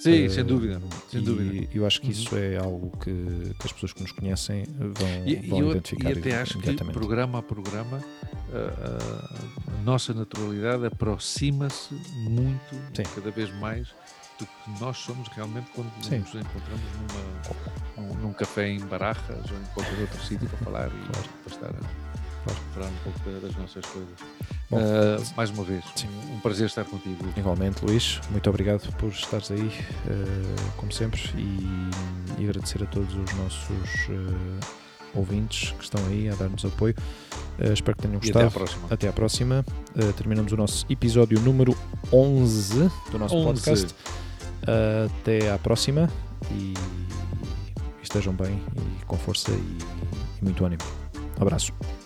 Sim, 0.03 0.25
Eh, 0.25 0.29
sem 0.29 0.43
dúvida, 0.43 0.81
sem 1.07 1.21
e 1.21 1.23
dúvida. 1.23 1.67
eu 1.73 1.85
acho 1.85 1.99
que 2.01 2.07
Uhum. 2.07 2.11
isso 2.11 2.35
é 2.35 2.57
algo 2.57 2.91
que, 2.99 3.11
que 3.59 3.65
as 3.65 3.71
pessoas 3.73 3.93
que 3.93 4.01
nos 4.01 4.11
conhecem 4.11 4.65
vão, 4.77 5.23
E, 5.25 5.35
vão 5.47 5.59
eu, 5.59 5.71
identificar 5.71 6.09
e 6.09 6.11
até 6.13 6.41
acho 6.41 6.57
que 6.59 6.73
programa 6.91 7.39
a 7.39 7.41
programa 7.43 7.99
a, 8.53 9.71
a- 9.71 9.73
a 9.73 9.81
nossa 9.83 10.13
naturalidade 10.13 10.85
aproxima-se 10.85 11.93
muito, 12.15 12.75
Sim. 12.93 13.03
cada 13.15 13.31
vez 13.31 13.49
mais, 13.59 13.87
do 14.39 14.45
que 14.45 14.79
nós 14.79 14.97
somos 14.97 15.27
realmente 15.29 15.69
quando 15.75 15.89
Sim. 16.03 16.19
nos 16.19 16.29
encontramos 16.35 16.81
numa, 17.97 18.07
num, 18.13 18.21
num 18.21 18.33
café 18.33 18.67
em 18.69 18.79
Barajas 18.79 19.49
ou 19.51 19.57
em 19.57 19.65
qualquer 19.73 19.99
outro 19.99 20.21
sítio 20.23 20.47
para 20.49 20.57
falar 20.59 20.87
e 20.87 21.05
Claro. 21.07 21.29
para 21.43 21.53
estar 21.53 21.69
a, 21.69 22.02
falar 22.73 22.87
um 22.87 22.95
pouco 23.03 23.19
da- 23.29 23.39
das 23.47 23.55
nossas 23.55 23.85
coisas. 23.85 24.09
Bom, 24.69 24.79
Ah, 24.79 25.21
mais 25.37 25.49
uma 25.51 25.63
vez, 25.63 25.83
sim. 25.95 26.07
um, 26.07 26.35
um 26.35 26.39
prazer 26.39 26.65
estar 26.67 26.83
contigo. 26.85 27.17
Igualmente, 27.37 27.83
Luís, 27.85 28.19
muito 28.31 28.49
obrigado 28.49 28.91
por 28.97 29.09
estares 29.09 29.51
aí, 29.51 29.71
eh, 30.07 30.71
como 30.77 30.91
sempre, 30.91 31.21
e, 31.37 31.89
e 32.41 32.49
agradecer 32.49 32.81
a 32.83 32.85
todos 32.87 33.13
os 33.15 33.33
nossos 33.35 34.09
eh, 34.09 34.65
ouvintes 35.15 35.71
que 35.77 35.83
estão 35.83 36.03
aí 36.07 36.27
a 36.29 36.35
dar-nos 36.35 36.65
apoio. 36.65 36.95
Espero 37.73 37.95
que 37.95 38.01
tenham 38.07 38.19
E 38.23 38.29
até 38.29 38.39
à 38.39 38.43
gostado. 38.45 38.51
próxima. 38.51 38.87
Até 38.89 39.07
à 39.07 39.13
próxima. 39.13 39.65
Terminamos 40.17 40.51
o 40.51 40.57
nosso 40.57 40.85
episódio 40.89 41.39
número 41.39 41.77
11 42.11 42.89
do 43.11 43.19
nosso 43.19 43.35
11. 43.35 43.45
podcast. 43.63 43.95
até 45.21 45.51
à 45.51 45.59
próxima 45.59 46.09
e 46.51 46.73
estejam 48.01 48.33
bem 48.33 48.59
e 49.01 49.05
com 49.05 49.15
força 49.17 49.51
e, 49.51 49.77
e 50.41 50.43
muito 50.43 50.65
ânimo. 50.65 50.81
Abraço. 51.39 52.02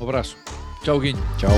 Um 0.00 0.04
abraço. 0.04 0.36
Tchau, 0.82 0.98
Guinho. 0.98 1.22
Tchau. 1.36 1.50